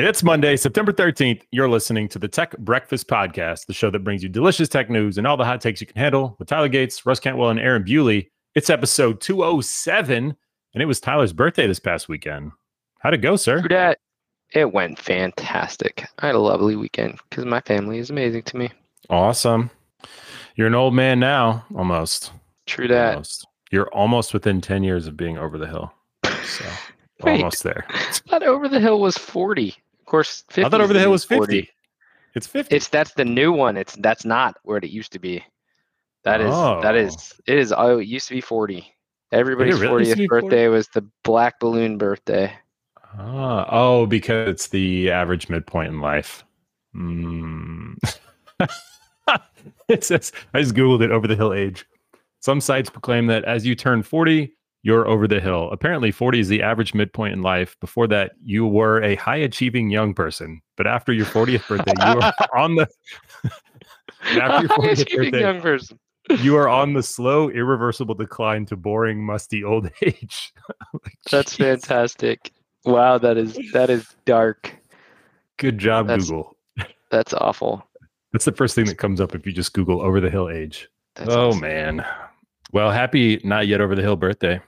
It's 0.00 0.22
Monday, 0.22 0.54
September 0.54 0.92
13th. 0.92 1.42
You're 1.50 1.68
listening 1.68 2.06
to 2.10 2.20
the 2.20 2.28
Tech 2.28 2.56
Breakfast 2.58 3.08
Podcast, 3.08 3.66
the 3.66 3.72
show 3.72 3.90
that 3.90 4.04
brings 4.04 4.22
you 4.22 4.28
delicious 4.28 4.68
tech 4.68 4.88
news 4.88 5.18
and 5.18 5.26
all 5.26 5.36
the 5.36 5.44
hot 5.44 5.60
takes 5.60 5.80
you 5.80 5.88
can 5.88 5.96
handle 5.96 6.36
with 6.38 6.46
Tyler 6.46 6.68
Gates, 6.68 7.04
Russ 7.04 7.18
Cantwell, 7.18 7.50
and 7.50 7.58
Aaron 7.58 7.82
Bewley. 7.82 8.30
It's 8.54 8.70
episode 8.70 9.20
207, 9.20 10.36
and 10.74 10.82
it 10.82 10.86
was 10.86 11.00
Tyler's 11.00 11.32
birthday 11.32 11.66
this 11.66 11.80
past 11.80 12.08
weekend. 12.08 12.52
How'd 13.00 13.14
it 13.14 13.22
go, 13.22 13.34
sir? 13.34 13.66
That. 13.68 13.98
It 14.52 14.72
went 14.72 15.00
fantastic. 15.00 16.06
I 16.20 16.26
had 16.26 16.36
a 16.36 16.38
lovely 16.38 16.76
weekend 16.76 17.18
because 17.28 17.44
my 17.44 17.60
family 17.62 17.98
is 17.98 18.08
amazing 18.08 18.44
to 18.44 18.56
me. 18.56 18.70
Awesome. 19.10 19.68
You're 20.54 20.68
an 20.68 20.76
old 20.76 20.94
man 20.94 21.18
now, 21.18 21.66
almost. 21.74 22.30
True 22.66 22.86
that. 22.86 23.14
Almost. 23.14 23.48
You're 23.72 23.88
almost 23.92 24.32
within 24.32 24.60
10 24.60 24.84
years 24.84 25.08
of 25.08 25.16
being 25.16 25.38
over 25.38 25.58
the 25.58 25.66
hill. 25.66 25.92
So 26.44 26.64
almost 27.24 27.64
there. 27.64 27.84
I 27.88 28.12
thought 28.28 28.44
Over 28.44 28.68
the 28.68 28.78
Hill 28.78 29.00
was 29.00 29.18
40. 29.18 29.74
Of 30.08 30.10
course, 30.10 30.42
50. 30.48 30.64
I 30.64 30.68
thought 30.70 30.80
over 30.80 30.94
the 30.94 31.00
hill 31.00 31.10
was 31.10 31.26
50. 31.26 31.68
It's 32.34 32.46
50. 32.46 32.74
It's 32.74 32.88
that's 32.88 33.12
the 33.12 33.26
new 33.26 33.52
one. 33.52 33.76
It's 33.76 33.94
that's 33.96 34.24
not 34.24 34.56
where 34.62 34.78
it 34.78 34.88
used 34.88 35.12
to 35.12 35.18
be. 35.18 35.44
That 36.24 36.40
is 36.40 36.50
that 36.50 36.94
Oh. 36.94 36.98
is 36.98 37.34
it 37.46 37.58
is 37.58 37.74
oh 37.76 37.98
it 37.98 38.06
used 38.06 38.26
to 38.28 38.34
be 38.34 38.40
40. 38.40 38.90
Everybody's 39.32 39.78
really 39.78 40.06
used 40.06 40.12
40th 40.12 40.16
be 40.16 40.28
40? 40.28 40.46
birthday 40.46 40.68
was 40.68 40.88
the 40.88 41.06
black 41.24 41.60
balloon 41.60 41.98
birthday. 41.98 42.50
Ah, 43.18 43.66
oh, 43.70 44.06
because 44.06 44.48
it's 44.48 44.68
the 44.68 45.10
average 45.10 45.50
midpoint 45.50 45.88
in 45.88 46.00
life. 46.00 46.42
Mm. 46.96 47.98
it 49.88 50.04
says, 50.04 50.32
I 50.54 50.62
just 50.62 50.74
Googled 50.74 51.02
it 51.02 51.10
over 51.10 51.26
the 51.26 51.36
hill 51.36 51.52
age. 51.52 51.84
Some 52.40 52.62
sites 52.62 52.88
proclaim 52.88 53.26
that 53.26 53.44
as 53.44 53.66
you 53.66 53.74
turn 53.74 54.02
40, 54.02 54.56
you're 54.82 55.06
over 55.08 55.26
the 55.28 55.40
hill. 55.40 55.68
Apparently, 55.72 56.10
40 56.10 56.40
is 56.40 56.48
the 56.48 56.62
average 56.62 56.94
midpoint 56.94 57.32
in 57.32 57.42
life. 57.42 57.76
Before 57.80 58.06
that, 58.08 58.32
you 58.44 58.66
were 58.66 59.02
a 59.02 59.16
high 59.16 59.36
achieving 59.36 59.90
young 59.90 60.14
person. 60.14 60.60
But 60.76 60.86
after 60.86 61.12
your 61.12 61.26
40th 61.26 61.66
birthday, 61.68 61.92
you 61.96 62.20
are 62.20 62.32
on 62.56 62.76
the. 62.76 62.86
after 64.22 64.66
your 64.66 64.68
40th 64.68 65.00
Achieving 65.02 65.24
birthday, 65.30 65.40
young 65.40 65.60
person. 65.60 65.98
you 66.40 66.56
are 66.56 66.68
on 66.68 66.92
the 66.92 67.02
slow, 67.02 67.48
irreversible 67.50 68.14
decline 68.14 68.66
to 68.66 68.76
boring, 68.76 69.24
musty 69.24 69.64
old 69.64 69.90
age. 70.02 70.52
Like, 70.92 71.18
That's 71.30 71.54
jeez. 71.56 71.58
fantastic. 71.80 72.52
Wow, 72.84 73.18
that 73.18 73.36
is 73.36 73.58
that 73.72 73.90
is 73.90 74.14
dark. 74.24 74.74
Good 75.56 75.78
job, 75.78 76.06
That's- 76.06 76.28
Google. 76.28 76.56
That's 77.10 77.32
awful. 77.34 77.84
That's 78.32 78.44
the 78.44 78.52
first 78.52 78.74
thing 78.74 78.84
that 78.86 78.98
comes 78.98 79.20
up 79.20 79.34
if 79.34 79.46
you 79.46 79.52
just 79.52 79.72
Google 79.72 80.02
over 80.02 80.20
the 80.20 80.28
hill 80.30 80.50
age. 80.50 80.88
That's 81.16 81.30
oh 81.30 81.48
awesome. 81.48 81.60
man. 81.60 82.06
Well, 82.72 82.90
happy 82.90 83.40
not 83.42 83.66
yet 83.66 83.80
over 83.80 83.94
the 83.96 84.02
hill 84.02 84.16
birthday. 84.16 84.60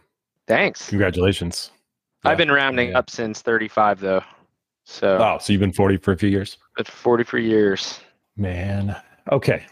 Thanks. 0.50 0.88
Congratulations. 0.88 1.70
I've 2.24 2.36
been 2.36 2.50
rounding 2.50 2.90
yeah. 2.90 2.98
up 2.98 3.08
since 3.08 3.40
35 3.40 4.00
though. 4.00 4.22
So 4.84 5.16
Oh, 5.18 5.38
so 5.40 5.52
you've 5.52 5.60
been 5.60 5.72
40 5.72 5.98
for 5.98 6.10
a 6.10 6.16
few 6.18 6.28
years? 6.28 6.58
but 6.76 6.88
40 6.88 7.22
for 7.22 7.38
years. 7.38 8.00
Man. 8.36 8.96
Okay. 9.30 9.64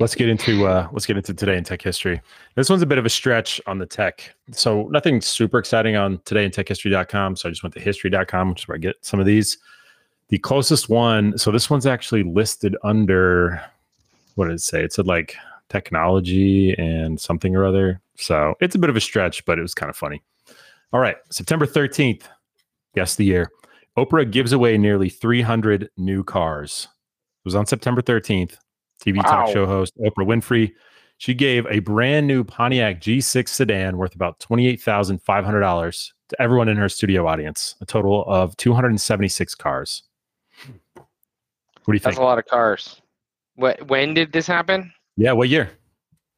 let's 0.00 0.16
get 0.16 0.28
into 0.28 0.66
uh 0.66 0.88
let's 0.90 1.06
get 1.06 1.16
into 1.16 1.32
today 1.32 1.56
in 1.56 1.62
tech 1.62 1.80
history. 1.82 2.20
This 2.56 2.68
one's 2.68 2.82
a 2.82 2.86
bit 2.86 2.98
of 2.98 3.06
a 3.06 3.08
stretch 3.08 3.60
on 3.68 3.78
the 3.78 3.86
tech. 3.86 4.34
So 4.50 4.88
nothing 4.88 5.20
super 5.20 5.58
exciting 5.58 5.94
on 5.94 6.20
today 6.24 6.44
in 6.44 6.50
techhistory.com. 6.50 7.36
So 7.36 7.48
I 7.48 7.52
just 7.52 7.62
went 7.62 7.74
to 7.74 7.80
history.com, 7.80 8.48
which 8.48 8.62
is 8.62 8.68
where 8.68 8.74
I 8.74 8.78
get 8.78 8.96
some 9.02 9.20
of 9.20 9.26
these. 9.26 9.56
The 10.30 10.38
closest 10.38 10.88
one, 10.88 11.38
so 11.38 11.52
this 11.52 11.70
one's 11.70 11.86
actually 11.86 12.24
listed 12.24 12.76
under 12.82 13.62
what 14.34 14.46
did 14.46 14.54
it 14.54 14.62
say? 14.62 14.82
It 14.82 14.92
said 14.92 15.06
like 15.06 15.36
technology 15.70 16.74
and 16.78 17.18
something 17.18 17.56
or 17.56 17.64
other. 17.64 18.00
So 18.16 18.54
it's 18.60 18.74
a 18.74 18.78
bit 18.78 18.90
of 18.90 18.96
a 18.96 19.00
stretch, 19.00 19.44
but 19.46 19.58
it 19.58 19.62
was 19.62 19.74
kind 19.74 19.88
of 19.88 19.96
funny. 19.96 20.22
All 20.92 21.00
right, 21.00 21.16
September 21.30 21.66
13th, 21.66 22.24
guess 22.94 23.14
the 23.14 23.24
year. 23.24 23.50
Oprah 23.96 24.30
gives 24.30 24.52
away 24.52 24.76
nearly 24.76 25.08
300 25.08 25.88
new 25.96 26.22
cars. 26.24 26.88
It 27.42 27.46
was 27.46 27.54
on 27.54 27.66
September 27.66 28.02
13th. 28.02 28.56
TV 29.02 29.22
talk 29.22 29.48
show 29.48 29.64
host 29.64 29.94
Oprah 29.98 30.26
Winfrey. 30.26 30.72
She 31.16 31.32
gave 31.32 31.66
a 31.66 31.78
brand 31.80 32.26
new 32.26 32.44
Pontiac 32.44 33.00
G6 33.00 33.48
sedan 33.48 33.96
worth 33.96 34.14
about 34.14 34.38
$28,500 34.40 36.12
to 36.28 36.42
everyone 36.42 36.68
in 36.68 36.76
her 36.76 36.88
studio 36.88 37.26
audience, 37.26 37.76
a 37.80 37.86
total 37.86 38.24
of 38.26 38.56
276 38.56 39.54
cars. 39.54 40.02
What 40.94 41.06
do 41.86 41.92
you 41.92 41.98
think? 41.98 42.14
That's 42.14 42.18
a 42.18 42.22
lot 42.22 42.38
of 42.38 42.46
cars. 42.46 43.00
What 43.54 43.88
when 43.88 44.14
did 44.14 44.32
this 44.32 44.46
happen? 44.46 44.92
Yeah, 45.20 45.32
what 45.32 45.50
year? 45.50 45.70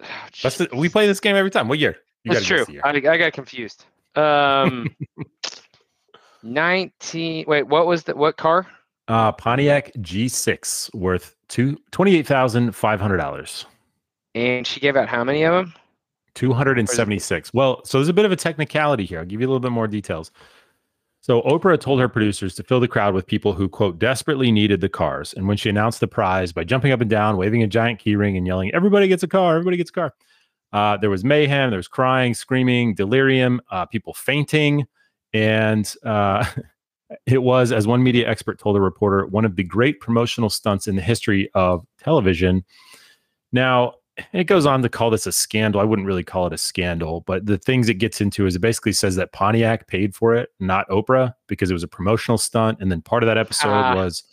Oh, 0.02 0.06
That's 0.42 0.58
the, 0.58 0.68
we 0.74 0.88
play 0.88 1.06
this 1.06 1.20
game 1.20 1.36
every 1.36 1.52
time. 1.52 1.68
What 1.68 1.78
year? 1.78 1.98
You 2.24 2.32
That's 2.32 2.44
true. 2.44 2.66
I, 2.82 2.90
I 2.90 3.00
got 3.00 3.32
confused. 3.32 3.84
Um 4.16 4.94
19 6.42 7.44
Wait, 7.46 7.62
what 7.68 7.86
was 7.86 8.02
the 8.02 8.16
what 8.16 8.36
car? 8.36 8.66
Uh, 9.06 9.30
Pontiac 9.32 9.92
G6 9.98 10.94
worth 10.94 11.36
two 11.48 11.78
twenty-eight 11.92 12.26
thousand 12.26 12.72
five 12.74 13.00
hundred 13.00 13.18
dollars. 13.18 13.66
And 14.34 14.66
she 14.66 14.80
gave 14.80 14.96
out 14.96 15.08
how 15.08 15.22
many 15.22 15.44
of 15.44 15.52
them? 15.52 15.74
276. 16.34 17.52
Well, 17.52 17.84
so 17.84 17.98
there's 17.98 18.08
a 18.08 18.12
bit 18.12 18.24
of 18.24 18.32
a 18.32 18.36
technicality 18.36 19.04
here. 19.04 19.18
I'll 19.20 19.26
give 19.26 19.40
you 19.40 19.46
a 19.46 19.50
little 19.50 19.60
bit 19.60 19.70
more 19.70 19.86
details. 19.86 20.30
So 21.22 21.40
Oprah 21.42 21.78
told 21.78 22.00
her 22.00 22.08
producers 22.08 22.56
to 22.56 22.64
fill 22.64 22.80
the 22.80 22.88
crowd 22.88 23.14
with 23.14 23.28
people 23.28 23.52
who, 23.52 23.68
quote, 23.68 24.00
desperately 24.00 24.50
needed 24.50 24.80
the 24.80 24.88
cars. 24.88 25.32
And 25.32 25.46
when 25.46 25.56
she 25.56 25.68
announced 25.68 26.00
the 26.00 26.08
prize 26.08 26.52
by 26.52 26.64
jumping 26.64 26.90
up 26.90 27.00
and 27.00 27.08
down, 27.08 27.36
waving 27.36 27.62
a 27.62 27.68
giant 27.68 28.00
keyring, 28.00 28.36
and 28.36 28.44
yelling, 28.44 28.74
everybody 28.74 29.06
gets 29.06 29.22
a 29.22 29.28
car, 29.28 29.54
everybody 29.54 29.76
gets 29.76 29.90
a 29.90 29.92
car. 29.92 30.14
Uh, 30.72 30.96
there 30.96 31.10
was 31.10 31.22
mayhem, 31.22 31.70
there 31.70 31.76
was 31.76 31.86
crying, 31.86 32.34
screaming, 32.34 32.96
delirium, 32.96 33.60
uh, 33.70 33.86
people 33.86 34.14
fainting. 34.14 34.84
And 35.32 35.94
uh, 36.04 36.44
it 37.26 37.44
was, 37.44 37.70
as 37.70 37.86
one 37.86 38.02
media 38.02 38.28
expert 38.28 38.58
told 38.58 38.76
a 38.76 38.80
reporter, 38.80 39.24
one 39.26 39.44
of 39.44 39.54
the 39.54 39.62
great 39.62 40.00
promotional 40.00 40.50
stunts 40.50 40.88
in 40.88 40.96
the 40.96 41.02
history 41.02 41.48
of 41.54 41.86
television. 42.02 42.64
Now, 43.52 43.94
it 44.32 44.44
goes 44.44 44.66
on 44.66 44.82
to 44.82 44.88
call 44.88 45.10
this 45.10 45.26
a 45.26 45.32
scandal. 45.32 45.80
I 45.80 45.84
wouldn't 45.84 46.06
really 46.06 46.24
call 46.24 46.46
it 46.46 46.52
a 46.52 46.58
scandal, 46.58 47.22
but 47.26 47.46
the 47.46 47.58
things 47.58 47.88
it 47.88 47.94
gets 47.94 48.20
into 48.20 48.46
is 48.46 48.56
it 48.56 48.60
basically 48.60 48.92
says 48.92 49.16
that 49.16 49.32
Pontiac 49.32 49.86
paid 49.86 50.14
for 50.14 50.34
it, 50.34 50.50
not 50.60 50.88
Oprah, 50.88 51.34
because 51.46 51.70
it 51.70 51.74
was 51.74 51.82
a 51.82 51.88
promotional 51.88 52.36
stunt. 52.38 52.78
And 52.80 52.90
then 52.90 53.00
part 53.00 53.22
of 53.22 53.26
that 53.28 53.38
episode 53.38 53.68
Ah. 53.70 53.94
was 53.94 54.24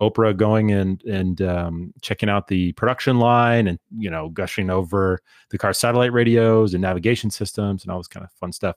Oprah 0.00 0.36
going 0.36 0.72
and 0.72 1.02
and 1.04 1.40
um, 1.42 1.92
checking 2.02 2.28
out 2.28 2.48
the 2.48 2.72
production 2.72 3.18
line 3.18 3.66
and 3.66 3.78
you 3.96 4.10
know 4.10 4.28
gushing 4.30 4.68
over 4.70 5.20
the 5.50 5.58
car 5.58 5.72
satellite 5.72 6.12
radios 6.12 6.74
and 6.74 6.82
navigation 6.82 7.30
systems 7.30 7.82
and 7.82 7.90
all 7.92 7.98
this 7.98 8.08
kind 8.08 8.24
of 8.24 8.30
fun 8.32 8.52
stuff. 8.52 8.76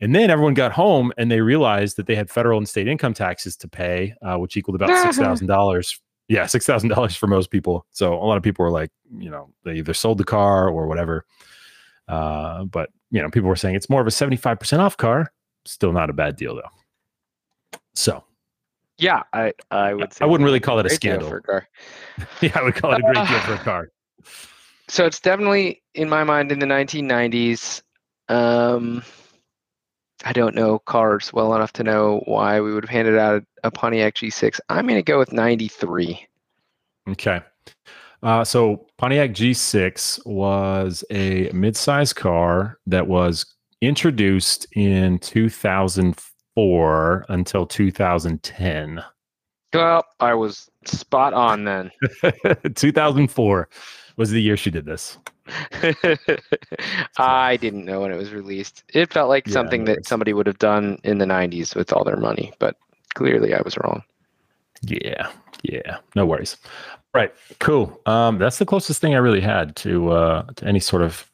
And 0.00 0.14
then 0.14 0.28
everyone 0.28 0.54
got 0.54 0.72
home 0.72 1.12
and 1.18 1.30
they 1.30 1.40
realized 1.40 1.96
that 1.96 2.06
they 2.06 2.14
had 2.16 2.28
federal 2.30 2.58
and 2.58 2.68
state 2.68 2.88
income 2.88 3.14
taxes 3.14 3.56
to 3.58 3.68
pay, 3.68 4.14
uh, 4.22 4.36
which 4.36 4.56
equaled 4.56 4.74
about 4.74 4.96
six 5.02 5.18
thousand 5.18 5.46
dollars. 5.46 6.00
Yeah, 6.28 6.46
six 6.46 6.64
thousand 6.66 6.88
dollars 6.90 7.16
for 7.16 7.26
most 7.26 7.50
people. 7.50 7.86
So 7.90 8.14
a 8.14 8.24
lot 8.24 8.36
of 8.36 8.42
people 8.42 8.64
were 8.64 8.70
like, 8.70 8.90
you 9.16 9.30
know, 9.30 9.50
they 9.64 9.74
either 9.74 9.94
sold 9.94 10.18
the 10.18 10.24
car 10.24 10.68
or 10.68 10.86
whatever. 10.86 11.26
Uh, 12.08 12.64
but 12.64 12.90
you 13.10 13.20
know, 13.22 13.30
people 13.30 13.48
were 13.48 13.56
saying 13.56 13.74
it's 13.74 13.90
more 13.90 14.00
of 14.00 14.06
a 14.06 14.10
seventy-five 14.10 14.58
percent 14.58 14.80
off 14.82 14.96
car. 14.96 15.32
Still 15.66 15.92
not 15.92 16.10
a 16.10 16.12
bad 16.12 16.36
deal 16.36 16.54
though. 16.54 17.78
So 17.94 18.24
Yeah, 18.98 19.22
I 19.32 19.52
I 19.70 19.94
would 19.94 20.12
say 20.12 20.24
I 20.24 20.28
wouldn't 20.28 20.44
really 20.46 20.60
call 20.60 20.78
it 20.78 20.86
a 20.86 20.90
scandal. 20.90 21.28
for 21.28 21.36
a 21.38 21.42
car. 21.42 21.68
yeah, 22.40 22.58
I 22.58 22.62
would 22.62 22.74
call 22.74 22.92
it 22.92 22.98
a 22.98 23.02
great 23.02 23.28
deal 23.28 23.40
for 23.40 23.54
a 23.54 23.58
car. 23.64 23.88
So 24.88 25.06
it's 25.06 25.20
definitely 25.20 25.82
in 25.94 26.08
my 26.08 26.24
mind 26.24 26.52
in 26.52 26.58
the 26.58 26.66
1990s. 26.66 27.82
Um, 28.28 29.02
I 30.24 30.32
don't 30.32 30.54
know 30.54 30.78
cars 30.78 31.32
well 31.32 31.54
enough 31.54 31.72
to 31.74 31.84
know 31.84 32.22
why 32.24 32.60
we 32.60 32.72
would 32.72 32.84
have 32.84 32.90
handed 32.90 33.18
out 33.18 33.42
a, 33.42 33.68
a 33.68 33.70
Pontiac 33.70 34.14
G6. 34.14 34.58
I'm 34.68 34.86
going 34.86 34.98
to 34.98 35.02
go 35.02 35.18
with 35.18 35.32
93. 35.32 36.26
Okay. 37.10 37.40
Uh, 38.22 38.42
so 38.42 38.86
Pontiac 38.96 39.32
G6 39.32 40.26
was 40.26 41.04
a 41.10 41.50
mid-sized 41.52 42.16
car 42.16 42.78
that 42.86 43.06
was 43.06 43.44
introduced 43.82 44.66
in 44.72 45.18
2004 45.18 47.26
until 47.28 47.66
2010. 47.66 49.04
Well, 49.74 50.04
I 50.20 50.34
was 50.34 50.70
spot 50.86 51.34
on 51.34 51.64
then. 51.64 51.90
2004 52.74 53.68
was 54.16 54.30
the 54.30 54.40
year 54.40 54.56
she 54.56 54.70
did 54.70 54.86
this. 54.86 55.18
I 57.18 57.56
didn't 57.56 57.84
know 57.84 58.00
when 58.00 58.12
it 58.12 58.16
was 58.16 58.32
released. 58.32 58.84
It 58.92 59.12
felt 59.12 59.28
like 59.28 59.46
Yeah, 59.46 59.52
something 59.52 59.84
that 59.86 60.06
somebody 60.06 60.32
would 60.32 60.46
have 60.46 60.58
done 60.58 60.98
in 61.04 61.18
the 61.18 61.24
90s 61.26 61.74
with 61.74 61.92
all 61.92 62.04
their 62.04 62.16
money, 62.16 62.52
but 62.58 62.76
clearly 63.14 63.54
I 63.54 63.60
was 63.62 63.76
wrong. 63.78 64.02
Yeah, 64.82 65.30
yeah, 65.62 65.98
no 66.14 66.26
worries. 66.26 66.56
Right, 67.14 67.32
cool. 67.60 68.00
Um, 68.06 68.38
that's 68.38 68.58
the 68.58 68.66
closest 68.66 69.00
thing 69.00 69.14
I 69.14 69.18
really 69.18 69.40
had 69.40 69.76
to 69.76 70.10
uh, 70.10 70.42
to 70.56 70.66
any 70.66 70.80
sort 70.80 71.02
of 71.02 71.30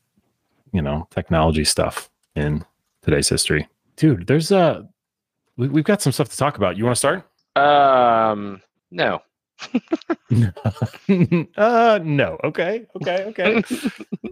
you 0.73 0.82
know 0.82 1.08
technology 1.11 1.64
stuff 1.64 2.11
in 2.37 2.64
today's 3.02 3.28
history, 3.28 3.66
dude. 3.96 4.26
There's 4.26 4.52
uh, 4.52 4.82
we, 5.56 5.69
we've 5.69 5.84
got 5.84 6.02
some 6.02 6.12
stuff 6.12 6.28
to 6.28 6.37
talk 6.37 6.58
about. 6.58 6.76
You 6.76 6.84
want 6.84 6.96
to 6.96 6.99
start? 6.99 7.25
Um, 7.56 8.61
no. 8.90 9.23
uh, 11.56 12.00
no. 12.02 12.38
Okay, 12.44 12.86
okay, 12.96 13.24
okay. 13.24 13.62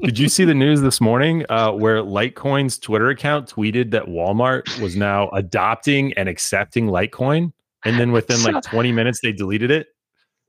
Did 0.03 0.19
you 0.19 0.29
see 0.29 0.45
the 0.45 0.55
news 0.55 0.81
this 0.81 1.01
morning 1.01 1.45
uh, 1.49 1.73
where 1.73 2.03
Litecoin's 2.03 2.79
Twitter 2.79 3.09
account 3.11 3.53
tweeted 3.53 3.91
that 3.91 4.05
Walmart 4.07 4.81
was 4.81 4.97
now 4.97 5.29
adopting 5.31 6.13
and 6.15 6.29
accepting 6.29 6.87
Litecoin? 6.87 7.53
and 7.85 7.99
then 7.99 8.11
within 8.11 8.43
like 8.43 8.61
20 8.71 8.91
minutes 8.91 9.21
they 9.21 9.31
deleted 9.33 9.71
it. 9.71 9.87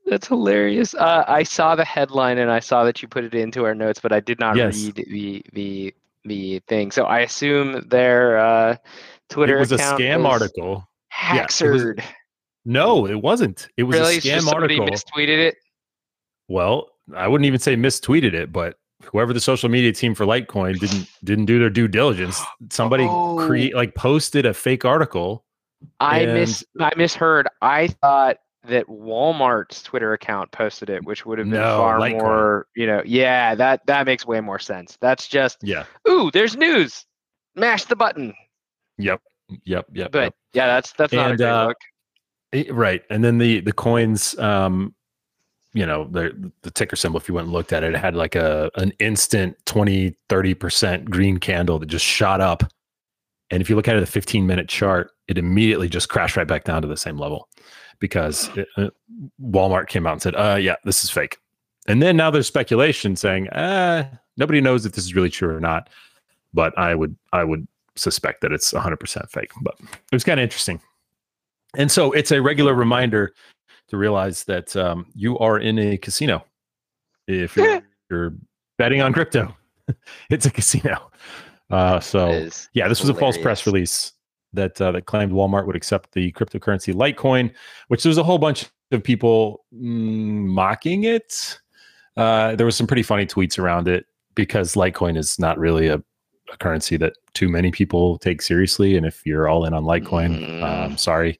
That's 0.06 0.26
hilarious. 0.26 0.94
Uh, 0.94 1.24
I 1.28 1.44
saw 1.44 1.76
the 1.76 1.84
headline 1.84 2.38
and 2.38 2.50
I 2.50 2.58
saw 2.58 2.82
that 2.84 3.00
you 3.02 3.06
put 3.08 3.22
it 3.22 3.34
into 3.34 3.64
our 3.64 3.74
notes, 3.74 4.00
but 4.00 4.12
I 4.12 4.18
did 4.18 4.40
not 4.40 4.56
Yes. 4.56 4.74
read 4.76 4.94
the 4.96 5.44
the 5.52 5.94
the 6.24 6.58
thing. 6.66 6.90
So 6.90 7.04
I 7.04 7.20
assume 7.20 7.86
their 7.88 8.38
uh, 8.38 8.76
Twitter 9.28 9.56
it 9.56 9.60
was 9.60 9.70
a 9.72 9.76
scam 9.76 10.24
was 10.24 10.42
article. 10.42 10.88
Yeah, 11.32 11.42
was- 11.42 11.52
Haxerd. 11.52 12.02
No, 12.64 13.06
it 13.06 13.22
wasn't. 13.22 13.68
It 13.76 13.84
was 13.84 13.98
really? 13.98 14.16
a 14.16 14.20
scam 14.20 14.40
somebody 14.42 14.78
article. 14.78 14.86
mistweeted 14.96 15.38
it. 15.38 15.56
Well, 16.48 16.88
I 17.14 17.26
wouldn't 17.28 17.46
even 17.46 17.60
say 17.60 17.76
mistweeted 17.76 18.34
it, 18.34 18.52
but 18.52 18.76
whoever 19.04 19.32
the 19.32 19.40
social 19.40 19.68
media 19.68 19.92
team 19.92 20.14
for 20.14 20.26
Litecoin 20.26 20.78
didn't 20.78 21.08
didn't 21.24 21.46
do 21.46 21.58
their 21.58 21.70
due 21.70 21.88
diligence. 21.88 22.40
Somebody 22.70 23.04
Oh. 23.08 23.36
create 23.46 23.74
like 23.74 23.94
posted 23.94 24.46
a 24.46 24.52
fake 24.54 24.84
article. 24.84 25.44
I 26.00 26.20
And- 26.20 26.34
mis 26.34 26.64
I 26.78 26.90
misheard. 26.96 27.48
I 27.62 27.88
thought 27.88 28.36
that 28.68 28.86
Walmart's 28.88 29.82
Twitter 29.82 30.12
account 30.12 30.52
posted 30.52 30.90
it, 30.90 31.02
which 31.04 31.24
would 31.24 31.38
have 31.38 31.48
been 31.48 31.58
No, 31.60 31.78
far 31.78 31.98
Litecoin. 31.98 32.18
more, 32.18 32.66
you 32.76 32.86
know, 32.86 33.02
yeah, 33.06 33.54
that 33.54 33.80
that 33.86 34.04
makes 34.04 34.26
way 34.26 34.40
more 34.42 34.58
sense. 34.58 34.98
That's 35.00 35.26
just, 35.28 35.56
Yeah. 35.62 35.84
ooh, 36.06 36.30
there's 36.30 36.56
news. 36.58 37.06
Mash 37.56 37.86
the 37.86 37.96
button. 37.96 38.34
Yep. 38.98 39.22
Yep. 39.64 39.86
Yep. 39.94 40.12
But 40.12 40.22
yep. 40.24 40.34
yeah, 40.52 40.66
that's 40.66 40.92
that's 40.92 41.12
not 41.14 41.28
a 41.28 41.30
And, 41.30 41.38
great 41.38 41.48
uh, 41.48 41.66
look. 41.68 41.76
Eh, 42.52 42.64
Right. 42.70 43.02
And 43.10 43.22
then 43.24 43.38
the 43.38 43.60
the 43.60 43.72
coins 43.72 44.38
um 44.38 44.94
you 45.72 45.86
know, 45.86 46.08
the 46.10 46.52
the 46.62 46.70
ticker 46.70 46.96
symbol 46.96 47.20
if 47.20 47.28
you 47.28 47.34
went 47.34 47.44
and 47.46 47.52
looked 47.52 47.72
at 47.72 47.84
it, 47.84 47.94
it 47.94 47.98
had 47.98 48.16
like 48.16 48.34
a 48.34 48.70
an 48.76 48.92
instant 48.98 49.56
20 49.66 50.16
30% 50.28 51.04
green 51.08 51.38
candle 51.38 51.78
that 51.78 51.86
just 51.86 52.04
shot 52.04 52.40
up. 52.40 52.64
And 53.52 53.60
if 53.60 53.68
you 53.70 53.76
look 53.76 53.88
at 53.88 53.96
it, 53.96 54.00
the 54.00 54.06
15 54.06 54.46
minute 54.46 54.68
chart, 54.68 55.12
it 55.28 55.38
immediately 55.38 55.88
just 55.88 56.08
crashed 56.08 56.36
right 56.36 56.46
back 56.46 56.64
down 56.64 56.82
to 56.82 56.88
the 56.88 56.96
same 56.96 57.18
level 57.18 57.48
because 58.00 58.48
it, 58.56 58.66
uh, 58.76 58.90
Walmart 59.42 59.88
came 59.88 60.06
out 60.06 60.14
and 60.14 60.22
said, 60.22 60.34
"Uh 60.34 60.56
yeah, 60.60 60.76
this 60.84 61.04
is 61.04 61.10
fake." 61.10 61.36
And 61.86 62.02
then 62.02 62.16
now 62.16 62.30
there's 62.30 62.46
speculation 62.48 63.14
saying, 63.16 63.48
"Uh, 63.50 64.08
nobody 64.36 64.60
knows 64.60 64.86
if 64.86 64.92
this 64.92 65.04
is 65.04 65.14
really 65.14 65.30
true 65.30 65.54
or 65.54 65.60
not." 65.60 65.88
But 66.52 66.76
I 66.78 66.94
would 66.96 67.16
I 67.32 67.44
would 67.44 67.66
suspect 67.96 68.40
that 68.40 68.52
it's 68.52 68.72
100% 68.72 69.30
fake. 69.30 69.50
But 69.62 69.74
it 69.80 70.12
was 70.12 70.24
kind 70.24 70.40
of 70.40 70.44
interesting. 70.44 70.80
And 71.76 71.90
so 71.90 72.12
it's 72.12 72.32
a 72.32 72.40
regular 72.40 72.74
reminder 72.74 73.32
to 73.88 73.96
realize 73.96 74.44
that 74.44 74.74
um, 74.76 75.06
you 75.14 75.38
are 75.38 75.58
in 75.58 75.78
a 75.78 75.96
casino. 75.96 76.44
If 77.26 77.56
you're, 77.56 77.82
you're 78.10 78.34
betting 78.78 79.00
on 79.02 79.12
crypto, 79.12 79.54
it's 80.30 80.46
a 80.46 80.50
casino. 80.50 81.10
Uh, 81.70 82.00
so 82.00 82.48
yeah, 82.72 82.88
this 82.88 83.00
was 83.00 83.08
a 83.08 83.14
false 83.14 83.38
press 83.38 83.66
release 83.66 84.12
that 84.52 84.80
uh, 84.80 84.90
that 84.92 85.06
claimed 85.06 85.32
Walmart 85.32 85.66
would 85.66 85.76
accept 85.76 86.12
the 86.12 86.32
cryptocurrency 86.32 86.92
Litecoin, 86.92 87.52
which 87.88 88.02
there 88.02 88.10
was 88.10 88.18
a 88.18 88.24
whole 88.24 88.38
bunch 88.38 88.66
of 88.90 89.04
people 89.04 89.64
mm, 89.72 90.46
mocking 90.46 91.04
it. 91.04 91.58
Uh, 92.16 92.56
there 92.56 92.66
was 92.66 92.76
some 92.76 92.86
pretty 92.86 93.04
funny 93.04 93.24
tweets 93.24 93.58
around 93.58 93.86
it 93.86 94.06
because 94.34 94.74
Litecoin 94.74 95.16
is 95.16 95.38
not 95.38 95.58
really 95.58 95.86
a, 95.86 96.02
a 96.52 96.56
currency 96.58 96.96
that 96.96 97.14
too 97.34 97.48
many 97.48 97.70
people 97.70 98.18
take 98.18 98.42
seriously. 98.42 98.96
And 98.96 99.06
if 99.06 99.24
you're 99.26 99.48
all 99.48 99.64
in 99.64 99.74
on 99.74 99.84
Litecoin, 99.84 100.38
Mm. 100.40 100.62
um, 100.62 100.96
sorry, 100.96 101.38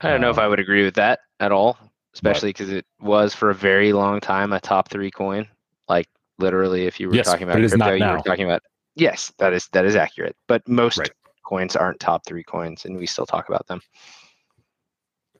I 0.00 0.08
don't 0.10 0.20
know 0.20 0.30
if 0.30 0.38
um, 0.38 0.44
I 0.44 0.48
would 0.48 0.60
agree 0.60 0.84
with 0.84 0.94
that 0.94 1.20
at 1.40 1.52
all, 1.52 1.78
especially 2.14 2.50
because 2.50 2.70
it 2.70 2.86
was 3.00 3.34
for 3.34 3.50
a 3.50 3.54
very 3.54 3.92
long 3.92 4.20
time 4.20 4.52
a 4.52 4.60
top 4.60 4.88
three 4.90 5.10
coin. 5.10 5.46
Like 5.88 6.08
literally, 6.38 6.86
if 6.86 6.98
you 7.00 7.08
were 7.08 7.14
Yes, 7.14 7.26
talking 7.26 7.44
about 7.44 7.56
crypto, 7.56 7.92
you 7.94 8.04
were 8.04 8.18
talking 8.24 8.44
about 8.44 8.62
yes, 8.96 9.32
that 9.38 9.52
is 9.52 9.68
that 9.72 9.84
is 9.84 9.96
accurate. 9.96 10.36
But 10.48 10.66
most 10.68 10.98
Right. 10.98 11.10
coins 11.44 11.76
aren't 11.76 12.00
top 12.00 12.24
three 12.26 12.44
coins, 12.44 12.84
and 12.84 12.96
we 12.96 13.06
still 13.06 13.26
talk 13.26 13.48
about 13.48 13.66
them. 13.66 13.80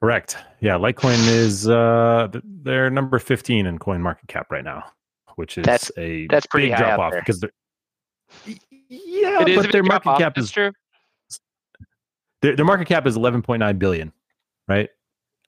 Correct. 0.02 0.36
Yeah, 0.60 0.74
Litecoin 0.74 1.26
is 1.28 1.68
uh 1.68 2.28
th- 2.32 2.44
they're 2.46 2.90
number 2.90 3.18
15 3.18 3.66
in 3.66 3.78
coin 3.78 4.00
market 4.02 4.28
cap 4.28 4.50
right 4.50 4.64
now, 4.64 4.84
which 5.36 5.58
is 5.58 5.64
That's- 5.64 5.90
a 5.98 6.26
that's 6.28 6.46
pretty 6.46 6.68
big 6.68 6.74
high 6.74 6.96
drop 6.96 6.98
off 7.00 7.14
because 7.14 7.40
they're 7.40 7.50
yeah, 8.90 9.42
it 9.46 9.56
but 9.56 9.72
their 9.72 9.82
market 9.82 10.08
off, 10.08 10.18
cap 10.18 10.36
is 10.36 10.50
true. 10.50 10.72
their, 12.42 12.56
their 12.56 12.64
market 12.64 12.88
cap 12.88 13.06
is 13.06 13.16
11.9 13.16 13.78
billion, 13.78 14.12
right? 14.68 14.90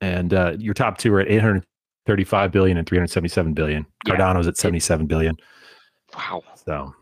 And 0.00 0.32
uh 0.32 0.54
your 0.58 0.74
top 0.74 0.98
two 0.98 1.12
are 1.14 1.20
at 1.20 1.28
835 1.28 2.52
billion 2.52 2.78
and 2.78 2.86
377 2.86 3.52
billion. 3.52 3.84
Yeah. 4.06 4.14
Cardano's 4.14 4.46
at 4.46 4.56
77 4.56 5.06
billion. 5.06 5.36
Wow. 6.16 6.42
So 6.66 6.94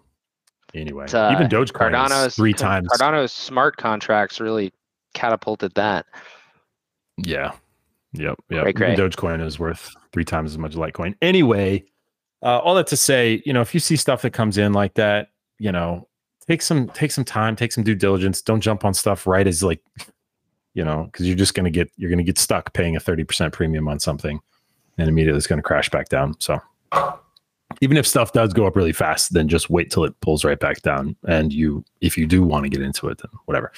anyway, 0.74 1.06
uh, 1.12 1.32
even 1.32 1.48
Dogecoin 1.48 1.92
Cardano's 1.92 2.28
is 2.28 2.34
three 2.34 2.54
times. 2.54 2.88
Cardano's 2.88 3.32
smart 3.32 3.76
contracts 3.76 4.40
really 4.40 4.72
catapulted 5.14 5.74
that. 5.74 6.06
Yeah. 7.18 7.52
Yep. 8.14 8.36
Yep. 8.50 8.62
Even 8.62 8.74
cray. 8.74 8.96
Dogecoin 8.96 9.44
is 9.44 9.58
worth 9.58 9.94
three 10.12 10.24
times 10.24 10.52
as 10.52 10.58
much 10.58 10.72
as 10.72 10.78
Litecoin. 10.78 11.14
Anyway, 11.22 11.84
uh, 12.42 12.58
all 12.58 12.74
that 12.74 12.86
to 12.88 12.96
say, 12.96 13.42
you 13.44 13.52
know, 13.52 13.60
if 13.60 13.74
you 13.74 13.80
see 13.80 13.96
stuff 13.96 14.22
that 14.22 14.32
comes 14.32 14.58
in 14.58 14.72
like 14.72 14.94
that, 14.94 15.28
you 15.58 15.70
know, 15.70 16.08
take 16.50 16.62
some 16.62 16.88
take 16.88 17.12
some 17.12 17.24
time, 17.24 17.54
take 17.54 17.70
some 17.70 17.84
due 17.84 17.94
diligence. 17.94 18.42
Don't 18.42 18.60
jump 18.60 18.84
on 18.84 18.92
stuff 18.92 19.24
right 19.24 19.46
as 19.46 19.62
like, 19.62 19.80
you 20.74 20.84
know, 20.84 21.04
because 21.04 21.28
you're 21.28 21.36
just 21.36 21.54
gonna 21.54 21.70
get 21.70 21.92
you're 21.96 22.10
gonna 22.10 22.24
get 22.24 22.38
stuck 22.38 22.72
paying 22.72 22.96
a 22.96 23.00
30% 23.00 23.52
premium 23.52 23.86
on 23.86 24.00
something 24.00 24.40
and 24.98 25.08
immediately 25.08 25.38
it's 25.38 25.46
gonna 25.46 25.62
crash 25.62 25.88
back 25.90 26.08
down. 26.08 26.34
So 26.40 26.60
even 27.80 27.96
if 27.96 28.04
stuff 28.04 28.32
does 28.32 28.52
go 28.52 28.66
up 28.66 28.74
really 28.74 28.92
fast, 28.92 29.32
then 29.32 29.46
just 29.46 29.70
wait 29.70 29.92
till 29.92 30.02
it 30.02 30.20
pulls 30.22 30.44
right 30.44 30.58
back 30.58 30.82
down. 30.82 31.14
And 31.28 31.52
you, 31.52 31.84
if 32.00 32.18
you 32.18 32.26
do 32.26 32.42
want 32.42 32.64
to 32.64 32.68
get 32.68 32.82
into 32.82 33.06
it, 33.08 33.18
then 33.18 33.30
whatever. 33.44 33.72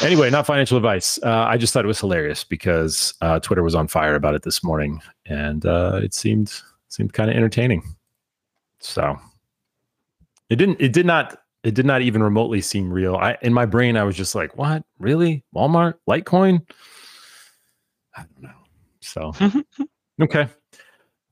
Anyway, 0.00 0.30
not 0.30 0.46
financial 0.46 0.76
advice. 0.76 1.18
Uh, 1.22 1.44
I 1.48 1.58
just 1.58 1.72
thought 1.72 1.84
it 1.84 1.88
was 1.88 1.98
hilarious 1.98 2.44
because 2.44 3.14
uh, 3.20 3.40
Twitter 3.40 3.64
was 3.64 3.74
on 3.74 3.88
fire 3.88 4.14
about 4.14 4.36
it 4.36 4.42
this 4.42 4.62
morning, 4.62 5.02
and 5.26 5.66
uh, 5.66 6.00
it 6.02 6.14
seemed 6.14 6.54
seemed 6.88 7.12
kind 7.12 7.28
of 7.28 7.36
entertaining. 7.36 7.82
So 8.78 9.18
it 10.48 10.56
didn't. 10.56 10.80
It 10.80 10.92
did 10.92 11.04
not. 11.04 11.36
It 11.62 11.74
did 11.74 11.84
not 11.84 12.02
even 12.02 12.22
remotely 12.22 12.60
seem 12.60 12.92
real. 12.92 13.16
I 13.16 13.36
in 13.42 13.52
my 13.52 13.66
brain, 13.66 13.96
I 13.96 14.04
was 14.04 14.16
just 14.16 14.34
like, 14.34 14.56
"What? 14.56 14.82
Really? 14.98 15.44
Walmart? 15.54 15.94
Litecoin? 16.08 16.60
I 18.16 18.22
don't 18.22 18.42
know." 18.42 18.50
So 19.00 19.32
okay. 20.22 20.48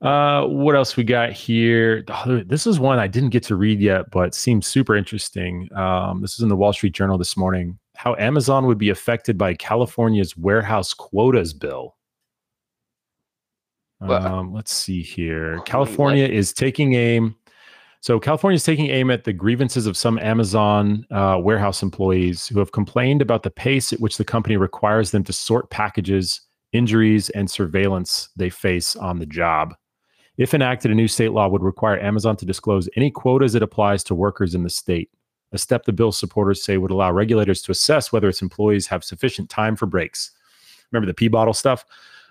Uh, 0.00 0.46
what 0.46 0.76
else 0.76 0.96
we 0.96 1.02
got 1.02 1.32
here? 1.32 2.04
Oh, 2.08 2.42
this 2.46 2.66
is 2.66 2.78
one 2.78 3.00
I 3.00 3.08
didn't 3.08 3.30
get 3.30 3.42
to 3.44 3.56
read 3.56 3.80
yet, 3.80 4.10
but 4.12 4.32
seems 4.32 4.66
super 4.66 4.94
interesting. 4.94 5.69
Um, 5.75 6.20
this 6.20 6.34
is 6.34 6.40
in 6.40 6.48
the 6.48 6.56
Wall 6.56 6.72
Street 6.72 6.92
Journal 6.92 7.19
this 7.19 7.36
morning. 7.36 7.78
How 7.96 8.14
Amazon 8.16 8.66
would 8.66 8.78
be 8.78 8.90
affected 8.90 9.36
by 9.36 9.54
California's 9.54 10.37
warehouse 10.37 10.94
quotas 10.94 11.52
bill. 11.52 11.97
Um, 14.00 14.52
let's 14.52 14.73
see 14.73 15.02
here. 15.02 15.61
California 15.64 16.26
is 16.26 16.52
taking 16.52 16.94
aim. 16.94 17.35
So 18.00 18.21
California 18.21 18.55
is 18.55 18.64
taking 18.64 18.90
aim 18.90 19.11
at 19.11 19.25
the 19.25 19.33
grievances 19.33 19.87
of 19.87 19.97
some 19.97 20.19
Amazon 20.21 21.05
uh, 21.11 21.38
warehouse 21.43 21.83
employees 21.83 22.47
who 22.47 22.61
have 22.61 22.73
complained 22.73 23.21
about 23.21 23.43
the 23.43 23.50
pace 23.50 23.93
at 23.93 24.00
which 24.00 24.17
the 24.17 24.25
company 24.25 24.57
requires 24.57 25.11
them 25.11 25.25
to 25.25 25.33
sort 25.33 25.71
packages, 25.71 26.40
injuries, 26.73 27.28
and 27.31 27.50
surveillance 27.50 28.28
they 28.37 28.50
face 28.50 28.95
on 28.95 29.19
the 29.19 29.26
job. 29.26 29.75
If 30.37 30.55
enacted, 30.55 30.93
a 30.93 30.95
new 30.95 31.09
state 31.09 31.33
law 31.33 31.49
would 31.49 31.64
require 31.64 31.99
Amazon 31.99 32.37
to 32.37 32.47
disclose 32.47 32.88
any 32.95 33.11
quotas 33.11 33.57
it 33.57 33.62
applies 33.62 34.05
to 34.05 34.14
workers 34.14 34.55
in 34.55 34.62
the 34.62 34.71
state. 34.71 35.11
A 35.50 35.59
step 35.59 35.85
the 35.85 35.93
bill's 35.93 36.19
supporters 36.19 36.62
say 36.62 36.76
would 36.76 36.93
allow 36.93 37.11
regulators 37.11 37.62
to 37.62 37.73
assess 37.73 38.12
whether 38.12 38.28
its 38.28 38.43
employees 38.43 38.87
have 38.87 39.02
sufficient 39.02 39.50
time 39.50 39.75
for 39.75 39.87
breaks. 39.87 40.31
Remember 40.93 41.07
the 41.07 41.14
pee 41.14 41.28
bottle 41.28 41.55
stuff? 41.55 41.85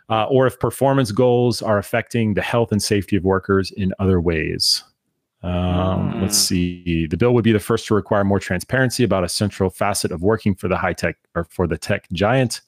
Uh, 0.09 0.25
or 0.25 0.47
if 0.47 0.57
performance 0.59 1.11
goals 1.11 1.61
are 1.61 1.77
affecting 1.77 2.33
the 2.33 2.41
health 2.41 2.71
and 2.71 2.81
safety 2.81 3.17
of 3.17 3.25
workers 3.25 3.71
in 3.71 3.91
other 3.99 4.21
ways. 4.21 4.83
Um, 5.43 6.19
Let's 6.21 6.37
Mm. 6.37 6.47
see. 6.47 7.07
The 7.07 7.17
bill 7.17 7.33
would 7.33 7.43
be 7.43 7.51
the 7.51 7.59
first 7.59 7.85
to 7.87 7.95
require 7.95 8.23
more 8.23 8.39
transparency 8.39 9.03
about 9.03 9.23
a 9.23 9.29
central 9.29 9.69
facet 9.69 10.11
of 10.11 10.21
working 10.23 10.55
for 10.55 10.67
the 10.67 10.77
high 10.77 10.93
tech 10.93 11.15
or 11.35 11.43
for 11.45 11.67
the 11.67 11.77
tech 11.77 12.07
giant, 12.11 12.61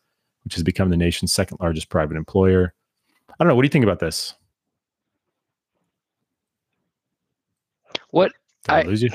which 0.43 0.53
has 0.53 0.63
become 0.63 0.89
the 0.89 0.97
nation's 0.97 1.33
second 1.33 1.57
largest 1.59 1.89
private 1.89 2.15
employer. 2.15 2.73
I 3.29 3.33
don't 3.39 3.47
know. 3.47 3.55
What 3.55 3.63
do 3.63 3.65
you 3.65 3.71
think 3.71 3.83
about 3.85 3.99
this? 3.99 4.35
What 8.11 8.31
Did 8.65 8.71
I, 8.73 8.79
I- 8.79 8.83
lose 8.83 9.01
you? 9.01 9.09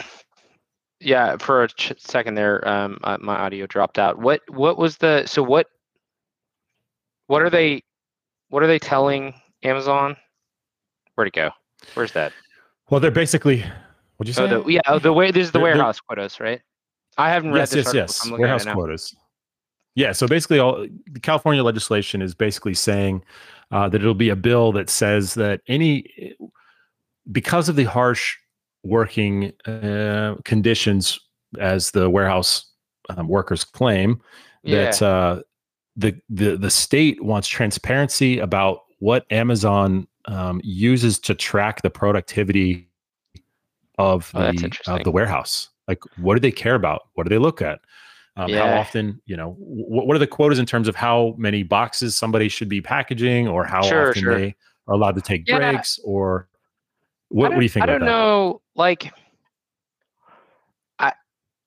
Yeah, 1.00 1.37
for 1.37 1.64
a 1.64 1.68
ch- 1.68 1.92
second 1.99 2.34
there, 2.34 2.66
um, 2.66 2.99
uh, 3.04 3.18
my 3.20 3.37
audio 3.37 3.66
dropped 3.66 3.99
out. 3.99 4.18
What 4.18 4.40
what 4.49 4.78
was 4.78 4.96
the 4.96 5.26
so 5.26 5.42
what 5.42 5.66
what 7.26 7.42
are 7.42 7.50
they 7.50 7.82
what 8.49 8.62
are 8.62 8.66
they 8.66 8.78
telling 8.78 9.34
Amazon? 9.64 10.16
Where'd 11.14 11.28
it 11.28 11.34
go? 11.34 11.50
Where's 11.94 12.12
that? 12.12 12.32
Well, 12.91 13.00
they're 13.00 13.11
basically. 13.11 13.64
What'd 14.17 14.29
you 14.29 14.35
say? 14.35 14.45
Oh, 14.45 14.62
the, 14.62 14.73
yeah, 14.73 14.81
oh, 14.87 14.99
the 14.99 15.12
way 15.12 15.31
this 15.31 15.47
is 15.47 15.53
the 15.53 15.59
They're- 15.59 15.69
they're- 15.69 15.76
warehouse 15.76 16.00
quotas, 16.00 16.38
right? 16.41 16.61
I 17.17 17.31
haven't 17.31 17.53
read 17.53 17.61
yes, 17.61 17.71
this 17.71 17.87
yes, 17.87 17.95
yes. 17.95 18.17
so 18.17 18.25
I'm 18.25 18.31
looking 18.33 18.45
at 18.47 18.49
Warehouse 18.49 18.75
quotas. 18.75 19.14
Yeah. 19.95 20.12
So 20.12 20.26
basically, 20.26 20.59
all 20.59 20.87
the 21.12 21.21
California 21.21 21.62
legislation 21.62 22.21
is 22.21 22.35
basically 22.35 22.75
saying 22.75 23.23
uh, 23.71 23.88
that 23.88 24.00
it'll 24.00 24.14
be 24.14 24.31
a 24.31 24.37
bill 24.37 24.73
that 24.73 24.91
says 24.91 25.35
that 25.35 25.61
any, 25.69 26.35
because 27.31 27.69
of 27.69 27.76
the 27.76 27.85
harsh 27.85 28.37
working 28.83 29.53
uh, 29.64 30.35
conditions, 30.45 31.21
as 31.61 31.93
the 31.93 32.11
warehouse 32.11 32.69
um, 33.11 33.29
workers 33.29 33.62
claim, 33.64 34.21
Yeah, 34.64 34.87
that 34.87 35.03
uh, 35.03 35.43
the 35.97 36.21
the 36.29 36.57
the 36.57 36.71
state 36.71 37.23
wants 37.23 37.47
transparency 37.47 38.41
about 38.41 38.81
what 38.99 39.25
Amazon 39.31 40.09
um, 40.26 40.61
uses 40.64 41.19
to 41.21 41.35
track 41.35 41.83
the 41.83 41.90
productivity 41.90 42.88
of 43.99 44.31
Oh, 44.35 44.40
the 44.52 44.78
of 44.88 45.04
the 45.04 45.11
warehouse. 45.11 45.69
Like, 45.87 46.00
what 46.16 46.35
do 46.35 46.40
they 46.40 46.50
care 46.52 46.75
about? 46.75 47.02
What 47.14 47.25
do 47.25 47.28
they 47.28 47.38
look 47.38 47.61
at? 47.62 47.81
Um, 48.37 48.50
How 48.52 48.78
often, 48.78 49.21
you 49.26 49.37
know, 49.37 49.52
wh- 49.52 49.88
what 50.07 50.16
are 50.16 50.19
the 50.19 50.26
quotas 50.26 50.59
in 50.59 50.66
terms 50.66 50.88
of 50.88 50.97
how 50.97 51.35
many 51.38 51.62
boxes 51.62 52.16
somebody 52.16 52.49
should 52.49 52.69
be 52.69 52.81
packaging, 52.81 53.47
or 53.47 53.64
how 53.64 53.83
Sure, 53.83 54.09
often 54.11 54.23
sure. 54.23 54.38
they 54.40 54.57
are 54.88 54.95
allowed 54.95 55.14
to 55.14 55.21
take 55.21 55.47
Yeah. 55.47 55.59
breaks, 55.59 56.00
or 56.02 56.49
what? 57.28 57.50
What 57.50 57.50
don't- 57.52 57.62
you 57.62 57.69
think 57.69 57.83
I 57.85 57.87
about 57.87 57.99
don't 57.99 58.07
that? 58.09 58.12
know. 58.12 58.61
Like, 58.75 59.12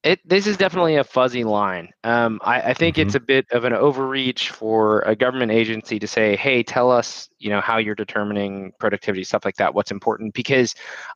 it 0.07 0.19
this 0.27 0.47
is 0.47 0.57
definitely 0.57 0.95
a 0.95 1.03
fuzzy 1.03 1.43
line. 1.43 1.89
Um, 2.03 2.39
I, 2.43 2.61
I 2.61 2.73
think 2.73 2.97
Mm-hmm. 2.97 2.99
it's 2.99 3.15
a 3.15 3.19
bit 3.19 3.45
of 3.51 3.65
an 3.65 3.73
overreach 3.73 4.49
for 4.49 5.01
a 5.01 5.15
government 5.15 5.51
agency 5.51 5.99
to 5.99 6.07
say, 6.07 6.35
"Hey, 6.35 6.63
tell 6.63 6.91
us, 6.91 7.29
you 7.39 7.49
know, 7.49 7.61
how 7.61 7.77
you're 7.77 7.95
determining 7.95 8.71
productivity, 8.79 9.23
stuff 9.23 9.45
like 9.45 9.55
that. 9.57 9.73
What's 9.73 9.91
important?" 9.91 10.33
Because 10.33 10.75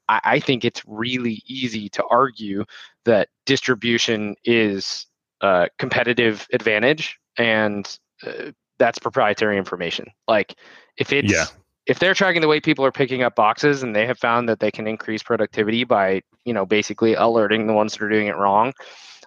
I, 0.10 0.22
I 0.24 0.40
think 0.40 0.66
it's 0.66 0.82
really 0.86 1.42
easy 1.48 1.90
to 1.90 2.04
argue 2.10 2.66
that 3.06 3.30
distribution 3.46 4.36
is 4.44 5.08
a 5.42 5.70
competitive 5.80 6.48
advantage, 6.54 7.18
and 7.38 7.98
uh, 8.26 8.52
that's 8.80 9.00
proprietary 9.00 9.58
information. 9.58 10.08
Like, 10.28 10.56
if 10.98 11.14
it's 11.14 11.32
Yeah. 11.32 11.61
If 11.88 12.00
they're 12.00 12.14
tracking 12.14 12.42
the 12.42 12.48
way 12.48 12.60
people 12.60 12.86
are 12.86 12.92
picking 12.92 13.24
up 13.24 13.36
boxes 13.36 13.84
and 13.84 13.96
they 13.96 14.06
have 14.06 14.20
found 14.20 14.48
that 14.48 14.60
they 14.60 14.72
can 14.72 14.88
increase 14.88 15.24
productivity 15.24 15.84
by 15.84 16.22
you 16.46 16.54
know 16.54 16.66
basically 16.66 17.14
alerting 17.16 17.68
the 17.68 17.74
ones 17.74 17.94
that 17.94 18.04
are 18.04 18.10
doing 18.10 18.28
it 18.28 18.38
wrong 18.38 18.74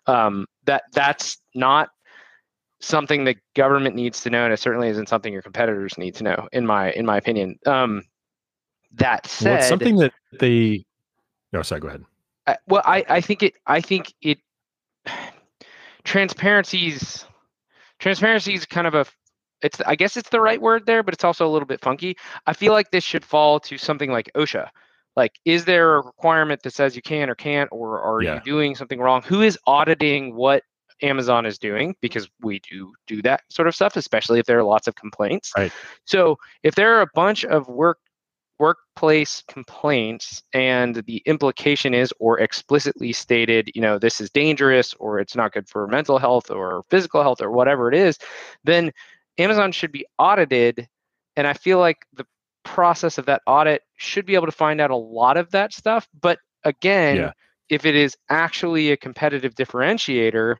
um, 0.06 0.46
that 0.64 0.84
that's 0.92 1.38
not 1.54 1.88
something 2.80 3.24
the 3.24 3.36
government 3.54 3.94
needs 3.94 4.20
to 4.22 4.30
know 4.30 4.44
and 4.44 4.52
it 4.52 4.60
certainly 4.60 4.88
isn't 4.88 5.08
something 5.08 5.32
your 5.32 5.42
competitors 5.42 5.96
need 5.96 6.14
to 6.14 6.24
know 6.24 6.48
in 6.52 6.66
my 6.66 6.92
in 6.92 7.06
my 7.06 7.16
opinion 7.16 7.58
um, 7.66 8.02
that 8.96 9.26
said 9.26 9.50
Well, 9.50 9.58
it's 9.58 9.68
something 9.68 9.96
that 9.96 10.12
they. 10.38 10.84
No, 11.52 11.62
sorry. 11.62 11.80
Go 11.80 11.88
ahead. 11.88 12.04
I, 12.46 12.56
well, 12.66 12.82
I, 12.84 13.04
I 13.08 13.20
think 13.20 13.42
it. 13.42 13.54
I 13.66 13.80
think 13.80 14.12
it. 14.22 14.38
Transparency's 16.04 17.24
transparency 17.98 18.54
is 18.54 18.66
kind 18.66 18.86
of 18.86 18.94
a. 18.94 19.06
It's. 19.64 19.80
I 19.86 19.96
guess 19.96 20.16
it's 20.16 20.30
the 20.30 20.40
right 20.40 20.60
word 20.60 20.86
there, 20.86 21.02
but 21.02 21.14
it's 21.14 21.24
also 21.24 21.46
a 21.46 21.50
little 21.50 21.66
bit 21.66 21.80
funky. 21.80 22.16
I 22.46 22.52
feel 22.52 22.72
like 22.72 22.90
this 22.90 23.02
should 23.04 23.24
fall 23.24 23.58
to 23.60 23.78
something 23.78 24.10
like 24.12 24.30
OSHA. 24.36 24.68
Like, 25.16 25.32
is 25.44 25.64
there 25.64 25.96
a 25.96 26.02
requirement 26.02 26.62
that 26.62 26.74
says 26.74 26.94
you 26.96 27.02
can 27.02 27.30
or 27.30 27.34
can't, 27.34 27.68
or 27.72 28.00
are 28.00 28.22
Yeah. 28.22 28.34
you 28.34 28.40
doing 28.42 28.74
something 28.74 29.00
wrong? 29.00 29.22
Who 29.22 29.42
is 29.42 29.58
auditing 29.66 30.34
what 30.34 30.62
Amazon 31.02 31.46
is 31.46 31.58
doing? 31.58 31.94
Because 32.00 32.28
we 32.42 32.60
do 32.60 32.92
do 33.06 33.22
that 33.22 33.42
sort 33.48 33.68
of 33.68 33.74
stuff, 33.74 33.96
especially 33.96 34.38
if 34.38 34.46
there 34.46 34.58
are 34.58 34.64
lots 34.64 34.86
of 34.86 34.94
complaints. 34.96 35.52
Right. 35.56 35.72
So 36.04 36.36
if 36.62 36.74
there 36.74 36.94
are 36.96 37.02
a 37.02 37.10
bunch 37.14 37.44
of 37.44 37.68
work 37.68 37.98
workplace 38.60 39.42
complaints 39.48 40.42
and 40.52 41.02
the 41.06 41.20
implication 41.26 41.92
is 41.92 42.14
or 42.20 42.38
explicitly 42.38 43.12
stated 43.12 43.68
you 43.74 43.82
know 43.82 43.98
this 43.98 44.20
is 44.20 44.30
dangerous 44.30 44.94
or 45.00 45.18
it's 45.18 45.34
not 45.34 45.52
good 45.52 45.68
for 45.68 45.88
mental 45.88 46.18
health 46.18 46.50
or 46.52 46.84
physical 46.88 47.20
health 47.20 47.42
or 47.42 47.50
whatever 47.50 47.88
it 47.88 47.94
is 47.98 48.16
then 48.62 48.92
amazon 49.38 49.72
should 49.72 49.92
be 49.92 50.06
audited 50.18 50.88
and 51.36 51.46
i 51.46 51.52
feel 51.52 51.78
like 51.78 51.98
the 52.14 52.26
process 52.64 53.18
of 53.18 53.26
that 53.26 53.42
audit 53.46 53.82
should 53.96 54.24
be 54.26 54.34
able 54.34 54.46
to 54.46 54.52
find 54.52 54.80
out 54.80 54.90
a 54.90 54.96
lot 54.96 55.36
of 55.36 55.50
that 55.50 55.72
stuff 55.72 56.08
but 56.20 56.38
again 56.64 57.16
Yeah. 57.16 57.32
if 57.68 57.84
it 57.84 57.94
is 57.94 58.16
actually 58.30 58.90
a 58.90 58.96
competitive 58.96 59.54
differentiator 59.54 60.56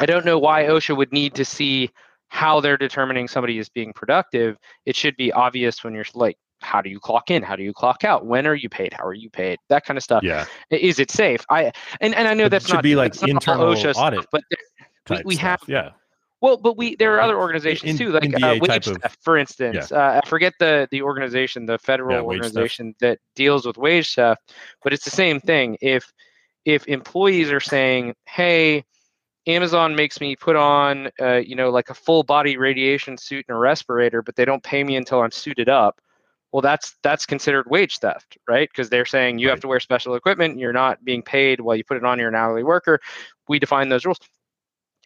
i 0.00 0.06
don't 0.06 0.24
know 0.24 0.38
why 0.38 0.64
osha 0.64 0.96
would 0.96 1.12
need 1.12 1.34
to 1.34 1.44
see 1.44 1.90
how 2.30 2.60
they're 2.60 2.76
determining 2.76 3.26
somebody 3.26 3.58
is 3.58 3.70
being 3.70 3.90
productive. 3.94 4.58
It 4.84 4.94
should 4.94 5.16
be 5.16 5.32
obvious 5.32 5.82
when 5.82 5.94
you're 5.94 6.04
like 6.12 6.36
how 6.60 6.82
do 6.82 6.90
you 6.90 7.00
clock 7.00 7.30
in? 7.30 7.42
How 7.42 7.56
do 7.56 7.62
you 7.62 7.72
clock 7.72 8.04
out? 8.04 8.26
When 8.26 8.46
are 8.46 8.54
you 8.54 8.68
paid? 8.68 8.92
How 8.92 9.06
are 9.06 9.14
you 9.14 9.30
paid? 9.30 9.58
That 9.70 9.86
kind 9.86 9.96
of 9.96 10.02
stuff. 10.04 10.22
Yeah. 10.22 10.44
Is 10.70 10.98
it 10.98 11.10
safe? 11.10 11.42
I 11.48 11.72
and, 12.02 12.14
and 12.14 12.28
i 12.28 12.34
know 12.34 12.44
It 12.44 12.48
that's 12.50 12.66
should 12.66 12.74
not 12.74 12.82
be 12.82 12.96
like 12.96 13.14
internal 13.22 13.68
OSHA 13.72 13.94
stuff, 13.94 13.96
audit 13.96 14.26
but 14.30 14.42
there- 14.50 15.18
we, 15.18 15.22
we 15.24 15.36
have 15.36 15.62
Yeah. 15.66 15.92
Well 16.40 16.56
but 16.56 16.76
we 16.76 16.94
there 16.96 17.14
are 17.14 17.20
other 17.20 17.36
organizations 17.38 17.92
in- 17.92 18.06
too 18.06 18.12
like 18.12 18.34
uh, 18.42 18.56
wage 18.60 18.86
of- 18.86 19.00
theft 19.02 19.18
for 19.22 19.36
instance 19.36 19.90
uh, 19.92 20.20
i 20.22 20.28
forget 20.28 20.52
the 20.58 20.88
the 20.90 21.02
organization 21.02 21.66
the 21.66 21.78
federal 21.78 22.16
Yeah, 22.16 22.22
organization 22.22 22.94
that 23.00 23.18
deals 23.34 23.66
with 23.66 23.76
wage 23.76 24.14
theft 24.14 24.54
but 24.82 24.92
it's 24.92 25.04
the 25.04 25.10
same 25.10 25.40
thing. 25.40 25.76
If 25.80 26.12
if 26.64 26.86
employees 26.88 27.50
are 27.50 27.60
saying 27.60 28.14
hey 28.26 28.84
amazon 29.46 29.94
makes 29.96 30.20
me 30.20 30.36
put 30.36 30.56
on 30.56 31.10
uh, 31.20 31.36
you 31.36 31.56
know 31.56 31.70
like 31.70 31.90
a 31.90 31.94
full 31.94 32.22
body 32.22 32.56
radiation 32.56 33.16
suit 33.16 33.44
and 33.48 33.56
a 33.56 33.58
respirator 33.58 34.22
but 34.22 34.36
they 34.36 34.44
don't 34.44 34.62
pay 34.62 34.84
me 34.84 34.96
until 34.96 35.22
i'm 35.22 35.30
suited 35.30 35.68
up 35.68 36.00
well 36.52 36.60
that's 36.60 36.96
that's 37.02 37.24
considered 37.26 37.66
wage 37.70 37.98
theft 37.98 38.36
right? 38.48 38.68
Because 38.70 38.88
they're 38.88 39.04
saying 39.04 39.38
you 39.38 39.48
have 39.50 39.60
to 39.60 39.68
wear 39.68 39.80
special 39.80 40.14
equipment 40.14 40.52
and 40.52 40.60
you're 40.60 40.72
not 40.72 41.04
being 41.04 41.22
paid 41.22 41.60
while 41.60 41.76
you 41.76 41.84
put 41.84 41.96
it 41.98 42.04
on 42.04 42.18
you're 42.18 42.28
an 42.28 42.34
hourly 42.34 42.62
worker. 42.62 42.98
We 43.48 43.58
define 43.58 43.88
those 43.90 44.04
rules 44.06 44.18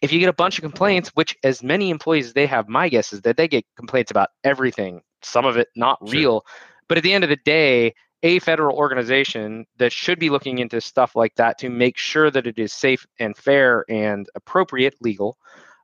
if 0.03 0.11
you 0.11 0.19
get 0.19 0.29
a 0.29 0.33
bunch 0.33 0.57
of 0.57 0.61
complaints 0.61 1.09
which 1.15 1.35
as 1.43 1.63
many 1.63 1.89
employees 1.89 2.27
as 2.27 2.33
they 2.33 2.45
have 2.45 2.67
my 2.67 2.89
guess 2.89 3.13
is 3.13 3.21
that 3.21 3.37
they 3.37 3.47
get 3.47 3.65
complaints 3.77 4.11
about 4.11 4.29
everything 4.43 5.01
some 5.21 5.45
of 5.45 5.57
it 5.57 5.69
not 5.75 5.97
Sure. 6.05 6.13
real 6.13 6.45
but 6.87 6.97
at 6.97 7.03
the 7.03 7.13
end 7.13 7.23
of 7.23 7.29
the 7.29 7.37
day 7.37 7.93
a 8.21 8.39
federal 8.39 8.77
organization 8.77 9.65
that 9.77 9.91
should 9.91 10.19
be 10.19 10.29
looking 10.29 10.59
into 10.59 10.79
stuff 10.79 11.15
like 11.15 11.35
that 11.35 11.57
to 11.57 11.69
make 11.69 11.97
sure 11.97 12.29
that 12.29 12.45
it 12.45 12.59
is 12.59 12.71
safe 12.71 13.05
and 13.19 13.35
fair 13.35 13.85
and 13.89 14.27
appropriate 14.35 14.95
legal 15.01 15.37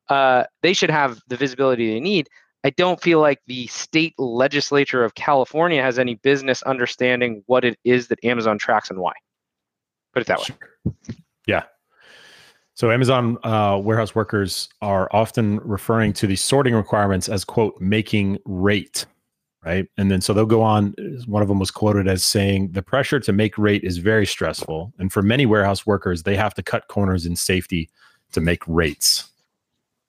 uh, 0.09 0.43
they 0.63 0.73
should 0.73 0.89
have 0.89 1.19
the 1.27 1.38
visibility 1.38 1.93
they 1.93 1.99
need 1.99 2.29
I 2.63 2.71
don't 2.71 3.01
feel 3.01 3.21
like 3.21 3.39
the 3.47 3.67
state 3.67 4.13
legislature 4.17 5.03
of 5.05 5.15
California 5.15 5.81
has 5.81 5.97
any 5.97 6.15
business 6.15 6.61
understanding 6.63 7.43
what 7.45 7.63
it 7.63 7.79
is 7.85 8.09
that 8.09 8.23
Amazon 8.25 8.57
tracks 8.57 8.89
and 8.89 8.99
why. 8.99 9.13
Put 10.13 10.21
it 10.21 10.27
that 10.27 10.39
way. 10.39 10.45
Sure. 10.45 10.93
Yeah. 11.47 11.63
So 12.79 12.91
Amazon 12.91 13.38
uh, 13.43 13.77
warehouse 13.83 14.15
workers 14.15 14.69
are 14.81 15.09
often 15.12 15.57
referring 15.65 16.13
to 16.13 16.25
the 16.25 16.38
sorting 16.38 16.74
requirements 16.74 17.27
as 17.27 17.43
quote 17.43 17.77
making 17.81 18.38
rate, 18.45 19.05
right? 19.65 19.86
And 19.98 20.09
then 20.09 20.21
so 20.21 20.31
they'll 20.31 20.45
go 20.45 20.62
on. 20.62 20.95
One 21.25 21.41
of 21.41 21.50
them 21.50 21.59
was 21.59 21.71
quoted 21.71 22.07
as 22.07 22.24
saying 22.24 22.71
the 22.71 22.81
pressure 22.81 23.19
to 23.19 23.33
make 23.33 23.57
rate 23.57 23.83
is 23.83 23.98
very 23.98 24.25
stressful, 24.25 24.93
and 24.98 25.12
for 25.12 25.21
many 25.21 25.45
warehouse 25.45 25.86
workers, 25.86 26.24
they 26.24 26.38
have 26.38 26.53
to 26.53 26.63
cut 26.63 26.88
corners 26.88 27.25
in 27.25 27.36
safety 27.36 27.89
to 28.31 28.39
make 28.39 28.65
rates. 28.65 29.29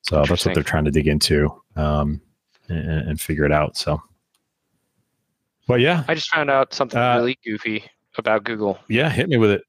So 0.03 0.25
that's 0.25 0.47
what 0.47 0.55
they're 0.55 0.63
trying 0.63 0.85
to 0.85 0.93
dig 0.93 1.09
into 1.09 1.53
um, 1.75 2.21
and, 2.69 3.09
and 3.09 3.21
figure 3.21 3.45
it 3.45 3.51
out. 3.51 3.77
So, 3.77 4.01
but 5.67 5.81
yeah, 5.81 6.05
I 6.07 6.15
just 6.15 6.31
found 6.33 6.51
out 6.51 6.73
something 6.73 7.01
Uh, 7.01 7.17
really 7.17 7.37
goofy 7.45 7.83
about 8.17 8.45
Google. 8.45 8.79
yeah, 8.87 9.11
hit 9.11 9.29
me 9.29 9.39
with 9.39 9.51
it. 9.51 9.63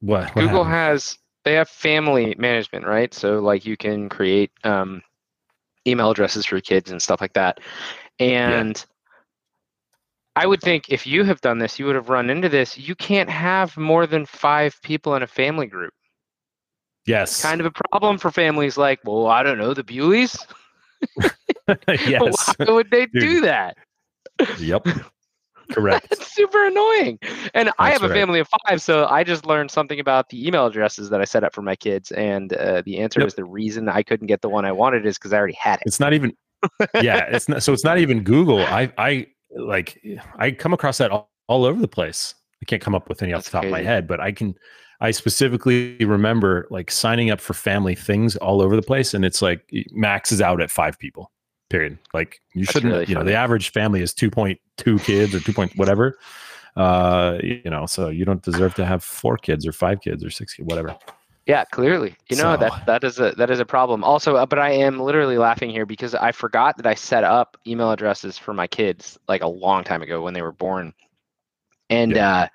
What? 0.00 0.34
what 0.34 0.42
Google 0.42 0.64
happened? 0.64 0.94
has 0.98 1.18
they 1.44 1.54
have 1.54 1.68
family 1.68 2.34
management, 2.38 2.86
right? 2.86 3.12
So 3.12 3.38
like 3.40 3.66
you 3.66 3.76
can 3.76 4.08
create 4.08 4.50
um, 4.64 5.02
email 5.86 6.10
addresses 6.10 6.46
for 6.46 6.60
kids 6.60 6.90
and 6.90 7.00
stuff 7.00 7.20
like 7.20 7.34
that. 7.34 7.60
And 8.18 8.84
I 10.36 10.46
would 10.46 10.60
think 10.60 10.88
if 10.88 11.06
you 11.06 11.24
have 11.24 11.40
done 11.40 11.58
this, 11.58 11.78
you 11.78 11.86
would 11.86 11.94
have 11.94 12.08
run 12.08 12.30
into 12.30 12.48
this. 12.48 12.76
You 12.76 12.94
can't 12.94 13.30
have 13.30 13.76
more 13.76 14.06
than 14.06 14.26
five 14.26 14.80
people 14.82 15.14
in 15.14 15.22
a 15.22 15.26
family 15.26 15.66
group. 15.66 15.92
yes, 17.06 17.42
Kind 17.42 17.60
of 17.60 17.66
a 17.66 17.70
problem 17.90 18.18
for 18.18 18.30
families 18.30 18.76
like, 18.76 19.00
well, 19.04 19.26
I 19.26 19.42
don't 19.42 19.58
know, 19.58 19.74
the 19.74 19.84
Bueys. 19.84 20.36
yes. 21.88 22.54
Why 22.58 22.72
would 22.72 22.90
they 22.90 23.06
do 23.06 23.42
that? 23.42 23.76
Yep. 24.58 24.88
Correct. 25.72 26.08
It's 26.10 26.32
super 26.34 26.66
annoying. 26.66 27.18
And 27.54 27.70
I 27.78 27.90
That's 27.90 28.00
have 28.00 28.02
a 28.02 28.12
right. 28.12 28.18
family 28.20 28.40
of 28.40 28.48
five, 28.66 28.82
so 28.82 29.06
I 29.06 29.24
just 29.24 29.46
learned 29.46 29.70
something 29.70 30.00
about 30.00 30.28
the 30.28 30.46
email 30.46 30.66
addresses 30.66 31.10
that 31.10 31.20
I 31.20 31.24
set 31.24 31.44
up 31.44 31.54
for 31.54 31.62
my 31.62 31.76
kids. 31.76 32.10
And 32.12 32.52
uh, 32.52 32.82
the 32.84 32.98
answer 32.98 33.20
Yep. 33.20 33.26
is 33.28 33.34
the 33.34 33.44
reason 33.44 33.88
I 33.88 34.02
couldn't 34.02 34.26
get 34.26 34.42
the 34.42 34.48
one 34.48 34.64
I 34.64 34.72
wanted 34.72 35.06
is 35.06 35.16
because 35.18 35.32
I 35.32 35.38
already 35.38 35.54
had 35.54 35.76
it. 35.80 35.84
It's 35.86 36.00
not 36.00 36.12
even 36.12 36.34
yeah, 37.00 37.26
it's 37.30 37.48
not 37.48 37.62
so 37.62 37.72
it's 37.72 37.84
not 37.84 37.98
even 37.98 38.22
Google. 38.22 38.60
I 38.60 38.92
I 38.98 39.26
like 39.56 40.00
I 40.36 40.50
come 40.50 40.72
across 40.72 40.98
that 40.98 41.10
all, 41.10 41.30
all 41.48 41.64
over 41.64 41.80
the 41.80 41.88
place. 41.88 42.34
I 42.62 42.64
can't 42.64 42.80
come 42.82 42.94
up 42.94 43.08
with 43.08 43.22
any 43.22 43.32
off 43.32 43.44
the 43.44 43.50
top 43.50 43.64
of 43.64 43.70
my 43.70 43.82
head, 43.82 44.06
but 44.08 44.20
I 44.20 44.32
can 44.32 44.54
I 45.00 45.10
specifically 45.10 45.96
remember 46.04 46.66
like 46.70 46.90
signing 46.90 47.30
up 47.30 47.40
for 47.40 47.52
family 47.52 47.94
things 47.94 48.36
all 48.36 48.62
over 48.62 48.76
the 48.76 48.82
place 48.82 49.12
and 49.12 49.24
it's 49.24 49.42
like 49.42 49.68
max 49.92 50.32
is 50.32 50.40
out 50.40 50.62
at 50.62 50.70
5 50.70 50.98
people. 50.98 51.30
Period. 51.74 51.98
Like 52.12 52.40
you 52.54 52.64
That's 52.64 52.72
shouldn't, 52.72 52.92
really 52.92 53.06
you 53.06 53.14
know, 53.16 53.24
the 53.24 53.34
average 53.34 53.70
family 53.72 54.00
is 54.00 54.12
2.2 54.14 55.02
kids 55.04 55.34
or 55.34 55.40
2 55.40 55.52
point 55.52 55.72
whatever. 55.76 56.16
Uh, 56.76 57.38
you 57.42 57.62
know, 57.70 57.86
so 57.86 58.08
you 58.10 58.24
don't 58.24 58.42
deserve 58.42 58.74
to 58.74 58.84
have 58.84 59.02
four 59.02 59.36
kids 59.36 59.66
or 59.66 59.72
five 59.72 60.00
kids 60.00 60.24
or 60.24 60.30
six 60.30 60.54
kids, 60.54 60.66
whatever. 60.68 60.96
Yeah, 61.46 61.64
clearly. 61.72 62.16
You 62.30 62.36
know 62.36 62.54
So- 62.54 62.56
that 62.58 62.86
that 62.86 63.04
is 63.04 63.18
a 63.18 63.32
that 63.32 63.50
is 63.50 63.58
a 63.60 63.64
problem. 63.66 64.04
Also, 64.04 64.36
uh, 64.36 64.46
but 64.46 64.58
I 64.58 64.70
am 64.70 65.00
literally 65.00 65.36
laughing 65.36 65.68
here 65.70 65.84
because 65.84 66.14
I 66.14 66.30
forgot 66.32 66.76
that 66.76 66.86
I 66.86 66.94
set 66.94 67.24
up 67.24 67.56
email 67.66 67.90
addresses 67.90 68.38
for 68.38 68.54
my 68.54 68.66
kids 68.66 69.18
like 69.28 69.42
a 69.42 69.48
long 69.48 69.82
time 69.84 70.00
ago 70.02 70.22
when 70.22 70.32
they 70.32 70.42
were 70.42 70.52
born. 70.52 70.92
And 71.90 72.16
uh 72.16 72.48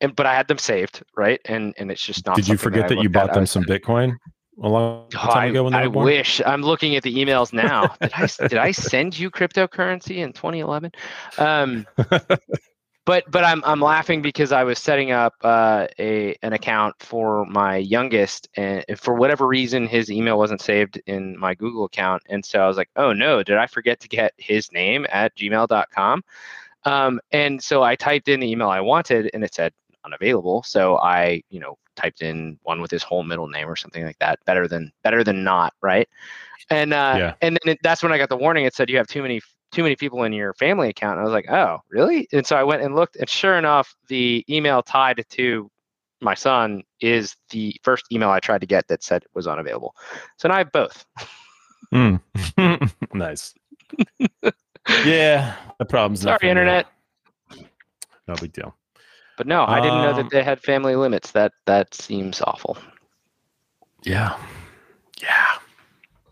and 0.00 0.14
but 0.14 0.26
I 0.26 0.34
had 0.34 0.46
them 0.48 0.58
saved, 0.58 1.02
right? 1.16 1.40
And 1.46 1.74
and 1.78 1.90
it's 1.90 2.02
just 2.04 2.26
not 2.26 2.36
Did 2.36 2.48
you 2.48 2.56
forget 2.56 2.88
that, 2.88 2.98
I 2.98 3.02
you 3.02 3.08
at. 3.08 3.12
bought 3.12 3.32
them 3.34 3.46
some 3.46 3.64
Bitcoin? 3.64 4.16
A 4.60 4.68
long 4.68 5.06
Oh, 5.14 5.18
time 5.18 5.36
I, 5.36 5.46
ago 5.46 5.64
when 5.64 5.74
I 5.74 5.86
wish 5.86 6.40
I'm 6.44 6.62
looking 6.62 6.96
at 6.96 7.02
the 7.02 7.14
emails 7.14 7.52
now. 7.52 7.94
did 8.00 8.12
I 8.14 8.26
did 8.48 8.58
I 8.58 8.70
send 8.72 9.18
you 9.18 9.30
cryptocurrency 9.30 10.16
in 10.18 10.32
2011? 10.32 10.92
Um, 11.38 11.86
but 13.04 13.24
but 13.30 13.44
I'm 13.44 13.62
I'm 13.64 13.80
laughing 13.80 14.22
because 14.22 14.52
I 14.52 14.64
was 14.64 14.78
setting 14.78 15.10
up 15.10 15.34
uh, 15.42 15.86
a 15.98 16.36
an 16.42 16.52
account 16.52 16.96
for 17.00 17.44
my 17.46 17.76
youngest, 17.76 18.48
and 18.56 18.84
for 18.96 19.14
whatever 19.14 19.46
reason, 19.46 19.86
his 19.86 20.10
email 20.10 20.38
wasn't 20.38 20.60
saved 20.60 21.00
in 21.06 21.38
my 21.38 21.54
Google 21.54 21.84
account, 21.84 22.22
and 22.28 22.44
so 22.44 22.60
I 22.60 22.66
was 22.68 22.76
like, 22.76 22.90
oh 22.96 23.12
no, 23.12 23.42
did 23.42 23.56
I 23.56 23.66
forget 23.66 24.00
to 24.00 24.08
get 24.08 24.32
his 24.36 24.70
name 24.72 25.06
at 25.10 25.34
gmail.com? 25.36 26.22
Um, 26.84 27.20
and 27.30 27.62
so 27.62 27.82
I 27.82 27.94
typed 27.94 28.28
in 28.28 28.40
the 28.40 28.50
email 28.50 28.68
I 28.68 28.80
wanted, 28.80 29.30
and 29.34 29.44
it 29.44 29.54
said 29.54 29.72
unavailable. 30.04 30.62
So 30.64 30.98
I 30.98 31.42
you 31.50 31.60
know 31.60 31.76
typed 31.96 32.22
in 32.22 32.58
one 32.62 32.80
with 32.80 32.90
his 32.90 33.02
whole 33.02 33.22
middle 33.22 33.48
name 33.48 33.68
or 33.68 33.76
something 33.76 34.04
like 34.04 34.18
that. 34.18 34.38
Better 34.46 34.66
than 34.68 34.92
better 35.02 35.22
than 35.24 35.44
not, 35.44 35.74
right? 35.82 36.08
And 36.70 36.92
uh, 36.92 37.16
Yeah. 37.18 37.34
and 37.42 37.58
then 37.62 37.74
it, 37.74 37.78
that's 37.82 38.02
when 38.02 38.12
I 38.12 38.18
got 38.18 38.28
the 38.28 38.36
warning. 38.36 38.64
It 38.64 38.74
said 38.74 38.88
you 38.88 38.96
have 38.96 39.06
too 39.06 39.22
many 39.22 39.40
too 39.72 39.82
many 39.82 39.96
people 39.96 40.22
in 40.24 40.32
your 40.32 40.52
family 40.54 40.88
account. 40.90 41.12
And 41.18 41.20
I 41.20 41.24
was 41.24 41.32
like, 41.32 41.50
oh, 41.50 41.78
really? 41.90 42.28
And 42.32 42.46
so 42.46 42.56
I 42.56 42.62
went 42.62 42.82
and 42.82 42.94
looked, 42.94 43.16
and 43.16 43.28
sure 43.28 43.56
enough, 43.56 43.94
the 44.08 44.44
email 44.48 44.82
tied 44.82 45.24
to 45.30 45.70
my 46.20 46.34
son 46.34 46.82
is 47.00 47.34
the 47.50 47.74
first 47.82 48.04
email 48.12 48.28
I 48.30 48.38
tried 48.38 48.60
to 48.60 48.66
get 48.66 48.86
that 48.88 49.02
said 49.02 49.22
it 49.22 49.30
was 49.34 49.46
unavailable. 49.46 49.94
So 50.36 50.48
now 50.48 50.54
I 50.54 50.58
have 50.58 50.72
both. 50.72 51.04
Mm. 51.92 52.20
nice. 53.14 53.54
yeah, 55.04 55.56
the 55.78 55.84
problem's 55.84 56.20
Sorry, 56.20 56.48
internet. 56.48 56.86
No 58.28 58.34
big 58.40 58.52
deal. 58.52 58.76
But 59.38 59.46
no, 59.46 59.64
I 59.64 59.80
didn't 59.80 60.02
know 60.02 60.10
Um, 60.10 60.16
that 60.16 60.30
they 60.30 60.42
had 60.42 60.60
family 60.60 60.94
limits. 60.96 61.32
That 61.32 61.52
that 61.66 61.94
seems 61.94 62.40
awful. 62.42 62.76
Yeah. 64.04 64.36
Yeah. 65.20 65.52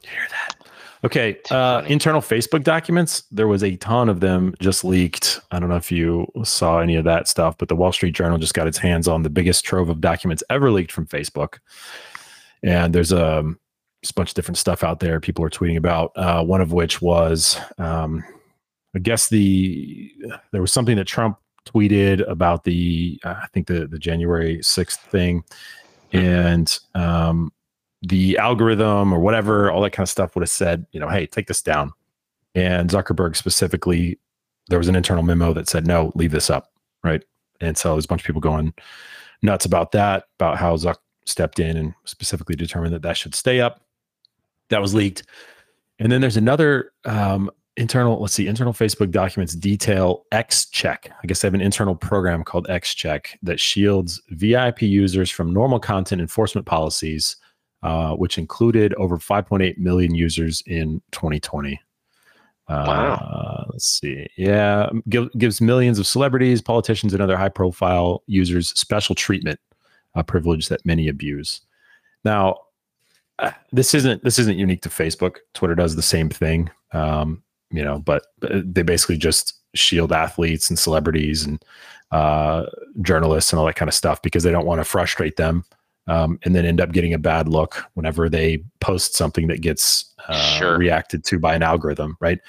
You 0.02 0.10
hear 0.10 0.26
that? 0.30 0.56
Okay. 1.02 1.38
Uh, 1.50 1.82
internal 1.86 2.20
Facebook 2.20 2.62
documents. 2.62 3.22
There 3.30 3.48
was 3.48 3.62
a 3.64 3.76
ton 3.76 4.08
of 4.08 4.20
them 4.20 4.54
just 4.60 4.84
leaked. 4.84 5.40
I 5.50 5.58
don't 5.58 5.70
know 5.70 5.76
if 5.76 5.90
you 5.90 6.30
saw 6.44 6.80
any 6.80 6.96
of 6.96 7.04
that 7.04 7.26
stuff, 7.26 7.56
but 7.56 7.68
the 7.68 7.76
Wall 7.76 7.92
Street 7.92 8.14
Journal 8.14 8.38
just 8.38 8.54
got 8.54 8.66
its 8.66 8.76
hands 8.78 9.08
on 9.08 9.22
the 9.22 9.30
biggest 9.30 9.64
trove 9.64 9.88
of 9.88 10.00
documents 10.00 10.42
ever 10.50 10.70
leaked 10.70 10.92
from 10.92 11.06
Facebook. 11.06 11.58
And 12.62 12.94
there's 12.94 13.12
a, 13.12 13.42
a 13.42 14.12
bunch 14.14 14.30
of 14.30 14.34
different 14.34 14.58
stuff 14.58 14.84
out 14.84 15.00
there 15.00 15.20
people 15.20 15.44
are 15.44 15.50
tweeting 15.50 15.78
about. 15.78 16.12
Uh, 16.16 16.44
one 16.44 16.60
of 16.60 16.72
which 16.72 17.00
was, 17.00 17.58
um, 17.78 18.22
I 18.94 18.98
guess 18.98 19.28
the 19.28 20.12
there 20.52 20.60
was 20.60 20.72
something 20.72 20.96
that 20.96 21.06
Trump 21.06 21.38
tweeted 21.72 22.28
about 22.28 22.64
the 22.64 23.20
uh, 23.24 23.34
I 23.42 23.46
think 23.52 23.66
the 23.66 23.86
the 23.86 23.98
January 23.98 24.62
sixth 24.62 25.00
thing, 25.00 25.44
and 26.12 26.78
um, 26.94 27.52
the 28.02 28.38
algorithm 28.38 29.12
or 29.12 29.20
whatever, 29.20 29.70
all 29.70 29.82
that 29.82 29.90
kind 29.90 30.04
of 30.04 30.10
stuff 30.10 30.34
would 30.34 30.42
have 30.42 30.50
said, 30.50 30.86
you 30.92 31.00
know, 31.00 31.08
hey, 31.08 31.26
take 31.26 31.46
this 31.46 31.62
down. 31.62 31.92
And 32.54 32.90
Zuckerberg 32.90 33.36
specifically, 33.36 34.18
there 34.68 34.78
was 34.78 34.88
an 34.88 34.96
internal 34.96 35.22
memo 35.22 35.52
that 35.52 35.68
said, 35.68 35.86
no, 35.86 36.10
leave 36.14 36.32
this 36.32 36.50
up, 36.50 36.72
right? 37.04 37.22
And 37.60 37.76
so 37.76 37.92
there's 37.92 38.06
a 38.06 38.08
bunch 38.08 38.22
of 38.22 38.26
people 38.26 38.40
going 38.40 38.72
nuts 39.42 39.66
about 39.66 39.92
that, 39.92 40.24
about 40.38 40.56
how 40.56 40.76
Zuck 40.76 40.96
stepped 41.26 41.60
in 41.60 41.76
and 41.76 41.94
specifically 42.04 42.56
determined 42.56 42.94
that 42.94 43.02
that 43.02 43.16
should 43.16 43.34
stay 43.34 43.60
up. 43.60 43.82
That 44.70 44.80
was 44.80 44.94
leaked. 44.94 45.24
And 45.98 46.10
then 46.10 46.22
there's 46.22 46.38
another 46.38 46.92
um, 47.04 47.50
internal, 47.80 48.20
let's 48.20 48.34
see, 48.34 48.46
internal 48.46 48.72
Facebook 48.72 49.10
documents 49.10 49.54
detail 49.54 50.24
X 50.30 50.66
check. 50.66 51.10
I 51.22 51.26
guess 51.26 51.40
they 51.40 51.46
have 51.46 51.54
an 51.54 51.60
internal 51.60 51.96
program 51.96 52.44
called 52.44 52.68
X 52.68 52.94
check 52.94 53.38
that 53.42 53.58
shields 53.58 54.20
VIP 54.28 54.82
users 54.82 55.30
from 55.30 55.52
normal 55.52 55.80
content 55.80 56.20
enforcement 56.20 56.66
policies, 56.66 57.36
uh, 57.82 58.14
which 58.14 58.38
included 58.38 58.94
over 58.94 59.18
5.8 59.18 59.78
million 59.78 60.14
users 60.14 60.62
in 60.66 61.02
2020. 61.12 61.80
Uh, 62.68 62.84
Wow. 62.86 63.66
Let's 63.72 63.86
see. 63.86 64.28
Yeah, 64.36 64.90
give, 65.08 65.32
gives 65.32 65.60
millions 65.60 65.98
of 65.98 66.06
celebrities, 66.06 66.62
politicians, 66.62 67.12
and 67.12 67.22
other 67.22 67.36
high-profile 67.36 68.22
users 68.26 68.68
special 68.78 69.14
treatment, 69.14 69.58
a 70.14 70.22
privilege 70.22 70.68
that 70.68 70.84
many 70.84 71.08
abuse. 71.08 71.62
Now, 72.24 72.58
uh, 73.38 73.52
this 73.72 73.94
isn't 73.94 74.22
this 74.22 74.38
isn't 74.38 74.58
unique 74.58 74.82
to 74.82 74.88
Facebook. 74.88 75.36
Twitter 75.54 75.74
does 75.74 75.96
the 75.96 76.02
same 76.02 76.28
thing, 76.28 76.70
um, 76.92 77.42
you 77.70 77.82
know, 77.84 77.98
but, 77.98 78.26
but 78.40 78.74
they 78.74 78.82
basically 78.82 79.16
just 79.16 79.54
shield 79.74 80.12
athletes 80.12 80.68
and 80.68 80.78
celebrities 80.78 81.44
and 81.44 81.62
uh, 82.10 82.66
journalists 83.02 83.52
and 83.52 83.60
all 83.60 83.66
that 83.66 83.76
kind 83.76 83.88
of 83.88 83.94
stuff 83.94 84.20
because 84.22 84.42
they 84.42 84.50
don't 84.50 84.66
want 84.66 84.80
to 84.80 84.84
frustrate 84.84 85.36
them, 85.36 85.64
um, 86.08 86.38
and 86.44 86.54
then 86.56 86.64
end 86.66 86.80
up 86.80 86.90
getting 86.92 87.14
a 87.14 87.18
bad 87.18 87.48
look 87.48 87.84
whenever 87.94 88.28
they 88.28 88.64
post 88.80 89.14
something 89.14 89.46
that 89.46 89.60
gets 89.60 90.12
uh, 90.28 90.58
Sure. 90.58 90.76
reacted 90.76 91.24
to 91.24 91.38
by 91.38 91.54
an 91.54 91.62
algorithm, 91.62 92.16
right? 92.20 92.40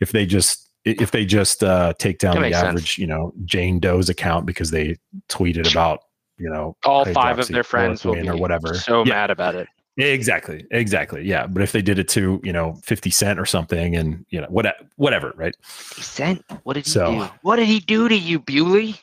If 0.00 0.12
they 0.12 0.26
just 0.26 0.68
if 0.84 1.10
they 1.10 1.24
just 1.24 1.64
uh, 1.64 1.94
take 1.98 2.18
down 2.18 2.36
the 2.36 2.42
makes 2.42 2.56
sense. 2.56 2.68
average, 2.68 2.98
you 2.98 3.06
know, 3.08 3.32
Jane 3.44 3.80
Doe's 3.80 4.08
account 4.08 4.46
because 4.46 4.70
they 4.70 4.96
tweeted 5.28 5.68
about, 5.68 6.00
you 6.38 6.48
know, 6.48 6.76
All 6.84 7.04
five 7.06 7.40
of 7.40 7.48
their 7.48 7.64
friends 7.64 8.04
will 8.04 8.14
be 8.14 8.28
or 8.28 8.36
whatever. 8.36 8.74
so 8.74 9.02
Yeah. 9.04 9.14
mad 9.14 9.30
about 9.32 9.56
it. 9.56 9.66
Exactly. 9.98 10.66
Exactly. 10.70 11.24
Yeah. 11.24 11.46
But 11.46 11.62
if 11.62 11.72
they 11.72 11.80
did 11.82 11.98
it 11.98 12.08
to, 12.08 12.40
you 12.44 12.52
know, 12.52 12.74
50 12.84 13.10
Cent 13.10 13.38
or 13.40 13.46
something 13.46 13.96
and, 13.96 14.26
you 14.28 14.40
know, 14.40 14.46
what, 14.50 14.66
whatever, 14.96 15.32
right? 15.36 15.56
Cent, 15.62 16.44
what 16.64 16.74
did 16.74 16.84
he 16.84 16.90
So- 16.90 17.12
do? 17.12 17.28
What 17.42 17.56
did 17.56 17.66
he 17.68 17.80
do 17.80 18.08
to 18.08 18.14
you, 18.16 18.38
Bewley? 18.40 18.96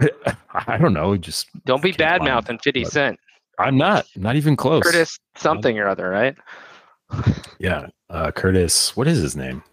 I 0.66 0.78
don't 0.78 0.94
know. 0.94 1.16
Just, 1.16 1.48
Don't 1.66 1.82
be 1.82 1.90
Can't 1.90 1.98
bad 1.98 2.20
lie, 2.20 2.28
mouthing 2.28 2.58
50 2.58 2.84
Cent. 2.84 3.20
I'm 3.58 3.76
not, 3.76 4.06
not 4.16 4.36
even 4.36 4.56
close. 4.56 4.84
Curtis 4.84 5.18
something 5.36 5.78
or 5.78 5.88
other, 5.88 6.08
right? 6.08 6.36
Yeah. 7.58 7.88
Uh, 8.08 8.30
Curtis, 8.30 8.96
what 8.96 9.08
is 9.08 9.18
his 9.18 9.34
name? 9.34 9.64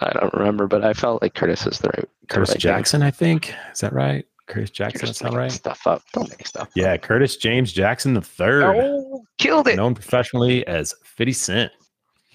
I 0.00 0.10
don't 0.12 0.34
remember, 0.34 0.66
but 0.66 0.84
I 0.84 0.92
felt 0.92 1.22
like 1.22 1.34
Curtis 1.34 1.66
is 1.68 1.78
the 1.78 1.88
right. 1.88 2.08
the 2.20 2.26
Curtis 2.26 2.48
right 2.50 2.54
name. 2.56 2.60
Jackson, 2.60 3.02
I 3.02 3.10
think. 3.12 3.54
Is 3.72 3.78
that 3.80 3.92
right? 3.92 4.26
Curtis 4.48 4.70
Jackson, 4.70 5.06
that 5.08 5.14
sound 5.14 5.36
right? 5.36 5.52
stuff 5.52 5.86
up. 5.86 6.02
Don't 6.12 6.28
make 6.30 6.46
stuff. 6.46 6.70
Yeah. 6.74 6.94
Up. 6.94 7.02
Curtis 7.02 7.36
James 7.36 7.72
Jackson 7.72 8.14
the 8.14 8.20
third, 8.22 8.64
Oh, 8.64 9.22
killed 9.38 9.68
it. 9.68 9.76
known 9.76 9.94
professionally 9.94 10.66
as 10.66 10.94
50 11.04 11.32
Cent. 11.32 11.72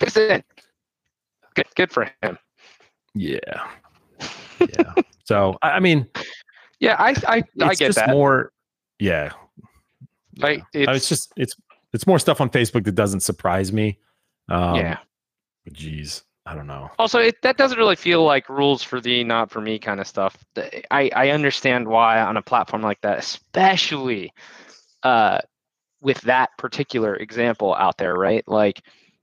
Cent. 0.08 0.45
Good, 1.56 1.65
good 1.76 1.91
for 1.91 2.10
him. 2.21 2.38
Yeah. 3.13 3.39
Yeah. 4.60 4.93
so, 5.26 5.58
I 5.62 5.82
mean, 5.82 6.08
Yeah, 6.80 6.95
I, 6.97 7.10
I, 7.28 7.36
I 7.38 7.43
it's 7.71 7.80
get 7.80 7.88
just 7.88 7.97
that. 7.97 8.10
more, 8.12 8.54
yeah. 8.97 9.34
Like, 10.38 10.63
Yeah. 10.73 10.91
It's, 10.91 10.91
it's 10.97 11.10
just, 11.10 11.34
it's, 11.36 11.54
it's 11.91 12.08
more 12.08 12.17
stuff 12.17 12.39
on 12.39 12.49
Facebook 12.49 12.86
that 12.86 12.93
doesn't 12.95 13.19
surprise 13.21 13.73
me. 13.73 13.99
Um, 14.49 14.76
yeah. 14.76 14.99
Geez, 15.71 16.23
I 16.45 16.56
don't 16.56 16.67
know. 16.67 16.91
Also, 16.99 17.19
it, 17.19 17.41
that 17.41 17.58
doesn't 17.58 17.77
really 17.77 17.95
feel 17.95 18.23
like 18.23 18.49
rules 18.49 18.84
for 18.84 18.99
thee, 19.01 19.23
not 19.23 19.49
for 19.49 19.62
me 19.62 19.79
kind 19.79 19.99
of 19.99 20.08
stuff. 20.08 20.38
I, 20.91 21.10
I 21.15 21.29
understand 21.29 21.88
why 21.88 22.21
on 22.21 22.38
a 22.38 22.41
platform 22.41 22.82
like 22.82 23.01
that, 23.01 23.17
especially 23.19 24.32
uh, 25.03 25.39
with 26.01 26.21
that 26.21 26.49
particular 26.58 27.15
example 27.15 27.73
out 27.75 27.97
there, 27.97 28.15
right? 28.15 28.43
Like 28.47 28.82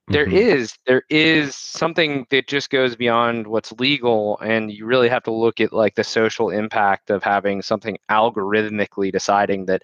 there 0.09 0.27
Mhm. 0.27 0.33
is 0.33 0.79
there 0.87 1.03
is 1.11 1.55
something 1.55 2.27
that 2.31 2.49
just 2.49 2.71
goes 2.71 2.97
beyond 2.97 3.47
what's 3.47 3.73
legal, 3.73 4.39
and 4.41 4.73
you 4.73 4.87
really 4.87 5.09
have 5.09 5.23
to 5.25 5.33
look 5.33 5.61
at 5.61 5.73
like 5.73 5.95
the 5.95 6.05
social 6.05 6.51
impact 6.51 7.11
of 7.11 7.23
having 7.23 7.63
something 7.63 7.97
algorithmically 8.11 9.13
deciding 9.13 9.67
that 9.67 9.83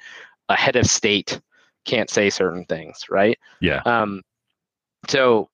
a 0.48 0.56
head 0.56 0.76
of 0.76 0.86
state 0.86 1.40
can't 1.84 2.10
say 2.10 2.30
certain 2.30 2.64
things, 2.64 3.04
right? 3.10 3.38
Yeah. 3.60 3.82
Um, 3.84 4.22
so 5.08 5.48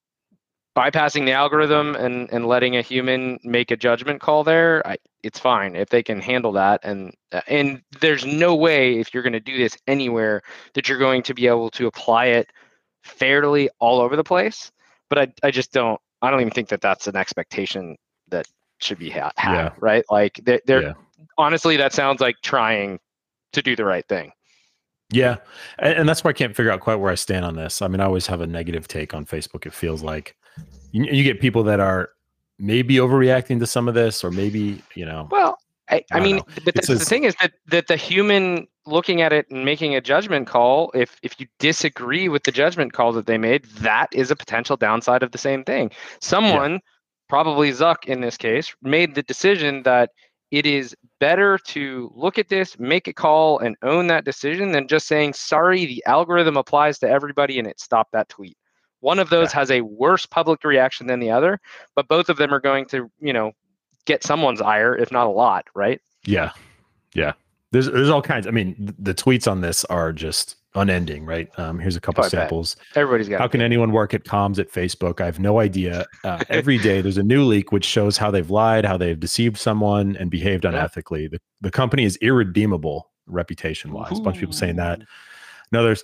bypassing 0.77 1.27
the 1.27 1.33
algorithm 1.33 1.95
and, 1.97 2.31
and 2.33 2.47
letting 2.47 2.77
a 2.77 2.83
human 2.83 3.39
make 3.45 3.71
a 3.71 3.77
judgment 3.77 4.21
call 4.21 4.45
there, 4.45 4.87
I, 4.87 4.97
it's 5.23 5.39
fine 5.39 5.77
if 5.77 5.91
they 5.91 6.03
can 6.03 6.21
handle 6.21 6.53
that. 6.53 6.81
And 6.83 7.15
uh, 7.33 7.43
and 7.47 7.83
there's 8.01 8.25
no 8.25 8.55
way 8.55 8.99
if 8.99 9.13
you're 9.13 9.23
going 9.23 9.33
to 9.35 9.41
do 9.41 9.59
this 9.59 9.77
anywhere 9.87 10.43
that 10.75 10.89
you're 10.89 10.99
going 10.99 11.23
to 11.25 11.35
be 11.35 11.47
able 11.47 11.71
to 11.71 11.87
apply 11.87 12.27
it 12.27 12.51
fairly 13.03 13.69
all 13.79 14.01
over 14.01 14.17
the 14.17 14.25
place. 14.25 14.73
But 15.09 15.19
I, 15.19 15.33
I 15.49 15.51
just 15.51 15.73
don't. 15.73 16.01
I 16.23 16.31
don't 16.31 16.41
even 16.41 16.53
think 16.53 16.69
that 16.69 16.81
that's 16.81 17.07
an 17.09 17.17
expectation 17.17 17.97
that 18.29 18.47
should 18.79 18.99
be 18.99 19.11
ha- 19.11 19.33
had. 19.37 19.55
Yeah. 19.55 19.71
Right? 19.81 20.05
Like 20.11 20.41
they're, 20.45 20.61
they're 20.67 20.83
Yeah. 20.83 20.93
honestly 21.37 21.77
that 21.77 21.93
sounds 21.93 22.21
like 22.21 22.37
trying 22.43 23.01
to 23.53 23.63
do 23.63 23.77
the 23.77 23.85
right 23.85 24.07
thing. 24.09 24.33
Yeah. 25.11 25.37
And, 25.79 25.99
and 25.99 26.09
that's 26.09 26.25
why 26.25 26.31
I 26.31 26.33
can't 26.33 26.57
figure 26.57 26.71
out 26.71 26.81
quite 26.81 26.95
where 26.95 27.11
I 27.11 27.17
stand 27.17 27.45
on 27.45 27.57
this. 27.57 27.83
I 27.83 27.89
mean, 27.89 28.01
I 28.01 28.05
always 28.05 28.29
have 28.29 28.41
a 28.41 28.47
negative 28.47 28.89
take 28.89 29.13
on 29.13 29.27
Facebook. 29.27 29.67
It 29.67 29.75
feels 29.75 30.03
like 30.03 30.37
you, 30.93 31.05
you 31.05 31.25
get 31.25 31.41
people 31.41 31.63
that 31.65 31.81
are 31.81 32.11
maybe 32.59 32.97
overreacting 32.97 33.59
to 33.61 33.67
some 33.67 33.89
of 33.89 33.95
this, 33.95 34.23
or 34.23 34.31
maybe, 34.31 34.83
you 34.95 35.05
know, 35.05 35.29
Well, 35.31 35.59
I, 35.91 35.97
I 36.13 36.19
I 36.19 36.21
mean, 36.21 36.41
It's 36.57 36.65
that's 36.65 36.87
the 36.89 36.99
thing 36.99 37.25
is 37.25 37.35
that 37.41 37.53
that 37.67 37.87
the 37.89 37.97
human 37.97 38.67
looking 38.87 39.21
at 39.21 39.33
it 39.33 39.47
and 39.51 39.65
making 39.65 39.95
a 39.95 40.01
judgment 40.01 40.47
call, 40.47 40.91
if 40.95 41.19
if 41.23 41.39
you 41.41 41.47
disagree 41.59 42.29
with 42.29 42.45
the 42.45 42.53
judgment 42.53 42.93
call 42.93 43.13
that 43.13 43.27
they 43.27 43.39
made, 43.39 43.65
that 43.81 44.09
is 44.13 44.31
a 44.31 44.37
potential 44.37 44.77
downside 44.77 45.23
of 45.23 45.33
the 45.33 45.39
same 45.39 45.65
thing. 45.65 45.91
Someone, 46.21 46.81
probably 47.29 47.71
Zuck 47.71 48.05
in 48.07 48.21
this 48.21 48.37
case, 48.37 48.75
made 48.83 49.15
the 49.15 49.23
decision 49.23 49.83
that 49.83 50.11
it 50.51 50.67
is 50.67 50.95
better 51.19 51.59
to 51.67 52.13
look 52.15 52.39
at 52.39 52.51
this, 52.51 52.79
make 52.79 53.09
a 53.09 53.13
call, 53.13 53.59
and 53.59 53.75
own 53.83 54.07
that 54.09 54.25
decision 54.25 54.73
than 54.73 54.87
just 54.87 55.09
saying, 55.09 55.33
sorry, 55.33 55.87
the 55.87 56.05
algorithm 56.07 56.59
applies 56.59 56.99
to 56.99 57.09
everybody 57.09 57.59
and 57.59 57.67
it 57.67 57.81
stopped 57.81 58.13
that 58.13 58.29
tweet. 58.29 58.57
One 59.03 59.19
of 59.19 59.29
those 59.31 59.53
has 59.53 59.71
a 59.71 59.83
worse 59.83 60.25
public 60.27 60.65
reaction 60.65 61.07
than 61.07 61.21
the 61.21 61.31
other, 61.31 61.61
but 61.95 62.09
both 62.09 62.29
of 62.29 62.37
them 62.39 62.53
are 62.55 62.61
going 62.61 62.87
to, 62.87 63.11
you 63.21 63.33
know, 63.33 63.53
get 64.07 64.25
someone's 64.25 64.61
ire, 64.61 64.97
if 64.97 65.13
not 65.13 65.27
a 65.27 65.31
lot, 65.31 65.67
right? 65.75 66.01
Yeah. 66.25 66.53
Yeah. 67.15 67.33
There's 67.73 67.87
there's 67.87 68.11
all 68.11 68.23
kinds. 68.23 68.47
I 68.47 68.51
mean, 68.51 68.95
the 68.99 69.13
tweets 69.15 69.51
on 69.51 69.61
this 69.61 69.85
are 69.87 70.13
just 70.13 70.57
unending, 70.75 71.25
right? 71.27 71.49
Um, 71.59 71.79
here's 71.79 71.97
a 71.97 72.01
couple 72.01 72.23
Oh, 72.23 72.27
I 72.27 72.29
bet. 72.29 72.31
samples. 72.31 72.77
Everybody's 72.95 73.29
got 73.29 73.41
How 73.41 73.49
can 73.49 73.61
anyone 73.61 73.93
work 73.93 74.15
at 74.15 74.25
comms 74.25 74.59
at 74.59 74.71
Facebook? 74.71 75.21
I 75.21 75.27
have 75.27 75.39
no 75.41 75.59
idea. 75.59 76.07
Uh, 76.25 76.43
every 76.49 76.79
day 76.79 77.01
there's 77.01 77.19
a 77.19 77.23
new 77.23 77.45
leak 77.45 77.73
which 77.73 77.85
shows 77.85 78.17
how 78.17 78.31
they've 78.31 78.51
lied, 78.51 78.85
how 78.85 78.97
they've 78.97 79.19
deceived 79.19 79.57
someone, 79.59 80.17
and 80.17 80.31
behaved 80.31 80.65
Yeah. 80.65 80.71
unethically. 80.73 81.31
The, 81.31 81.41
the 81.61 81.71
company 81.71 82.05
is 82.05 82.17
irredeemable 82.19 83.11
reputation 83.27 83.93
wise. 83.93 84.19
A 84.19 84.23
bunch 84.23 84.37
of 84.37 84.41
people 84.41 84.55
saying 84.55 84.77
that. 84.77 85.01
Ooh. 85.73 85.77
Another, 85.77 85.95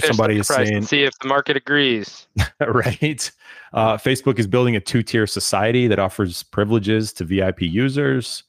Check 0.00 0.04
somebody 0.06 0.38
is 0.38 0.46
saying, 0.48 0.82
see 0.82 1.02
if 1.02 1.18
the 1.20 1.28
market 1.28 1.56
agrees. 1.56 2.26
right? 2.60 3.30
Uh, 3.72 3.96
Facebook 3.96 4.38
is 4.38 4.46
building 4.46 4.76
a 4.76 4.80
two 4.80 5.02
tier 5.02 5.26
society 5.26 5.86
that 5.88 5.98
offers 5.98 6.42
privileges 6.42 7.12
to 7.14 7.24
VIP 7.24 7.62
users. 7.62 8.42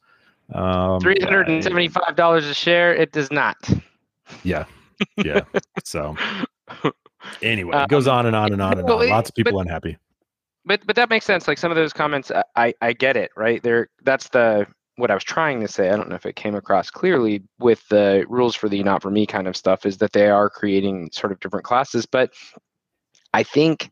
Um, 0.54 1.00
Three 1.00 1.18
hundred 1.22 1.48
and 1.50 1.64
seventy-five 1.64 2.16
dollars 2.16 2.46
a 2.46 2.54
share. 2.54 2.94
It 2.94 3.12
does 3.12 3.32
not. 3.32 3.58
Yeah. 4.44 4.66
Yeah. 5.18 5.42
so 5.84 6.16
anyway, 7.42 7.78
it 7.84 7.90
goes 7.90 8.08
Um, 8.08 8.18
on 8.20 8.26
and 8.28 8.36
on 8.36 8.52
and 8.54 8.62
on 8.62 8.78
and 8.80 8.90
on. 8.90 9.10
Lots 9.10 9.30
of 9.30 9.36
people 9.36 9.54
but- 9.54 9.60
unhappy. 9.60 9.98
but 10.66 10.86
but 10.86 10.96
that 10.96 11.10
makes 11.10 11.26
sense. 11.26 11.48
Like 11.48 11.58
some 11.58 11.72
of 11.72 11.76
those 11.78 11.94
comments, 11.94 12.32
I- 12.32 12.44
I 12.56 12.74
I 12.82 12.94
get 12.94 13.16
it, 13.18 13.32
right? 13.36 13.62
There, 13.64 13.90
that's 14.04 14.30
the 14.30 14.68
what 15.02 15.12
I 15.12 15.16
was 15.16 15.24
trying 15.24 15.60
to 15.62 15.68
say. 15.68 15.90
I 15.90 15.98
don't 15.98 16.10
know 16.10 16.16
if 16.16 16.26
it 16.26 16.36
came 16.36 16.56
across 16.56 16.90
clearly 16.90 17.44
with 17.60 17.86
the 17.90 18.26
rules 18.30 18.56
for 18.56 18.70
the 18.70 18.82
not 18.84 19.02
for 19.02 19.12
me 19.12 19.26
kind 19.26 19.48
of 19.48 19.58
stuff. 19.58 19.86
Is 19.86 19.98
that 19.98 20.14
they 20.14 20.30
are 20.30 20.50
creating 20.50 21.10
sort 21.12 21.34
of 21.34 21.40
different 21.40 21.66
classes, 21.66 22.06
but 22.06 22.32
I 23.34 23.44
think 23.44 23.92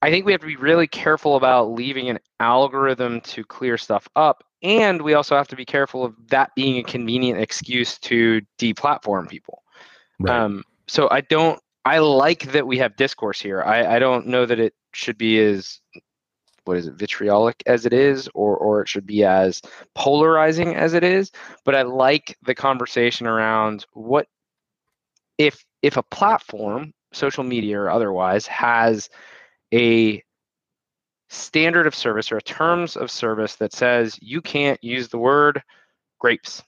I 0.00 0.10
think 0.10 0.24
we 0.24 0.32
have 0.32 0.40
to 0.40 0.46
be 0.46 0.56
really 0.56 0.86
careful 0.86 1.36
about 1.36 1.72
leaving 1.72 2.08
an 2.08 2.18
algorithm 2.40 3.20
to 3.22 3.44
clear 3.44 3.76
stuff 3.76 4.08
up, 4.16 4.44
and 4.62 5.02
we 5.02 5.14
also 5.14 5.36
have 5.36 5.48
to 5.48 5.56
be 5.56 5.64
careful 5.64 6.04
of 6.04 6.14
that 6.28 6.54
being 6.54 6.78
a 6.78 6.82
convenient 6.82 7.40
excuse 7.40 7.98
to 8.00 8.40
deplatform 8.58 9.28
people. 9.28 9.62
Right. 10.18 10.34
Um, 10.34 10.64
so 10.88 11.08
I 11.10 11.20
don't. 11.20 11.60
I 11.84 11.98
like 11.98 12.52
that 12.52 12.66
we 12.66 12.78
have 12.78 12.94
discourse 12.94 13.40
here. 13.40 13.60
I, 13.60 13.96
I 13.96 13.98
don't 13.98 14.28
know 14.28 14.46
that 14.46 14.60
it 14.60 14.72
should 14.92 15.18
be 15.18 15.40
as 15.40 15.80
what 16.64 16.76
is 16.76 16.86
it 16.86 16.94
vitriolic 16.94 17.62
as 17.66 17.86
it 17.86 17.92
is, 17.92 18.28
or 18.34 18.56
or 18.56 18.82
it 18.82 18.88
should 18.88 19.06
be 19.06 19.24
as 19.24 19.60
polarizing 19.94 20.74
as 20.74 20.94
it 20.94 21.04
is. 21.04 21.30
But 21.64 21.74
I 21.74 21.82
like 21.82 22.36
the 22.42 22.54
conversation 22.54 23.26
around 23.26 23.86
what 23.92 24.26
if 25.38 25.64
if 25.82 25.96
a 25.96 26.02
platform, 26.02 26.92
social 27.12 27.44
media 27.44 27.80
or 27.80 27.90
otherwise, 27.90 28.46
has 28.46 29.10
a 29.74 30.22
standard 31.28 31.86
of 31.86 31.94
service 31.94 32.30
or 32.30 32.36
a 32.36 32.42
terms 32.42 32.96
of 32.96 33.10
service 33.10 33.56
that 33.56 33.72
says 33.72 34.18
you 34.20 34.40
can't 34.40 34.82
use 34.84 35.08
the 35.08 35.18
word 35.18 35.62
grapes. 36.20 36.62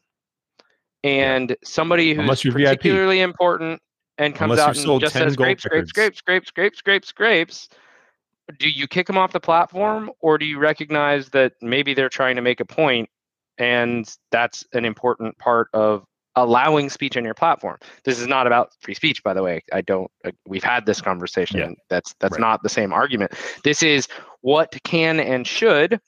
And 1.04 1.54
somebody 1.62 2.14
who's 2.14 2.42
particularly 2.42 3.20
important 3.20 3.80
and 4.16 4.35
comes 4.35 4.59
out 4.59 4.76
and 4.76 5.00
just 5.00 5.12
says 5.12 5.37
grapes, 5.37 5.64
grapes, 5.64 5.64
records. 5.64 5.92
grapes, 5.92 6.20
grapes, 6.22 6.50
grapes, 6.50 6.80
grapes, 6.80 7.12
grapes, 7.12 7.68
do 8.59 8.68
you 8.68 8.87
kick 8.87 9.07
them 9.07 9.16
off 9.16 9.33
the 9.33 9.40
platform 9.40 10.11
or 10.20 10.38
do 10.38 10.44
you 10.44 10.59
recognize 10.59 11.30
that 11.30 11.52
maybe 11.62 11.94
they're 11.94 12.09
trying 12.09 12.37
to 12.37 12.42
make 12.42 12.61
a 12.61 12.64
point 12.64 13.09
and 13.59 14.09
that's 14.30 14.64
an 14.72 14.85
important 14.85 15.37
part 15.38 15.68
of 15.72 16.04
allowing 16.37 16.90
speech 16.90 17.16
on 17.16 17.24
your 17.24 17.35
platform 17.35 17.78
this 18.04 18.18
is 18.18 18.26
not 18.26 18.46
about 18.46 18.70
free 18.80 18.94
speech 18.94 19.22
by 19.22 19.33
the 19.33 19.42
way 19.42 19.62
i 19.72 19.80
don't 19.80 20.11
uh, 20.24 20.30
we've 20.46 20.64
had 20.64 20.85
this 20.85 21.00
conversation 21.00 21.61
Yeah. 21.61 21.70
that's 21.88 22.14
that's 22.20 22.33
Right. 22.33 22.40
not 22.40 22.62
the 22.62 22.68
same 22.68 22.92
argument 22.92 23.33
this 23.62 23.83
is 23.83 24.09
what 24.40 24.76
can 24.85 25.20
and 25.20 25.46
should 25.46 26.00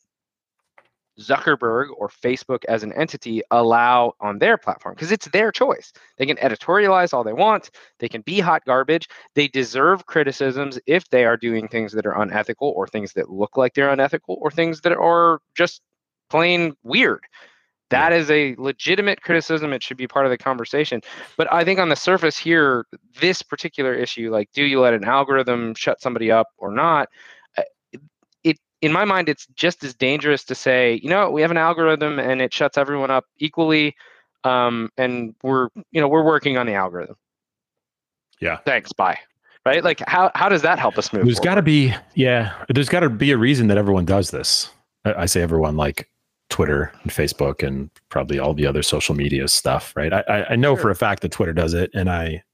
Zuckerberg 1.20 1.88
or 1.96 2.08
Facebook 2.08 2.64
as 2.66 2.82
an 2.82 2.92
entity 2.92 3.42
allow 3.50 4.14
on 4.20 4.38
their 4.38 4.56
platform 4.58 4.94
because 4.94 5.12
it's 5.12 5.26
their 5.28 5.50
choice. 5.50 5.92
They 6.18 6.26
can 6.26 6.36
editorialize 6.36 7.12
all 7.14 7.24
they 7.24 7.32
want, 7.32 7.70
they 7.98 8.08
can 8.08 8.22
be 8.22 8.40
hot 8.40 8.64
garbage. 8.64 9.08
They 9.34 9.48
deserve 9.48 10.06
criticisms 10.06 10.78
if 10.86 11.08
they 11.10 11.24
are 11.24 11.36
doing 11.36 11.68
things 11.68 11.92
that 11.92 12.06
are 12.06 12.20
unethical 12.20 12.72
or 12.76 12.86
things 12.86 13.12
that 13.14 13.30
look 13.30 13.56
like 13.56 13.74
they're 13.74 13.90
unethical 13.90 14.38
or 14.40 14.50
things 14.50 14.80
that 14.82 14.92
are 14.92 15.40
just 15.54 15.80
plain 16.30 16.74
weird. 16.82 17.20
That 17.90 18.12
is 18.12 18.30
a 18.30 18.56
legitimate 18.58 19.22
criticism. 19.22 19.72
It 19.72 19.82
should 19.82 19.96
be 19.96 20.08
part 20.08 20.26
of 20.26 20.30
the 20.30 20.38
conversation. 20.38 21.00
But 21.36 21.52
I 21.52 21.64
think 21.64 21.78
on 21.78 21.88
the 21.88 21.96
surface 21.96 22.36
here, 22.36 22.84
this 23.20 23.42
particular 23.42 23.94
issue, 23.94 24.30
like, 24.30 24.50
do 24.52 24.64
you 24.64 24.80
let 24.80 24.94
an 24.94 25.04
algorithm 25.04 25.74
shut 25.74 26.00
somebody 26.00 26.30
up 26.30 26.48
or 26.58 26.72
not? 26.72 27.08
Uh, 28.82 28.86
in 28.86 28.92
my 28.92 29.04
mind, 29.04 29.28
it's 29.28 29.46
just 29.54 29.84
as 29.84 29.94
dangerous 29.94 30.44
to 30.44 30.54
say, 30.54 31.00
you 31.02 31.08
know, 31.08 31.30
we 31.30 31.42
have 31.42 31.50
an 31.50 31.56
algorithm 31.56 32.18
and 32.18 32.40
it 32.40 32.52
shuts 32.52 32.78
everyone 32.78 33.10
up 33.10 33.24
equally, 33.38 33.94
um, 34.44 34.90
and 34.96 35.34
we're, 35.42 35.68
you 35.90 36.00
know, 36.00 36.08
we're 36.08 36.24
working 36.24 36.56
on 36.58 36.66
the 36.66 36.74
algorithm. 36.74 37.16
Yeah. 38.40 38.58
Thanks. 38.58 38.92
Bye. 38.92 39.18
Right? 39.64 39.82
Like, 39.82 40.00
how 40.06 40.30
how 40.34 40.48
does 40.48 40.62
that 40.62 40.78
help 40.78 40.96
us 40.98 41.12
move? 41.12 41.24
There's 41.24 41.40
got 41.40 41.56
to 41.56 41.62
be, 41.62 41.92
yeah, 42.14 42.52
there's 42.68 42.88
got 42.88 43.00
to 43.00 43.10
be 43.10 43.32
a 43.32 43.38
reason 43.38 43.66
that 43.68 43.78
everyone 43.78 44.04
does 44.04 44.30
this. 44.30 44.70
I, 45.04 45.14
I 45.14 45.26
say 45.26 45.42
everyone 45.42 45.76
like 45.76 46.08
Twitter 46.50 46.92
and 47.02 47.10
Facebook 47.10 47.66
and 47.66 47.90
probably 48.08 48.38
all 48.38 48.54
the 48.54 48.66
other 48.66 48.82
social 48.82 49.16
media 49.16 49.48
stuff, 49.48 49.92
right? 49.96 50.12
I, 50.12 50.20
I, 50.28 50.50
I 50.50 50.56
know 50.56 50.76
for 50.76 50.90
a 50.90 50.94
fact 50.94 51.22
that 51.22 51.32
Twitter 51.32 51.52
does 51.52 51.74
it, 51.74 51.90
and 51.94 52.08
I 52.08 52.44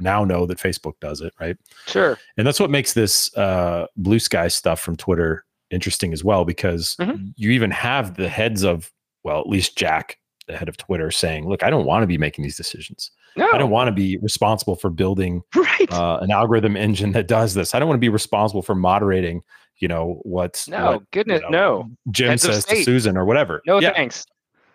now 0.00 0.24
know 0.24 0.46
that 0.46 0.58
Facebook 0.58 0.94
does 1.00 1.20
it, 1.20 1.34
right? 1.40 1.56
sure. 1.86 2.18
And 2.36 2.46
that's 2.46 2.60
what 2.60 2.70
makes 2.70 2.94
this 2.94 3.34
uh, 3.36 3.86
blue 3.96 4.18
sky 4.18 4.48
stuff 4.48 4.80
from 4.80 4.96
Twitter 4.96 5.44
interesting 5.70 6.12
as 6.12 6.24
well, 6.24 6.44
because 6.44 6.96
Mhm. 7.00 7.32
you 7.36 7.50
even 7.50 7.70
have 7.70 8.16
the 8.16 8.28
heads 8.28 8.62
of, 8.64 8.90
well, 9.24 9.40
at 9.40 9.46
least 9.48 9.76
Jack, 9.76 10.18
the 10.46 10.56
head 10.56 10.68
of 10.68 10.76
Twitter, 10.76 11.10
saying, 11.10 11.48
"Look, 11.48 11.62
I 11.62 11.68
don't 11.70 11.84
want 11.84 12.02
to 12.02 12.06
be 12.06 12.16
making 12.18 12.42
these 12.42 12.56
decisions. 12.56 13.10
No. 13.36 13.48
I 13.52 13.58
don't 13.58 13.70
want 13.70 13.88
to 13.88 13.92
be 13.92 14.16
responsible 14.22 14.74
for 14.76 14.88
building 14.90 15.42
right. 15.54 15.92
uh, 15.92 16.18
an 16.22 16.30
algorithm 16.30 16.76
engine 16.76 17.12
that 17.12 17.28
does 17.28 17.54
this. 17.54 17.74
I 17.74 17.78
don't 17.78 17.86
want 17.88 17.98
to 17.98 18.00
be 18.00 18.08
responsible 18.08 18.62
for 18.62 18.74
moderating, 18.74 19.42
you 19.78 19.86
know, 19.88 20.20
what, 20.22 20.64
no. 20.68 20.92
what 20.92 21.10
goodness. 21.12 21.42
you 21.42 21.50
know, 21.50 21.82
no. 21.82 21.90
Jim 22.10 22.30
Heads 22.30 22.42
says 22.42 22.64
to. 22.64 22.82
Susan 22.82 23.16
or 23.16 23.24
whatever. 23.26 23.60
No 23.66 23.78
yeah, 23.80 23.92
thanks. 23.92 24.24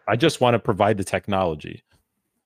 I 0.08 0.16
just 0.16 0.40
want 0.42 0.54
to 0.54 0.60
provide 0.60 0.98
the 0.98 1.04
technology. 1.04 1.84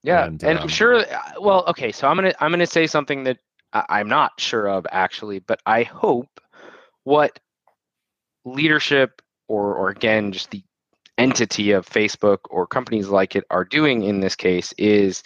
Yeah, 0.04 0.26
And, 0.26 0.42
and, 0.44 0.58
um, 0.60 0.64
I'm 0.64 0.70
sure. 0.70 0.96
uh, 1.00 1.06
Well, 1.42 1.66
okay, 1.68 1.92
so 1.92 2.08
I'm 2.08 2.16
gonna 2.16 2.34
I'm 2.40 2.52
gonna 2.52 2.66
say 2.66 2.88
something 2.88 3.24
that 3.26 3.40
I'm 3.74 4.08
not 4.08 4.32
sure 4.40 4.68
of 4.70 4.88
actually, 4.92 5.40
but 5.40 5.60
I 5.66 5.84
hope 5.84 6.40
what 7.04 7.40
leadership 8.48 9.22
or 9.48 9.76
or 9.76 9.90
again 9.90 10.32
just 10.32 10.52
the 10.52 10.64
entity 11.18 11.72
of 11.72 11.88
Facebook 11.88 12.40
or 12.50 12.68
companies 12.68 13.08
like 13.08 13.36
it 13.36 13.44
are 13.50 13.66
doing 13.66 14.04
in 14.04 14.20
this 14.20 14.36
case 14.36 14.74
is 14.78 15.24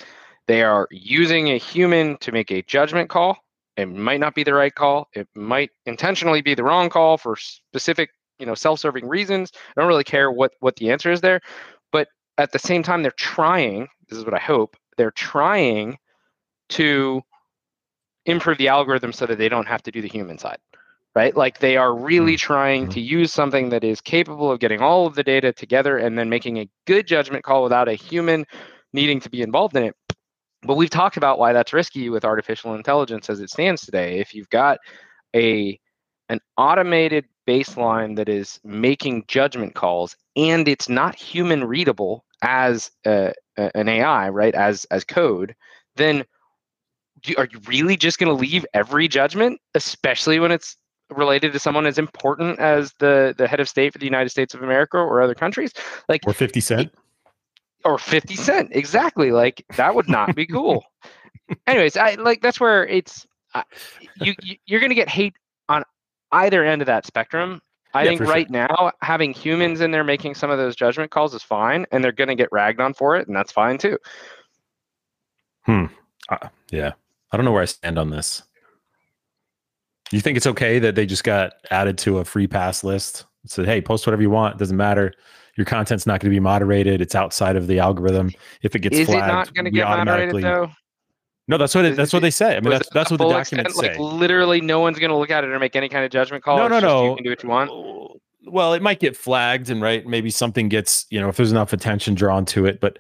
they 0.48 0.64
are 0.64 0.88
using 0.90 1.50
a 1.50 1.58
human 1.58 2.18
to 2.18 2.32
make 2.32 2.52
a 2.52 2.62
judgment 2.64 3.10
call. 3.10 3.38
It 3.78 3.88
might 3.88 4.20
not 4.20 4.36
be 4.36 4.44
the 4.44 4.54
right 4.54 4.74
call. 4.74 5.08
It 5.14 5.28
might 5.36 5.70
intentionally 5.86 6.42
be 6.42 6.56
the 6.56 6.64
wrong 6.64 6.90
call 6.90 7.18
for 7.18 7.36
specific, 7.36 8.10
you 8.40 8.46
know, 8.46 8.56
self-serving 8.56 9.08
reasons. 9.08 9.52
I 9.56 9.82
don't 9.82 9.88
really 9.88 10.04
care 10.04 10.32
what 10.32 10.54
what 10.60 10.76
the 10.78 10.92
answer 10.92 11.12
is 11.12 11.22
there, 11.22 11.42
but 11.92 12.08
at 12.38 12.52
the 12.52 12.60
same 12.60 12.84
time 12.84 13.02
they're 13.02 13.12
trying, 13.12 13.88
this 14.10 14.18
is 14.18 14.26
what 14.26 14.34
I 14.34 14.40
hope, 14.40 14.76
they're 14.98 15.12
trying 15.12 15.98
to 16.70 17.22
improve 18.26 18.58
the 18.58 18.70
algorithm 18.70 19.12
so 19.12 19.26
that 19.26 19.38
they 19.38 19.50
don't 19.50 19.68
have 19.68 19.84
to 19.84 19.92
do 19.92 20.02
the 20.02 20.08
human 20.08 20.38
side 20.38 20.60
right? 21.16 21.36
Like 21.36 21.60
they 21.60 21.78
are 21.78 21.94
really 21.94 22.34
mm-hmm. 22.34 22.54
trying 22.54 22.84
mm-hmm. 22.84 22.92
to 22.94 23.02
use 23.02 23.34
something 23.34 23.70
that 23.70 23.84
is 23.84 24.02
capable 24.02 24.52
of 24.52 24.60
getting 24.60 24.82
all 24.82 25.08
of 25.08 25.16
the 25.16 25.24
data 25.24 25.52
together 25.52 25.98
and 25.98 26.18
then 26.18 26.30
making 26.30 26.58
a 26.58 26.70
good 26.88 27.08
judgment 27.08 27.44
call 27.44 27.64
without 27.64 27.88
a 27.88 27.94
human 27.94 28.46
needing 28.94 29.20
to 29.22 29.30
be 29.30 29.42
involved 29.42 29.76
in 29.76 29.84
it. 29.84 29.96
But 30.64 30.76
we've 30.76 30.90
talked 30.90 31.18
about 31.18 31.40
why 31.40 31.54
that's 31.54 31.74
risky 31.74 32.10
with 32.10 32.24
artificial 32.24 32.76
intelligence 32.76 33.30
as 33.30 33.40
it 33.40 33.50
stands 33.50 33.82
today. 33.82 34.20
If 34.20 34.34
you've 34.34 34.50
got 34.50 34.80
a 35.36 35.80
an 36.30 36.40
automated 36.58 37.26
baseline 37.48 38.16
that 38.16 38.30
is 38.30 38.60
making 38.64 39.26
judgment 39.28 39.76
calls 39.76 40.16
and 40.36 40.68
it's 40.68 40.88
not 40.88 41.16
human 41.16 41.64
readable 41.64 42.24
as 42.42 42.92
a, 43.06 43.34
a- 43.58 43.76
an 43.76 43.90
ai 43.90 44.30
right 44.30 44.56
as 44.56 44.86
as 44.86 45.04
code 45.04 45.56
then 45.96 46.24
do, 47.22 47.34
are 47.38 47.48
you 47.52 47.60
really 47.68 47.98
just 47.98 48.18
going 48.18 48.28
to 48.34 48.40
leave 48.40 48.66
every 48.74 49.08
judgment 49.08 49.60
especially 49.76 50.40
when 50.40 50.52
it's 50.52 50.78
related 51.12 51.54
to 51.54 51.60
someone 51.60 51.86
as 51.86 51.98
important 51.98 52.60
as 52.60 52.94
the 53.00 53.34
the 53.38 53.48
head 53.48 53.60
of 53.60 53.68
state 53.70 53.92
for 53.94 54.00
the 54.00 54.06
united 54.06 54.30
states 54.30 54.54
of 54.54 54.64
america 54.64 54.98
or 54.98 55.22
other 55.22 55.36
countries 55.36 55.72
like 56.10 56.22
Or 56.26 56.34
50 56.34 56.60
Cent. 56.60 56.94
or 57.86 57.98
50 57.98 58.36
cent 58.36 58.70
exactly 58.72 59.32
like 59.32 59.66
that 59.78 59.94
would 59.96 60.10
not 60.10 60.36
be 60.36 60.46
cool 60.46 60.84
anyways 61.68 61.98
i 61.98 62.16
like 62.16 62.42
that's 62.42 62.60
where 62.60 62.86
it's 62.88 63.26
uh, 63.54 63.64
you, 64.16 64.34
you 64.42 64.56
you're 64.66 64.80
to 64.80 64.96
get 64.96 65.10
hate 65.10 65.34
on 65.70 65.84
either 66.32 66.64
end 66.64 66.82
of 66.82 66.86
that 66.86 67.06
spectrum 67.06 67.62
I 67.94 68.04
Yeah, 68.04 68.10
think 68.12 68.20
for 68.20 68.26
sure. 68.26 68.34
right 68.36 68.50
now 68.50 68.92
having 69.02 69.34
humans 69.34 69.82
in 69.82 69.92
there 69.92 70.06
making 70.06 70.36
some 70.36 70.50
of 70.50 70.58
those 70.58 70.78
judgment 70.78 71.12
calls 71.12 71.34
is 71.34 71.44
fine, 71.44 71.86
and 71.92 72.02
they're 72.02 72.14
going 72.14 72.30
to 72.30 72.36
get 72.36 72.48
ragged 72.50 72.80
on 72.80 72.94
for 72.94 73.18
it, 73.18 73.28
and 73.28 73.36
that's 73.36 73.52
fine 73.52 73.78
too. 73.78 73.98
Hmm 75.66 75.88
Yeah. 76.72 76.94
I 77.32 77.38
don't 77.38 77.46
know 77.46 77.52
where 77.52 77.62
I 77.62 77.66
stand 77.66 77.98
on 77.98 78.10
this. 78.10 78.44
You 80.12 80.22
think 80.22 80.38
it's 80.38 80.48
okay 80.48 80.80
that 80.80 80.96
they 80.96 81.06
just 81.06 81.24
got 81.24 81.54
added 81.72 81.98
to 82.00 82.20
a 82.20 82.26
free 82.26 82.48
pass 82.48 82.84
list? 82.84 83.26
It 83.44 83.52
said, 83.52 83.66
hey, 83.66 83.82
post 83.82 84.06
whatever 84.06 84.22
you 84.22 84.30
want. 84.30 84.58
Doesn't 84.58 84.78
matter. 84.78 85.14
Your 85.58 85.66
content's 85.66 86.06
not 86.06 86.20
going 86.20 86.30
to 86.32 86.36
be 86.36 86.40
moderated. 86.40 87.02
It's 87.02 87.16
outside 87.16 87.56
of 87.56 87.68
the 87.68 87.80
algorithm. 87.80 88.32
If 88.62 88.76
it 88.76 88.80
gets 88.80 88.96
is 88.98 89.10
it 89.10 89.12
flagged, 89.12 89.28
not 89.28 89.54
going 89.54 89.66
to 89.66 89.72
get 89.72 89.88
moderated 89.88 90.10
automatically- 90.36 90.42
though? 90.44 90.72
No, 91.48 91.58
that's 91.58 91.76
what 91.76 91.84
it, 91.84 91.98
that's 91.98 92.14
what 92.14 92.22
they 92.22 92.32
say. 92.32 92.56
I 92.56 92.62
mean, 92.62 92.70
that's 92.70 92.88
that's 92.94 93.12
what 93.12 93.18
the 93.18 93.28
documents 93.28 93.72
extent? 93.74 93.96
say. 93.98 94.02
Like 94.02 94.14
literally, 94.14 94.62
no 94.62 94.80
one's 94.80 95.00
going 95.00 95.10
to 95.10 95.18
look 95.18 95.32
at 95.32 95.44
it 95.44 95.50
or 95.50 95.60
make 95.60 95.76
any 95.76 95.90
kind 95.90 96.06
of 96.06 96.12
judgment 96.12 96.44
call. 96.44 96.58
No, 96.58 96.68
no, 96.70 96.80
no. 96.80 97.10
You 97.10 97.16
can 97.16 97.24
do 97.26 97.30
what 97.32 97.44
you 97.44 97.50
want. 97.50 98.22
Well, 98.46 98.74
it 98.74 98.82
might 98.82 99.00
get 99.02 99.18
flagged, 99.18 99.70
and 99.70 99.82
right, 99.82 100.06
maybe 100.06 100.30
something 100.30 100.70
gets 100.70 101.08
you 101.10 101.20
know 101.20 101.28
if 101.28 101.36
there's 101.38 101.52
enough 101.52 101.74
attention 101.74 102.14
drawn 102.14 102.46
to 102.46 102.66
it, 102.68 102.80
but 102.80 103.00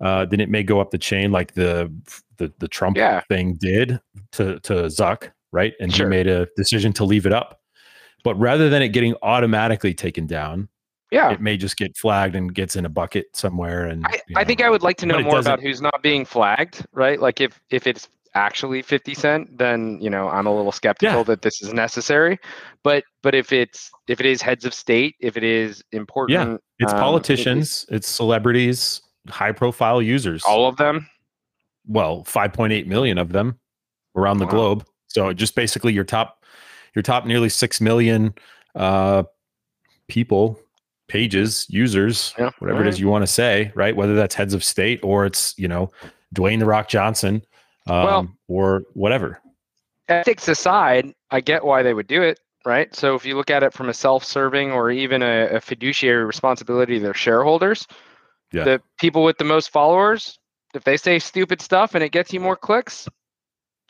uh, 0.00 0.24
then 0.24 0.40
it 0.40 0.48
may 0.48 0.64
go 0.64 0.80
up 0.80 0.90
the 0.90 0.98
chain 0.98 1.30
like 1.30 1.52
the 1.54 1.92
the 2.38 2.52
the 2.58 2.66
Trump 2.66 2.96
Yeah. 2.96 3.20
thing 3.28 3.54
did 3.60 4.00
to 4.32 4.58
to 4.60 4.72
Zuck, 4.86 5.30
right? 5.52 5.74
And 5.80 5.94
Sure. 5.94 6.06
he 6.06 6.10
made 6.10 6.26
a 6.26 6.48
decision 6.56 6.92
to 6.94 7.04
leave 7.04 7.26
it 7.26 7.32
up. 7.32 7.60
But 8.24 8.34
rather 8.36 8.68
than 8.70 8.82
it 8.82 8.88
getting 8.88 9.14
automatically 9.22 9.94
taken 9.94 10.26
down, 10.26 10.68
Yeah. 11.10 11.30
it 11.32 11.40
may 11.40 11.56
just 11.56 11.76
get 11.76 11.96
flagged 11.96 12.34
and 12.36 12.54
gets 12.54 12.76
in 12.76 12.84
a 12.86 12.88
bucket 12.88 13.26
somewhere. 13.34 13.86
And 13.86 14.06
I, 14.06 14.20
I 14.36 14.44
think 14.44 14.62
I 14.62 14.70
would 14.70 14.82
like 14.82 14.96
to 14.98 15.06
know 15.06 15.20
more 15.20 15.38
about 15.38 15.60
who's 15.60 15.82
not 15.82 16.02
being 16.02 16.24
flagged, 16.24 16.86
right? 16.92 17.20
Like 17.20 17.40
if 17.40 17.60
if 17.70 17.86
it's 17.86 18.08
actually 18.34 18.80
50 18.80 19.12
cent, 19.12 19.58
then 19.58 19.98
you 20.00 20.08
know 20.08 20.28
I'm 20.28 20.46
a 20.46 20.54
little 20.56 20.72
skeptical 20.72 21.18
Yeah. 21.18 21.22
that 21.24 21.42
this 21.42 21.60
is 21.60 21.72
necessary. 21.74 22.38
But 22.82 23.04
but 23.22 23.34
if 23.34 23.52
it's 23.52 23.90
if 24.08 24.20
it 24.20 24.26
is 24.26 24.40
heads 24.40 24.64
of 24.64 24.72
state, 24.72 25.16
if 25.20 25.36
it 25.36 25.44
is 25.44 25.82
important, 25.92 26.38
yeah 26.38 26.56
it's 26.78 26.92
um, 26.94 26.98
politicians, 26.98 27.84
it's 27.90 28.08
celebrities, 28.08 29.02
high 29.28 29.52
profile 29.52 30.00
users. 30.00 30.42
all 30.44 30.66
of 30.66 30.76
them. 30.76 31.06
well, 31.86 32.24
5.8 32.24 32.86
million 32.86 33.18
of 33.18 33.32
them 33.32 33.58
around 34.16 34.38
the 34.38 34.46
Wow. 34.46 34.50
globe. 34.50 34.86
So 35.12 35.32
just 35.32 35.54
basically 35.54 35.92
your 35.92 36.04
top 36.04 36.44
your 36.94 37.02
top 37.02 37.24
nearly 37.26 37.48
6 37.48 37.80
million 37.80 38.34
uh 38.74 39.22
people, 40.08 40.58
pages, 41.08 41.66
users, 41.70 42.34
Yeah. 42.38 42.50
whatever 42.58 42.82
it 42.82 42.86
is 42.88 43.00
you 43.00 43.08
want 43.08 43.22
to 43.22 43.26
say, 43.26 43.72
right? 43.74 43.94
Whether 43.94 44.14
that's 44.14 44.34
heads 44.34 44.52
of 44.54 44.62
state 44.64 45.00
or 45.02 45.24
it's, 45.26 45.54
you 45.58 45.68
know, 45.68 45.90
Dwayne 46.34 46.58
the 46.58 46.66
Rock 46.66 46.88
Johnson 46.88 47.42
um, 47.86 48.04
Well- 48.04 48.28
or 48.48 48.82
whatever. 48.94 49.40
Ethics 50.08 50.48
aside, 50.48 51.14
I 51.30 51.40
get 51.40 51.64
why 51.64 51.82
they 51.82 51.94
would 51.94 52.06
do 52.08 52.22
it, 52.22 52.40
right? 52.66 52.94
So 52.94 53.14
if 53.14 53.24
you 53.24 53.36
look 53.36 53.50
at 53.50 53.62
it 53.62 53.72
from 53.72 53.88
a 53.88 53.94
self-serving 53.94 54.72
or 54.72 54.90
even 54.90 55.22
a, 55.22 55.46
a 55.56 55.60
fiduciary 55.60 56.24
responsibility 56.24 56.98
to 56.98 57.02
their 57.02 57.14
shareholders, 57.14 57.86
Yeah. 58.52 58.64
the 58.64 58.82
people 58.98 59.24
with 59.24 59.38
the 59.38 59.44
most 59.44 59.70
followers, 59.70 60.38
if 60.74 60.84
they 60.84 60.96
say 60.96 61.18
stupid 61.18 61.60
stuff 61.62 61.94
and 61.94 62.02
it 62.04 62.10
gets 62.12 62.32
you 62.32 62.40
more 62.40 62.56
clicks, 62.56 63.08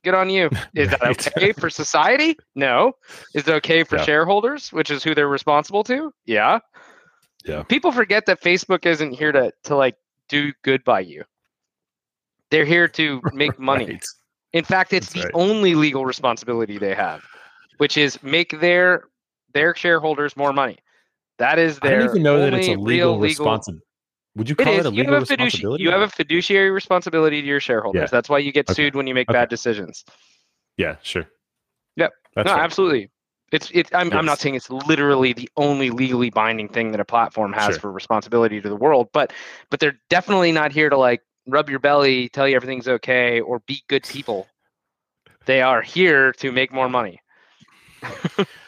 good 0.03 0.15
on 0.15 0.31
you. 0.31 0.51
Is 0.75 0.91
that 0.91 1.03
okay 1.03 1.53
for 1.53 1.71
society? 1.71 2.37
No. 2.55 2.93
Is 3.35 3.47
it 3.49 3.53
okay 3.55 3.85
for 3.85 3.97
Yeah. 3.97 4.05
shareholders, 4.05 4.73
which 4.73 4.91
is 4.91 5.03
who 5.05 5.15
they're 5.15 5.29
responsible 5.29 5.85
to? 5.85 6.13
Yeah. 6.27 6.59
Yeah. 7.45 7.63
People 7.65 7.93
forget 7.93 8.27
that 8.27 8.41
Facebook 8.41 8.87
isn't 8.87 9.13
here 9.13 9.33
to 9.33 9.53
to 9.65 9.77
like 9.77 9.97
do 10.29 10.53
good 10.63 10.85
by 10.85 11.01
you. 11.01 11.25
They're 12.51 12.65
here 12.65 12.89
to 12.89 13.21
make 13.33 13.59
money. 13.59 13.87
Right. 13.87 14.05
In 14.53 14.65
fact, 14.65 14.93
it's 14.93 15.07
That's 15.13 15.25
the 15.25 15.39
right. 15.39 15.49
only 15.49 15.75
legal 15.75 16.05
responsibility 16.05 16.79
they 16.79 16.95
have, 16.95 17.23
which 17.79 17.97
is 17.97 18.23
make 18.23 18.61
their 18.61 19.05
their 19.55 19.75
shareholders 19.75 20.37
more 20.37 20.53
money. 20.53 20.79
That 21.39 21.59
is 21.59 21.79
I 21.83 21.89
their 21.89 21.99
don't 22.01 22.11
even 22.11 22.23
know 22.23 22.39
that 22.39 22.55
it's 22.55 22.69
a 22.69 22.77
real 22.77 22.85
legal 22.85 23.19
responsibility. 23.21 23.85
Would 24.37 24.49
you 24.49 24.57
It 24.59 24.65
call 24.65 24.73
it, 24.75 24.81
is. 24.81 24.87
a 24.87 24.91
You 24.91 24.97
legal 24.99 25.15
have, 25.15 25.23
a 25.23 25.27
responsibility? 25.27 25.83
you 25.83 25.91
have 25.91 26.01
a 26.01 26.09
fiduciary 26.09 26.71
responsibility 26.71 27.41
to 27.43 27.47
your 27.47 27.61
shareholders. 27.61 28.01
Yeah. 28.01 28.07
That's 28.11 28.29
why 28.29 28.39
you 28.39 28.53
get 28.53 28.69
Okay. 28.71 28.75
sued 28.75 28.95
when 28.95 29.07
you 29.07 29.15
make 29.15 29.29
Okay. 29.29 29.39
bad 29.39 29.49
decisions. 29.49 30.05
yeah, 30.77 30.97
sure. 31.03 31.27
Yep. 31.97 32.13
That's 32.35 32.47
no, 32.47 32.53
right. 32.55 32.63
absolutely. 32.63 33.11
It's 33.53 33.71
it's. 33.75 33.91
I'm, 33.93 34.11
I'm 34.15 34.25
not 34.25 34.39
saying 34.41 34.55
it's 34.55 34.71
literally 34.71 35.35
the 35.35 35.51
only 35.59 35.91
legally 35.91 36.31
binding 36.31 36.69
thing 36.69 36.93
that 36.93 37.01
a 37.01 37.05
platform 37.05 37.53
has 37.53 37.73
Sure. 37.75 37.81
for 37.81 37.93
responsibility 37.93 38.63
to 38.63 38.69
the 38.71 38.77
world, 38.77 39.11
but 39.13 39.35
but 39.69 39.79
they're 39.79 39.99
definitely 40.09 40.53
not 40.53 40.73
here 40.73 40.89
to 40.89 40.97
like 40.97 41.21
rub 41.47 41.69
your 41.69 41.79
belly, 41.79 42.31
tell 42.31 42.49
you 42.49 42.57
everything's 42.57 42.89
okay, 42.89 43.43
or 43.43 43.59
be 43.61 43.83
good 43.89 44.05
people. 44.05 44.47
They 45.45 45.61
are 45.61 45.83
here 45.83 46.33
to 46.35 46.51
make 46.51 46.73
more 46.73 46.89
money. 46.89 47.21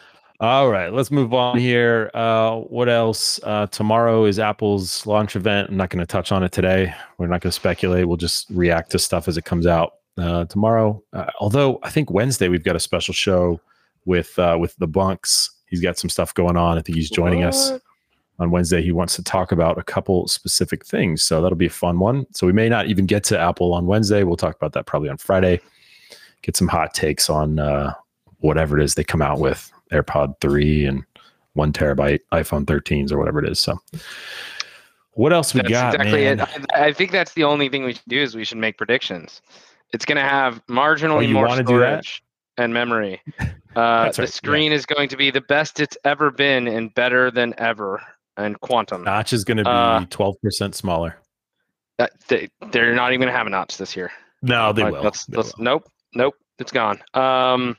All 0.45 0.69
right, 0.69 0.93
let's 0.93 1.11
move 1.11 1.33
on 1.33 1.57
here. 1.57 2.11
Uh, 2.13 2.57
what 2.57 2.91
else? 2.91 3.41
Uh, 3.45 3.67
tomorrow 3.69 4.27
is 4.27 4.39
Apple's 4.39 5.07
launch 5.07 5.37
event. 5.37 5.71
I'm 5.71 5.79
not 5.79 5.89
going 5.89 6.01
to 6.01 6.07
touch 6.07 6.33
on 6.33 6.43
it 6.43 6.53
today. 6.53 6.95
We're 7.17 7.29
not 7.29 7.41
going 7.41 7.51
to 7.51 7.53
speculate. 7.53 8.07
We'll 8.07 8.19
just 8.19 8.51
react 8.51 8.91
to 8.91 8.99
stuff 8.99 9.27
as 9.27 9.39
it 9.39 9.47
comes 9.47 9.67
out 9.67 9.95
uh, 10.19 10.45
tomorrow. 10.45 11.03
Uh, 11.15 11.31
although 11.41 11.81
I 11.83 11.89
think 11.89 12.11
Wednesday 12.11 12.49
we've 12.49 12.63
got 12.63 12.77
a 12.77 12.81
special 12.81 13.15
show 13.15 13.59
with 14.05 14.39
uh, 14.39 14.59
with 14.61 14.77
the 14.77 14.87
Bunks. 14.87 15.49
He's 15.65 15.81
got 15.81 15.97
some 15.97 16.11
stuff 16.11 16.35
going 16.35 16.59
on. 16.59 16.77
I 16.77 16.83
think 16.83 16.97
he's 16.97 17.09
joining 17.09 17.43
us 17.43 17.73
on 18.39 18.51
Wednesday. 18.51 18.83
He 18.83 18.93
wants 18.93 19.17
to 19.17 19.25
talk 19.25 19.51
about 19.51 19.79
a 19.79 19.83
couple 19.83 20.29
specific 20.29 20.85
things, 20.85 21.23
so 21.23 21.41
that'll 21.41 21.57
be 21.57 21.65
a 21.65 21.71
fun 21.71 21.99
one. 22.01 22.27
So 22.33 22.47
we 22.47 22.53
may 22.53 22.69
not 22.69 22.89
even 22.89 23.07
get 23.07 23.25
to 23.25 23.39
Apple 23.39 23.73
on 23.73 23.87
Wednesday. 23.87 24.25
We'll 24.25 24.37
talk 24.37 24.57
about 24.57 24.75
that 24.75 24.85
probably 24.85 25.09
on 25.09 25.17
Friday. 25.17 25.63
Get 26.43 26.55
some 26.55 26.69
hot 26.69 26.93
takes 26.93 27.31
on 27.31 27.59
uh, 27.59 27.95
whatever 28.41 28.79
it 28.79 28.85
is 28.85 28.95
they 28.95 29.05
come 29.05 29.23
out 29.23 29.39
with 29.39 29.71
AirPod 29.95 30.35
3 30.41 30.87
and 30.87 31.05
one 31.55 31.73
terabyte 31.73 32.21
iPhone 32.33 32.65
13s 32.65 33.13
or 33.13 33.19
whatever 33.19 33.43
it 33.43 33.49
is. 33.49 33.59
So, 33.61 33.79
what 35.13 35.33
else 35.33 35.55
we 35.55 35.61
That's 35.61 35.71
got, 35.71 35.95
exactly 35.95 36.25
man? 36.25 36.41
it. 36.41 36.49
I, 36.75 36.87
I 36.87 36.93
think 36.93 37.13
that's 37.13 37.33
the 37.35 37.45
only 37.45 37.69
thing 37.69 37.85
we 37.85 37.95
should 37.95 38.03
do 38.09 38.21
is 38.21 38.35
we 38.35 38.45
should 38.45 38.59
make 38.59 38.77
predictions. 38.77 39.41
It's 39.93 40.05
going 40.05 40.17
to 40.17 40.29
have 40.29 40.61
marginally 40.67 41.29
Oh, 41.29 41.33
more 41.33 41.47
wanna 41.47 41.63
do 41.63 41.79
that? 41.79 42.05
storage 42.05 42.23
and 42.59 42.73
memory. 42.75 43.21
Uh, 43.77 44.05
That's 44.05 44.19
the 44.19 44.23
right, 44.23 44.29
yeah. 44.29 44.33
screen 44.33 44.73
is 44.73 44.87
going 44.87 45.09
to 45.09 45.17
be 45.17 45.33
the 45.33 45.41
best 45.41 45.81
it's 45.81 45.99
ever 46.05 46.31
been 46.31 46.69
and 46.69 46.95
better 46.95 47.29
than 47.33 47.55
ever. 47.59 48.01
And 48.37 48.61
quantum. 48.61 49.03
Notch 49.03 49.33
is 49.33 49.43
going 49.43 49.57
to 49.57 49.65
be 49.65 49.69
Uh, 49.69 50.03
12% 50.07 50.77
smaller. 50.77 51.17
That, 51.99 52.13
they, 52.29 52.51
they're 52.71 52.95
not 52.95 53.11
even 53.11 53.23
going 53.23 53.33
to 53.33 53.37
have 53.37 53.49
a 53.49 53.51
notch 53.51 53.77
this 53.77 53.97
year. 53.97 54.13
No, 54.43 54.73
they 54.73 54.85
Like, 54.85 54.93
will. 54.93 55.03
let's- 55.03 55.27
They 55.27 55.39
let's- 55.39 55.57
will. 55.57 55.65
Nope. 55.65 55.89
Nope. 56.15 56.35
It's 56.61 56.71
gone. 56.71 57.03
Um, 57.15 57.77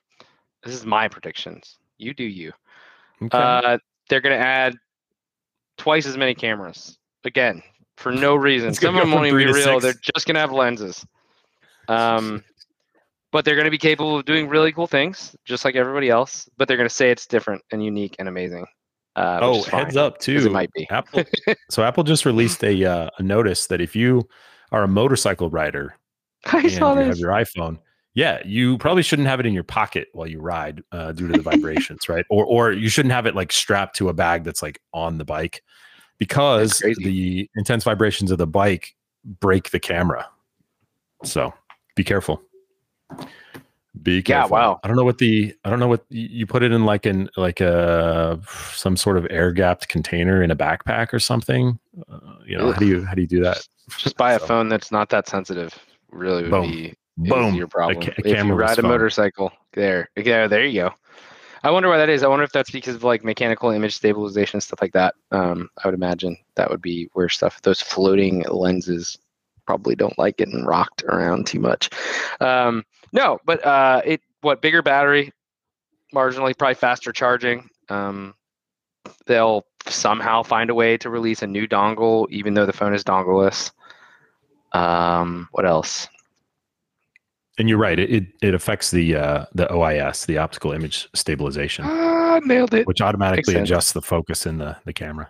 this 0.66 0.74
is 0.76 0.86
my 0.86 1.08
predictions. 1.08 1.78
You 1.98 2.14
do 2.14 2.24
you. 2.24 2.52
Okay. 3.22 3.38
Uh, 3.38 3.78
they're 4.10 4.22
going 4.22 4.38
to 4.38 4.46
add 4.46 4.76
twice 5.78 6.06
as 6.06 6.18
many 6.18 6.36
cameras 6.36 6.98
again 7.24 7.62
for 7.98 8.12
no 8.12 8.36
reason. 8.36 8.74
Some 8.74 8.96
of 8.96 9.02
them 9.02 9.12
won't 9.12 9.28
even 9.28 9.38
be 9.38 9.46
real. 9.46 9.80
six. 9.80 9.84
They're 9.84 10.14
just 10.16 10.28
going 10.28 10.36
to 10.36 10.42
have 10.42 10.52
lenses. 10.52 11.06
Um, 11.88 12.44
but 13.32 13.46
they're 13.46 13.56
going 13.56 13.66
to 13.66 13.72
be 13.72 13.78
capable 13.78 14.18
of 14.18 14.26
doing 14.26 14.48
really 14.48 14.72
cool 14.72 14.88
things, 14.88 15.36
just 15.46 15.66
like 15.66 15.76
everybody 15.76 16.10
else. 16.10 16.50
But 16.58 16.68
they're 16.68 16.78
going 16.78 16.90
to 16.90 16.96
say 16.96 17.12
it's 17.12 17.26
different 17.26 17.62
and 17.72 17.84
unique 17.84 18.16
and 18.20 18.28
amazing. 18.28 18.66
Uh, 19.16 19.40
oh, 19.42 19.64
heads 19.64 19.96
up 19.96 20.20
too. 20.20 20.38
It 20.38 20.52
might 20.52 20.72
be. 20.74 20.88
Apple. 20.90 21.24
so 21.70 21.84
Apple 21.84 22.04
just 22.04 22.26
released 22.26 22.64
a 22.64 22.84
uh, 22.84 23.10
a 23.18 23.24
notice 23.24 23.68
that 23.68 23.82
if 23.82 23.96
you 23.96 24.28
are 24.72 24.84
a 24.84 24.88
motorcycle 24.88 25.50
rider 25.50 25.96
I 26.46 26.60
and 26.60 26.72
saw 26.72 26.94
you 27.00 27.06
have 27.06 27.18
your 27.18 27.32
iPhone, 27.32 27.80
yeah, 28.16 28.40
you 28.46 28.78
probably 28.78 29.04
shouldn't 29.04 29.28
have 29.28 29.42
it 29.42 29.46
in 29.46 29.54
your 29.54 29.64
pocket 29.64 30.08
while 30.14 30.26
you 30.26 30.40
ride 30.40 30.82
uh, 30.94 31.12
due 31.12 31.28
to 31.28 31.34
the 31.34 31.44
vibrations, 31.52 32.10
right? 32.10 32.26
Or 32.30 32.46
or 32.46 32.72
you 32.72 32.90
shouldn't 32.90 33.14
have 33.14 33.26
it 33.26 33.36
like 33.36 33.52
strapped 33.52 33.98
to 33.98 34.10
a 34.10 34.14
bag 34.14 34.46
that's 34.46 34.64
like 34.64 34.82
on 34.94 35.18
the 35.18 35.26
bike 35.26 35.62
because 36.18 36.80
the 36.80 37.50
intense 37.56 37.84
vibrations 37.84 38.32
of 38.32 38.38
the 38.38 38.48
bike 38.48 38.96
break 39.42 39.72
the 39.72 39.80
camera. 39.80 40.28
So 41.26 41.54
be 41.96 42.06
careful. 42.06 42.42
Be 44.02 44.22
careful. 44.24 44.58
Yeah, 44.58 44.64
wow. 44.64 44.80
I 44.84 44.88
don't 44.88 44.96
know 44.96 45.04
what 45.04 45.18
the 45.18 45.54
I 45.66 45.70
don't 45.70 45.80
know 45.80 45.88
what 45.88 46.06
you 46.10 46.48
put 46.48 46.64
it 46.64 46.72
in 46.72 46.86
like 46.86 47.06
in 47.06 47.30
like 47.36 47.60
a 47.60 48.40
some 48.74 48.96
sort 48.96 49.18
of 49.18 49.28
air 49.30 49.52
gapped 49.52 49.90
container 49.90 50.42
in 50.42 50.52
a 50.52 50.56
backpack 50.56 51.12
or 51.12 51.20
something. 51.20 51.80
Uh, 52.10 52.20
you 52.46 52.58
know 52.58 52.72
how 52.72 52.80
do 52.80 52.88
you 52.88 53.04
how 53.04 53.14
do 53.14 53.22
you 53.22 53.28
do 53.28 53.42
that? 53.44 53.68
Just 53.98 54.16
buy 54.16 54.34
a 54.34 54.40
phone 54.40 54.70
that's 54.70 54.92
not 54.92 55.10
that 55.10 55.28
sensitive. 55.28 55.78
Really 56.12 56.44
would 56.44 56.52
Boom. 56.52 56.72
be 56.72 56.94
Boom. 57.18 57.56
your 57.56 57.68
problem. 57.68 58.02
ca- 58.02 58.14
if 58.18 58.44
you 58.44 58.54
ride 58.54 58.78
a 58.78 58.82
phone. 58.82 58.92
motorcycle, 58.92 59.52
there, 59.74 60.10
yeah, 60.18 60.48
there 60.48 60.66
you 60.66 60.82
go. 60.82 60.92
I 61.64 61.72
wonder 61.72 61.90
why 61.90 61.98
that 61.98 62.10
is. 62.10 62.22
I 62.22 62.28
wonder 62.28 62.44
if 62.44 62.52
that's 62.52 62.70
because 62.70 62.96
of 62.96 63.04
like 63.04 63.24
mechanical 63.24 63.72
image 63.72 63.96
stabilization 63.96 64.62
stuff 64.62 64.82
like 64.82 64.94
that. 64.94 65.16
Um, 65.32 65.70
I 65.84 65.88
would 65.88 65.96
imagine 65.96 66.38
that 66.56 66.70
would 66.70 66.82
be 66.82 67.10
where 67.14 67.28
stuff 67.28 67.62
those 67.64 67.82
floating 67.82 68.44
lenses 68.50 69.18
probably 69.66 69.96
don't 69.96 70.18
like 70.20 70.38
getting 70.38 70.64
rocked 70.64 71.04
around 71.04 71.48
too 71.48 71.60
much. 71.60 71.90
Um, 72.40 72.86
no, 73.14 73.40
but 73.46 73.66
uh, 73.66 74.02
it 74.06 74.22
what 74.42 74.62
bigger 74.62 74.84
battery, 74.84 75.34
marginally 76.14 76.56
probably 76.56 76.76
faster 76.76 77.12
charging. 77.12 77.68
Um, 77.90 78.36
they'll 79.26 79.66
somehow 79.88 80.44
find 80.44 80.70
a 80.70 80.76
way 80.76 80.98
to 80.98 81.10
release 81.10 81.42
a 81.42 81.48
new 81.48 81.68
dongle, 81.68 82.30
even 82.30 82.54
though 82.54 82.66
the 82.66 82.74
phone 82.74 82.94
is 82.94 83.04
dongleless. 83.04 83.72
Um, 84.74 85.48
what 85.52 85.66
else? 85.66 86.08
And 87.58 87.70
you're 87.70 87.78
right. 87.78 87.98
It 87.98 88.10
it, 88.12 88.24
it 88.42 88.54
affects 88.54 88.92
the 88.92 89.16
uh, 89.16 89.46
the 89.54 89.66
OIS, 89.68 90.26
the 90.26 90.38
optical 90.38 90.72
image 90.74 91.08
stabilization, 91.14 91.86
Ah, 91.86 92.40
nailed 92.44 92.74
it. 92.74 92.86
which 92.88 93.02
automatically 93.02 93.54
sense. 93.54 93.70
adjusts 93.70 93.94
the 93.94 94.02
focus 94.02 94.46
in 94.46 94.58
the 94.58 94.76
the 94.86 94.94
camera. 94.94 95.30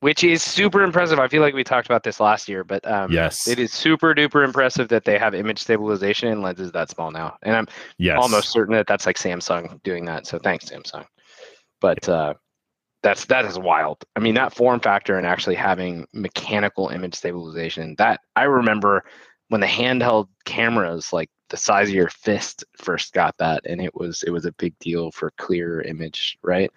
Which 0.00 0.22
is 0.22 0.42
super 0.42 0.82
impressive. 0.82 1.18
I 1.18 1.28
feel 1.28 1.40
like 1.40 1.54
we 1.54 1.64
talked 1.64 1.86
about 1.86 2.02
this 2.02 2.20
last 2.20 2.46
year, 2.46 2.62
but 2.62 2.86
um, 2.86 3.10
yes. 3.10 3.48
it 3.48 3.58
is 3.58 3.72
super 3.72 4.14
duper 4.14 4.44
impressive 4.44 4.88
that 4.88 5.06
they 5.06 5.18
have 5.18 5.34
image 5.34 5.58
stabilization 5.58 6.28
in 6.28 6.42
lenses 6.42 6.70
that 6.72 6.90
small 6.90 7.10
now. 7.10 7.38
And 7.40 7.56
I'm 7.56 7.66
Yes. 7.96 8.18
almost 8.20 8.50
certain 8.50 8.74
that 8.74 8.86
that's 8.86 9.06
like 9.06 9.16
Samsung 9.16 9.82
doing 9.82 10.04
that. 10.04 10.26
So 10.26 10.38
thanks, 10.38 10.66
Samsung. 10.66 11.06
But 11.80 12.06
uh, 12.06 12.34
that's 13.02 13.24
that 13.26 13.46
is 13.46 13.58
wild. 13.58 14.04
I 14.14 14.20
mean, 14.20 14.34
that 14.34 14.52
form 14.54 14.80
factor 14.80 15.16
and 15.16 15.26
actually 15.26 15.54
having 15.54 16.06
mechanical 16.12 16.88
image 16.88 17.14
stabilization. 17.14 17.94
That 17.96 18.20
I 18.36 18.42
remember 18.42 19.04
when 19.48 19.60
the 19.60 19.66
handheld 19.66 20.28
cameras, 20.44 21.12
like 21.12 21.30
the 21.50 21.56
size 21.56 21.88
of 21.88 21.94
your 21.94 22.08
fist, 22.08 22.64
first 22.78 23.12
got 23.12 23.36
that, 23.38 23.60
and 23.66 23.80
it 23.80 23.94
was 23.94 24.22
it 24.24 24.30
was 24.30 24.44
a 24.46 24.52
big 24.52 24.78
deal 24.78 25.10
for 25.10 25.30
clear 25.38 25.80
image, 25.82 26.38
right? 26.42 26.70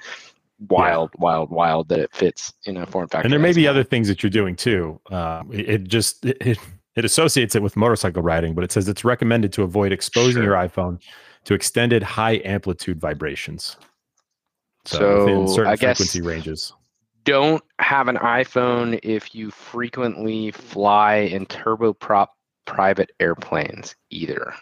Wild, 0.70 1.12
wild, 1.20 1.52
wild 1.52 1.88
that 1.90 2.00
it 2.00 2.12
fits 2.14 2.52
in 2.66 2.78
a 2.78 2.86
form 2.86 3.08
factor. 3.08 3.26
and 3.26 3.32
there 3.32 3.40
may 3.40 3.54
be 3.54 3.68
other 3.68 3.84
things 3.84 4.08
that 4.08 4.24
you're 4.24 4.30
doing 4.32 4.56
too. 4.56 5.00
Um, 5.12 5.52
it, 5.54 5.70
it 5.70 5.84
just 5.88 6.26
it, 6.26 6.38
it, 6.42 6.58
it 6.96 7.06
associates 7.06 7.54
it 7.56 7.62
with 7.62 7.76
motorcycle 7.76 8.24
riding, 8.24 8.56
but 8.56 8.64
it 8.64 8.72
says 8.72 8.88
it's 8.90 9.06
recommended 9.06 9.54
to 9.54 9.64
avoid 9.64 9.92
exposing 9.92 10.34
Sure. 10.42 10.44
your 10.44 10.54
iPhone 10.56 11.00
to 11.46 11.54
extended 11.54 12.02
high 12.02 12.42
amplitude 12.44 13.00
vibrations. 13.00 13.78
So, 14.86 15.20
within 15.26 15.48
certain 15.48 15.72
I 15.74 15.76
guess- 15.76 15.98
frequency 15.98 16.22
ranges. 16.22 16.74
don't 17.24 17.64
have 17.80 18.08
an 18.08 18.16
iPhone 18.18 19.00
if 19.04 19.36
you 19.36 19.52
frequently 19.52 20.50
fly 20.52 21.18
in 21.18 21.46
turboprop 21.46 22.28
private 22.68 23.12
airplanes 23.20 23.96
either, 24.12 24.54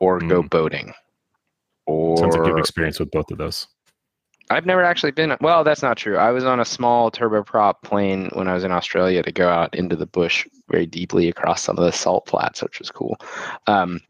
or 0.00 0.18
go 0.18 0.42
Mm. 0.42 0.50
boating. 0.50 0.94
Or 1.86 2.18
Sounds 2.18 2.34
like 2.34 2.46
you 2.46 2.52
have 2.52 2.58
experience 2.58 2.98
with 2.98 3.10
both 3.12 3.30
of 3.30 3.38
those. 3.38 3.68
I've 4.50 4.66
never 4.66 4.82
actually 4.82 5.12
been. 5.12 5.36
Well, 5.40 5.64
that's 5.64 5.82
not 5.82 5.96
true. 5.96 6.16
I 6.16 6.30
was 6.30 6.44
on 6.44 6.60
a 6.60 6.64
small 6.64 7.10
turboprop 7.10 7.82
plane 7.82 8.28
when 8.34 8.48
I 8.48 8.54
was 8.54 8.64
in 8.64 8.72
Australia 8.72 9.22
to 9.22 9.32
go 9.32 9.48
out 9.48 9.74
into 9.74 9.96
the 9.96 10.06
bush 10.06 10.46
very 10.68 10.84
deeply 10.86 11.28
across 11.28 11.62
some 11.62 11.78
of 11.78 11.84
the 11.84 11.92
salt 11.92 12.28
flats, 12.28 12.62
which 12.62 12.78
was 12.78 12.90
cool. 12.90 13.16
Um, 13.66 14.00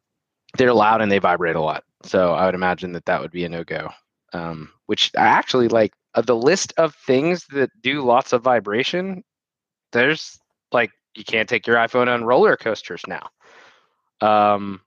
they're 0.56 0.72
loud 0.72 1.00
and 1.00 1.12
they 1.12 1.18
vibrate 1.18 1.56
a 1.56 1.60
lot, 1.60 1.84
so 2.02 2.32
I 2.32 2.46
would 2.46 2.54
imagine 2.54 2.92
that 2.92 3.04
that 3.06 3.20
would 3.20 3.30
be 3.30 3.44
a 3.44 3.48
no 3.48 3.62
go. 3.62 3.90
Um, 4.32 4.70
which 4.86 5.10
I 5.16 5.26
actually 5.26 5.68
like 5.68 5.92
of 6.14 6.26
the 6.26 6.36
list 6.36 6.72
of 6.76 6.94
things 6.94 7.46
that 7.52 7.70
do 7.80 8.02
lots 8.02 8.32
of 8.32 8.42
vibration. 8.42 9.22
There's 9.92 10.38
like 10.72 10.90
you 11.14 11.24
can't 11.24 11.48
take 11.48 11.66
your 11.66 11.76
iPhone 11.76 12.08
on 12.08 12.24
roller 12.24 12.56
coasters 12.56 13.02
now. 13.06 13.28
Um, 14.20 14.80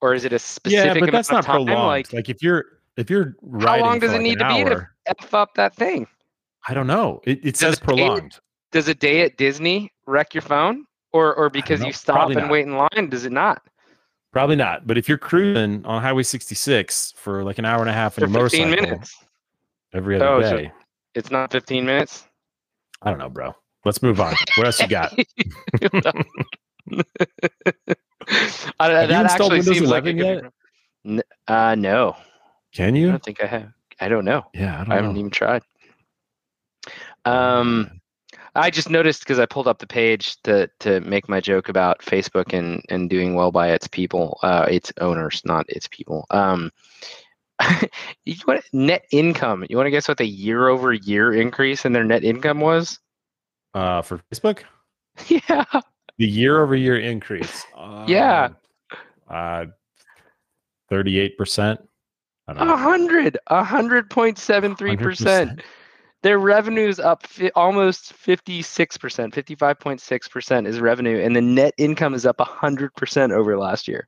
or 0.00 0.14
is 0.14 0.24
it 0.24 0.32
a 0.32 0.38
specific? 0.38 0.84
yeah, 0.86 0.92
but 0.94 0.98
amount 1.02 1.12
that's 1.12 1.30
not 1.30 1.44
time? 1.44 1.64
prolonged. 1.66 1.86
Like, 1.86 2.12
Like, 2.12 2.28
if 2.28 2.42
you're 2.42 2.64
if 2.96 3.08
you're 3.10 3.36
how 3.60 3.78
long 3.80 3.98
does 3.98 4.10
it 4.12 4.16
like 4.16 4.22
need 4.22 4.38
to 4.40 4.48
be 4.48 4.64
to 4.64 4.86
f 5.06 5.34
up 5.34 5.54
that 5.54 5.74
thing? 5.74 6.06
I 6.68 6.74
don't 6.74 6.86
know. 6.86 7.20
It, 7.24 7.40
it 7.44 7.56
says 7.56 7.78
prolonged. 7.78 8.38
does 8.72 8.88
a 8.88 8.94
day 8.94 9.22
at 9.22 9.36
Disney 9.36 9.92
wreck 10.06 10.34
your 10.34 10.42
phone? 10.42 10.84
Or 11.12 11.34
or 11.34 11.50
because 11.50 11.82
you 11.82 11.92
stop 11.92 12.16
Probably 12.16 12.36
and 12.36 12.44
not. 12.44 12.52
wait 12.52 12.66
in 12.66 12.76
line, 12.76 13.08
does 13.10 13.24
it 13.24 13.32
not? 13.32 13.62
Probably 14.32 14.54
not. 14.54 14.86
But 14.86 14.96
if 14.96 15.08
you're 15.08 15.18
cruising 15.18 15.84
on 15.84 16.00
Highway 16.02 16.22
66 16.22 17.14
for 17.16 17.42
like 17.42 17.58
an 17.58 17.64
hour 17.64 17.80
and 17.80 17.90
a 17.90 17.92
half 17.92 18.16
in 18.16 18.22
a 18.22 18.26
15 18.28 18.32
motorcycle 18.32 18.68
minutes. 18.88 19.16
every 19.92 20.14
other 20.16 20.26
Oh, 20.28 20.42
so- 20.42 20.56
day, 20.58 20.72
It's 21.16 21.32
not 21.32 21.50
15 21.50 21.84
minutes. 21.84 22.28
I 23.02 23.10
don't 23.10 23.18
know, 23.18 23.28
bro. 23.28 23.56
Let's 23.84 24.02
move 24.02 24.20
on. 24.20 24.34
What 24.56 24.66
else 24.66 24.80
you 24.80 24.88
got? 24.88 25.12
I, 28.78 28.90
Have 28.90 29.10
you 29.10 29.16
installed 29.16 29.52
Windows 29.52 29.76
seems 29.76 29.88
like 29.88 30.04
11 30.04 30.18
it 30.18 30.44
yet? 31.04 31.24
uh, 31.48 31.74
no, 31.76 32.16
Can 32.72 32.94
you? 32.94 33.08
I 33.08 33.10
don't 33.12 33.22
think 33.24 33.42
I 33.42 33.46
have. 33.46 33.72
I 34.00 34.08
don't 34.08 34.24
know. 34.24 34.44
Yeah, 34.54 34.74
I 34.74 34.78
don't 34.78 34.92
I 34.92 34.94
haven't 34.96 35.14
know. 35.14 35.18
even 35.18 35.30
tried. 35.30 35.62
Um, 37.24 38.00
I 38.54 38.70
just 38.70 38.90
noticed 38.90 39.20
because 39.20 39.38
I 39.38 39.46
pulled 39.46 39.68
up 39.68 39.78
the 39.78 39.86
page 39.86 40.36
to 40.42 40.68
to 40.80 41.00
make 41.00 41.28
my 41.28 41.40
joke 41.40 41.68
about 41.68 42.00
Facebook 42.00 42.52
and 42.52 42.82
and 42.88 43.08
doing 43.10 43.34
well 43.34 43.52
by 43.52 43.70
its 43.70 43.86
people, 43.88 44.38
uh, 44.42 44.66
its 44.70 44.92
owners, 45.00 45.42
not 45.44 45.68
its 45.68 45.86
people. 45.88 46.26
Um, 46.30 46.70
you 48.24 48.36
want 48.46 48.64
net 48.72 49.04
income? 49.12 49.64
You 49.68 49.76
want 49.76 49.86
to 49.86 49.90
guess 49.90 50.08
what 50.08 50.18
the 50.18 50.26
year 50.26 50.68
over 50.68 50.92
year 50.92 51.32
increase 51.32 51.84
in 51.84 51.92
their 51.92 52.04
net 52.04 52.24
income 52.24 52.60
was? 52.60 52.98
Uh, 53.74 54.02
for 54.02 54.20
Facebook, 54.32 54.62
yeah, 55.28 55.64
the 56.18 56.26
year 56.26 56.62
over 56.62 56.74
year 56.74 56.98
increase. 56.98 57.64
Yeah. 58.06 58.48
Um, 59.28 59.36
Uh, 59.36 59.64
38%. 60.90 61.78
A 62.48 62.76
hundred, 62.76 63.38
a 63.46 63.62
hundred 63.62 64.10
point 64.10 64.36
seven 64.36 64.74
three 64.74 64.96
percent. 64.96 65.60
100%. 65.60 65.62
Their 66.22 66.38
revenue's 66.40 66.98
up 66.98 67.24
fi- 67.26 67.52
almost 67.54 68.12
fifty 68.12 68.60
six 68.60 68.98
percent, 68.98 69.32
fifty 69.34 69.54
five 69.54 69.78
point 69.78 70.00
six 70.00 70.26
percent 70.26 70.66
is 70.66 70.80
revenue, 70.80 71.18
and 71.22 71.34
the 71.36 71.40
net 71.40 71.74
income 71.78 72.12
is 72.12 72.26
up 72.26 72.40
a 72.40 72.44
hundred 72.44 72.92
percent 72.96 73.32
over 73.32 73.56
last 73.56 73.86
year. 73.86 74.06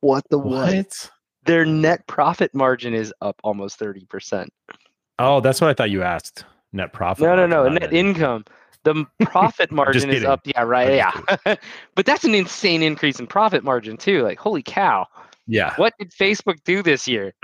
What 0.00 0.24
the 0.30 0.38
what? 0.38 0.74
What? 0.74 1.10
Their 1.44 1.66
net 1.66 2.06
profit 2.06 2.52
margin 2.54 2.94
is 2.94 3.12
up 3.20 3.36
almost 3.44 3.78
thirty 3.78 4.06
percent. 4.06 4.48
Oh, 5.18 5.40
that's 5.40 5.60
what 5.60 5.68
I 5.68 5.74
thought 5.74 5.90
you 5.90 6.02
asked. 6.02 6.44
Net 6.72 6.92
profit. 6.94 7.24
No, 7.24 7.36
no, 7.36 7.46
no, 7.46 7.68
net 7.68 7.92
income. 7.92 8.44
The 8.86 9.04
profit 9.26 9.70
margin 9.72 10.10
is 10.10 10.22
up. 10.24 10.40
Yeah, 10.44 10.62
right. 10.62 10.94
Yeah, 10.94 11.12
but 11.96 12.06
that's 12.06 12.22
an 12.24 12.34
insane 12.34 12.82
increase 12.82 13.18
in 13.18 13.26
profit 13.26 13.64
margin 13.64 13.96
too. 13.96 14.22
Like, 14.22 14.38
holy 14.38 14.62
cow! 14.62 15.06
Yeah. 15.48 15.74
What 15.76 15.92
did 15.98 16.12
Facebook 16.12 16.56
do 16.64 16.82
this 16.82 17.06
year? 17.08 17.34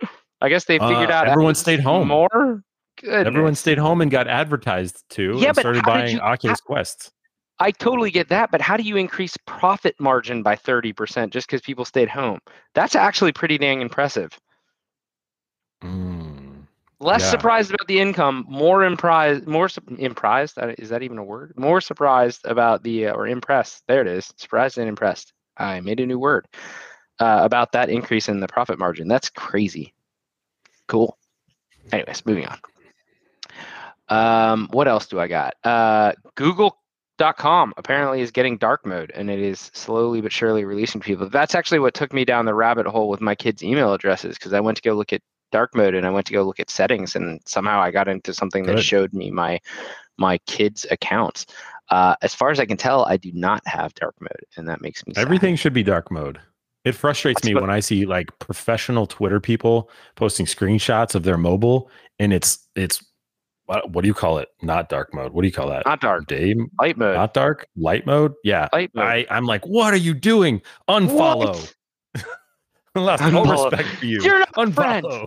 I 0.40 0.48
guess 0.48 0.64
they 0.66 0.78
figured 0.78 1.10
Uh, 1.10 1.14
out 1.14 1.28
everyone 1.28 1.54
stayed 1.56 1.80
home. 1.80 2.08
more. 2.08 2.62
Goodness. 3.00 3.26
Everyone 3.26 3.54
stayed 3.56 3.78
home 3.78 4.00
and 4.00 4.10
got 4.10 4.28
advertised 4.28 5.02
to 5.10 5.34
Yeah, 5.38 5.48
and 5.48 5.54
but 5.56 5.62
started 5.62 5.80
how 5.84 5.94
buying 5.94 6.14
you- 6.16 6.20
Oculus 6.22 6.60
Quest. 6.60 7.10
I 7.58 7.70
totally 7.70 8.10
get 8.10 8.28
that, 8.28 8.50
but 8.50 8.60
how 8.60 8.76
do 8.76 8.82
you 8.82 8.96
increase 8.96 9.36
profit 9.46 9.94
margin 10.00 10.42
by 10.42 10.56
30% 10.56 11.30
just 11.30 11.46
because 11.46 11.60
people 11.60 11.84
stayed 11.84 12.08
home? 12.08 12.38
That's 12.74 12.94
actually 12.96 13.32
pretty 13.32 13.56
dang 13.58 13.80
impressive. 13.82 14.30
Mm. 15.82 16.21
Less 17.02 17.22
Yeah. 17.22 17.30
surprised 17.30 17.74
about 17.74 17.88
the 17.88 17.98
income, 17.98 18.44
more 18.48 18.84
impressed, 18.84 19.46
more 19.46 19.68
su- 19.68 19.80
impressed. 19.98 20.56
Is 20.78 20.90
that 20.90 21.02
even 21.02 21.18
a 21.18 21.24
word? 21.24 21.52
More 21.56 21.80
surprised 21.80 22.46
about 22.46 22.84
the 22.84 23.08
uh, 23.08 23.12
or 23.14 23.26
impressed. 23.26 23.82
There 23.88 24.00
it 24.00 24.06
is. 24.06 24.32
Surprised 24.36 24.78
and 24.78 24.88
impressed. 24.88 25.32
I 25.56 25.80
made 25.80 25.98
a 25.98 26.06
new 26.06 26.18
word 26.18 26.46
uh, 27.18 27.40
about 27.42 27.72
that 27.72 27.90
increase 27.90 28.28
in 28.28 28.38
the 28.38 28.46
profit 28.46 28.78
margin. 28.78 29.08
That's 29.08 29.28
crazy. 29.30 29.94
Cool. 30.86 31.18
Anyways, 31.92 32.24
moving 32.24 32.46
on. 32.46 32.58
Um, 34.08 34.68
what 34.72 34.86
else 34.86 35.06
do 35.08 35.18
I 35.18 35.26
got? 35.26 35.54
Uh, 35.64 36.12
Google.com 36.36 37.74
apparently 37.76 38.20
is 38.20 38.30
getting 38.30 38.58
dark 38.58 38.86
mode 38.86 39.10
and 39.14 39.28
it 39.28 39.40
is 39.40 39.70
slowly 39.74 40.20
but 40.20 40.32
surely 40.32 40.64
releasing 40.64 41.00
people. 41.00 41.28
That's 41.28 41.54
actually 41.56 41.80
what 41.80 41.94
took 41.94 42.12
me 42.12 42.24
down 42.24 42.44
the 42.44 42.54
rabbit 42.54 42.86
hole 42.86 43.08
with 43.08 43.20
my 43.20 43.34
kids' 43.34 43.64
email 43.64 43.92
addresses 43.92 44.36
because 44.38 44.52
I 44.52 44.60
went 44.60 44.76
to 44.76 44.82
go 44.82 44.94
look 44.94 45.12
at 45.12 45.22
dark 45.52 45.74
mode 45.76 45.94
and 45.94 46.06
I 46.06 46.10
went 46.10 46.26
to 46.26 46.32
go 46.32 46.42
look 46.42 46.58
at 46.58 46.70
settings 46.70 47.14
and 47.14 47.40
somehow 47.46 47.80
I 47.80 47.90
got 47.92 48.08
into 48.08 48.34
something 48.34 48.64
that 48.64 48.80
showed 48.82 49.12
me 49.12 49.30
my 49.30 49.60
my 50.18 50.38
kids' 50.46 50.84
accounts. 50.90 51.46
Uh, 51.90 52.16
as 52.22 52.34
far 52.34 52.50
as 52.50 52.58
I 52.58 52.64
can 52.66 52.76
tell, 52.76 53.04
I 53.04 53.16
do 53.16 53.30
not 53.34 53.60
have 53.66 53.92
dark 53.94 54.14
mode, 54.20 54.44
and 54.56 54.66
that 54.68 54.80
makes 54.80 55.06
me 55.06 55.12
sad. 55.14 55.20
Everything 55.22 55.56
should 55.56 55.72
be 55.74 55.82
dark 55.82 56.10
mode. 56.10 56.40
It 56.84 56.92
frustrates 56.96 57.40
That's 57.42 57.48
me 57.48 57.54
what- 57.54 57.62
when 57.62 57.70
I 57.70 57.80
see 57.80 58.06
like 58.06 58.36
professional 58.38 59.06
Twitter 59.06 59.38
people 59.40 59.88
posting 60.16 60.46
screenshots 60.46 61.14
of 61.14 61.22
their 61.22 61.38
mobile 61.38 61.90
and 62.18 62.32
it's 62.32 62.58
it's 62.74 63.04
what, 63.66 63.90
what 63.90 64.02
do 64.02 64.08
you 64.08 64.14
call 64.14 64.38
it? 64.38 64.48
Not 64.62 64.88
dark 64.88 65.14
mode. 65.14 65.32
What 65.32 65.42
do 65.42 65.46
you 65.48 65.52
call 65.52 65.68
that? 65.68 65.86
not 65.86 66.00
dark, 66.00 66.26
Day 66.26 66.56
light 66.80 66.96
mode, 66.98 67.14
not 67.14 67.32
dark? 67.34 67.66
Light 67.76 68.04
mode? 68.06 68.32
Yeah. 68.42 68.68
light 68.72 68.90
mode. 68.94 69.04
I, 69.06 69.26
I'm 69.30 69.44
like, 69.46 69.64
what 69.66 69.94
are 69.94 69.98
you 69.98 70.14
doing? 70.14 70.60
Unfollow. 70.88 71.72
Lost 72.94 73.22
Unfollow. 73.22 73.70
respect 73.70 73.88
for 73.98 74.04
you. 74.06 74.20
You're 74.22 74.40
not. 74.40 74.52
Unfollow. 74.54 75.26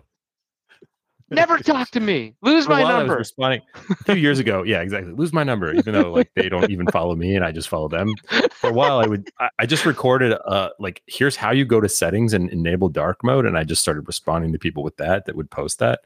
Never 1.31 1.57
talk 1.57 1.89
to 1.91 1.99
me. 1.99 2.35
Lose 2.43 2.65
For 2.65 2.71
my 2.71 2.83
while, 2.83 2.88
I 2.88 2.93
was 2.97 2.99
number. 3.07 3.17
responding 3.17 3.61
a 3.89 3.95
few 4.03 4.15
years 4.15 4.38
ago. 4.38 4.61
Yeah, 4.63 4.81
exactly. 4.81 5.11
Lose 5.11 5.33
my 5.33 5.43
number, 5.43 5.73
even 5.73 5.93
though 5.93 6.11
like 6.11 6.29
they 6.35 6.49
don't 6.49 6.69
even 6.69 6.85
follow 6.88 7.15
me 7.15 7.35
and 7.35 7.43
I 7.43 7.51
just 7.51 7.67
follow 7.67 7.88
them. 7.88 8.13
For 8.51 8.69
a 8.69 8.73
while, 8.73 8.99
I 8.99 9.07
would 9.07 9.29
I, 9.39 9.49
I 9.59 9.65
just 9.65 9.85
recorded 9.88 10.38
uh 10.45 10.69
like 10.80 11.01
here's 11.07 11.36
how 11.36 11.49
you 11.51 11.65
go 11.65 11.82
to 11.82 11.89
settings 11.89 12.34
and 12.34 12.49
enable 12.51 12.89
dark 12.89 13.23
mode, 13.23 13.45
and 13.47 13.57
I 13.57 13.63
just 13.63 13.82
started 13.82 14.07
responding 14.07 14.53
to 14.53 14.59
people 14.59 14.84
with 14.84 14.97
that 14.97 15.26
that 15.26 15.36
would 15.36 15.49
post 15.49 15.80
that. 15.80 16.01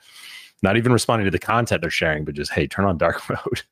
Not 0.64 0.78
even 0.78 0.94
responding 0.94 1.26
to 1.26 1.32
the 1.32 1.40
content 1.40 1.82
they're 1.82 1.90
sharing, 1.92 2.24
but 2.24 2.34
just 2.36 2.52
hey, 2.54 2.68
turn 2.68 2.86
on 2.86 2.98
dark 2.98 3.22
mode. 3.30 3.64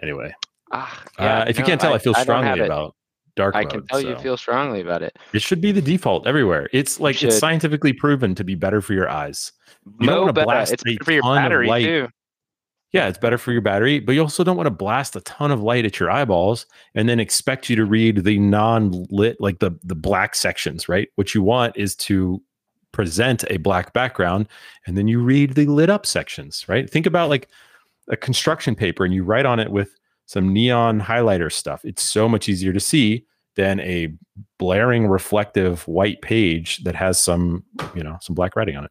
anyway, 0.00 0.32
Ah, 0.72 1.02
uh, 1.18 1.44
if 1.48 1.58
you 1.58 1.64
can't 1.64 1.80
tell, 1.80 1.94
I, 1.94 1.98
feel 1.98 2.12
don't 2.12 2.18
have 2.44 2.54
strongly 2.54 2.60
it. 2.60 2.66
about 2.66 2.94
dark 3.40 3.56
I 3.56 3.62
mode. 3.62 3.70
can 3.70 3.86
tell 3.86 4.00
you 4.00 4.18
feel 4.18 4.36
strongly 4.36 4.80
about 4.80 5.02
it. 5.02 5.16
it 5.32 5.42
should 5.42 5.60
be 5.60 5.72
the 5.72 5.82
default 5.82 6.26
everywhere. 6.26 6.68
It's 6.72 7.00
like 7.00 7.22
it's 7.22 7.38
scientifically 7.38 7.92
proven 7.92 8.34
to 8.34 8.44
be 8.44 8.54
better 8.54 8.80
for 8.80 8.92
your 8.92 9.08
eyes. 9.08 9.52
You 9.98 10.06
don't 10.06 10.20
wanna 10.20 10.32
better. 10.32 10.46
blast 10.46 10.72
It's 10.74 10.82
a 10.84 10.96
good 10.96 11.04
for 11.04 11.12
your 11.12 11.22
battery 11.22 11.68
light 11.68 11.84
too. 11.84 12.08
Yeah, 12.92 13.06
it's 13.06 13.18
better 13.18 13.38
for 13.38 13.52
your 13.52 13.60
battery, 13.62 14.00
but 14.00 14.12
you 14.16 14.20
also 14.20 14.42
don't 14.42 14.56
want 14.56 14.66
to 14.66 14.72
blast 14.72 15.14
a 15.14 15.20
ton 15.20 15.52
of 15.52 15.62
light 15.62 15.84
at 15.84 16.00
your 16.00 16.10
eyeballs 16.10 16.66
and 16.96 17.08
then 17.08 17.20
expect 17.20 17.70
you 17.70 17.76
to 17.76 17.84
read 17.84 18.24
the 18.24 18.38
non-lit, 18.40 19.36
like 19.40 19.60
the 19.60 19.70
the 19.84 19.94
black 19.94 20.34
sections, 20.34 20.88
right? 20.88 21.08
What 21.14 21.32
you 21.34 21.42
want 21.42 21.76
is 21.76 21.94
to 21.96 22.42
present 22.92 23.44
a 23.48 23.58
black 23.58 23.92
background 23.92 24.48
and 24.86 24.98
then 24.98 25.06
you 25.06 25.22
read 25.22 25.54
the 25.54 25.66
lit 25.66 25.88
up 25.88 26.04
sections, 26.04 26.68
right? 26.68 26.90
Think 26.90 27.06
about 27.06 27.30
like 27.30 27.48
a 28.08 28.16
construction 28.16 28.74
paper 28.74 29.04
and 29.04 29.14
you 29.14 29.22
write 29.22 29.46
on 29.46 29.60
it 29.60 29.70
with 29.70 29.94
some 30.26 30.52
neon 30.52 31.00
highlighter 31.00 31.50
stuff. 31.50 31.84
It's 31.84 32.02
so 32.02 32.28
much 32.28 32.48
easier 32.48 32.72
to 32.72 32.80
see 32.80 33.24
than 33.56 33.80
a 33.80 34.12
blaring 34.58 35.06
reflective 35.06 35.86
white 35.88 36.20
page 36.22 36.78
that 36.84 36.94
has 36.94 37.20
some, 37.20 37.64
you 37.94 38.02
know, 38.02 38.16
some 38.20 38.34
black 38.34 38.56
writing 38.56 38.76
on 38.76 38.84
it. 38.84 38.90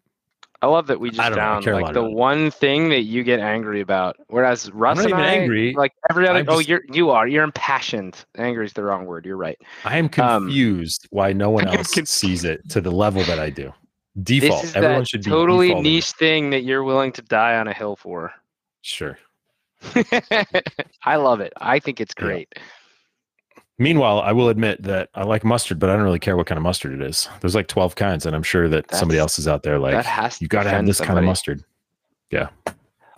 I 0.62 0.68
love 0.68 0.88
that 0.88 0.99
we 0.99 1.10
just 1.10 1.22
I 1.22 1.30
don't 1.30 1.38
know, 1.38 1.41
I 1.43 1.62
found 1.62 1.66
like 1.84 1.93
the 1.93 2.01
about 2.01 2.12
it. 2.12 2.16
one 2.16 2.51
thing 2.51 2.89
that 2.89 3.03
you 3.03 3.24
get 3.24 3.39
angry 3.39 3.80
about. 3.80 4.18
Whereas 4.28 4.70
Russ 4.74 4.99
and 5.05 5.14
I, 5.14 5.26
angry. 5.28 5.74
like 5.74 5.93
every 6.10 6.28
other, 6.28 6.39
I'm 6.39 6.49
oh, 6.49 6.60
you're 6.60 6.82
you 6.91 7.12
are 7.12 7.26
you're 7.30 7.45
impassioned. 7.45 8.26
Angry 8.38 8.66
is 8.66 8.74
the 8.74 8.84
wrong 8.84 9.05
word. 9.05 9.26
You're 9.26 9.38
right. 9.38 9.57
I 9.86 9.97
am 9.97 10.05
Um, 10.05 10.10
confused 10.43 11.07
why 11.12 11.32
no 11.32 11.49
one 11.49 11.66
else 11.70 11.93
confused. 11.93 12.10
sees 12.10 12.43
it 12.43 12.68
to 12.72 12.82
the 12.82 12.91
level 12.91 13.24
that 13.24 13.39
I 13.39 13.49
do. 13.49 13.72
Default. 14.22 14.62
This 14.64 14.72
is 14.72 14.76
Everyone 14.76 14.99
that 14.99 15.07
should 15.07 15.24
be 15.24 15.30
totally 15.32 15.68
defaulting. 15.68 15.93
niche 15.93 16.12
thing 16.12 16.49
that 16.49 16.64
you're 16.66 16.84
willing 16.84 17.14
to 17.14 17.22
die 17.22 17.55
on 17.55 17.70
a 17.70 17.74
hill 17.74 17.95
for. 17.95 18.34
Sure. 18.82 19.18
I 21.05 21.16
love 21.16 21.39
it. 21.39 21.53
I 21.57 21.80
think 21.80 22.01
it's 22.01 22.14
Yeah. 22.20 22.26
Meanwhile, 23.80 24.19
I 24.19 24.34
will 24.34 24.49
admit 24.49 24.84
that 24.84 25.09
I 25.15 25.23
like 25.23 25.45
mustard, 25.45 25.80
but 25.80 25.89
I 25.89 25.93
don't 25.93 26.03
really 26.03 26.19
care 26.19 26.36
what 26.36 26.47
kind 26.47 26.57
of 26.57 26.63
mustard 26.63 26.93
it 26.93 27.01
is. 27.01 27.30
There's 27.39 27.55
like 27.55 27.67
12 27.67 27.95
kinds, 27.95 28.25
and 28.25 28.36
I'm 28.36 28.43
sure 28.43 28.67
that 28.67 28.93
somebody 28.93 29.17
else 29.17 29.39
is 29.39 29.47
out 29.47 29.63
there 29.63 29.80
like, 29.80 29.93
that 29.93 30.05
has 30.05 30.38
to 30.38 30.43
you 30.43 30.49
got 30.49 30.63
to 30.63 30.69
have 30.69 30.86
this 30.86 30.99
kind 30.99 31.17
of 31.17 31.23
mustard. 31.23 31.63
Yeah. 32.30 32.49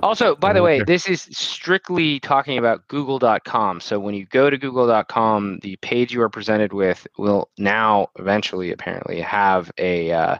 Also, 0.04 0.36
by 0.36 0.52
the 0.54 0.64
way, 0.64 0.78
care. 0.78 0.86
this 0.86 1.08
is 1.08 1.28
strictly 1.32 2.20
talking 2.20 2.58
about 2.58 2.88
google.com. 2.88 3.80
So 3.80 4.00
when 4.00 4.16
you 4.16 4.26
go 4.26 4.50
to 4.50 4.58
google.com, 4.58 5.60
the 5.62 5.76
page 5.78 6.14
you 6.14 6.22
are 6.22 6.30
presented 6.30 6.74
with 6.74 7.06
will 7.18 7.50
now 7.58 8.08
eventually 8.18 8.72
apparently 8.72 9.20
have 9.22 9.72
a 9.78 10.12
uh, 10.12 10.38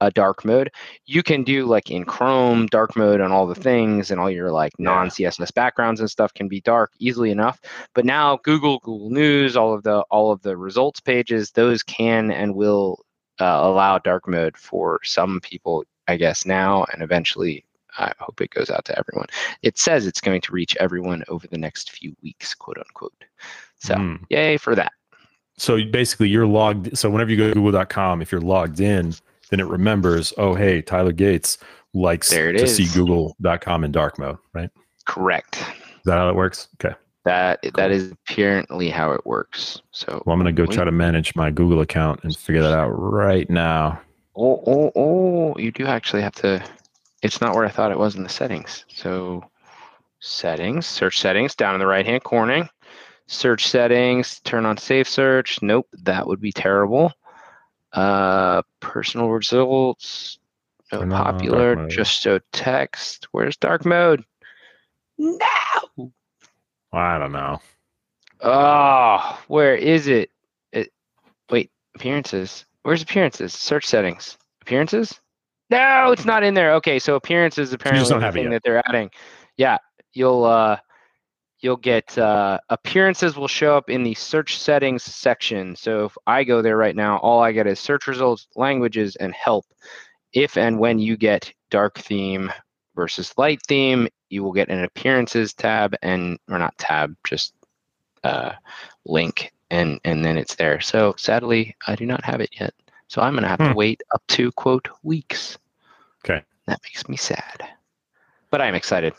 a 0.00 0.10
dark 0.10 0.44
mode. 0.44 0.70
You 1.06 1.22
can 1.22 1.44
do 1.44 1.66
like 1.66 1.90
in 1.90 2.04
Chrome 2.04 2.66
dark 2.66 2.96
mode 2.96 3.20
on 3.20 3.32
all 3.32 3.46
the 3.46 3.54
things 3.54 4.10
and 4.10 4.20
all 4.20 4.30
your 4.30 4.50
like 4.50 4.72
non 4.78 5.08
CSS 5.08 5.52
backgrounds 5.54 6.00
and 6.00 6.10
stuff 6.10 6.34
can 6.34 6.48
be 6.48 6.60
dark 6.60 6.92
easily 6.98 7.30
enough. 7.30 7.60
But 7.94 8.04
now 8.04 8.38
Google, 8.42 8.78
Google 8.80 9.10
News, 9.10 9.56
all 9.56 9.72
of 9.74 9.82
the 9.82 10.00
all 10.10 10.32
of 10.32 10.42
the 10.42 10.56
results 10.56 11.00
pages, 11.00 11.50
those 11.52 11.82
can 11.82 12.30
and 12.30 12.54
will 12.54 13.04
uh, 13.40 13.60
allow 13.62 13.98
dark 13.98 14.28
mode 14.28 14.56
for 14.56 15.00
some 15.04 15.40
people, 15.40 15.84
I 16.08 16.16
guess 16.16 16.44
now 16.46 16.84
and 16.92 17.02
eventually 17.02 17.64
I 17.96 18.12
hope 18.18 18.40
it 18.40 18.50
goes 18.50 18.70
out 18.70 18.84
to 18.86 18.98
everyone. 18.98 19.28
It 19.62 19.78
says 19.78 20.06
it's 20.06 20.20
going 20.20 20.40
to 20.42 20.52
reach 20.52 20.76
everyone 20.80 21.22
over 21.28 21.46
the 21.46 21.58
next 21.58 21.92
few 21.92 22.14
weeks, 22.22 22.52
quote 22.54 22.78
unquote. 22.78 23.14
So, 23.78 23.94
Mm. 23.94 24.24
yay 24.30 24.56
for 24.56 24.74
that. 24.74 24.92
So 25.56 25.78
basically, 25.84 26.28
you're 26.28 26.46
logged. 26.46 26.98
So 26.98 27.08
whenever 27.08 27.30
you 27.30 27.36
go 27.36 27.48
to 27.48 27.54
google.com, 27.54 28.20
if 28.20 28.32
you're 28.32 28.40
logged 28.40 28.80
in, 28.80 29.14
then 29.50 29.60
it 29.60 29.66
remembers, 29.66 30.32
oh, 30.38 30.54
hey, 30.54 30.82
Tyler 30.82 31.12
Gates 31.12 31.58
likes 31.92 32.30
to 32.30 32.66
see 32.66 32.86
google.com 32.92 33.84
in 33.84 33.92
dark 33.92 34.18
mode, 34.18 34.36
right? 34.52 34.70
Correct. 35.06 35.56
Is 35.58 36.04
that 36.04 36.14
how 36.18 36.28
it 36.28 36.34
works? 36.34 36.68
Okay. 36.82 36.94
That 37.24 37.60
Cool. 37.62 37.70
that 37.76 37.90
is 37.90 38.12
apparently 38.12 38.90
how 38.90 39.12
it 39.12 39.24
works. 39.24 39.80
So, 39.92 40.22
Well, 40.26 40.34
I'm 40.34 40.40
going 40.42 40.54
to 40.54 40.66
go 40.66 40.70
try 40.70 40.84
to 40.84 40.92
manage 40.92 41.34
my 41.34 41.50
Google 41.50 41.80
account 41.80 42.20
and 42.22 42.36
figure 42.36 42.62
that 42.62 42.74
out 42.74 42.88
right 42.90 43.48
now. 43.48 44.00
oh, 44.36 44.62
oh, 44.66 44.92
oh, 44.94 45.54
you 45.58 45.70
do 45.72 45.86
actually 45.86 46.22
have 46.22 46.34
to. 46.36 46.62
It's 47.22 47.40
not 47.40 47.54
where 47.54 47.64
I 47.64 47.70
thought 47.70 47.92
it 47.92 47.98
was 47.98 48.16
in 48.16 48.22
the 48.22 48.28
settings. 48.28 48.84
So, 48.88 49.42
settings, 50.20 50.86
search 50.86 51.18
settings 51.18 51.54
down 51.54 51.74
in 51.74 51.80
the 51.80 51.86
right 51.86 52.04
hand 52.04 52.24
corner. 52.24 52.68
Search 53.26 53.68
settings, 53.68 54.40
turn 54.40 54.66
on 54.66 54.76
safe 54.76 55.08
search. 55.08 55.62
Nope, 55.62 55.88
that 56.02 56.26
would 56.26 56.40
be 56.42 56.52
terrible. 56.52 57.10
Uh, 57.94 58.60
personal 58.80 59.30
results, 59.30 60.38
no 60.90 60.98
Turn 61.00 61.12
on 61.12 61.24
popular, 61.24 61.88
just 61.88 62.22
so 62.22 62.40
text. 62.52 63.28
Where's 63.30 63.56
dark 63.56 63.86
mode? 63.86 64.24
No. 65.16 65.38
I 66.92 67.18
don't 67.18 67.30
know. 67.32 67.60
Oh, 68.40 69.40
where 69.46 69.76
is 69.76 70.08
it? 70.08 70.30
It 70.72 70.92
wait, 71.50 71.70
appearances. 71.94 72.66
Where's 72.82 73.00
appearances? 73.02 73.54
Search 73.54 73.86
settings. 73.86 74.36
Appearances? 74.62 75.20
No, 75.70 76.10
it's 76.10 76.24
not 76.24 76.42
in 76.42 76.54
there. 76.54 76.74
Okay, 76.74 76.98
so 76.98 77.14
appearances 77.14 77.72
apparently 77.72 78.08
don't 78.08 78.20
the 78.20 78.26
have 78.26 78.34
it 78.36 78.40
thing 78.40 78.44
yet. 78.44 78.50
that 78.50 78.62
they're 78.64 78.82
adding. 78.88 79.10
Yeah, 79.56 79.78
you'll 80.12 80.44
uh 80.44 80.78
you'll 81.64 81.76
get 81.78 82.16
uh 82.18 82.58
appearances 82.68 83.36
will 83.36 83.48
show 83.48 83.74
up 83.74 83.88
in 83.88 84.02
the 84.02 84.12
search 84.14 84.58
settings 84.58 85.02
section. 85.02 85.74
So 85.74 86.04
if 86.04 86.16
I 86.26 86.44
go 86.44 86.60
there 86.60 86.76
right 86.76 86.94
now, 86.94 87.16
all 87.18 87.42
I 87.42 87.52
get 87.52 87.66
is 87.66 87.80
search 87.80 88.06
results, 88.06 88.46
languages, 88.54 89.16
and 89.16 89.32
help. 89.34 89.64
If 90.34 90.58
and 90.58 90.78
when 90.78 90.98
you 90.98 91.16
get 91.16 91.50
dark 91.70 91.98
theme 91.98 92.52
versus 92.94 93.32
light 93.38 93.60
theme, 93.66 94.08
you 94.28 94.44
will 94.44 94.52
get 94.52 94.68
an 94.68 94.84
appearances 94.84 95.54
tab 95.54 95.94
and 96.02 96.38
or 96.50 96.58
not 96.58 96.76
tab, 96.76 97.16
just 97.26 97.54
uh, 98.24 98.52
link 99.06 99.50
and 99.70 99.98
and 100.04 100.22
then 100.22 100.36
it's 100.36 100.56
there. 100.56 100.80
So 100.82 101.14
sadly, 101.16 101.74
I 101.86 101.96
do 101.96 102.04
not 102.04 102.24
have 102.24 102.42
it 102.42 102.50
yet. 102.60 102.74
So 103.08 103.22
I'm 103.22 103.34
gonna 103.34 103.48
have 103.48 103.58
to 103.60 103.70
Hmm. 103.70 103.74
wait 103.74 104.02
up 104.14 104.22
to 104.28 104.52
quote 104.52 104.88
weeks. 105.02 105.56
Okay. 106.24 106.42
That 106.66 106.80
makes 106.84 107.08
me 107.08 107.16
sad, 107.16 107.64
but 108.50 108.60
I'm 108.60 108.74
excited. 108.74 109.14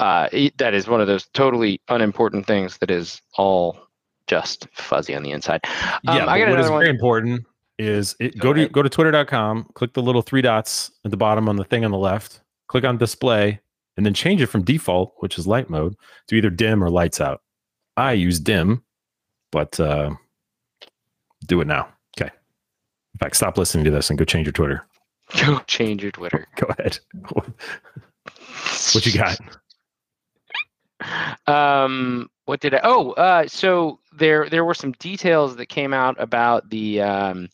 Uh, 0.00 0.28
that 0.56 0.72
is 0.72 0.88
one 0.88 1.02
of 1.02 1.06
those 1.06 1.26
totally 1.34 1.78
unimportant 1.88 2.46
things 2.46 2.78
that 2.78 2.90
is 2.90 3.20
all 3.36 3.78
just 4.26 4.66
fuzzy 4.72 5.14
on 5.14 5.22
the 5.22 5.30
inside. 5.30 5.60
Um, 6.08 6.16
yeah, 6.16 6.26
I 6.26 6.38
got 6.38 6.48
what 6.48 6.58
is 6.58 6.70
one. 6.70 6.80
very 6.80 6.88
important 6.90 7.44
is 7.78 8.16
it, 8.18 8.38
Go 8.38 8.48
go, 8.48 8.52
to 8.54 8.68
go 8.70 8.82
to 8.82 8.88
twitter.com, 8.88 9.68
click 9.74 9.92
the 9.92 10.02
little 10.02 10.22
three 10.22 10.40
dots 10.40 10.90
at 11.04 11.10
the 11.10 11.18
bottom 11.18 11.50
on 11.50 11.56
the 11.56 11.64
thing 11.64 11.84
on 11.84 11.90
the 11.90 11.98
left, 11.98 12.40
click 12.68 12.84
on 12.84 12.96
display, 12.96 13.60
and 13.98 14.06
then 14.06 14.14
change 14.14 14.40
it 14.40 14.46
from 14.46 14.62
default, 14.62 15.12
which 15.18 15.38
is 15.38 15.46
light 15.46 15.68
mode, 15.68 15.94
to 16.28 16.34
either 16.34 16.48
dim 16.48 16.82
or 16.82 16.88
lights 16.88 17.20
out. 17.20 17.42
I 17.98 18.12
use 18.12 18.40
dim, 18.40 18.82
but 19.52 19.78
uh, 19.78 20.12
do 21.44 21.60
it 21.60 21.66
now. 21.66 21.88
Okay. 22.18 22.30
In 23.14 23.18
fact, 23.18 23.36
stop 23.36 23.58
listening 23.58 23.84
to 23.84 23.90
this 23.90 24.08
and 24.08 24.18
go 24.18 24.24
change 24.24 24.46
your 24.46 24.52
Twitter. 24.52 24.82
Go 25.46 25.60
change 25.68 26.02
your 26.02 26.10
Twitter. 26.10 26.48
Go 26.56 26.66
ahead. 26.76 26.98
what 28.92 29.06
you 29.06 29.12
got? 29.12 29.38
um 31.46 32.28
what 32.46 32.60
did 32.60 32.74
i 32.74 32.80
oh 32.82 33.12
uh 33.12 33.46
so 33.46 33.98
there 34.12 34.48
there 34.48 34.64
were 34.64 34.74
some 34.74 34.92
details 34.92 35.56
that 35.56 35.66
came 35.66 35.92
out 35.92 36.16
about 36.18 36.68
the 36.70 37.00
um 37.00 37.48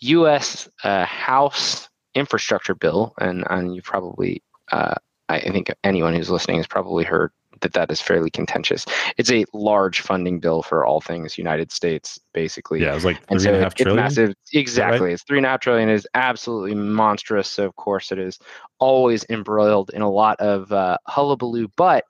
us 0.00 0.68
uh, 0.84 1.04
house 1.04 1.88
infrastructure 2.14 2.74
bill 2.74 3.14
and 3.20 3.44
and 3.50 3.74
you 3.74 3.82
probably 3.82 4.42
uh 4.72 4.94
I, 5.28 5.40
think 5.50 5.72
anyone 5.82 6.12
who's 6.14 6.28
listening 6.28 6.58
has 6.58 6.66
probably 6.66 7.04
heard 7.04 7.32
that 7.62 7.72
that 7.72 7.90
is 7.90 8.00
fairly 8.02 8.28
contentious 8.28 8.84
it's 9.16 9.30
a 9.30 9.44
large 9.54 10.00
funding 10.00 10.40
bill 10.40 10.62
for 10.62 10.84
all 10.84 11.00
things 11.00 11.38
united 11.38 11.72
states 11.72 12.18
basically 12.34 12.82
Yeah, 12.82 12.90
it 12.90 12.94
was 12.94 13.04
like 13.06 13.18
and 13.30 13.40
three 13.40 13.48
so 13.48 13.54
and 13.54 13.56
a 13.56 13.60
it- 13.60 13.62
half 13.62 13.80
it's 13.80 13.94
massive. 13.94 14.34
Exactly. 14.52 15.12
It's 15.12 15.22
three 15.22 15.38
and 15.38 15.46
a 15.46 15.48
half 15.48 15.60
trillion 15.60 15.88
is 15.88 16.06
absolutely 16.14 16.74
monstrous. 16.74 17.48
So 17.48 17.64
of 17.64 17.74
course 17.76 18.12
it 18.12 18.18
is 18.18 18.38
always 18.78 19.24
embroiled 19.30 19.90
in 19.94 20.02
a 20.02 20.10
lot 20.10 20.38
of 20.40 20.70
uh, 20.72 20.98
hullabaloo. 21.06 21.68
But 21.76 22.04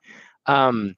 um, 0.47 0.95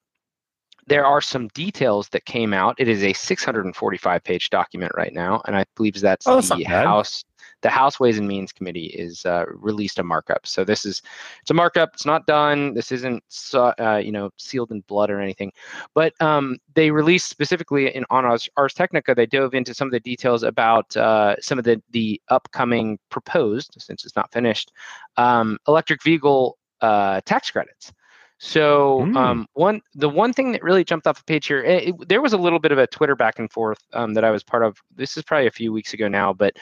there 0.88 1.06
are 1.06 1.22
some 1.22 1.48
details 1.50 2.10
that 2.10 2.26
came 2.26 2.54
out. 2.54 2.76
It 2.78 2.88
is 2.88 3.04
a 3.04 3.14
645 3.14 4.24
page 4.24 4.50
document 4.50 4.92
right 4.96 5.14
now, 5.14 5.42
and 5.46 5.56
I 5.56 5.66
believe 5.76 6.00
that's, 6.00 6.28
Oh, 6.28 6.36
that's 6.36 6.50
the. 6.50 6.64
House. 6.64 7.24
The 7.62 7.70
House 7.70 8.00
Ways 8.00 8.20
and 8.20 8.28
Means 8.28 8.52
Committee 8.52 8.88
is 8.88 9.26
uh, 9.26 9.46
released 9.48 9.98
a 9.98 10.04
markup. 10.04 10.46
So 10.46 10.64
this 10.64 10.86
is 10.86 11.02
it's 11.42 11.50
a 11.50 11.54
markup. 11.54 11.92
It's 11.94 12.06
not 12.06 12.28
done. 12.28 12.76
This 12.76 12.92
isn't 12.92 13.24
uh, 13.54 14.02
you 14.04 14.12
know 14.12 14.30
sealed 14.38 14.72
in 14.72 14.82
blood 14.82 15.10
or 15.10 15.20
anything. 15.20 15.52
But 15.96 16.14
um, 16.22 16.58
they 16.76 16.92
released 16.92 17.28
specifically 17.28 17.96
in 17.96 18.06
on 18.12 18.26
Ars, 18.26 18.48
Ars 18.58 18.74
Technica, 18.74 19.16
they 19.16 19.26
dove 19.26 19.56
into 19.56 19.74
some 19.74 19.88
of 19.88 19.92
the 19.92 20.00
details 20.00 20.44
about 20.44 20.96
uh, 20.96 21.36
some 21.40 21.58
of 21.58 21.66
the 21.66 21.82
the 21.92 22.22
upcoming 22.30 23.00
proposed, 23.10 23.76
since 23.80 24.06
it's 24.06 24.16
not 24.16 24.32
finished, 24.32 24.72
um, 25.18 25.58
electric 25.68 26.04
vehicle 26.04 26.58
uh, 26.82 27.22
tax 27.26 27.50
credits. 27.50 27.92
So 28.38 29.08
Mm. 29.08 29.16
um, 29.16 29.48
one 29.54 29.82
the 29.96 30.10
one 30.10 30.34
thing 30.34 30.52
that 30.52 30.64
really 30.64 30.84
jumped 30.84 31.08
off 31.08 31.18
the 31.18 31.24
page 31.24 31.48
here, 31.48 31.64
it, 31.64 31.90
it- 31.90 32.10
there 32.10 32.22
was 32.22 32.34
a 32.34 32.38
little 32.38 32.60
bit 32.60 32.72
of 32.72 32.78
a 32.78 32.88
Twitter 32.88 33.16
back 33.16 33.40
and 33.40 33.52
forth 33.52 33.80
um, 33.94 34.14
that 34.14 34.24
I 34.24 34.32
was 34.32 34.44
part 34.44 34.64
of. 34.64 34.78
This 34.96 35.18
is 35.18 35.24
probably 35.24 35.48
a 35.48 35.52
few 35.52 35.72
weeks 35.72 35.94
ago 35.94 36.08
now, 36.08 36.34
but 36.34 36.58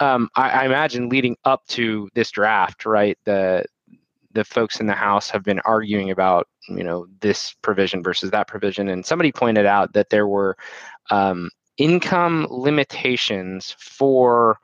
um, 0.00 0.28
I, 0.34 0.50
I 0.50 0.64
imagine 0.64 1.08
leading 1.08 1.36
up 1.44 1.66
to 1.68 2.08
this 2.14 2.30
draft, 2.30 2.86
right? 2.86 3.18
The 3.24 3.64
the 4.32 4.44
folks 4.44 4.80
in 4.80 4.86
the 4.86 4.94
House 4.94 5.30
have 5.30 5.42
been 5.42 5.60
arguing 5.60 6.10
about 6.10 6.46
you 6.68 6.84
know 6.84 7.06
this 7.20 7.54
provision 7.62 8.02
versus 8.02 8.30
that 8.30 8.48
provision, 8.48 8.88
and 8.88 9.04
somebody 9.04 9.32
pointed 9.32 9.66
out 9.66 9.92
that 9.94 10.10
there 10.10 10.26
were 10.28 10.56
um, 11.10 11.50
income 11.78 12.46
limitations 12.50 13.74
for 13.78 14.58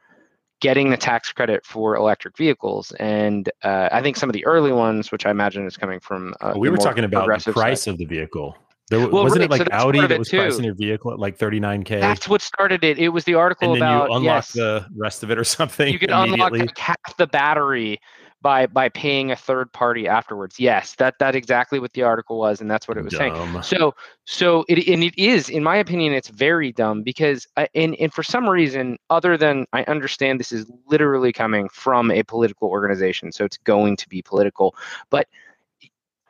getting 0.60 0.90
the 0.90 0.96
tax 0.96 1.32
credit 1.32 1.64
for 1.64 1.96
electric 1.96 2.36
vehicles. 2.36 2.92
And 2.92 3.50
uh, 3.62 3.88
I 3.92 4.02
think 4.02 4.16
some 4.16 4.28
of 4.28 4.32
the 4.34 4.44
early 4.46 4.72
ones, 4.72 5.12
which 5.12 5.26
I 5.26 5.30
imagine 5.30 5.66
is 5.66 5.76
coming 5.76 6.00
from 6.00 6.34
uh, 6.40 6.54
we 6.56 6.70
were 6.70 6.76
talking 6.76 7.04
about 7.04 7.26
the 7.44 7.52
price 7.52 7.82
side. 7.82 7.92
of 7.92 7.98
the 7.98 8.06
vehicle. 8.06 8.56
There, 8.90 9.00
Well, 9.08 9.24
wasn't 9.24 9.40
right, 9.40 9.44
it 9.46 9.50
like 9.50 9.72
so 9.72 9.86
Audi 9.86 10.06
that 10.06 10.18
was 10.18 10.28
too. 10.28 10.36
pricing 10.38 10.64
your 10.64 10.74
vehicle 10.74 11.10
at 11.12 11.18
like 11.18 11.38
39k, 11.38 12.00
That's 12.00 12.28
what 12.28 12.42
started 12.42 12.84
it. 12.84 12.98
It 12.98 13.08
was 13.08 13.24
the 13.24 13.34
article 13.34 13.72
and 13.72 13.80
then 13.80 13.88
about 13.88 14.10
you 14.10 14.16
unlock 14.16 14.22
yes, 14.24 14.52
the 14.52 14.86
rest 14.94 15.22
of 15.22 15.30
it 15.30 15.38
or 15.38 15.44
something 15.58 15.90
you 15.90 15.98
could 15.98 16.10
unlock 16.10 16.52
like 16.52 16.76
half 16.76 17.16
the 17.16 17.26
battery 17.26 17.98
by 18.44 18.66
by 18.66 18.90
paying 18.90 19.30
a 19.32 19.36
third 19.36 19.72
party 19.72 20.06
afterwards. 20.06 20.60
Yes, 20.60 20.94
that 20.96 21.18
that 21.18 21.34
exactly 21.34 21.80
what 21.80 21.94
the 21.94 22.02
article 22.02 22.38
was, 22.38 22.60
and 22.60 22.70
that's 22.70 22.86
what 22.86 22.98
it 22.98 23.02
was 23.02 23.16
saying. 23.16 23.62
So 23.62 23.94
so 24.26 24.66
it 24.68 24.86
and 24.86 25.02
it 25.02 25.18
is, 25.18 25.48
in 25.48 25.64
my 25.64 25.76
opinion, 25.76 26.12
it's 26.12 26.28
very 26.28 26.70
dumb 26.70 27.02
because 27.02 27.48
I, 27.56 27.68
and 27.74 27.96
and 27.96 28.12
for 28.12 28.22
some 28.22 28.46
reason 28.46 28.98
other 29.08 29.38
than 29.38 29.66
I 29.72 29.82
understand 29.84 30.38
this 30.38 30.52
is 30.52 30.70
literally 30.86 31.32
coming 31.32 31.70
from 31.70 32.10
a 32.10 32.22
political 32.22 32.68
organization, 32.68 33.32
so 33.32 33.46
it's 33.46 33.56
going 33.56 33.96
to 33.96 34.08
be 34.10 34.20
political. 34.20 34.76
But 35.08 35.26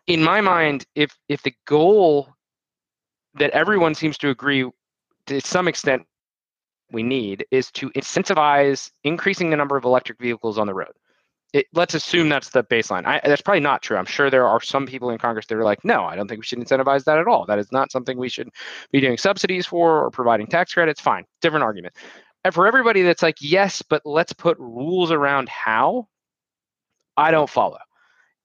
in 0.07 0.23
my 0.23 0.41
mind, 0.41 0.87
if 0.95 1.19
if 1.29 1.43
the 1.43 1.55
goal 1.67 2.29
that 3.35 3.51
everyone 3.51 3.97
seems 3.97 4.17
to 4.19 4.31
agree 4.31 4.71
to 5.27 5.41
some 5.41 5.67
extent 5.67 6.07
we 6.93 7.03
need 7.03 7.45
is 7.51 7.73
to 7.73 7.91
incentivize 7.91 8.93
increasing 9.03 9.51
the 9.51 9.57
number 9.57 9.77
of 9.77 9.85
electric 9.85 10.21
vehicles 10.21 10.59
on 10.59 10.69
the 10.69 10.75
road. 10.75 10.93
It, 11.55 11.67
let's 11.73 11.95
assume 11.95 12.29
that's 12.29 12.51
the 12.51 12.65
baseline. 12.65 13.07
I, 13.07 13.21
that's 13.25 13.41
probably 13.41 13.61
not 13.61 13.81
true. 13.81 13.97
I'm 13.97 14.07
sure 14.07 14.29
there 14.29 14.49
are 14.49 14.61
some 14.61 14.87
people 14.87 15.11
in 15.11 15.19
Congress 15.19 15.47
that 15.47 15.57
are 15.57 15.63
like, 15.63 15.85
no, 15.85 16.05
I 16.05 16.17
don't 16.17 16.27
think 16.27 16.41
we 16.41 16.45
should 16.45 16.59
incentivize 16.59 17.05
that 17.05 17.19
at 17.19 17.29
all. 17.29 17.47
That 17.47 17.61
is 17.61 17.71
not 17.71 17.93
something 17.93 18.19
we 18.19 18.29
should 18.29 18.49
be 18.91 19.01
doing 19.01 19.17
subsidies 19.17 19.65
for 19.65 20.05
or 20.05 20.11
providing 20.11 20.49
tax 20.49 20.75
credits. 20.75 21.01
Fine, 21.01 21.25
different 21.41 21.63
argument. 21.63 21.95
And 22.43 22.53
for 22.53 22.67
everybody 22.67 23.03
that's 23.03 23.23
like, 23.23 23.37
yes, 23.41 23.83
but 23.89 24.03
let's 24.05 24.33
put 24.33 24.59
rules 24.59 25.13
around 25.13 25.49
how, 25.49 26.09
I 27.17 27.31
don't 27.31 27.49
follow. 27.49 27.79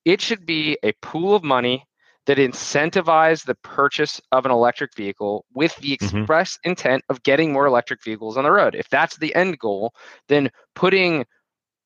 It 0.05 0.21
should 0.21 0.45
be 0.45 0.77
a 0.83 0.93
pool 1.01 1.35
of 1.35 1.43
money 1.43 1.87
that 2.27 2.37
incentivize 2.37 3.43
the 3.43 3.55
purchase 3.63 4.21
of 4.31 4.45
an 4.45 4.51
electric 4.51 4.95
vehicle 4.95 5.45
with 5.55 5.75
the 5.77 5.97
Mhm. 5.97 6.21
express 6.21 6.59
intent 6.63 7.03
of 7.09 7.23
getting 7.23 7.51
more 7.51 7.65
electric 7.65 8.03
vehicles 8.03 8.37
on 8.37 8.43
the 8.43 8.51
road. 8.51 8.75
If 8.75 8.87
that's 8.89 9.17
the 9.17 9.33
end 9.33 9.57
goal, 9.57 9.95
then 10.27 10.51
putting, 10.75 11.25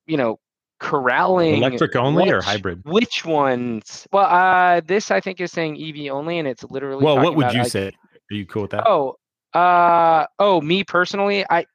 you 0.06 0.18
know, 0.18 0.38
corralling 0.84 1.56
Electric 1.56 1.96
only 1.96 2.30
or 2.30 2.42
hybrid? 2.42 2.84
Which 2.84 3.26
ones? 3.26 4.06
Well, 4.12 4.26
uh, 4.26 4.82
this 4.86 5.12
I 5.12 5.22
think 5.22 5.40
is 5.40 5.52
saying 5.52 5.82
EV 5.82 6.12
only, 6.12 6.40
and 6.40 6.48
it's 6.48 6.64
literally. 6.66 7.04
Well, 7.04 7.18
what 7.18 7.36
would 7.36 7.46
about, 7.46 7.56
you 7.56 7.62
like, 7.62 7.72
say? 7.72 7.88
Are 7.88 8.36
you 8.36 8.46
cool 8.46 8.64
with 8.64 8.72
that? 8.72 8.84
Oh, 8.86 9.16
uh, 9.54 10.26
oh, 10.40 10.60
me 10.62 10.84
personally, 10.84 11.46
I, 11.50 11.66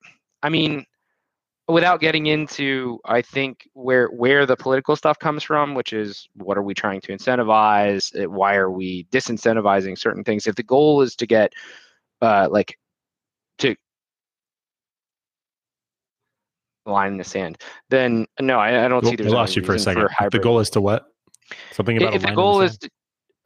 I 0.43 0.51
mean, 0.51 0.85
without 1.69 2.01
getting 2.01 2.27
into, 2.27 2.99
I 3.05 3.23
think 3.23 3.69
where 3.73 4.09
where 4.09 4.45
the 4.45 4.57
political 4.57 4.95
stuff 4.95 5.19
comes 5.19 5.43
from, 5.43 5.75
which 5.75 5.93
is 5.93 6.29
what 6.35 6.59
are 6.59 6.63
we 6.63 6.75
trying 6.75 7.01
to 7.03 7.13
incentivize? 7.13 8.15
Uh, 8.15 8.29
Why 8.29 8.57
are 8.57 8.71
we 8.71 9.05
disincentivizing 9.11 9.99
certain 9.99 10.23
things? 10.23 10.47
If 10.47 10.57
the 10.57 10.63
goal 10.63 11.01
is 11.01 11.17
to 11.17 11.27
get, 11.27 11.55
uh, 12.21 12.49
like, 12.51 12.79
to 13.59 13.75
line 16.91 17.12
in 17.12 17.18
the 17.18 17.24
sand, 17.24 17.59
then 17.91 18.26
no, 18.41 18.59
I, 18.59 18.84
I 18.84 18.89
don't 18.89 19.03
Well, 19.03 19.14
see 19.16 19.24
I 19.24 19.28
lost 19.28 19.57
you 19.57 19.62
for 19.62 19.74
a 19.74 19.78
second. 19.78 20.09
If 20.20 20.30
the 20.30 20.39
goal 20.39 20.61
is 20.61 20.70
to 20.70 20.80
what? 20.80 21.07
Something 21.72 21.97
about 21.97 22.14
if 22.14 22.22
the 22.22 22.32
goal 22.32 22.59
the 22.59 22.66
is 22.66 22.78
to, 22.78 22.91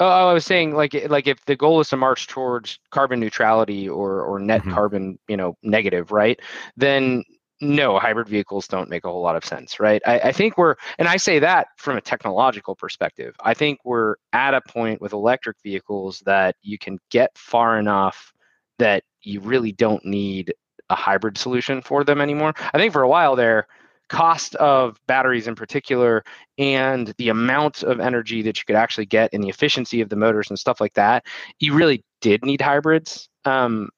oh 0.01 0.31
i 0.31 0.33
was 0.33 0.45
saying 0.45 0.75
like 0.75 0.95
like 1.09 1.27
if 1.27 1.45
the 1.45 1.55
goal 1.55 1.81
is 1.81 1.89
to 1.91 1.97
march 1.97 2.27
towards 2.27 2.79
carbon 2.91 3.21
neutrality 3.21 3.89
or 3.89 4.23
or 4.23 4.41
net 4.41 4.63
Mhm. 4.63 4.73
carbon 4.75 5.19
you 5.29 5.37
know 5.37 5.57
negative 5.63 6.11
right 6.11 6.41
then 6.77 7.23
no 7.61 7.99
hybrid 7.99 8.29
vehicles 8.29 8.67
don't 8.67 8.91
make 8.91 9.05
a 9.05 9.09
whole 9.09 9.23
lot 9.23 9.37
of 9.37 9.45
sense 9.45 9.79
right 9.79 10.03
I, 10.05 10.19
I 10.19 10.33
think 10.33 10.59
we're 10.59 10.75
and 10.99 11.07
i 11.07 11.17
say 11.17 11.39
that 11.39 11.69
from 11.77 11.97
a 11.97 12.01
technological 12.01 12.75
perspective 12.75 13.37
i 13.45 13.55
think 13.55 13.79
we're 13.85 14.17
at 14.33 14.55
a 14.55 14.61
point 14.63 15.01
with 15.01 15.13
electric 15.13 15.59
vehicles 15.63 16.21
that 16.27 16.57
you 16.63 16.79
can 16.79 16.99
get 17.11 17.31
far 17.37 17.79
enough 17.79 18.33
that 18.81 19.05
you 19.21 19.39
really 19.41 19.71
don't 19.71 20.05
need 20.05 20.53
a 20.93 20.95
hybrid 20.95 21.37
solution 21.37 21.83
for 21.83 22.05
them 22.05 22.21
anymore 22.21 22.53
i 22.73 22.79
think 22.79 22.93
for 22.93 23.03
a 23.03 23.09
while 23.09 23.35
there 23.35 23.67
cost 24.13 24.55
of 24.57 25.01
batteries 25.07 25.47
in 25.49 25.55
particular 25.55 26.23
and 26.59 27.15
the 27.17 27.31
amount 27.31 27.83
of 27.83 27.99
energy 27.99 28.43
that 28.43 28.59
you 28.59 28.65
could 28.67 28.77
actually 28.77 29.07
get 29.07 29.31
and 29.33 29.43
the 29.43 29.49
efficiency 29.49 30.03
of 30.03 30.11
the 30.11 30.17
motors 30.17 30.51
and 30.51 30.59
stuff 30.59 30.83
like 30.83 30.93
that, 30.93 31.25
you 31.61 31.73
really 31.73 32.05
did 32.21 32.45
need 32.45 32.61
hybrids 32.61 33.31
um, 33.47 33.89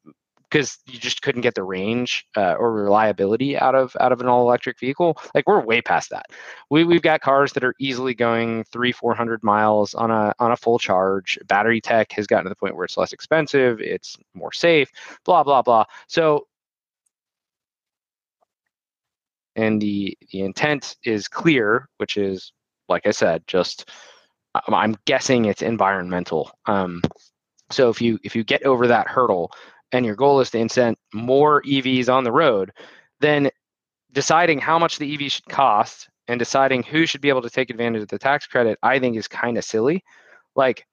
because 0.48 0.78
you 0.86 1.00
just 1.00 1.20
couldn't 1.20 1.40
get 1.40 1.56
the 1.56 1.64
range 1.64 2.24
uh, 2.36 2.54
or 2.54 2.72
reliability 2.72 3.58
out 3.58 3.74
of 3.74 3.96
out 3.98 4.12
of 4.12 4.20
an 4.20 4.28
all 4.28 4.42
electric 4.42 4.78
vehicle. 4.78 5.18
Like 5.34 5.48
we're 5.48 5.58
way 5.58 5.82
past 5.82 6.10
that. 6.10 6.26
We 6.70 6.84
we've 6.84 7.02
got 7.02 7.20
cars 7.20 7.52
that 7.54 7.64
are 7.64 7.74
easily 7.80 8.14
going 8.14 8.62
three 8.72 8.92
four 8.92 9.16
hundred 9.16 9.42
miles 9.42 9.94
on 9.94 10.12
a 10.12 10.32
on 10.38 10.52
a 10.52 10.56
full 10.56 10.78
charge. 10.78 11.40
Battery 11.46 11.80
tech 11.80 12.12
has 12.12 12.28
gotten 12.28 12.44
to 12.44 12.50
the 12.50 12.54
point 12.54 12.76
where 12.76 12.84
it's 12.84 12.96
less 12.96 13.12
expensive, 13.12 13.80
it's 13.80 14.16
more 14.32 14.52
safe, 14.52 14.92
blah 15.24 15.42
blah 15.42 15.60
blah. 15.60 15.86
So 16.06 16.46
and 19.56 19.80
the 19.80 20.16
the 20.32 20.40
intent 20.42 20.96
is 21.04 21.28
clear, 21.28 21.88
which 21.98 22.16
is 22.16 22.52
like 22.88 23.06
I 23.06 23.10
said, 23.10 23.42
just 23.46 23.90
I'm- 24.54 24.74
I'm 24.74 24.96
guessing 25.04 25.46
it's 25.46 25.62
environmental. 25.62 26.52
Um, 26.66 27.02
so 27.70 27.88
if 27.90 28.00
you 28.00 28.18
if 28.24 28.36
you 28.36 28.44
get 28.44 28.64
over 28.64 28.86
that 28.86 29.08
hurdle 29.08 29.52
and 29.92 30.04
your 30.06 30.16
goal 30.16 30.40
is 30.40 30.50
to 30.50 30.58
incent 30.58 30.96
more 31.12 31.62
EVs 31.62 32.08
on 32.08 32.24
the 32.24 32.32
road, 32.32 32.72
then 33.20 33.50
deciding 34.12 34.58
how 34.60 34.78
much 34.78 34.98
the 34.98 35.14
EV 35.14 35.30
should 35.32 35.46
cost 35.46 36.08
and 36.28 36.38
deciding 36.38 36.82
who 36.82 37.06
should 37.06 37.20
be 37.20 37.28
able 37.28 37.42
to 37.42 37.50
take 37.50 37.70
advantage 37.70 38.02
of 38.02 38.08
the 38.08 38.18
tax 38.18 38.46
credit, 38.46 38.78
I 38.82 38.98
think 38.98 39.16
is 39.16 39.28
kind 39.28 39.58
of 39.58 39.64
silly. 39.64 40.02
Like, 40.56 40.86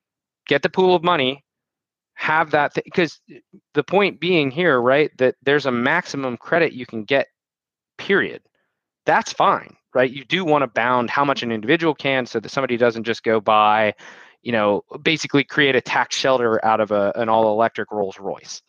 get 0.48 0.62
the 0.62 0.70
pool 0.70 0.96
of 0.96 1.04
money, 1.04 1.44
have 2.16 2.52
that 2.52 2.74
because 2.76 3.22
the 3.74 3.84
point 3.84 4.20
being 4.20 4.52
here, 4.52 4.82
right, 4.82 5.12
that 5.18 5.36
there's 5.44 5.66
a 5.68 5.72
maximum 5.72 6.38
credit 6.38 6.74
you 6.74 6.86
can 6.86 7.04
get. 7.04 7.28
Period 7.98 8.42
that's 9.06 9.34
fine, 9.34 9.76
right? 9.94 10.12
You 10.12 10.26
do 10.26 10.46
want 10.46 10.64
to 10.64 10.68
bound 10.68 11.10
how 11.10 11.26
much 11.26 11.44
an 11.44 11.52
individual 11.52 11.96
can 11.96 12.26
so 12.26 12.40
that 12.40 12.50
somebody 12.50 12.78
doesn't 12.78 13.04
just 13.04 13.24
go 13.24 13.40
buy, 13.40 13.94
you 14.42 14.52
know, 14.52 14.84
basically 15.02 15.44
create 15.44 15.76
a 15.76 15.82
tax 15.82 16.16
shelter 16.16 16.64
out 16.66 16.80
of 16.80 16.92
a, 16.92 17.12
an 17.16 17.30
all 17.30 17.52
electric 17.52 17.92
Rolls 17.92 18.20
Royce. 18.20 18.62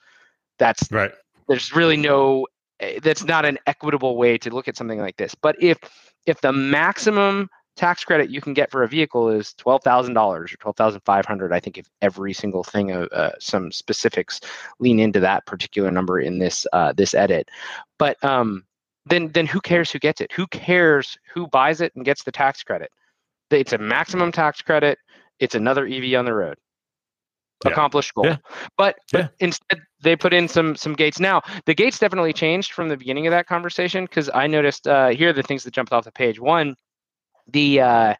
That's 0.58 0.90
Right. 0.90 1.12
there's 1.48 1.74
really 1.74 1.96
no 1.96 2.46
eh, 2.80 2.98
that's 3.02 3.24
not 3.24 3.44
an 3.44 3.58
equitable 3.66 4.16
way 4.16 4.38
to 4.38 4.50
look 4.50 4.68
at 4.68 4.76
something 4.76 5.00
like 5.00 5.16
this. 5.16 5.34
But 5.34 5.56
if 5.60 5.78
if 6.26 6.40
the 6.40 6.52
maximum 6.52 7.48
tax 7.74 8.04
credit 8.04 8.30
you 8.30 8.40
can 8.40 8.52
get 8.52 8.70
for 8.70 8.82
a 8.82 8.88
vehicle 8.88 9.30
is 9.30 9.54
twelve 9.54 9.82
thousand 9.82 10.14
dollars 10.14 10.52
or 10.52 10.56
twelve 10.58 10.76
thousand 10.76 11.00
five 11.00 11.24
hundred, 11.26 11.52
I 11.52 11.60
think 11.60 11.78
if 11.78 11.88
every 12.00 12.32
single 12.32 12.62
thing, 12.64 12.92
uh, 12.92 13.06
uh, 13.12 13.32
some 13.40 13.72
specifics 13.72 14.40
lean 14.78 15.00
into 15.00 15.20
that 15.20 15.46
particular 15.46 15.90
number 15.90 16.20
in 16.20 16.38
this 16.38 16.66
uh, 16.72 16.92
this 16.92 17.14
edit. 17.14 17.48
But 17.98 18.22
um, 18.22 18.64
then 19.06 19.28
then 19.32 19.46
who 19.46 19.60
cares 19.60 19.90
who 19.90 19.98
gets 19.98 20.20
it? 20.20 20.32
Who 20.32 20.46
cares 20.48 21.16
who 21.34 21.46
buys 21.48 21.80
it 21.80 21.92
and 21.96 22.04
gets 22.04 22.22
the 22.24 22.32
tax 22.32 22.62
credit? 22.62 22.90
It's 23.50 23.72
a 23.72 23.78
maximum 23.78 24.32
tax 24.32 24.62
credit. 24.62 24.98
It's 25.38 25.54
another 25.54 25.86
EV 25.86 26.14
on 26.18 26.24
the 26.24 26.34
road. 26.34 26.56
Yeah. 27.64 27.72
Accomplished 27.72 28.14
goal. 28.14 28.26
Yeah. 28.26 28.36
But, 28.76 28.96
but 29.12 29.20
Yeah. 29.20 29.28
instead 29.40 29.80
they 30.02 30.16
put 30.16 30.32
in 30.32 30.48
some 30.48 30.74
some 30.76 30.94
gates. 30.94 31.20
Now 31.20 31.42
the 31.66 31.74
gates 31.74 31.98
definitely 31.98 32.32
changed 32.32 32.72
from 32.72 32.88
the 32.88 32.96
beginning 32.96 33.26
of 33.26 33.30
that 33.32 33.46
conversation 33.46 34.04
because 34.04 34.30
I 34.32 34.46
noticed 34.46 34.88
uh, 34.88 35.08
here 35.08 35.30
are 35.30 35.32
the 35.32 35.42
things 35.42 35.64
that 35.64 35.74
jumped 35.74 35.92
off 35.92 36.04
the 36.04 36.12
page. 36.12 36.40
One, 36.40 36.74
the 37.46 37.80
uh, 37.80 38.14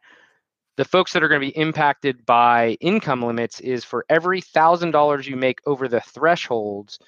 the 0.76 0.84
folks 0.84 1.12
that 1.12 1.22
are 1.22 1.28
going 1.28 1.40
to 1.40 1.46
be 1.46 1.56
impacted 1.56 2.24
by 2.24 2.76
income 2.80 3.22
limits 3.22 3.60
is 3.60 3.84
for 3.84 4.04
every 4.08 4.40
thousand 4.40 4.92
dollars 4.92 5.26
you 5.26 5.36
make 5.36 5.58
over 5.66 5.88
the 5.88 6.00
thresholds, 6.00 6.98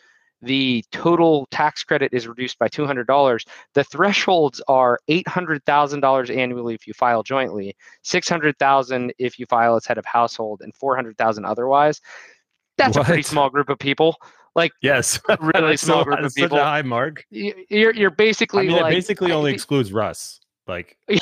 the 0.45 0.85
total 0.93 1.47
tax 1.51 1.83
credit 1.83 2.13
is 2.13 2.27
reduced 2.29 2.59
by 2.59 2.69
two 2.69 2.87
hundred 2.87 3.07
dollars. 3.07 3.45
The 3.75 3.85
thresholds 3.85 4.61
are 4.69 4.99
eight 5.09 5.27
hundred 5.29 5.65
thousand 5.65 6.01
dollars 6.01 6.31
annually 6.31 6.75
if 6.75 6.87
you 6.87 6.95
file 6.95 7.23
jointly, 7.23 7.75
six 8.03 8.29
hundred 8.29 8.59
thousand 8.59 9.13
if 9.19 9.39
you 9.39 9.47
file 9.47 9.77
as 9.77 9.87
head 9.87 9.99
of 9.99 10.05
household, 10.07 10.61
and 10.63 10.75
four 10.75 10.95
hundred 10.97 11.17
thousand 11.19 11.45
otherwise. 11.45 12.01
That's 12.77 12.97
a 12.97 13.05
pretty 13.05 13.23
small 13.23 13.51
group 13.51 13.69
of 13.69 13.79
people. 13.79 14.17
Like 14.57 14.73
Yes. 14.83 15.19
really 15.41 15.77
small 15.77 16.05
group 16.05 16.19
of 16.19 16.23
that's 16.25 16.35
such 16.35 16.43
people. 16.45 16.59
a 16.59 16.65
high 16.65 16.83
mark. 16.83 17.25
you're 17.31 17.95
you're 17.95 18.11
basically 18.11 18.65
I 18.65 18.69
mean, 18.69 18.83
like 18.83 18.93
it 18.93 18.97
basically 18.97 19.33
only 19.33 19.51
I- 19.51 19.55
excludes 19.55 19.93
Russ. 19.93 20.41
Like, 20.67 20.97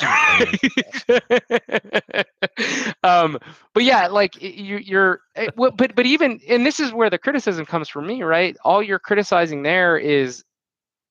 um 3.03 3.37
but 3.73 3.83
yeah 3.83 4.07
like 4.07 4.41
you 4.41 4.77
you're 4.77 5.19
eh, 5.35 5.49
but 5.55 5.77
but 5.77 6.05
even 6.05 6.39
and 6.47 6.65
this 6.65 6.79
is 6.79 6.93
where 6.93 7.09
the 7.09 7.17
criticism 7.17 7.65
comes 7.65 7.89
from 7.89 8.07
me 8.07 8.23
right? 8.23 8.55
All 8.63 8.81
you're 8.81 8.99
criticizing 8.99 9.63
there 9.63 9.97
is 9.97 10.43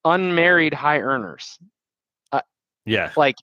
unmarried 0.04 0.72
high 0.72 1.00
earners. 1.00 1.58
Yeah. 2.86 3.12
like 3.16 3.36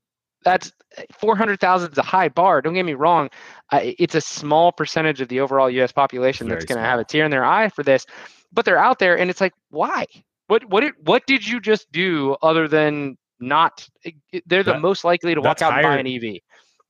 that's 0.44 0.72
400,000 1.20 1.92
is 1.92 1.98
a 1.98 2.02
high 2.02 2.30
bar 2.30 2.62
don't 2.62 2.74
get 2.74 2.86
me 2.86 2.96
wrong. 2.96 3.30
I 3.72 3.96
it's 4.00 4.16
a 4.16 4.22
small 4.22 4.72
percentage 4.72 5.22
of 5.22 5.28
the 5.28 5.40
overall 5.40 5.70
US 5.70 5.92
population 5.92 6.50
that's 6.50 6.66
going 6.66 6.80
to 6.80 6.84
have 6.84 7.00
a 7.00 7.04
tear 7.04 7.26
in 7.26 7.32
their 7.32 7.46
eye 7.46 7.70
for 7.70 7.84
this 7.84 8.08
but 8.52 8.66
they're 8.66 8.80
out 8.80 8.98
there 8.98 9.18
and 9.18 9.30
it's 9.30 9.40
like 9.40 9.54
why? 9.70 10.08
What 10.48 10.66
what 10.66 10.82
did 10.82 10.94
what 11.04 11.28
did 11.28 11.48
you 11.48 11.60
just 11.60 11.92
do 11.92 12.36
other 12.42 12.68
than 12.68 13.19
not. 13.40 13.88
They're 14.46 14.64
the 14.64 14.74
That- 14.74 14.82
most 14.82 15.04
likely 15.04 15.36
to 15.36 15.42
walk 15.42 15.62
out 15.62 15.74
and 15.74 15.84
buy 15.84 15.98
an 15.98 16.08
EV. 16.08 16.40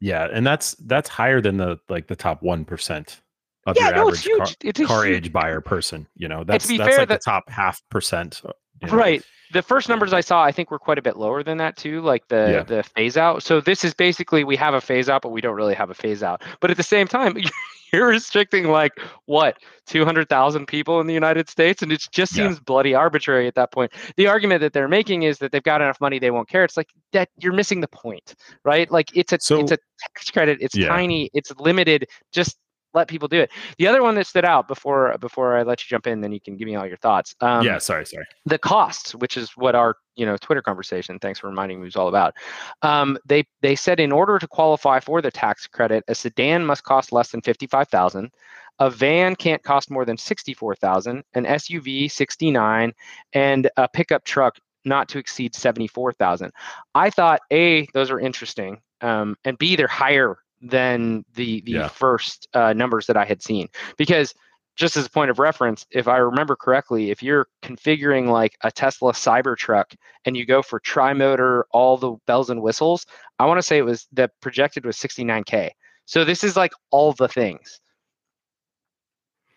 Yeah, 0.02 0.28
and 0.32 0.46
that's 0.48 0.76
that's 0.86 1.10
higher 1.10 1.42
than 1.42 1.58
the 1.58 1.78
like 1.90 2.08
the 2.08 2.16
top 2.16 2.42
one 2.42 2.64
percent 2.66 3.22
of 3.68 3.76
Yeah, 3.78 3.88
your 3.88 3.96
no, 3.96 4.02
average 4.08 4.26
car, 4.26 4.36
huge. 4.46 4.58
It's 4.64 4.80
a 4.80 4.86
car 4.86 5.04
huge- 5.06 5.26
age 5.28 5.34
buyer 5.34 5.62
person. 5.62 6.08
You 6.16 6.28
know, 6.30 6.44
that's 6.44 6.68
that's 6.68 6.78
fair, 6.80 6.98
like 7.00 7.08
that- 7.10 7.22
the 7.22 7.32
top 7.32 7.50
half 7.50 7.82
percent. 7.90 8.42
uh, 8.46 8.52
you 8.82 8.88
know. 8.88 8.96
Right. 8.96 9.24
The 9.52 9.62
first 9.64 9.90
numbers 9.90 10.14
I 10.14 10.22
saw, 10.22 10.44
I 10.44 10.52
think, 10.52 10.70
were 10.70 10.78
quite 10.78 11.00
a 11.00 11.02
bit 11.02 11.18
lower 11.18 11.42
than 11.44 11.58
that 11.58 11.76
too, 11.76 12.02
like 12.02 12.28
the 12.28 12.52
Yeah. 12.52 12.64
the 12.64 12.84
phase 12.84 13.18
out. 13.18 13.42
So 13.44 13.60
this 13.60 13.84
is 13.84 13.94
basically 13.96 14.44
we 14.44 14.56
have 14.56 14.74
a 14.76 14.80
phase 14.82 15.10
out, 15.10 15.22
but 15.24 15.30
we 15.30 15.42
don't 15.42 15.56
really 15.56 15.74
have 15.74 15.90
a 15.90 15.96
phase 15.96 16.22
out. 16.24 16.44
But 16.62 16.70
at 16.72 16.78
the 16.78 16.84
same 16.84 17.08
time, 17.08 17.36
you're 17.94 18.08
restricting 18.08 18.66
like 18.66 18.94
what 19.26 19.58
two 19.86 20.06
hundred 20.06 20.30
thousand 20.30 20.68
people 20.68 21.00
in 21.02 21.08
the 21.08 21.14
United 21.14 21.50
States, 21.50 21.82
and 21.82 21.92
it 21.92 22.06
just 22.12 22.36
Yeah. 22.36 22.48
seems 22.48 22.60
bloody 22.60 22.94
arbitrary 22.94 23.48
at 23.48 23.56
that 23.56 23.72
point. 23.72 23.92
The 24.18 24.28
argument 24.28 24.62
that 24.62 24.74
they're 24.74 24.88
making 24.88 25.24
is 25.24 25.40
that 25.40 25.52
they've 25.52 25.64
got 25.64 25.82
enough 25.82 26.00
money, 26.02 26.20
they 26.20 26.32
won't 26.32 26.50
care. 26.50 26.64
It's 26.64 26.78
like 26.78 26.90
that 27.14 27.30
you're 27.40 27.54
missing 27.54 27.82
the 27.82 27.88
point, 27.88 28.36
right? 28.64 28.90
Like 28.92 29.16
it's 29.16 29.34
a 29.34 29.38
So- 29.42 29.60
it's 29.60 29.72
a 29.72 29.78
tax 30.00 30.30
credit, 30.32 30.60
it's 30.62 30.76
Yeah. 30.76 30.88
tiny, 30.90 31.30
it's 31.34 31.52
limited. 31.58 32.06
Just 32.32 32.58
let 32.94 33.08
people 33.08 33.28
do 33.28 33.40
it. 33.40 33.52
The 33.78 33.88
other 33.88 34.02
one 34.02 34.16
that 34.16 34.28
stood 34.28 34.46
out 34.46 34.68
before 34.68 35.16
before 35.20 35.58
I 35.58 35.64
let 35.64 35.82
you 35.82 35.88
jump 35.88 36.08
in, 36.08 36.22
then 36.22 36.32
you 36.32 36.42
can 36.42 36.58
give 36.58 36.66
me 36.68 36.76
all 36.76 36.88
your 36.88 36.98
thoughts. 36.98 37.36
Um, 37.42 37.66
yeah, 37.66 37.78
sorry, 37.78 38.06
sorry. 38.06 38.26
the 38.46 38.58
costs, 38.58 39.14
which 39.16 39.38
is 39.38 39.52
what 39.56 39.76
our 39.76 39.96
you 40.16 40.26
know 40.26 40.38
Twitter 40.38 40.62
conversation, 40.62 41.20
thanks 41.20 41.40
for 41.40 41.48
reminding 41.48 41.80
me, 41.80 41.86
was 41.86 41.96
all 41.96 42.08
about. 42.08 42.34
Um, 42.82 43.18
they 43.26 43.46
they 43.62 43.76
said 43.76 44.00
in 44.00 44.12
order 44.12 44.40
to 44.40 44.48
qualify 44.48 45.00
for 45.00 45.22
the 45.22 45.32
tax 45.32 45.68
credit, 45.68 46.04
a 46.08 46.16
sedan 46.16 46.66
must 46.66 46.84
cost 46.84 47.12
less 47.12 47.30
than 47.30 47.42
fifty 47.42 47.68
five 47.68 47.88
thousand, 47.90 48.32
a 48.80 48.90
van 48.90 49.36
can't 49.36 49.64
cost 49.64 49.92
more 49.92 50.06
than 50.06 50.18
sixty 50.18 50.54
four 50.54 50.76
thousand, 50.76 51.24
an 51.34 51.46
SUV 51.46 52.12
sixty 52.12 52.52
nine, 52.52 52.94
and 53.34 53.70
a 53.78 53.88
pickup 53.88 54.24
truck 54.24 54.58
not 54.86 55.10
to 55.10 55.20
exceed 55.20 55.54
seventy 55.54 55.88
four 55.88 56.12
thousand. 56.14 56.52
I 56.96 57.10
thought 57.10 57.42
a 57.52 57.88
those 57.94 58.10
are 58.10 58.20
interesting, 58.20 58.82
um, 59.02 59.36
and 59.46 59.58
b 59.58 59.76
they're 59.76 59.88
higher 59.88 60.40
than 60.62 61.24
the 61.36 61.62
the 61.62 61.72
Yeah. 61.74 61.88
first 61.88 62.48
uh, 62.54 62.74
numbers 62.74 63.06
that 63.08 63.18
I 63.18 63.26
had 63.26 63.42
seen 63.42 63.68
because 63.98 64.34
just 64.76 64.96
as 64.96 65.06
a 65.06 65.10
point 65.10 65.30
of 65.30 65.40
reference, 65.40 65.86
if 65.92 66.08
I 66.08 66.18
remember 66.18 66.56
correctly, 66.56 67.12
if 67.12 67.22
you're 67.22 67.48
configuring 67.62 68.28
like 68.30 68.56
a 68.64 68.72
Tesla 68.72 69.12
Cybertruck 69.12 69.94
and 70.24 70.38
you 70.38 70.46
go 70.46 70.62
for 70.62 70.80
tri-motor, 70.80 71.66
all 71.72 71.98
the 71.98 72.16
bells 72.28 72.50
and 72.50 72.62
whistles, 72.62 73.06
I 73.40 73.46
want 73.46 73.58
to 73.58 73.62
say 73.62 73.78
it 73.78 73.84
was 73.84 74.08
the 74.14 74.32
projected 74.42 74.86
was 74.86 74.96
69k. 74.96 75.72
So 76.06 76.24
this 76.24 76.46
is 76.46 76.56
like 76.56 76.72
all 76.92 77.12
the 77.12 77.28
things. 77.28 77.82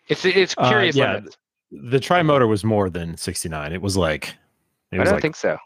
It's 0.09 0.25
it's 0.25 0.55
Uh, 0.57 0.67
curious. 0.67 0.95
yeah, 0.95 1.13
limits. 1.13 1.37
The 1.71 1.99
tri 1.99 2.21
motor 2.21 2.45
was 2.47 2.63
more 2.63 2.89
than 2.89 3.15
sixty 3.17 3.47
nine. 3.49 3.71
It 3.73 3.81
was 3.81 3.95
like, 3.97 4.35
it 4.91 4.97
I 4.97 4.99
was 4.99 5.05
don't 5.07 5.15
like, 5.15 5.21
think 5.21 5.35
so. 5.37 5.57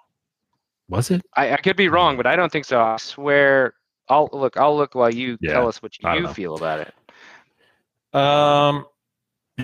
was 0.88 1.10
it? 1.12 1.22
I, 1.36 1.54
I 1.54 1.58
could 1.58 1.76
be 1.76 1.90
wrong, 1.90 2.16
but 2.16 2.28
I 2.28 2.36
don't 2.36 2.52
think 2.52 2.66
so. 2.66 2.80
I 2.80 2.98
swear. 2.98 3.74
I'll 4.10 4.30
look. 4.32 4.58
I'll 4.58 4.76
look 4.76 4.96
while 4.96 5.14
you 5.14 5.38
Yeah, 5.42 5.54
tell 5.54 5.68
us 5.68 5.82
what 5.82 5.94
you 6.02 6.28
feel 6.30 6.56
about 6.56 6.80
it. 6.80 6.94
Um, 8.18 8.86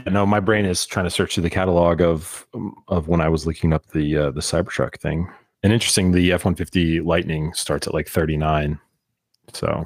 no, 0.09 0.25
my 0.25 0.39
brain 0.39 0.65
is 0.65 0.85
trying 0.85 1.05
to 1.05 1.11
search 1.11 1.35
through 1.35 1.43
the 1.43 1.49
catalog 1.49 2.01
of 2.01 2.47
of 2.87 3.07
when 3.07 3.21
I 3.21 3.29
was 3.29 3.45
looking 3.45 3.73
up 3.73 3.85
the 3.87 4.17
uh, 4.17 4.31
the 4.31 4.41
Cybertruck 4.41 4.99
thing. 4.99 5.29
And 5.61 5.71
interesting, 5.71 6.11
the 6.11 6.31
F 6.33 6.45
one 6.45 6.55
fifty 6.55 6.99
Lightning 6.99 7.53
starts 7.53 7.87
at 7.87 7.93
like 7.93 8.07
thirty 8.07 8.37
nine. 8.37 8.79
So 9.53 9.85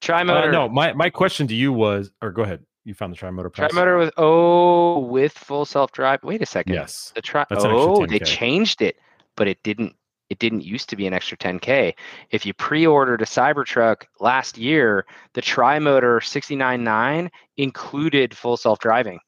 Tri-motor. 0.00 0.48
uh, 0.48 0.52
no, 0.52 0.68
my 0.68 0.92
my 0.92 1.08
question 1.08 1.46
to 1.48 1.54
you 1.54 1.72
was, 1.72 2.10
or 2.20 2.30
go 2.30 2.42
ahead. 2.42 2.64
You 2.84 2.94
found 2.94 3.12
the 3.12 3.16
tri 3.16 3.30
motor 3.30 3.50
price. 3.50 3.70
Tri-motor 3.70 3.96
with 3.98 4.12
oh 4.16 5.00
with 5.00 5.32
full 5.32 5.64
self-drive. 5.64 6.22
Wait 6.22 6.42
a 6.42 6.46
second. 6.46 6.74
Yes. 6.74 7.12
The 7.14 7.22
tri- 7.22 7.46
That's 7.50 7.64
an 7.64 7.72
extra 7.72 7.92
oh, 7.92 8.06
they 8.06 8.20
changed 8.20 8.80
it, 8.82 8.96
but 9.34 9.48
it 9.48 9.60
didn't. 9.62 9.96
It 10.28 10.38
didn't 10.38 10.64
used 10.64 10.88
to 10.90 10.96
be 10.96 11.06
an 11.06 11.12
extra 11.12 11.36
10k. 11.36 11.94
If 12.30 12.44
you 12.44 12.52
pre-ordered 12.54 13.22
a 13.22 13.26
Cybertruck 13.26 14.04
last 14.20 14.58
year, 14.58 15.06
the 15.34 15.42
tri-motor 15.42 16.18
69.9 16.20 17.28
included 17.56 18.36
full 18.36 18.56
self-driving. 18.56 19.20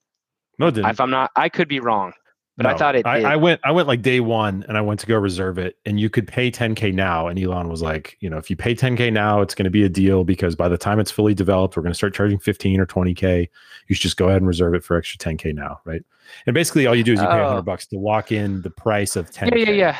No, 0.58 0.66
it 0.66 0.74
didn't. 0.74 0.90
If 0.90 1.00
I'm 1.00 1.10
not, 1.10 1.30
I 1.36 1.48
could 1.48 1.68
be 1.68 1.78
wrong, 1.78 2.12
but 2.56 2.66
I 2.66 2.76
thought 2.76 2.96
it 2.96 3.06
I, 3.06 3.18
did. 3.18 3.26
I 3.26 3.36
went 3.36 3.60
I 3.62 3.70
went 3.70 3.86
like 3.86 4.02
day 4.02 4.18
one 4.18 4.64
and 4.66 4.76
I 4.76 4.80
went 4.80 4.98
to 5.00 5.06
go 5.06 5.16
reserve 5.16 5.58
it 5.58 5.76
and 5.86 6.00
you 6.00 6.10
could 6.10 6.26
pay 6.26 6.50
10k 6.50 6.92
now 6.92 7.28
and 7.28 7.38
Elon 7.38 7.68
was 7.68 7.80
like 7.80 8.16
you 8.18 8.28
know 8.28 8.36
if 8.36 8.50
you 8.50 8.56
pay 8.56 8.74
10k 8.74 9.12
now 9.12 9.40
it's 9.40 9.54
going 9.54 9.64
to 9.64 9.70
be 9.70 9.84
a 9.84 9.88
deal 9.88 10.24
because 10.24 10.56
by 10.56 10.68
the 10.68 10.76
time 10.76 10.98
it's 10.98 11.12
fully 11.12 11.34
developed 11.34 11.76
we're 11.76 11.84
going 11.84 11.92
to 11.92 11.96
start 11.96 12.12
charging 12.14 12.40
15 12.40 12.80
or 12.80 12.86
20k 12.86 13.48
you 13.86 13.94
should 13.94 14.02
just 14.02 14.16
go 14.16 14.26
ahead 14.26 14.38
and 14.38 14.48
reserve 14.48 14.74
it 14.74 14.82
for 14.82 14.96
extra 14.96 15.16
10k 15.18 15.54
now 15.54 15.80
right 15.84 16.02
and 16.46 16.54
basically 16.54 16.88
all 16.88 16.96
you 16.96 17.04
do 17.04 17.12
is 17.12 17.20
you 17.20 17.26
pay 17.28 17.34
Oh. 17.38 17.42
100 17.44 17.62
bucks 17.62 17.86
to 17.86 17.98
lock 17.98 18.32
in 18.32 18.60
the 18.62 18.70
price 18.70 19.14
of 19.14 19.30
10 19.30 19.50
yeah, 19.50 19.64
yeah, 19.64 19.70
yeah. 19.70 19.98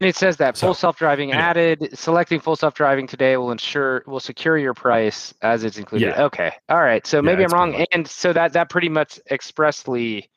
And 0.00 0.08
it 0.08 0.16
says 0.16 0.38
that 0.38 0.56
full 0.56 0.72
So, 0.72 0.80
self-driving 0.80 1.30
anyway. 1.32 1.44
added. 1.44 1.98
Selecting 1.98 2.40
full 2.40 2.56
self-driving 2.56 3.06
today 3.06 3.36
will 3.36 3.50
ensure 3.50 4.02
will 4.06 4.20
secure 4.20 4.56
your 4.56 4.72
price 4.72 5.34
as 5.42 5.62
it's 5.62 5.76
included. 5.76 6.14
Yeah. 6.16 6.24
Okay, 6.24 6.52
all 6.70 6.80
right. 6.80 7.06
So 7.06 7.18
Yeah, 7.18 7.22
maybe 7.22 7.44
I'm 7.44 7.50
wrong, 7.52 7.86
and 7.92 8.08
so 8.08 8.32
that 8.32 8.54
that 8.54 8.70
pretty 8.70 8.88
much 8.88 9.20
expressly 9.30 10.30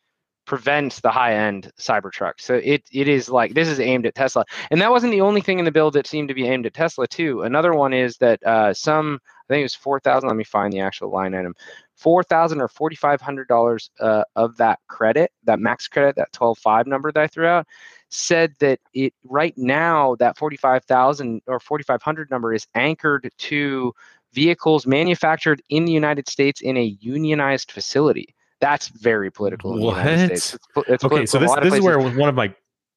prevents 0.45 0.99
the 0.99 1.09
high-end 1.09 1.71
Cybertruck. 1.79 2.33
So 2.39 2.55
it 2.55 2.83
it 2.91 3.07
is 3.07 3.29
like 3.29 3.53
this 3.53 3.69
is 3.69 3.79
aimed 3.79 4.05
at 4.05 4.15
Tesla, 4.15 4.43
and 4.69 4.81
that 4.81 4.91
wasn't 4.91 5.11
the 5.13 5.21
only 5.21 5.39
thing 5.39 5.59
in 5.59 5.65
the 5.65 5.71
bill 5.71 5.91
that 5.91 6.07
seemed 6.07 6.27
to 6.27 6.33
be 6.33 6.45
aimed 6.45 6.65
at 6.65 6.73
Tesla 6.73 7.07
too. 7.07 7.43
Another 7.43 7.73
one 7.73 7.93
is 7.93 8.17
that 8.17 8.43
uh, 8.45 8.73
some 8.73 9.21
I 9.49 9.53
think 9.53 9.61
it 9.61 9.63
was 9.63 9.75
four 9.75 10.01
thousand. 10.01 10.27
Let 10.27 10.35
me 10.35 10.43
find 10.43 10.73
the 10.73 10.81
actual 10.81 11.09
line 11.09 11.33
item. 11.33 11.55
Four 11.95 12.23
thousand 12.23 12.59
or 12.59 12.67
forty 12.67 12.97
five 12.97 13.21
hundred 13.21 13.47
dollars 13.47 13.89
uh, 14.01 14.25
of 14.35 14.57
that 14.57 14.79
credit, 14.89 15.31
that 15.45 15.61
max 15.61 15.87
credit, 15.87 16.17
that 16.17 16.33
twelve 16.33 16.57
five 16.57 16.85
number 16.85 17.13
that 17.13 17.23
I 17.23 17.27
threw 17.27 17.45
out, 17.45 17.65
said 18.13 18.53
that 18.59 18.79
it 18.93 19.13
right 19.23 19.57
now 19.57 20.15
that 20.15 20.37
forty 20.37 20.57
five 20.57 20.83
thousand 20.85 21.41
or 21.47 21.59
forty 21.59 21.83
five 21.83 22.01
hundred 22.01 22.29
number 22.29 22.53
is 22.53 22.67
anchored 22.75 23.31
to 23.37 23.93
vehicles 24.33 24.85
manufactured 24.85 25.61
in 25.69 25.85
the 25.85 25.91
United 25.91 26.27
States 26.27 26.61
in 26.61 26.77
a 26.77 26.97
unionized 26.99 27.71
facility. 27.71 28.35
That's 28.59 28.87
very 28.87 29.31
political. 29.31 29.73
In 29.73 29.79
the 29.79 29.85
United 29.87 30.29
What? 30.29 30.37
States. 30.39 30.53
It's, 30.53 30.89
it's 30.89 31.03
okay 31.03 31.25
so 31.25 31.39
this, 31.39 31.53
this 31.61 31.73
is 31.73 31.81
where 31.81 31.99
one 31.99 32.29
of 32.29 32.35
my 32.35 32.53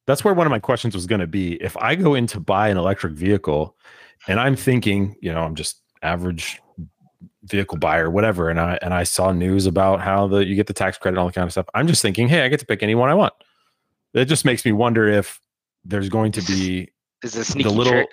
that's 0.07 0.25
where 0.25 0.35
one 0.35 0.47
of 0.47 0.51
my 0.51 0.59
questions 0.59 0.95
was 0.95 1.07
going 1.07 1.21
to 1.21 1.27
be 1.27 1.55
if 1.55 1.77
i 1.77 1.95
go 1.95 2.15
in 2.15 2.27
to 2.29 2.41
buy 2.41 2.69
an 2.69 2.77
electric 2.77 3.13
vehicle 3.13 3.77
and 4.29 4.41
i'm 4.41 4.57
thinking 4.57 5.17
you 5.21 5.33
know 5.33 5.43
i'm 5.43 5.55
just 5.55 5.83
average 6.03 6.61
vehicle 7.45 7.79
buyer 7.79 8.11
whatever 8.11 8.49
and 8.49 8.61
i 8.61 8.79
and 8.83 8.95
i 8.95 9.03
saw 9.03 9.33
news 9.33 9.67
about 9.67 10.01
how 10.01 10.27
the 10.27 10.45
you 10.45 10.55
get 10.55 10.67
the 10.67 10.73
tax 10.73 10.97
credit 10.99 11.15
and 11.15 11.21
all 11.21 11.27
that 11.27 11.35
kind 11.35 11.45
of 11.45 11.53
stuff 11.53 11.67
i'm 11.75 11.87
just 11.87 12.03
thinking 12.03 12.29
hey 12.29 12.43
i 12.43 12.49
get 12.49 12.61
to 12.61 12.67
pick 12.67 12.83
any 12.83 12.95
one 12.95 13.09
i 13.09 13.15
want 13.15 13.33
it 14.21 14.27
just 14.27 14.45
makes 14.45 14.65
me 14.65 14.73
wonder 14.73 15.09
if 15.09 15.41
there's 15.85 16.09
going 16.09 16.33
to 16.33 16.43
be 16.43 16.89
is 17.23 17.37
a 17.37 17.45
sneaky 17.45 17.69
little- 17.69 17.93
trick. 17.93 18.09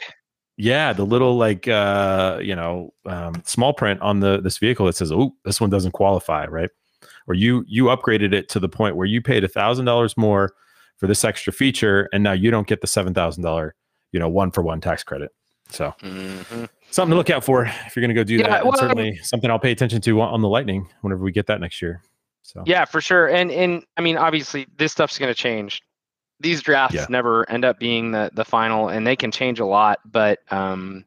yeah 0.58 0.94
the 0.94 1.06
little 1.06 1.36
like 1.38 1.68
uh 1.68 2.40
you 2.42 2.56
know 2.56 2.94
um, 3.06 3.34
small 3.46 3.74
print 3.74 4.00
on 4.02 4.20
the 4.20 4.40
this 4.42 4.58
vehicle 4.58 4.86
that 4.86 4.96
says 4.96 5.12
oh 5.12 5.34
this 5.46 5.60
one 5.60 5.70
doesn't 5.70 5.92
qualify 5.92 6.46
right 6.46 6.70
or 7.28 7.34
you 7.34 7.64
you 7.68 7.86
upgraded 7.86 8.34
it 8.34 8.50
to 8.50 8.60
the 8.60 8.70
point 8.70 8.96
where 8.96 9.08
you 9.08 9.22
paid 9.22 9.44
a 9.44 9.48
thousand 9.48 9.86
dollars 9.86 10.16
more 10.18 10.54
for 10.98 11.08
this 11.08 11.24
extra 11.24 11.52
feature 11.52 12.08
and 12.14 12.24
now 12.24 12.32
you 12.34 12.52
don't 12.52 12.68
get 12.68 12.82
the 12.82 12.88
seven 12.88 13.14
thousand 13.14 13.44
dollar 13.44 13.74
you 14.12 14.20
know 14.20 14.30
one 14.30 14.52
for 14.52 14.62
one 14.62 14.80
tax 14.80 15.04
credit 15.04 15.32
so 15.70 15.94
Mhm. 16.04 16.70
something 16.92 17.12
to 17.12 17.16
look 17.18 17.30
out 17.32 17.44
for 17.44 17.66
if 17.66 17.96
you're 17.96 18.02
going 18.02 18.10
to 18.10 18.20
go 18.20 18.24
do 18.24 18.36
Yeah, 18.36 18.50
that 18.50 18.62
and 18.62 18.70
well, 18.70 18.78
certainly 18.78 19.18
something 19.24 19.50
i'll 19.50 19.58
pay 19.60 19.72
attention 19.72 20.02
to 20.02 20.22
on 20.22 20.42
the 20.42 20.48
lightning 20.50 20.88
whenever 21.02 21.24
we 21.24 21.32
get 21.32 21.48
that 21.48 21.60
next 21.60 21.82
year 21.82 22.02
so 22.46 22.62
Yeah, 22.68 22.84
for 22.86 23.00
sure. 23.02 23.28
And 23.30 23.50
and 23.52 23.84
I 23.98 24.02
mean, 24.02 24.18
obviously, 24.18 24.68
this 24.78 24.92
stuff's 24.92 25.18
going 25.18 25.34
to 25.34 25.34
change. 25.34 25.82
These 26.44 26.62
drafts 26.62 26.96
Yeah. 26.96 27.08
never 27.10 27.50
end 27.50 27.66
up 27.66 27.80
being 27.80 28.12
the 28.12 28.30
the 28.34 28.46
final, 28.46 28.90
and 28.90 29.08
they 29.08 29.16
can 29.16 29.32
change 29.32 29.60
a 29.60 29.66
lot. 29.66 30.00
But 30.06 30.40
um, 30.52 31.06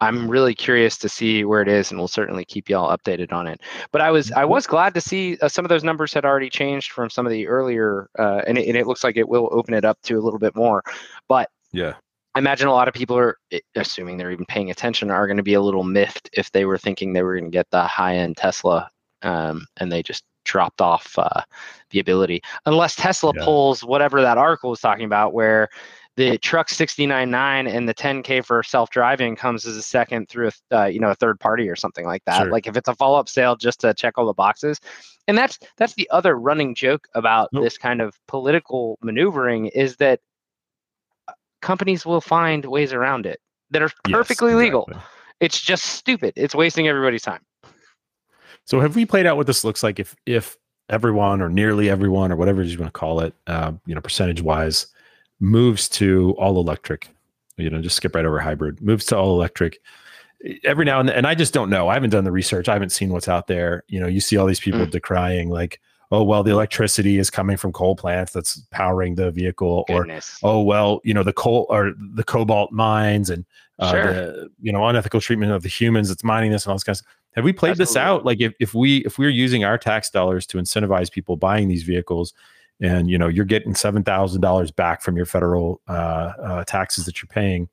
I'm 0.00 0.28
really 0.28 0.54
curious 0.54 0.98
to 0.98 1.08
see 1.08 1.44
where 1.44 1.62
it 1.62 1.68
is, 1.68 1.90
and 1.90 1.98
we'll 2.00 2.08
certainly 2.08 2.44
keep 2.44 2.68
y'all 2.68 2.96
updated 2.96 3.32
on 3.32 3.46
it. 3.46 3.60
But 3.92 4.00
I 4.00 4.10
was 4.10 4.32
I 4.32 4.44
was 4.44 4.66
glad 4.66 4.94
to 4.94 5.00
see 5.00 5.38
uh, 5.40 5.48
some 5.48 5.64
of 5.64 5.68
those 5.68 5.84
numbers 5.84 6.12
had 6.12 6.24
already 6.24 6.50
changed 6.50 6.90
from 6.92 7.10
some 7.10 7.26
of 7.26 7.30
the 7.30 7.46
earlier, 7.46 8.08
uh, 8.18 8.42
and 8.46 8.58
it, 8.58 8.66
and 8.66 8.76
it 8.76 8.86
looks 8.86 9.04
like 9.04 9.16
it 9.16 9.28
will 9.28 9.48
open 9.52 9.74
it 9.74 9.84
up 9.84 10.00
to 10.02 10.18
a 10.18 10.22
little 10.22 10.40
bit 10.40 10.56
more. 10.56 10.82
But 11.28 11.50
yeah 11.72 11.94
I 12.34 12.38
imagine 12.38 12.68
a 12.68 12.72
lot 12.72 12.86
of 12.86 12.94
people 12.94 13.18
are, 13.18 13.36
assuming 13.74 14.16
they're 14.16 14.30
even 14.30 14.46
paying 14.46 14.70
attention, 14.70 15.10
are 15.10 15.26
going 15.26 15.38
to 15.38 15.42
be 15.42 15.54
a 15.54 15.60
little 15.60 15.82
miffed 15.82 16.30
if 16.32 16.52
they 16.52 16.64
were 16.64 16.78
thinking 16.78 17.12
they 17.12 17.22
were 17.22 17.34
going 17.34 17.50
to 17.50 17.56
get 17.56 17.68
the 17.70 17.82
high 17.82 18.16
end 18.16 18.36
Tesla, 18.36 18.88
um, 19.22 19.66
and 19.78 19.90
they 19.90 20.04
just 20.04 20.22
dropped 20.48 20.80
off 20.80 21.14
uh, 21.18 21.42
the 21.90 22.00
ability. 22.00 22.40
Unless 22.66 22.96
Tesla 22.96 23.32
Yeah. 23.36 23.44
pulls 23.44 23.84
whatever 23.84 24.20
that 24.22 24.38
article 24.38 24.70
was 24.70 24.80
talking 24.80 25.04
about, 25.04 25.32
where 25.32 25.68
the 26.16 26.36
truck 26.38 26.68
69.9 26.68 27.68
and 27.72 27.88
the 27.88 27.94
10k 27.94 28.44
for 28.44 28.62
self 28.64 28.90
driving 28.90 29.36
comes 29.36 29.64
as 29.64 29.76
a 29.76 29.82
second 29.82 30.28
through 30.28 30.50
a 30.72 30.76
uh, 30.80 30.84
you 30.86 30.98
know 30.98 31.10
a 31.10 31.14
third 31.14 31.38
party 31.38 31.68
or 31.68 31.76
something 31.76 32.04
like 32.06 32.24
that. 32.24 32.42
Sure. 32.42 32.50
Like 32.50 32.66
if 32.66 32.76
it's 32.76 32.88
a 32.88 32.94
follow 32.94 33.20
up 33.20 33.28
sale 33.28 33.54
just 33.54 33.80
to 33.80 33.94
check 33.94 34.14
all 34.18 34.26
the 34.26 34.32
boxes. 34.32 34.80
And 35.28 35.38
that's 35.38 35.58
that's 35.76 35.94
the 35.94 36.08
other 36.10 36.36
running 36.36 36.74
joke 36.74 37.06
about 37.14 37.50
Nope. 37.52 37.62
this 37.64 37.78
kind 37.78 38.00
of 38.00 38.18
political 38.26 38.98
maneuvering 39.02 39.66
is 39.66 39.96
that 39.96 40.20
companies 41.62 42.04
will 42.04 42.20
find 42.20 42.64
ways 42.64 42.92
around 42.92 43.26
it 43.26 43.38
that 43.70 43.82
are 43.82 43.90
Yes, 44.06 44.16
perfectly 44.16 44.54
legal. 44.54 44.90
It's 45.40 45.60
just 45.60 45.84
stupid. 45.84 46.32
It's 46.34 46.54
wasting 46.54 46.88
everybody's 46.88 47.22
time. 47.22 47.42
So 48.68 48.80
have 48.80 48.94
we 48.94 49.06
played 49.06 49.26
out 49.26 49.36
what 49.36 49.46
this 49.46 49.64
looks 49.64 49.82
like 49.82 49.98
if 49.98 50.14
if 50.26 50.56
everyone 50.90 51.40
or 51.40 51.48
nearly 51.48 51.90
everyone 51.90 52.30
or 52.32 52.36
whatever 52.36 52.62
you 52.62 52.78
want 52.78 52.92
to 52.92 52.98
call 52.98 53.20
it, 53.20 53.34
uh, 53.46 53.72
you 53.86 53.94
know, 53.94 54.00
percentage 54.00 54.40
wise, 54.42 54.86
moves 55.40 55.88
to 55.88 56.34
all 56.38 56.58
electric 56.58 57.08
you 57.58 57.68
know, 57.68 57.82
just 57.82 57.96
skip 57.96 58.14
right 58.14 58.24
over 58.24 58.38
hybrid, 58.38 58.80
moves 58.80 59.04
to 59.06 59.16
all 59.16 59.34
electric. 59.34 59.80
Every 60.64 60.84
now 60.84 61.00
and 61.00 61.08
then, 61.08 61.16
and 61.16 61.26
I 61.26 61.34
just 61.34 61.52
don't 61.52 61.68
know. 61.68 61.88
I 61.88 61.94
haven't 61.94 62.10
done 62.10 62.24
the 62.24 62.32
research. 62.32 62.68
I 62.68 62.72
haven't 62.72 62.90
seen 62.90 63.12
what's 63.12 63.28
out 63.28 63.48
there. 63.48 63.82
You 63.88 63.98
know, 63.98 64.06
you 64.06 64.20
see 64.20 64.36
all 64.36 64.46
these 64.46 64.60
people 64.60 64.86
mm. 64.86 64.90
decrying 64.90 65.50
like, 65.50 65.80
oh 66.12 66.22
well, 66.22 66.44
the 66.44 66.52
electricity 66.52 67.18
is 67.18 67.28
coming 67.28 67.56
from 67.56 67.72
coal 67.72 67.96
plants 67.96 68.32
that's 68.32 68.60
powering 68.70 69.16
the 69.16 69.32
vehicle, 69.32 69.84
Goodness. 69.88 70.38
or 70.42 70.52
oh 70.52 70.62
well, 70.62 71.00
you 71.02 71.12
know, 71.12 71.24
the 71.24 71.32
coal 71.32 71.66
or 71.68 71.92
the 72.14 72.22
cobalt 72.22 72.70
mines 72.70 73.30
and 73.30 73.44
uh, 73.80 73.90
sure. 73.90 74.14
the 74.14 74.50
you 74.62 74.72
know 74.72 74.86
unethical 74.86 75.20
treatment 75.20 75.50
of 75.50 75.64
the 75.64 75.68
humans 75.68 76.08
that's 76.08 76.22
mining 76.22 76.52
this 76.52 76.64
and 76.64 76.70
all 76.70 76.76
this 76.76 76.84
kind 76.84 76.94
of 76.94 76.98
stuff. 76.98 77.12
Have 77.38 77.44
we 77.44 77.52
played 77.52 77.70
Absolutely. 77.70 77.92
this 77.92 77.96
out? 77.96 78.24
Like 78.24 78.40
if, 78.40 78.52
if 78.58 78.74
we 78.74 78.98
if 79.04 79.16
we're 79.16 79.30
using 79.30 79.62
our 79.62 79.78
tax 79.78 80.10
dollars 80.10 80.44
to 80.46 80.58
incentivize 80.58 81.08
people 81.08 81.36
buying 81.36 81.68
these 81.68 81.84
vehicles, 81.84 82.34
and 82.80 83.08
you 83.08 83.16
know 83.16 83.28
you're 83.28 83.44
getting 83.44 83.76
seven 83.76 84.02
thousand 84.02 84.40
dollars 84.40 84.72
back 84.72 85.02
from 85.02 85.16
your 85.16 85.24
federal 85.24 85.80
uh, 85.86 86.32
uh, 86.42 86.64
taxes 86.64 87.04
that 87.04 87.22
you're 87.22 87.28
paying, 87.28 87.68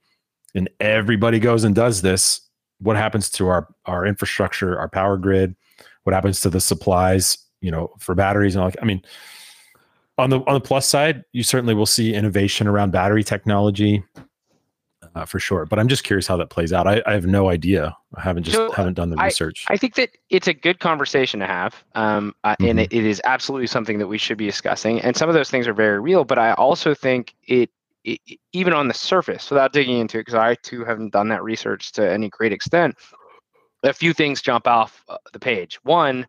and 0.53 0.69
everybody 0.79 1.39
goes 1.39 1.63
and 1.63 1.73
does 1.73 2.03
this, 2.03 2.41
what 2.77 2.95
happens 2.95 3.27
to 3.31 3.47
our 3.47 3.67
our 3.87 4.05
infrastructure, 4.05 4.77
our 4.77 4.87
power 4.87 5.17
grid? 5.17 5.55
What 6.03 6.13
happens 6.13 6.41
to 6.41 6.51
the 6.51 6.61
supplies? 6.61 7.39
You 7.59 7.71
know, 7.71 7.91
for 7.97 8.13
batteries 8.13 8.53
and 8.53 8.63
all. 8.65 8.71
I 8.79 8.85
mean, 8.85 9.01
on 10.19 10.29
the 10.29 10.41
on 10.41 10.53
the 10.53 10.61
plus 10.61 10.85
side, 10.85 11.23
you 11.33 11.41
certainly 11.41 11.73
will 11.73 11.87
see 11.87 12.13
innovation 12.13 12.67
around 12.67 12.91
battery 12.91 13.23
technology 13.23 14.03
uh, 15.15 15.25
for 15.25 15.39
sure. 15.39 15.65
But 15.65 15.79
I'm 15.79 15.87
just 15.87 16.03
curious 16.03 16.27
how 16.27 16.37
that 16.37 16.49
plays 16.49 16.71
out. 16.73 16.87
I, 16.87 17.01
I 17.05 17.13
have 17.13 17.25
no 17.25 17.49
idea. 17.49 17.95
I 18.15 18.21
haven't 18.21 18.43
just 18.43 18.57
so 18.57 18.71
haven't 18.71 18.93
done 18.93 19.09
the 19.09 19.17
I, 19.17 19.25
research. 19.25 19.65
I 19.69 19.77
think 19.77 19.95
that 19.95 20.11
it's 20.29 20.47
a 20.47 20.53
good 20.53 20.79
conversation 20.79 21.39
to 21.39 21.47
have, 21.47 21.83
um, 21.95 22.33
uh, 22.43 22.51
mm-hmm. 22.51 22.69
and 22.69 22.79
it, 22.81 22.93
it 22.93 23.05
is 23.05 23.21
absolutely 23.25 23.67
something 23.67 23.97
that 23.99 24.07
we 24.07 24.17
should 24.17 24.37
be 24.37 24.45
discussing. 24.45 25.01
And 25.01 25.15
some 25.15 25.29
of 25.29 25.35
those 25.35 25.49
things 25.49 25.67
are 25.67 25.73
very 25.73 25.99
real. 25.99 26.23
But 26.25 26.37
I 26.37 26.53
also 26.53 26.93
think 26.93 27.33
it, 27.47 27.69
it 28.03 28.19
even 28.53 28.73
on 28.73 28.87
the 28.87 28.93
surface, 28.93 29.49
without 29.49 29.73
digging 29.73 29.97
into 29.97 30.17
it, 30.17 30.21
because 30.21 30.35
I 30.35 30.55
too 30.55 30.85
haven't 30.85 31.13
done 31.13 31.29
that 31.29 31.43
research 31.43 31.91
to 31.93 32.07
any 32.07 32.29
great 32.29 32.53
extent. 32.53 32.95
A 33.83 33.93
few 33.93 34.13
things 34.13 34.41
jump 34.41 34.67
off 34.67 35.03
uh, 35.09 35.17
the 35.31 35.39
page. 35.39 35.79
One, 35.83 36.27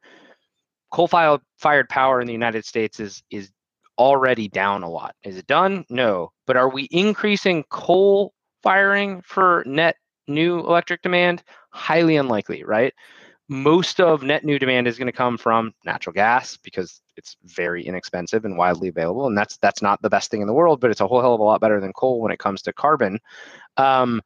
coal-fired 0.92 1.88
power 1.88 2.20
in 2.20 2.26
the 2.26 2.32
United 2.32 2.64
States 2.64 3.00
is 3.00 3.22
is 3.30 3.50
already 3.98 4.46
down 4.46 4.82
a 4.82 4.90
lot. 4.90 5.14
Is 5.24 5.38
it 5.38 5.46
done? 5.46 5.84
No. 5.88 6.30
But 6.46 6.56
are 6.56 6.68
we 6.68 6.82
increasing 6.90 7.64
coal 7.70 8.34
firing 8.66 9.22
for 9.24 9.62
net 9.64 9.94
new 10.26 10.58
electric 10.58 11.00
demand? 11.02 11.44
Highly 11.70 12.16
unlikely, 12.16 12.64
right? 12.64 12.92
Most 13.48 14.00
of 14.00 14.24
net 14.24 14.44
new 14.44 14.58
demand 14.58 14.88
is 14.88 14.98
going 14.98 15.06
to 15.06 15.12
come 15.12 15.38
from 15.38 15.72
natural 15.84 16.12
gas 16.12 16.56
because 16.56 17.00
it's 17.16 17.36
very 17.44 17.86
inexpensive 17.86 18.44
and 18.44 18.58
widely 18.58 18.88
available, 18.88 19.28
and 19.28 19.38
that's 19.38 19.56
that's 19.58 19.82
not 19.82 20.02
the 20.02 20.10
best 20.10 20.32
thing 20.32 20.40
in 20.40 20.48
the 20.48 20.52
world, 20.52 20.80
but 20.80 20.90
it's 20.90 21.00
a 21.00 21.06
whole 21.06 21.20
hell 21.20 21.34
of 21.34 21.40
a 21.40 21.44
lot 21.44 21.60
better 21.60 21.80
than 21.80 21.92
coal 21.92 22.20
when 22.20 22.32
it 22.32 22.40
comes 22.40 22.60
to 22.62 22.72
carbon. 22.72 23.20
Um, 23.76 24.20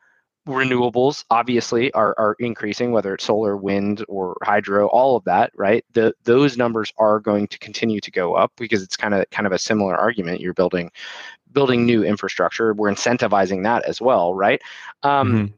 renewables 0.50 1.24
obviously 1.30 1.92
are, 1.92 2.14
are 2.18 2.36
increasing 2.38 2.92
whether 2.92 3.14
it's 3.14 3.24
solar 3.24 3.56
wind 3.56 4.04
or 4.08 4.36
hydro 4.42 4.86
all 4.88 5.16
of 5.16 5.24
that 5.24 5.50
right 5.56 5.84
the 5.92 6.12
those 6.24 6.56
numbers 6.56 6.92
are 6.98 7.20
going 7.20 7.46
to 7.46 7.58
continue 7.58 8.00
to 8.00 8.10
go 8.10 8.34
up 8.34 8.52
because 8.56 8.82
it's 8.82 8.96
kind 8.96 9.14
of 9.14 9.24
kind 9.30 9.46
of 9.46 9.52
a 9.52 9.58
similar 9.58 9.96
argument 9.96 10.40
you're 10.40 10.54
building 10.54 10.90
building 11.52 11.86
new 11.86 12.04
infrastructure. 12.04 12.72
We're 12.74 12.90
incentivizing 12.90 13.62
that 13.64 13.84
as 13.84 14.00
well, 14.00 14.34
right? 14.34 14.60
Um, 15.02 15.32
mm-hmm. 15.32 15.54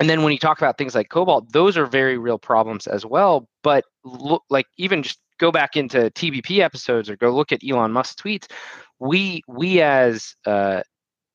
And 0.00 0.10
then 0.10 0.22
when 0.22 0.32
you 0.32 0.38
talk 0.38 0.58
about 0.58 0.76
things 0.76 0.94
like 0.94 1.08
cobalt, 1.08 1.52
those 1.52 1.76
are 1.76 1.86
very 1.86 2.18
real 2.18 2.38
problems 2.38 2.86
as 2.86 3.06
well. 3.06 3.48
But 3.62 3.84
look, 4.04 4.42
like 4.50 4.66
even 4.76 5.02
just 5.02 5.20
go 5.38 5.52
back 5.52 5.76
into 5.76 6.10
TBP 6.10 6.58
episodes 6.58 7.08
or 7.08 7.16
go 7.16 7.30
look 7.30 7.52
at 7.52 7.60
Elon 7.68 7.92
Musk 7.92 8.18
tweets. 8.18 8.50
We 8.98 9.42
we 9.46 9.80
as 9.80 10.34
uh, 10.46 10.82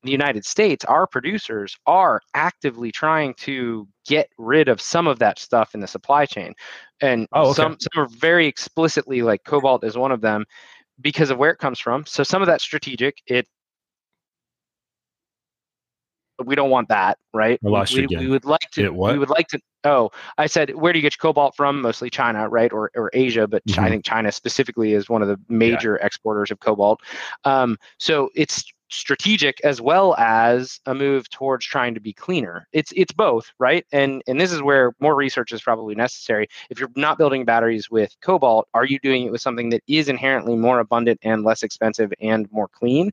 the 0.04 0.12
United 0.12 0.46
States, 0.46 0.86
our 0.86 1.06
producers 1.06 1.78
are 1.86 2.22
actively 2.34 2.92
trying 2.92 3.34
to 3.36 3.88
get 4.08 4.30
rid 4.38 4.70
of 4.70 4.80
some 4.80 5.08
of 5.08 5.20
that 5.20 5.40
stuff 5.40 5.74
in 5.74 5.82
the 5.82 5.88
supply 5.88 6.26
chain, 6.26 6.54
and 7.02 7.28
oh, 7.34 7.50
okay. 7.50 7.54
some 7.54 7.78
some 7.80 8.04
are 8.04 8.08
very 8.08 8.48
explicitly 8.48 9.22
like 9.22 9.44
cobalt 9.44 9.84
is 9.84 9.98
one 9.98 10.12
of 10.12 10.22
them 10.22 10.46
because 11.02 11.30
of 11.30 11.38
where 11.38 11.52
it 11.52 11.58
comes 11.58 11.80
from. 11.80 12.06
So 12.06 12.24
some 12.24 12.42
of 12.42 12.48
that 12.48 12.62
strategic. 12.62 13.18
It 13.28 13.48
we 16.46 16.56
don't 16.56 16.70
want 16.70 16.90
that, 16.90 17.18
right? 17.34 17.60
We, 17.62 18.08
we 18.18 18.28
would 18.28 18.46
like 18.46 18.72
to. 18.72 18.90
We 18.92 19.20
would 19.20 19.30
like 19.30 19.48
to. 19.50 19.60
Oh, 19.84 20.10
I 20.38 20.48
said, 20.48 20.76
where 20.76 20.94
do 20.94 21.00
you 21.00 21.04
get 21.04 21.14
your 21.14 21.22
cobalt 21.22 21.56
from? 21.56 21.82
Mostly 21.82 22.10
China, 22.10 22.48
right, 22.48 22.72
or 22.72 22.92
or 22.96 23.10
Asia, 23.14 23.48
but 23.48 23.66
mm-hmm. 23.66 23.80
I 23.80 23.90
think 23.90 24.06
China 24.06 24.32
specifically 24.32 24.94
is 24.94 25.10
one 25.10 25.22
of 25.22 25.28
the 25.28 25.40
major 25.50 25.98
yeah. 26.00 26.06
exporters 26.06 26.52
of 26.52 26.60
cobalt. 26.60 27.02
Um, 27.44 27.78
so 27.98 28.30
it's 28.36 28.64
strategic 28.90 29.62
as 29.62 29.80
well 29.82 30.16
as 30.18 30.80
a 30.86 30.94
move 30.94 31.30
towards 31.30 31.66
trying 31.66 31.94
to 31.94 32.00
be 32.00 32.14
cleaner. 32.14 32.68
It's 32.74 32.92
it's 32.96 33.14
both, 33.14 33.52
right? 33.60 33.86
And 33.92 34.22
and 34.28 34.40
this 34.40 34.52
is 34.52 34.62
where 34.62 34.94
more 35.00 35.16
research 35.16 35.52
is 35.52 35.62
probably 35.62 35.96
necessary. 35.96 36.48
If 36.70 36.80
you're 36.80 36.90
not 36.96 37.18
building 37.18 37.46
batteries 37.46 37.90
with 37.90 38.16
cobalt, 38.22 38.68
are 38.74 38.86
you 38.86 39.00
doing 39.00 39.26
it 39.26 39.32
with 39.32 39.42
something 39.42 39.70
that 39.70 39.84
is 39.88 40.10
inherently 40.10 40.56
more 40.56 40.80
abundant 40.80 41.20
and 41.24 41.44
less 41.44 41.64
expensive 41.64 42.12
and 42.20 42.52
more 42.52 42.68
clean? 42.68 43.12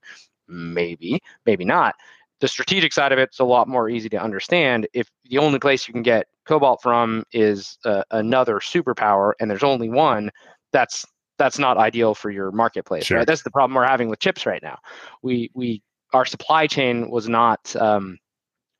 Maybe, 0.49 1.21
maybe 1.45 1.65
not 1.65 1.95
the 2.41 2.49
strategic 2.49 2.93
side 2.93 3.13
of 3.13 3.19
it's 3.19 3.39
a 3.39 3.45
lot 3.45 3.69
more 3.69 3.89
easy 3.89 4.09
to 4.11 4.19
understand. 4.19 4.87
If 4.93 5.11
the 5.25 5.39
only 5.39 5.59
place 5.59 5.89
you 5.89 5.95
can 5.95 6.03
get 6.03 6.27
cobalt 6.45 6.83
from 6.83 7.25
is 7.33 7.79
uh, 7.85 8.03
another 8.11 8.57
superpower, 8.57 9.33
and 9.41 9.51
there's 9.51 9.63
only 9.63 9.89
one, 9.89 10.31
that's 10.73 11.07
that's 11.39 11.59
not 11.59 11.77
ideal 11.77 12.15
for 12.15 12.31
your 12.31 12.51
marketplace. 12.53 13.05
Sure. 13.05 13.19
Right? 13.19 13.27
That's 13.27 13.43
the 13.43 13.51
problem 13.51 13.75
we're 13.75 13.87
having 13.87 14.09
with 14.09 14.19
chips 14.19 14.47
right 14.47 14.63
now. 14.63 14.79
We 15.23 15.51
we 15.55 15.83
our 16.13 16.25
supply 16.25 16.67
chain 16.67 17.11
was 17.11 17.29
not 17.29 17.75
um, 17.77 18.19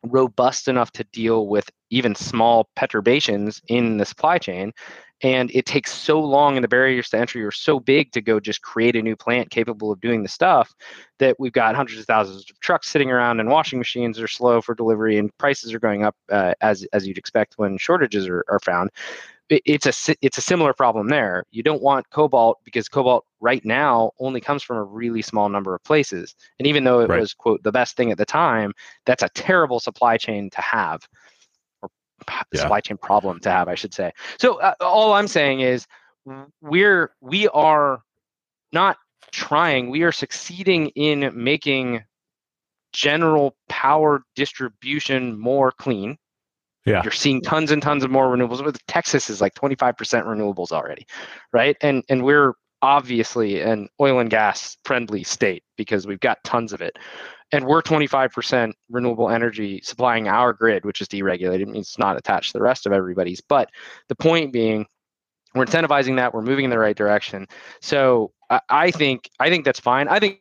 robust 0.05 0.69
enough 0.69 0.93
to 0.93 1.05
deal 1.05 1.49
with 1.49 1.71
even 1.91 2.15
small 2.15 2.69
perturbations 2.77 3.61
in 3.69 3.99
the 3.99 4.05
supply 4.05 4.39
chain 4.39 4.73
and 5.23 5.51
it 5.55 5.65
takes 5.65 5.95
so 5.95 6.21
long 6.21 6.57
and 6.57 6.65
the 6.65 6.69
barriers 6.69 7.09
to 7.09 7.19
entry 7.19 7.43
are 7.43 7.51
so 7.51 7.81
big 7.81 8.13
to 8.13 8.21
go 8.21 8.39
just 8.39 8.63
create 8.63 8.95
a 8.97 9.03
new 9.03 9.17
plant 9.17 9.51
capable 9.51 9.91
of 9.91 10.01
doing 10.01 10.23
the 10.23 10.29
stuff 10.29 10.75
that 11.19 11.37
we've 11.39 11.53
got 11.53 11.75
hundreds 11.75 12.01
of 12.01 12.07
thousands 12.07 12.51
of 12.51 12.61
trucks 12.61 12.89
sitting 12.89 13.11
around 13.11 13.41
and 13.41 13.49
washing 13.49 13.79
machines 13.79 14.21
are 14.21 14.29
slow 14.29 14.61
for 14.61 14.75
delivery 14.75 15.17
and 15.17 15.37
prices 15.39 15.73
are 15.73 15.81
going 15.81 16.05
up 16.05 16.15
uh, 16.31 16.53
as 16.61 16.87
as 16.93 17.07
you'd 17.07 17.19
expect 17.19 17.55
when 17.57 17.79
shortages 17.79 18.29
are, 18.29 18.45
are 18.49 18.61
found 18.61 18.91
it's 19.49 19.87
a 19.87 20.15
it's 20.23 20.39
a 20.39 20.43
similar 20.43 20.73
problem 20.73 21.09
there. 21.09 21.45
You 21.51 21.63
don't 21.63 21.83
want 21.83 22.11
cobalt 22.11 22.59
because 22.65 22.89
cobalt 22.89 23.25
right 23.41 23.65
now 23.65 24.11
only 24.19 24.41
comes 24.41 24.63
from 24.63 24.77
a 24.77 24.83
really 24.83 25.23
small 25.23 25.49
number 25.49 25.75
of 25.75 25.85
places. 25.85 26.35
And 26.59 26.67
even 26.67 26.85
though 26.85 27.01
it 27.01 27.09
right. 27.09 27.21
was 27.21 27.33
quote 27.33 27.63
the 27.63 27.73
best 27.73 27.97
thing 27.97 28.11
at 28.11 28.19
the 28.19 28.25
time, 28.25 28.73
that's 29.05 29.23
a 29.23 29.29
terrible 29.31 29.79
supply 29.79 30.17
chain 30.17 30.51
to 30.51 30.61
have 30.61 31.07
yeah. 32.53 32.61
supply 32.61 32.81
chain 32.81 32.97
problem 32.97 33.41
to 33.41 33.51
have, 33.51 33.69
I 33.69 33.75
should 33.75 33.95
say. 33.95 34.13
So 34.39 34.61
uh, 34.61 34.75
all 34.81 35.13
I'm 35.13 35.29
saying 35.29 35.61
is 35.61 35.87
we're 36.61 37.13
we 37.21 37.49
are 37.49 38.01
not 38.73 38.97
trying, 39.31 39.91
we 39.91 40.03
are 40.03 40.13
succeeding 40.13 40.89
in 40.89 41.31
making 41.35 42.03
general 42.93 43.55
power 43.69 44.23
distribution 44.35 45.39
more 45.39 45.71
clean. 45.71 46.17
Yeah. 46.87 47.03
You're 47.03 47.13
seeing 47.13 47.43
tons 47.43 47.73
and 47.73 47.83
tons 47.83 48.05
of 48.05 48.11
more 48.11 48.29
renewables. 48.29 48.79
Texas 48.87 49.29
is 49.29 49.41
like 49.41 49.55
25% 49.55 49.97
renewables 49.97 50.71
already, 50.71 51.07
right? 51.53 51.77
And 51.81 52.05
and 52.09 52.23
we're 52.23 52.55
obviously 52.81 53.61
an 53.61 53.89
oil 54.01 54.21
and 54.21 54.31
gas 54.31 54.77
friendly 54.85 55.25
state 55.25 55.65
because 55.77 56.07
we've 56.07 56.21
got 56.21 56.39
tons 56.45 56.73
of 56.73 56.81
it 56.81 56.97
and 57.53 57.65
we're 57.65 57.83
25% 57.83 58.73
renewable 58.91 59.31
energy 59.31 59.81
supplying 59.83 60.29
our 60.29 60.53
grid, 60.53 60.85
which 60.85 61.01
is 61.01 61.09
deregulated. 61.09 61.63
It 61.63 61.69
means 61.69 61.89
it's 61.89 61.99
not 61.99 62.17
attached 62.17 62.53
to 62.53 62.59
the 62.59 62.63
rest 62.63 62.87
of 62.87 62.93
everybody's. 62.93 63.41
But 63.41 63.71
the 64.09 64.17
point 64.17 64.53
being, 64.53 64.87
we're 65.55 65.65
incentivizing 65.65 66.17
that. 66.17 66.35
We're 66.35 66.43
moving 66.43 66.65
in 66.65 66.71
the 66.71 66.79
right 66.79 66.97
direction. 66.97 67.47
So 67.81 68.33
I, 68.51 68.61
I 68.69 68.91
think 68.91 69.31
I 69.39 69.49
think 69.49 69.65
that's 69.65 69.81
fine. 69.81 70.09
I 70.09 70.19
think 70.19 70.41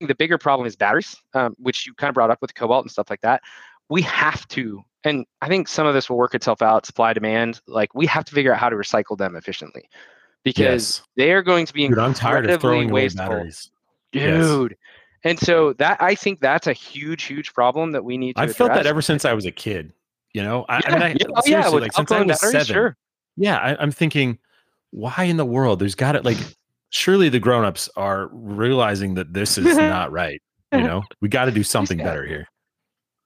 the 0.00 0.14
bigger 0.14 0.38
problem 0.38 0.66
is 0.66 0.76
batteries, 0.76 1.16
um, 1.34 1.54
which 1.58 1.86
you 1.86 1.94
kind 1.94 2.08
of 2.08 2.14
brought 2.14 2.30
up 2.30 2.38
with 2.40 2.54
cobalt 2.54 2.84
and 2.84 2.90
stuff 2.90 3.10
like 3.10 3.22
that. 3.22 3.42
We 3.90 4.02
have 4.02 4.46
to, 4.48 4.82
and 5.04 5.26
I 5.40 5.48
think 5.48 5.68
some 5.68 5.86
of 5.86 5.94
this 5.94 6.10
will 6.10 6.16
work 6.16 6.34
itself 6.34 6.62
out. 6.62 6.86
Supply 6.86 7.12
demand, 7.12 7.60
like 7.66 7.94
we 7.94 8.06
have 8.06 8.24
to 8.26 8.34
figure 8.34 8.52
out 8.52 8.58
how 8.58 8.68
to 8.68 8.76
recycle 8.76 9.16
them 9.16 9.36
efficiently 9.36 9.88
because 10.44 10.98
yes. 10.98 11.02
they 11.16 11.32
are 11.32 11.42
going 11.42 11.66
to 11.66 11.72
be 11.72 11.88
Dude, 11.88 11.98
I'm 11.98 12.14
tired 12.14 12.48
of 12.48 12.60
throwing 12.60 12.90
wasteful. 12.90 13.44
Dude, 14.12 14.70
yes. 14.70 14.78
And 15.24 15.38
so 15.38 15.72
that 15.74 16.00
I 16.00 16.14
think 16.14 16.40
that's 16.40 16.66
a 16.66 16.72
huge, 16.72 17.24
huge 17.24 17.52
problem 17.52 17.92
that 17.92 18.04
we 18.04 18.16
need 18.16 18.36
to. 18.36 18.42
I've 18.42 18.56
felt 18.56 18.72
that 18.72 18.86
ever 18.86 19.02
since 19.02 19.24
I 19.24 19.34
was 19.34 19.46
a 19.46 19.50
kid. 19.50 19.92
You 20.34 20.42
know, 20.42 20.66
I, 20.68 20.76
yeah, 20.76 20.80
I 20.86 20.92
mean, 20.92 21.02
I, 21.02 21.08
yeah, 21.08 21.26
oh, 21.34 21.42
yeah, 21.46 21.68
like 21.68 21.92
since 21.92 22.12
I 22.12 22.20
was 22.20 22.26
batteries, 22.26 22.50
seven. 22.52 22.66
Sure. 22.66 22.96
Yeah, 23.36 23.56
I, 23.56 23.82
am 23.82 23.90
thinking, 23.90 24.38
why 24.90 25.24
in 25.24 25.36
the 25.36 25.44
world? 25.44 25.80
There's 25.80 25.94
got 25.94 26.16
it. 26.16 26.24
Like, 26.24 26.36
surely 26.90 27.28
the 27.28 27.40
grown-ups 27.40 27.88
are 27.96 28.28
realizing 28.32 29.14
that 29.14 29.32
this 29.32 29.58
is 29.58 29.64
not 29.76 30.12
right. 30.12 30.40
You 30.72 30.82
know, 30.82 31.02
we 31.22 31.30
got 31.30 31.46
to 31.46 31.50
do 31.50 31.62
something 31.62 31.96
better 31.96 32.26
here. 32.26 32.46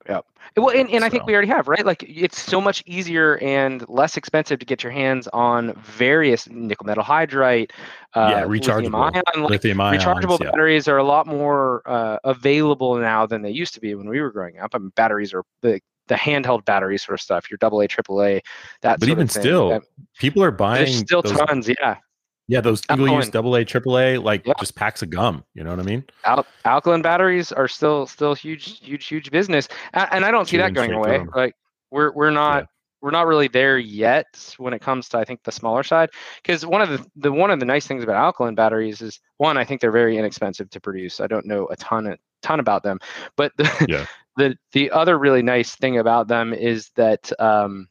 Yep. 0.08 0.24
Well, 0.56 0.76
and, 0.76 0.90
and 0.90 1.04
I 1.04 1.08
think 1.08 1.26
we 1.26 1.32
already 1.32 1.48
have, 1.48 1.68
right? 1.68 1.86
Like 1.86 2.02
it's 2.02 2.40
so 2.40 2.60
much 2.60 2.82
easier 2.84 3.38
and 3.38 3.88
less 3.88 4.16
expensive 4.16 4.58
to 4.58 4.66
get 4.66 4.82
your 4.82 4.92
hands 4.92 5.28
on 5.32 5.72
various 5.74 6.48
nickel 6.50 6.84
metal 6.86 7.04
hydride, 7.04 7.70
uh, 8.14 8.28
Yeah, 8.36 8.44
lithium 8.44 8.92
rechargeable. 8.92 9.12
ion, 9.14 9.42
like 9.42 9.50
Lithium 9.50 9.78
rechargeable 9.78 10.40
yeah. 10.40 10.50
batteries 10.50 10.88
are 10.88 10.98
a 10.98 11.04
lot 11.04 11.26
more 11.26 11.82
uh, 11.86 12.18
available 12.24 12.96
now 12.96 13.24
than 13.26 13.42
they 13.42 13.50
used 13.50 13.72
to 13.74 13.80
be 13.80 13.94
when 13.94 14.08
we 14.08 14.20
were 14.20 14.30
growing 14.30 14.58
up. 14.58 14.70
I 14.74 14.78
mean, 14.78 14.92
batteries 14.96 15.32
are 15.32 15.44
the 15.62 15.80
the 16.08 16.16
handheld 16.16 16.64
battery 16.64 16.98
sort 16.98 17.14
of 17.14 17.20
stuff, 17.22 17.48
your 17.50 17.58
double 17.58 17.78
AA, 17.78 17.82
AAA, 17.86 18.40
that. 18.82 18.98
But 18.98 19.06
sort 19.06 19.10
even 19.10 19.22
of 19.24 19.30
thing. 19.30 19.42
still, 19.42 19.80
People 20.18 20.42
are 20.42 20.50
buying 20.50 20.84
there's 20.84 20.98
still 20.98 21.22
those, 21.22 21.38
tons. 21.38 21.68
Yeah, 21.68 21.96
yeah 22.48 22.60
those 22.60 22.82
single 22.88 23.08
use 23.16 23.28
double 23.28 23.54
A, 23.56 23.64
triple 23.64 23.98
A, 23.98 24.18
like 24.18 24.46
Yeah. 24.46 24.54
just 24.60 24.74
packs 24.76 25.02
of 25.02 25.10
gum. 25.10 25.44
You 25.54 25.64
know 25.64 25.70
what 25.70 25.80
I 25.80 25.82
mean? 25.84 26.04
Al- 26.24 26.46
alkaline 26.64 27.02
batteries 27.02 27.52
are 27.52 27.68
still 27.68 28.06
still 28.06 28.34
huge, 28.34 28.78
huge, 28.80 29.06
huge 29.06 29.30
business, 29.30 29.68
A- 29.94 30.12
and 30.14 30.24
I 30.24 30.30
don't 30.30 30.46
see 30.48 30.56
that 30.58 30.74
going 30.74 30.92
away. 30.92 31.16
'em. 31.20 31.30
Like 31.34 31.54
we're 31.90 32.12
we're 32.12 32.30
not. 32.30 32.62
Yeah. 32.62 32.66
We're 33.04 33.10
not 33.10 33.26
really 33.26 33.48
there 33.48 33.78
yet 33.78 34.26
when 34.58 34.72
it 34.72 34.80
comes 34.80 35.08
to 35.08 35.18
I 35.18 35.24
think 35.24 35.42
the 35.42 35.50
smaller 35.50 35.82
side 35.82 36.10
because 36.40 36.64
one 36.64 36.80
of 36.80 36.88
the, 36.88 37.04
the 37.16 37.32
one 37.32 37.50
of 37.50 37.58
the 37.58 37.66
nice 37.66 37.84
things 37.84 38.04
about 38.04 38.14
alkaline 38.14 38.54
batteries 38.54 39.02
is 39.02 39.18
one 39.38 39.58
I 39.58 39.64
think 39.64 39.80
they're 39.80 39.90
very 39.90 40.16
inexpensive 40.18 40.70
to 40.70 40.80
produce. 40.80 41.18
I 41.20 41.26
don't 41.26 41.44
know 41.44 41.66
a 41.66 41.74
ton 41.74 42.06
a 42.06 42.16
ton 42.42 42.60
about 42.60 42.84
them, 42.84 43.00
but 43.36 43.50
the 43.56 43.64
Yeah. 43.88 44.06
the 44.36 44.56
the 44.70 44.88
other 44.92 45.18
really 45.18 45.42
nice 45.42 45.74
thing 45.74 45.98
about 45.98 46.28
them 46.28 46.54
is 46.54 46.90
that 46.94 47.32
um, 47.40 47.88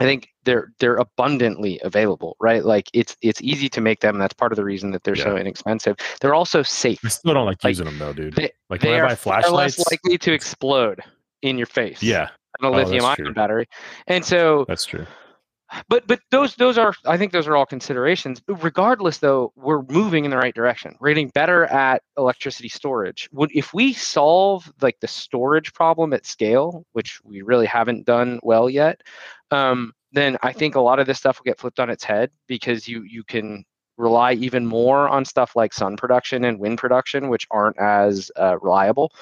I 0.00 0.04
think 0.04 0.28
they're 0.44 0.72
they're 0.78 0.96
abundantly 0.96 1.78
available, 1.84 2.36
right? 2.40 2.64
Like 2.64 2.88
it's 2.94 3.16
it's 3.22 3.42
easy 3.42 3.68
to 3.68 3.80
make 3.80 4.00
them. 4.00 4.18
That's 4.18 4.32
part 4.34 4.50
of 4.52 4.56
the 4.56 4.64
reason 4.64 4.90
that 4.92 5.04
they're 5.04 5.16
so 5.16 5.36
inexpensive. 5.36 5.96
They're 6.20 6.34
also 6.34 6.62
safe. 6.62 6.98
I 7.04 7.08
still 7.08 7.34
don't 7.34 7.44
like, 7.46 7.62
Like, 7.62 7.72
using 7.72 7.84
them 7.84 7.98
though, 7.98 8.12
dude. 8.12 8.34
they- 8.34 8.50
like 8.70 8.80
They 8.80 8.90
when 8.92 9.00
I 9.02 9.12
are 9.12 9.16
far 9.16 9.42
less 9.50 9.78
likely 9.90 10.16
to 10.18 10.32
explode 10.32 11.00
in 11.42 11.58
your 11.58 11.66
face. 11.66 12.02
Yeah, 12.02 12.30
than 12.60 12.72
a 12.72 12.74
Oh, 12.74 12.76
lithium 12.76 13.04
ion 13.04 13.16
true. 13.16 13.34
battery. 13.34 13.66
And 14.06 14.24
so 14.24 14.64
that's 14.66 14.84
true. 14.86 15.06
But 15.88 16.06
but 16.06 16.20
those 16.30 16.54
those 16.56 16.78
are 16.78 16.94
I 17.04 17.16
think 17.16 17.32
those 17.32 17.46
are 17.46 17.56
all 17.56 17.66
considerations. 17.66 18.42
Regardless, 18.46 19.18
though, 19.18 19.52
we're 19.56 19.82
moving 19.82 20.24
in 20.24 20.30
the 20.30 20.36
right 20.36 20.54
direction. 20.54 20.96
We're 21.00 21.10
getting 21.10 21.28
better 21.28 21.64
at 21.66 22.02
electricity 22.16 22.68
storage. 22.68 23.28
If 23.50 23.72
we 23.74 23.92
solve 23.92 24.70
like 24.80 25.00
the 25.00 25.08
storage 25.08 25.72
problem 25.72 26.12
at 26.12 26.26
scale, 26.26 26.84
which 26.92 27.20
we 27.24 27.42
really 27.42 27.66
haven't 27.66 28.06
done 28.06 28.40
well 28.42 28.68
yet, 28.68 29.02
um, 29.50 29.92
then 30.12 30.36
I 30.42 30.52
think 30.52 30.74
a 30.74 30.80
lot 30.80 30.98
of 30.98 31.06
this 31.06 31.18
stuff 31.18 31.38
will 31.38 31.50
get 31.50 31.58
flipped 31.58 31.80
on 31.80 31.90
its 31.90 32.04
head 32.04 32.30
because 32.46 32.86
you 32.86 33.02
you 33.02 33.24
can 33.24 33.64
rely 33.96 34.32
even 34.32 34.66
more 34.66 35.08
on 35.08 35.24
stuff 35.24 35.54
like 35.54 35.72
sun 35.72 35.96
production 35.96 36.44
and 36.44 36.58
wind 36.58 36.78
production, 36.78 37.28
which 37.28 37.46
aren't 37.50 37.78
as 37.78 38.30
uh, 38.36 38.58
reliable, 38.60 39.12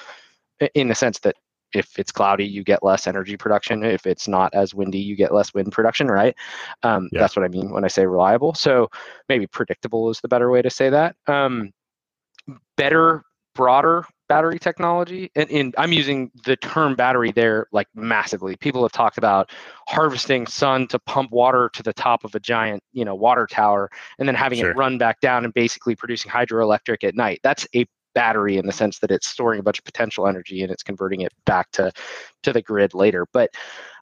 in 0.73 0.87
the 0.87 0.95
sense 0.95 1.19
that 1.19 1.35
if 1.73 1.97
it's 1.97 2.11
cloudy, 2.11 2.45
you 2.45 2.63
get 2.63 2.83
less 2.83 3.07
energy 3.07 3.37
production. 3.37 3.83
If 3.83 4.05
it's 4.05 4.27
not 4.27 4.53
as 4.53 4.73
windy, 4.73 4.99
you 4.99 5.15
get 5.15 5.33
less 5.33 5.53
wind 5.53 5.71
production, 5.71 6.07
right? 6.07 6.35
Um, 6.83 7.09
Yeah. 7.11 7.19
That's 7.21 7.35
what 7.35 7.45
I 7.45 7.47
mean 7.47 7.71
when 7.71 7.83
I 7.83 7.87
say 7.87 8.05
reliable. 8.05 8.53
So 8.53 8.89
maybe 9.29 9.47
predictable 9.47 10.09
is 10.09 10.19
the 10.21 10.27
better 10.27 10.49
way 10.51 10.61
to 10.61 10.69
say 10.69 10.89
that. 10.89 11.15
Um, 11.27 11.71
better, 12.77 13.23
broader 13.53 14.05
battery 14.29 14.57
technology, 14.57 15.29
and, 15.35 15.51
and 15.51 15.75
I'm 15.77 15.91
using 15.91 16.31
the 16.45 16.55
term 16.55 16.95
battery 16.95 17.33
there 17.33 17.67
like 17.73 17.87
massively. 17.93 18.55
People 18.55 18.81
have 18.83 18.93
talked 18.93 19.17
about 19.17 19.51
harvesting 19.89 20.47
sun 20.47 20.87
to 20.87 20.99
pump 20.99 21.31
water 21.31 21.69
to 21.73 21.83
the 21.83 21.91
top 21.91 22.23
of 22.23 22.33
a 22.33 22.39
giant, 22.39 22.81
you 22.93 23.03
know, 23.03 23.13
water 23.13 23.45
tower, 23.45 23.89
and 24.19 24.27
then 24.29 24.35
having 24.35 24.59
Sure. 24.59 24.71
it 24.71 24.77
run 24.77 24.97
back 24.97 25.19
down 25.19 25.43
and 25.43 25.53
basically 25.53 25.97
producing 25.97 26.31
hydroelectric 26.31 27.03
at 27.03 27.13
night. 27.13 27.41
That's 27.43 27.67
a 27.75 27.85
battery 28.13 28.57
in 28.57 28.65
the 28.65 28.71
sense 28.71 28.99
that 28.99 29.11
it's 29.11 29.27
storing 29.27 29.59
a 29.59 29.63
bunch 29.63 29.79
of 29.79 29.85
potential 29.85 30.27
energy 30.27 30.61
and 30.63 30.71
it's 30.71 30.83
converting 30.83 31.21
it 31.21 31.33
back 31.45 31.71
to 31.71 31.91
to 32.43 32.53
the 32.53 32.61
grid 32.61 32.93
later. 32.93 33.27
But 33.31 33.51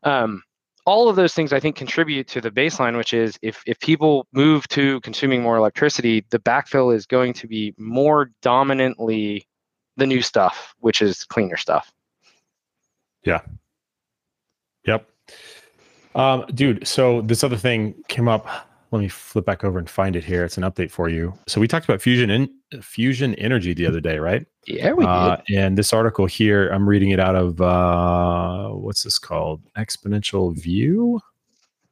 um, 0.04 0.44
all 0.86 1.10
of 1.10 1.16
those 1.16 1.34
things 1.34 1.54
I 1.54 1.60
think 1.60 1.76
contribute 1.76 2.28
to 2.30 2.42
the 2.42 2.52
baseline, 2.52 2.98
which 2.98 3.14
is 3.14 3.38
if 3.42 3.62
if 3.66 3.80
people 3.80 4.28
move 4.34 4.68
to 4.70 5.00
consuming 5.02 5.42
more 5.42 5.58
electricity, 5.58 6.26
the 6.30 6.40
backfill 6.40 6.96
is 6.96 7.06
going 7.06 7.34
to 7.34 7.48
be 7.48 7.74
more 7.78 8.32
dominantly 8.42 9.46
the 9.98 10.08
new 10.08 10.22
stuff, 10.22 10.74
which 10.80 11.02
is 11.02 11.26
cleaner 11.26 11.58
stuff. 11.58 11.92
Yeah. 13.24 13.42
Yep. 14.86 15.08
Um, 16.16 16.46
dude, 16.54 16.88
so 16.88 17.22
this 17.22 17.44
other 17.44 17.58
thing 17.58 17.94
came 18.08 18.28
up. 18.28 18.69
Let 18.92 19.00
me 19.02 19.08
flip 19.08 19.46
back 19.46 19.64
over 19.64 19.78
and 19.78 19.88
find 19.88 20.16
it 20.16 20.24
here. 20.24 20.44
It's 20.44 20.58
an 20.58 20.64
update 20.64 20.90
for 20.90 21.10
you. 21.10 21.38
So 21.48 21.62
we 21.62 21.68
talked 21.68 21.86
about 21.86 22.02
fusion 22.02 22.30
in 22.32 22.50
fusion 22.82 23.36
energy 23.36 23.74
the 23.74 23.86
other 23.86 24.00
day, 24.00 24.18
right? 24.18 24.48
Yeah, 24.66 24.94
we 24.94 25.06
Uh, 25.06 25.38
and 25.56 25.78
this 25.78 25.94
article 25.94 26.26
here, 26.26 26.70
I'm 26.70 26.90
reading 26.90 27.12
it 27.12 27.20
out 27.20 27.36
of 27.36 27.62
uh, 27.62 28.70
what's 28.70 29.04
this 29.04 29.20
called? 29.20 29.62
Exponential 29.78 30.56
View. 30.56 31.20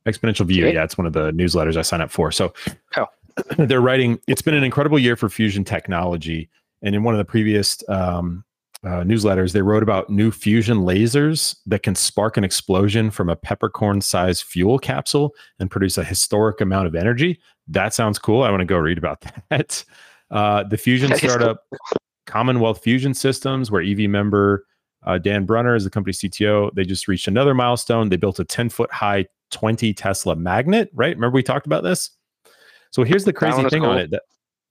Exponential 0.07 0.45
View. 0.47 0.65
Okay. 0.65 0.73
Yeah, 0.75 0.83
it's 0.83 0.97
one 0.97 1.05
of 1.05 1.13
the 1.13 1.31
newsletters 1.33 1.77
I 1.77 1.83
sign 1.83 2.01
up 2.01 2.09
for. 2.09 2.31
So 2.31 2.53
Oh. 2.95 3.05
they're 3.57 3.81
writing. 3.81 4.19
It's 4.27 4.41
been 4.41 4.55
an 4.55 4.63
incredible 4.63 4.97
year 4.97 5.15
for 5.15 5.29
fusion 5.29 5.63
technology. 5.63 6.49
And 6.81 6.95
in 6.95 7.03
one 7.03 7.13
of 7.13 7.19
the 7.19 7.25
previous 7.25 7.83
um, 7.89 8.43
uh, 8.87 9.03
newsletters, 9.03 9.51
they 9.51 9.61
wrote 9.61 9.83
about 9.83 10.09
new 10.09 10.31
fusion 10.31 10.77
lasers 10.77 11.57
that 11.65 11.83
can 11.83 11.93
spark 11.93 12.37
an 12.37 12.45
explosion 12.45 13.11
from 13.11 13.27
a 13.27 13.35
peppercorn-sized 13.35 14.43
fuel 14.43 14.79
capsule 14.79 15.35
and 15.59 15.69
produce 15.69 15.97
a 15.97 16.05
historic 16.05 16.61
amount 16.61 16.87
of 16.87 16.95
energy. 16.95 17.37
That 17.67 17.93
sounds 17.93 18.17
cool. 18.17 18.43
I 18.43 18.49
want 18.49 18.61
to 18.61 18.65
go 18.65 18.77
read 18.77 18.97
about 18.97 19.25
that. 19.49 19.83
Uh, 20.31 20.63
the 20.63 20.77
fusion 20.77 21.09
cool. 21.17 21.17
startup 21.17 21.63
Commonwealth 22.27 22.81
Fusion 22.81 23.13
Systems, 23.13 23.69
where 23.69 23.81
EV 23.81 24.09
member 24.09 24.65
uh, 25.05 25.17
Dan 25.17 25.45
Brunner 25.45 25.75
is 25.75 25.83
the 25.83 25.89
company's 25.89 26.21
CTO. 26.21 26.73
They 26.73 26.85
just 26.85 27.09
reached 27.09 27.27
another 27.27 27.53
milestone. 27.53 28.07
They 28.07 28.17
built 28.17 28.39
a 28.39 28.45
10 28.45 28.69
foot 28.69 28.91
high, 28.91 29.25
20 29.51 29.93
Tesla 29.93 30.35
magnet, 30.35 30.89
right? 30.93 31.15
Remember 31.15 31.35
we 31.35 31.43
talked 31.43 31.65
about 31.65 31.83
this? 31.83 32.11
So 32.91 33.03
here's 33.03 33.25
the 33.25 33.33
crazy 33.33 33.67
thing 33.69 33.83
on 33.83 33.97
it. 33.97 34.11
That, 34.11 34.23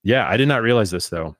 yeah, 0.03 0.27
I 0.27 0.39
did 0.39 0.49
not 0.49 0.63
realize 0.63 0.91
this 0.91 1.11
though. 1.11 1.37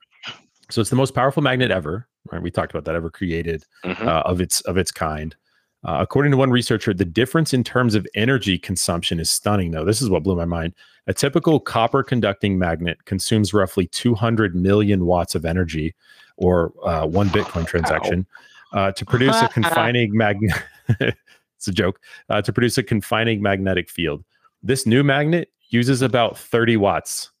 So 0.69 0.81
it's 0.81 0.89
the 0.89 0.95
most 0.95 1.15
powerful 1.15 1.41
magnet 1.41 1.71
ever, 1.71 2.07
right? 2.31 2.41
We 2.41 2.51
talked 2.51 2.71
about 2.71 2.85
that 2.85 2.95
ever 2.95 3.09
created 3.09 3.65
Mhm. 3.83 4.05
uh, 4.05 4.21
of 4.25 4.41
its 4.41 4.61
of 4.61 4.77
its 4.77 4.91
kind. 4.91 5.35
Uh, 5.83 5.97
according 6.01 6.31
to 6.31 6.37
one 6.37 6.49
researcher, 6.49 6.93
the 6.93 7.05
difference 7.05 7.53
in 7.53 7.63
terms 7.63 7.93
of 7.95 8.05
energy 8.15 8.57
consumption 8.57 9.19
is 9.19 9.29
stunning. 9.29 9.71
Though 9.71 9.85
this 9.85 10.01
is 10.01 10.09
what 10.09 10.23
blew 10.23 10.35
my 10.35 10.45
mind. 10.45 10.73
A 11.05 11.13
typical 11.13 11.59
copper 11.59 12.03
conducting 12.03 12.57
magnet 12.59 13.05
consumes 13.05 13.53
roughly 13.53 13.85
200 13.87 14.55
million 14.55 15.05
watts 15.05 15.35
of 15.35 15.45
energy, 15.45 15.93
or 16.35 16.73
uh, 16.83 17.05
one 17.05 17.29
Bitcoin 17.29 17.65
transaction, 17.65 18.25
uh, 18.73 18.91
to 18.91 19.05
produce 19.05 19.39
a 19.41 19.47
confining 19.53 20.17
magnet. 20.17 20.51
it's 20.99 21.67
a 21.67 21.71
joke. 21.71 22.01
Uh, 22.29 22.41
to 22.41 22.51
produce 22.51 22.77
a 22.77 22.83
confining 22.83 23.41
magnetic 23.41 23.89
field. 23.89 24.23
This 24.63 24.85
new 24.85 25.03
magnet 25.03 25.49
uses 25.69 26.01
about 26.01 26.37
30 26.37 26.75
watts. 26.77 27.31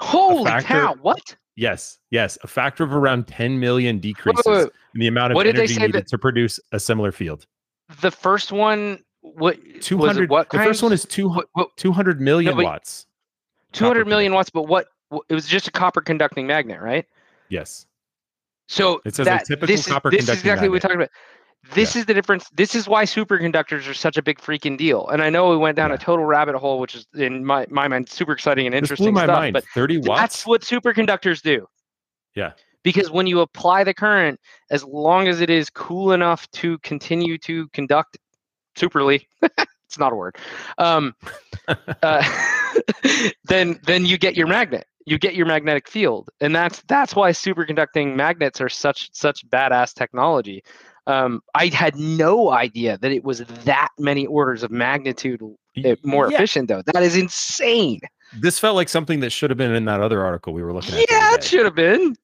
Holy 0.00 0.44
factor- 0.50 0.66
cow! 0.68 0.94
What? 1.02 1.36
Yes, 1.56 1.98
yes, 2.10 2.36
a 2.42 2.46
factor 2.46 2.82
of 2.82 2.92
around 2.92 3.28
10 3.28 3.60
million 3.60 3.98
decreases 4.00 4.44
wait, 4.44 4.54
wait. 4.64 4.70
in 4.94 5.00
the 5.00 5.06
amount 5.06 5.32
of 5.32 5.36
What 5.36 5.46
energy 5.46 5.76
needed 5.76 5.92
that- 5.92 6.08
to 6.08 6.18
produce 6.18 6.58
a 6.72 6.80
similar 6.80 7.12
field. 7.12 7.46
The 8.00 8.10
first 8.10 8.50
one, 8.50 9.04
what? 9.20 9.58
was 9.58 9.84
200 9.86 10.24
it 10.24 10.30
what 10.30 10.50
the 10.50 10.58
first 10.58 10.82
one 10.82 10.92
is 10.92 11.04
two, 11.04 11.28
What, 11.28 11.46
what, 11.52 11.76
200 11.76 12.20
million 12.20 12.56
but- 12.56 12.64
watts 12.64 13.06
200 13.72 14.06
million 14.06 14.32
watts, 14.32 14.50
but 14.50 14.68
what? 14.68 14.86
It 15.28 15.34
was 15.34 15.46
just 15.46 15.68
a 15.68 15.70
copper 15.70 16.00
conducting 16.00 16.46
magnet, 16.46 16.80
right? 16.80 17.06
yes 17.50 17.86
So 18.68 19.00
It 19.04 19.14
says 19.14 19.26
a 19.26 19.38
typical 19.44 19.66
this 19.66 19.86
copper 19.86 20.08
is, 20.08 20.26
this 20.26 20.28
is 20.36 20.40
exactly 20.40 20.68
what 20.68 20.74
we're 20.74 20.80
talking 20.80 20.96
about. 20.96 21.10
This 21.72 21.96
is 21.96 22.06
the 22.06 22.14
difference. 22.14 22.48
This 22.50 22.74
is 22.74 22.86
why 22.88 23.04
superconductors 23.04 23.88
are 23.88 23.94
such 23.94 24.16
a 24.16 24.22
big 24.22 24.38
freaking 24.38 24.76
deal. 24.76 25.08
And 25.08 25.22
I 25.22 25.30
know 25.30 25.50
we 25.50 25.56
went 25.56 25.76
down 25.76 25.90
Yeah. 25.90 25.96
a 25.96 25.98
total 25.98 26.24
rabbit 26.24 26.54
hole, 26.56 26.78
which 26.78 26.94
is 26.94 27.06
in 27.14 27.44
my, 27.44 27.66
my 27.70 27.88
mind 27.88 28.08
super 28.08 28.32
exciting 28.32 28.66
and 28.66 28.74
this 28.74 28.82
interesting 28.82 29.06
blew 29.06 29.12
my 29.12 29.24
stuff. 29.24 29.38
mind 29.38 29.52
But 29.54 29.64
30 29.74 29.98
watts 29.98 30.20
that's 30.20 30.46
what 30.46 30.62
superconductors 30.62 31.42
do. 31.42 31.66
Yeah. 32.34 32.52
Because 32.82 33.10
when 33.10 33.26
you 33.26 33.40
apply 33.40 33.84
the 33.84 33.94
current, 33.94 34.38
as 34.70 34.84
long 34.84 35.26
as 35.28 35.40
it 35.40 35.48
is 35.48 35.70
cool 35.70 36.12
enough 36.12 36.50
to 36.50 36.78
continue 36.80 37.38
to 37.38 37.66
conduct 37.68 38.18
superly, 38.76 39.24
it's 39.42 39.98
not 39.98 40.12
a 40.12 40.16
word. 40.16 40.36
Um, 40.76 41.14
uh, 42.02 42.50
then 43.44 43.80
then 43.84 44.04
you 44.04 44.18
get 44.18 44.36
your 44.36 44.46
magnet. 44.46 44.86
You 45.06 45.18
get 45.18 45.34
your 45.34 45.44
magnetic 45.46 45.86
field, 45.88 46.30
and 46.40 46.54
that's 46.54 46.82
that's 46.88 47.14
why 47.14 47.30
superconducting 47.32 48.16
magnets 48.16 48.60
are 48.60 48.70
such 48.70 49.10
such 49.12 49.46
badass 49.48 49.94
technology. 49.94 50.62
Um, 51.06 51.42
I 51.54 51.66
had 51.66 51.96
no 51.96 52.50
idea 52.50 52.96
that 52.98 53.12
it 53.12 53.24
was 53.24 53.40
that 53.64 53.88
many 53.98 54.26
orders 54.26 54.62
of 54.62 54.70
magnitude 54.70 55.42
uh, 55.84 55.96
more 56.02 56.30
Yeah, 56.30 56.36
efficient, 56.38 56.68
though. 56.68 56.82
That 56.92 57.02
is 57.02 57.14
insane. 57.16 58.00
this 58.40 58.58
felt 58.58 58.74
like 58.74 58.88
something 58.88 59.20
that 59.20 59.30
should 59.30 59.50
have 59.50 59.58
been 59.58 59.74
in 59.74 59.84
that 59.84 60.00
other 60.00 60.24
article 60.24 60.54
we 60.54 60.62
were 60.62 60.72
looking 60.72 60.94
at 60.94 61.04
Yeah, 61.10 61.34
it 61.34 61.44
should 61.44 61.64
have 61.66 61.74
been. 61.74 62.16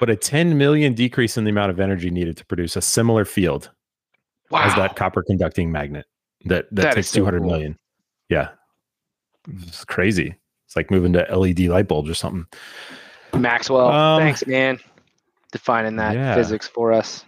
but 0.00 0.08
a 0.08 0.16
10 0.16 0.56
million 0.56 0.94
decrease 0.94 1.36
in 1.36 1.44
the 1.44 1.50
amount 1.50 1.70
of 1.70 1.78
energy 1.78 2.10
needed 2.10 2.36
to 2.38 2.46
produce 2.46 2.74
a 2.76 2.80
similar 2.80 3.24
field 3.24 3.70
Wow. 4.50 4.64
as 4.64 4.74
that 4.76 4.96
copper 4.96 5.22
conducting 5.22 5.70
magnet 5.72 6.04
that 6.46 6.66
that, 6.72 6.82
That 6.82 6.94
takes 6.94 7.08
so 7.08 7.18
two 7.20 7.24
hundred 7.24 7.42
million. 7.44 7.72
cool. 7.72 7.78
yeah 8.36 8.48
it's 9.62 9.84
crazy 9.84 10.34
it's 10.66 10.76
like 10.76 10.90
moving 10.90 11.12
to 11.14 11.26
led 11.38 11.58
light 11.60 11.88
bulbs 11.88 12.08
or 12.10 12.14
something 12.14 12.46
Maxwell, 13.34 13.88
Um, 13.88 14.20
thanks, 14.20 14.46
man, 14.46 14.78
defining 15.52 15.96
that 15.96 16.14
yeah. 16.14 16.34
physics 16.34 16.66
for 16.68 16.92
us. 16.92 17.24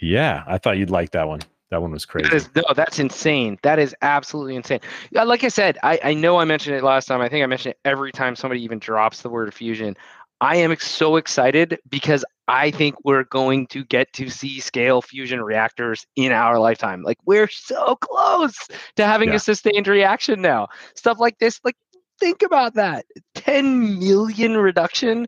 Yeah, 0.00 0.44
I 0.46 0.58
thought 0.58 0.78
you'd 0.78 0.90
like 0.90 1.10
that 1.12 1.28
one. 1.28 1.40
That 1.70 1.82
one 1.82 1.90
was 1.90 2.04
crazy. 2.04 2.28
That 2.28 2.36
is, 2.36 2.48
no, 2.54 2.62
that's 2.76 2.98
insane. 3.00 3.58
That 3.62 3.78
is 3.80 3.94
absolutely 4.00 4.54
insane. 4.54 4.80
Like 5.10 5.42
I 5.42 5.48
said, 5.48 5.78
I, 5.82 5.98
I 6.04 6.14
know 6.14 6.38
I 6.38 6.44
mentioned 6.44 6.76
it 6.76 6.84
last 6.84 7.06
time. 7.06 7.20
I 7.20 7.28
think 7.28 7.42
I 7.42 7.46
mentioned 7.46 7.72
it 7.72 7.80
every 7.84 8.12
time 8.12 8.36
somebody 8.36 8.62
even 8.62 8.78
drops 8.78 9.22
the 9.22 9.28
word 9.28 9.52
fusion. 9.52 9.96
I 10.40 10.56
am 10.56 10.76
so 10.76 11.16
excited 11.16 11.80
because 11.88 12.24
I 12.46 12.70
think 12.70 12.94
we're 13.04 13.24
going 13.24 13.66
to 13.68 13.84
get 13.84 14.12
to 14.12 14.28
see 14.28 14.60
scale 14.60 15.02
fusion 15.02 15.42
reactors 15.42 16.06
in 16.14 16.30
our 16.30 16.60
lifetime. 16.60 17.02
Like 17.02 17.18
we're 17.24 17.48
so 17.48 17.96
close 17.96 18.56
to 18.96 19.04
having 19.04 19.30
Yeah. 19.30 19.36
a 19.36 19.40
sustained 19.40 19.88
reaction 19.88 20.40
now. 20.42 20.68
Stuff 20.94 21.18
like 21.18 21.38
this, 21.38 21.58
like 21.64 21.74
think 22.20 22.42
about 22.42 22.74
that. 22.74 23.06
10 23.34 23.98
million 23.98 24.56
reduction. 24.56 25.26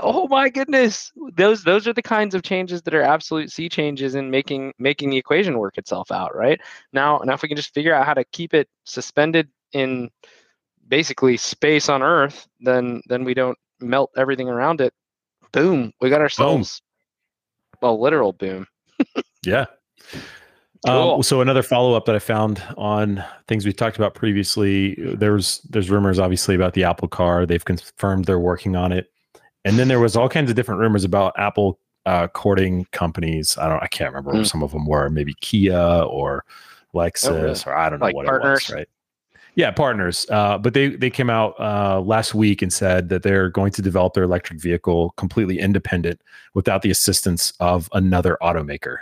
Oh 0.00 0.26
my 0.28 0.48
goodness. 0.48 1.12
Those 1.36 1.62
those 1.62 1.86
are 1.86 1.92
the 1.92 2.02
kinds 2.02 2.34
of 2.34 2.42
changes 2.42 2.82
that 2.82 2.94
are 2.94 3.02
absolute 3.02 3.50
sea 3.50 3.68
changes 3.68 4.14
in 4.14 4.30
making 4.30 4.72
making 4.78 5.10
the 5.10 5.16
equation 5.16 5.58
work 5.58 5.78
itself 5.78 6.10
out, 6.10 6.34
right? 6.34 6.60
Now 6.92 7.20
now 7.24 7.34
if 7.34 7.42
we 7.42 7.48
can 7.48 7.56
just 7.56 7.72
figure 7.72 7.94
out 7.94 8.06
how 8.06 8.14
to 8.14 8.24
keep 8.24 8.52
it 8.54 8.68
suspended 8.84 9.48
in 9.72 10.10
basically 10.88 11.36
space 11.36 11.88
on 11.88 12.02
Earth, 12.02 12.48
then 12.60 13.00
then 13.08 13.24
we 13.24 13.34
don't 13.34 13.58
melt 13.80 14.10
everything 14.16 14.48
around 14.48 14.80
it. 14.80 14.92
Boom, 15.52 15.92
we 16.00 16.10
got 16.10 16.20
ourselves 16.20 16.82
a 17.82 17.92
literal 17.92 18.32
boom. 18.32 18.66
Yeah. 19.44 19.66
Cool. 20.84 21.14
Um, 21.14 21.22
so 21.22 21.40
another 21.40 21.62
follow 21.62 21.94
up 21.94 22.04
that 22.04 22.14
I 22.14 22.20
found 22.20 22.62
on 22.76 23.24
things 23.48 23.66
we 23.66 23.72
talked 23.72 23.96
about 23.96 24.14
previously, 24.14 24.94
there's 25.16 25.60
there's 25.62 25.90
rumors 25.90 26.18
obviously 26.18 26.54
about 26.54 26.74
the 26.74 26.84
Apple 26.84 27.08
Car. 27.08 27.44
They've 27.44 27.64
confirmed 27.64 28.26
they're 28.26 28.38
working 28.38 28.76
on 28.76 28.92
it, 28.92 29.10
and 29.66 29.78
then 29.78 29.88
there 29.88 30.00
was 30.00 30.16
all 30.16 30.28
kinds 30.28 30.48
of 30.50 30.56
different 30.56 30.80
rumors 30.80 31.04
about 31.04 31.34
Apple 31.38 31.78
uh, 32.06 32.28
courting 32.28 32.86
companies. 32.92 33.58
I 33.58 33.68
don't, 33.68 33.82
I 33.82 33.88
can't 33.88 34.10
remember 34.12 34.30
Hmm. 34.30 34.38
what 34.38 34.46
some 34.46 34.62
of 34.62 34.70
them 34.72 34.86
were. 34.86 35.10
Maybe 35.10 35.34
Kia 35.40 35.76
or 35.78 36.44
Lexus, 36.94 37.30
really? 37.42 37.60
or 37.66 37.76
I 37.76 37.90
don't 37.90 37.98
know 37.98 38.06
Like 38.06 38.14
what 38.14 38.26
partners? 38.26 38.60
it 38.70 38.72
was. 38.72 38.74
Right? 38.74 38.88
Yeah, 39.56 39.70
partners. 39.70 40.26
Uh, 40.30 40.58
but 40.58 40.74
they 40.74 40.90
they 40.90 41.10
came 41.10 41.30
out 41.30 41.58
uh, 41.58 42.00
last 42.00 42.34
week 42.34 42.60
and 42.62 42.72
said 42.72 43.08
that 43.08 43.22
they're 43.22 43.48
going 43.48 43.72
to 43.72 43.82
develop 43.82 44.12
their 44.14 44.24
electric 44.24 44.60
vehicle 44.60 45.14
completely 45.16 45.58
independent 45.58 46.20
without 46.54 46.82
the 46.82 46.90
assistance 46.90 47.52
of 47.58 47.88
another 47.92 48.36
automaker. 48.42 48.98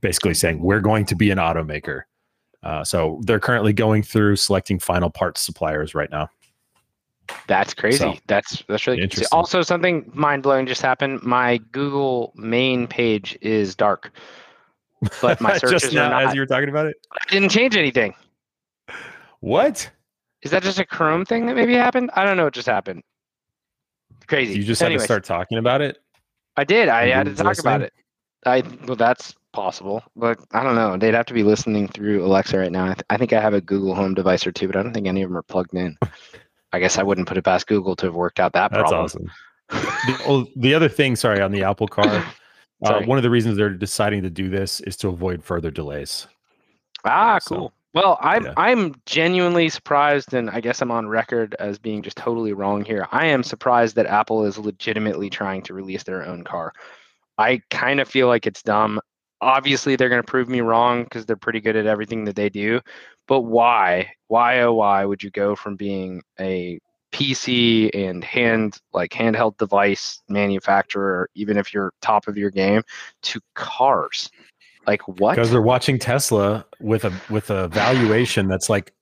Basically 0.00 0.34
saying 0.34 0.60
we're 0.62 0.80
going 0.80 1.04
to 1.06 1.14
be 1.16 1.30
an 1.30 1.38
automaker. 1.38 2.02
Uh, 2.62 2.84
so 2.84 3.20
they're 3.24 3.40
currently 3.40 3.72
going 3.72 4.04
through 4.04 4.36
selecting 4.36 4.78
final 4.78 5.10
parts 5.10 5.40
suppliers 5.40 5.94
right 5.96 6.10
now. 6.10 6.28
That's 7.46 7.74
crazy. 7.74 7.98
So, 7.98 8.14
that's 8.26 8.62
that's 8.68 8.86
really 8.86 9.02
interesting. 9.02 9.28
Also, 9.32 9.62
something 9.62 10.10
mind 10.14 10.42
blowing 10.42 10.66
just 10.66 10.82
happened. 10.82 11.22
My 11.22 11.58
Google 11.72 12.32
main 12.36 12.86
page 12.86 13.38
is 13.40 13.74
dark, 13.74 14.12
but 15.20 15.40
my 15.40 15.56
searches 15.58 15.82
just 15.82 15.94
are 15.94 16.10
not. 16.10 16.24
as 16.24 16.34
you 16.34 16.40
were 16.40 16.46
talking 16.46 16.68
about 16.68 16.86
it. 16.86 16.96
I 17.12 17.30
didn't 17.30 17.50
change 17.50 17.76
anything. 17.76 18.14
What? 19.40 19.90
Is 20.42 20.50
that 20.50 20.62
just 20.62 20.78
a 20.78 20.84
Chrome 20.84 21.24
thing 21.24 21.46
that 21.46 21.54
maybe 21.54 21.74
happened? 21.74 22.10
I 22.14 22.24
don't 22.24 22.36
know. 22.36 22.44
what 22.44 22.54
just 22.54 22.68
happened. 22.68 23.02
Crazy. 24.26 24.54
You 24.54 24.64
just 24.64 24.80
had 24.80 24.86
Anyways, 24.86 25.02
to 25.02 25.06
start 25.06 25.24
talking 25.24 25.58
about 25.58 25.80
it. 25.80 25.98
I 26.56 26.64
did. 26.64 26.88
I 26.88 27.08
had 27.08 27.26
to 27.26 27.34
talk 27.34 27.58
about 27.58 27.82
it. 27.82 27.92
I 28.44 28.62
well, 28.86 28.96
that's 28.96 29.34
possible, 29.52 30.02
but 30.16 30.38
I 30.52 30.62
don't 30.62 30.74
know. 30.74 30.96
They'd 30.96 31.14
have 31.14 31.26
to 31.26 31.34
be 31.34 31.42
listening 31.42 31.88
through 31.88 32.24
Alexa 32.24 32.58
right 32.58 32.72
now. 32.72 32.84
I, 32.84 32.94
th- 32.94 33.04
I 33.10 33.16
think 33.16 33.32
I 33.32 33.40
have 33.40 33.54
a 33.54 33.60
Google 33.60 33.94
Home 33.94 34.14
device 34.14 34.46
or 34.46 34.52
two, 34.52 34.66
but 34.66 34.76
I 34.76 34.82
don't 34.82 34.92
think 34.92 35.06
any 35.06 35.22
of 35.22 35.30
them 35.30 35.36
are 35.36 35.42
plugged 35.42 35.74
in. 35.74 35.96
I 36.72 36.78
guess 36.80 36.98
I 36.98 37.02
wouldn't 37.02 37.28
put 37.28 37.36
it 37.36 37.42
past 37.44 37.66
Google 37.66 37.96
to 37.96 38.06
have 38.06 38.14
worked 38.14 38.40
out 38.40 38.52
that 38.54 38.70
That's 38.70 38.90
problem. 38.90 39.04
awesome. 39.04 39.30
the, 39.70 40.22
oh, 40.26 40.46
the 40.56 40.74
other 40.74 40.88
thing, 40.88 41.16
sorry, 41.16 41.40
on 41.40 41.52
the 41.52 41.62
Apple 41.62 41.88
car, 41.88 42.24
uh, 42.84 43.02
one 43.04 43.18
of 43.18 43.22
the 43.22 43.30
reasons 43.30 43.56
they're 43.56 43.70
deciding 43.70 44.22
to 44.22 44.30
do 44.30 44.48
this 44.48 44.80
is 44.80 44.96
to 44.98 45.08
avoid 45.08 45.42
further 45.44 45.70
delays. 45.70 46.26
Ah, 47.04 47.38
So, 47.38 47.56
cool. 47.56 47.72
Well, 47.94 48.18
I'm 48.22 48.46
yeah. 48.46 48.54
I'm 48.56 48.94
genuinely 49.04 49.68
surprised, 49.68 50.32
and 50.32 50.48
I 50.48 50.60
guess 50.60 50.80
I'm 50.80 50.90
on 50.90 51.08
record 51.08 51.54
as 51.58 51.78
being 51.78 52.00
just 52.00 52.16
totally 52.16 52.54
wrong 52.54 52.82
here. 52.84 53.06
I 53.12 53.26
am 53.26 53.42
surprised 53.42 53.96
that 53.96 54.06
Apple 54.06 54.46
is 54.46 54.56
legitimately 54.56 55.28
trying 55.28 55.60
to 55.64 55.74
release 55.74 56.02
their 56.02 56.24
own 56.26 56.42
car. 56.42 56.72
I 57.36 57.60
kind 57.70 58.00
of 58.00 58.08
feel 58.08 58.28
like 58.28 58.46
it's 58.46 58.62
dumb. 58.62 58.98
Obviously, 59.42 59.96
they're 59.96 60.08
going 60.08 60.22
to 60.22 60.26
prove 60.30 60.48
me 60.48 60.62
wrong 60.62 61.04
because 61.04 61.26
they're 61.26 61.36
pretty 61.36 61.60
good 61.60 61.76
at 61.76 61.84
everything 61.86 62.24
that 62.24 62.36
they 62.36 62.48
do. 62.48 62.80
But 63.26 63.42
why? 63.42 64.12
Why 64.28 64.60
oh 64.60 64.74
why 64.74 65.04
would 65.04 65.22
you 65.22 65.30
go 65.30 65.54
from 65.54 65.76
being 65.76 66.22
a 66.40 66.78
PC 67.12 67.90
and 67.94 68.24
hand 68.24 68.78
like 68.92 69.12
handheld 69.12 69.58
device 69.58 70.20
manufacturer, 70.28 71.28
even 71.34 71.56
if 71.56 71.72
you're 71.72 71.92
top 72.00 72.26
of 72.26 72.36
your 72.36 72.50
game, 72.50 72.82
to 73.22 73.40
cars? 73.54 74.30
Like 74.86 75.06
what? 75.06 75.36
Because 75.36 75.50
they're 75.50 75.62
watching 75.62 75.98
Tesla 75.98 76.64
with 76.80 77.04
a 77.04 77.12
with 77.30 77.50
a 77.50 77.68
valuation 77.68 78.48
that's 78.48 78.68
like 78.68 78.92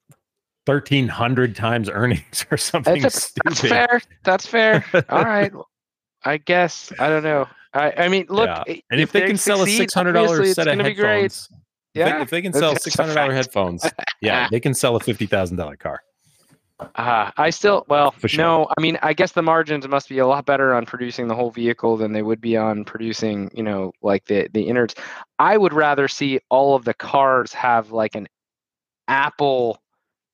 thirteen 0.66 1.08
hundred 1.08 1.56
times 1.56 1.88
earnings 1.88 2.44
or 2.50 2.56
something 2.58 3.00
That's, 3.00 3.16
a, 3.16 3.20
stupid. 3.20 3.46
that's 3.46 3.60
fair. 3.60 4.00
That's 4.24 4.46
fair. 4.46 4.84
All 5.08 5.24
right. 5.24 5.52
I 6.24 6.36
guess 6.36 6.92
I 6.98 7.08
don't 7.08 7.22
know. 7.22 7.48
I, 7.72 7.92
I 7.96 8.08
mean, 8.08 8.26
look. 8.28 8.48
Yeah. 8.48 8.76
And 8.90 9.00
if, 9.00 9.12
they 9.12 9.22
can 9.22 9.36
sell 9.36 9.62
a 9.62 9.66
six 9.66 9.94
hundred 9.94 10.12
dollars 10.12 10.54
set 10.54 10.68
of 10.68 10.76
gonna 10.76 10.92
headphones, 11.94 12.02
if 12.02 12.04
they- 12.04 12.16
Yeah, 12.16 12.22
if 12.22 12.30
they 12.30 12.42
can 12.42 12.52
sell 12.52 12.76
six 12.76 12.96
hundred 12.96 13.14
dollar 13.14 13.32
headphones, 13.32 13.84
yeah, 14.20 14.48
they 14.50 14.60
can 14.60 14.74
sell 14.74 14.96
a 14.96 15.00
fifty 15.00 15.26
thousand 15.26 15.56
dollar 15.56 15.76
car. 15.76 16.00
Uh, 16.94 17.30
I 17.36 17.50
still, 17.50 17.84
well, 17.88 18.12
For 18.12 18.26
sure. 18.26 18.42
no. 18.42 18.66
I 18.78 18.80
mean, 18.80 18.98
I 19.02 19.12
guess 19.12 19.32
the 19.32 19.42
margins 19.42 19.86
must 19.86 20.08
be 20.08 20.16
a 20.18 20.26
lot 20.26 20.46
better 20.46 20.72
on 20.72 20.86
producing 20.86 21.28
the 21.28 21.34
whole 21.34 21.50
vehicle 21.50 21.98
than 21.98 22.12
they 22.14 22.22
would 22.22 22.40
be 22.40 22.56
on 22.56 22.84
producing, 22.86 23.50
you 23.54 23.62
know, 23.62 23.92
like 24.00 24.24
the 24.24 24.48
the 24.54 24.62
innards. 24.62 24.94
I 25.38 25.58
would 25.58 25.74
rather 25.74 26.08
see 26.08 26.40
all 26.48 26.74
of 26.74 26.86
the 26.86 26.94
cars 26.94 27.52
have 27.52 27.90
like 27.92 28.14
an 28.14 28.28
Apple 29.08 29.78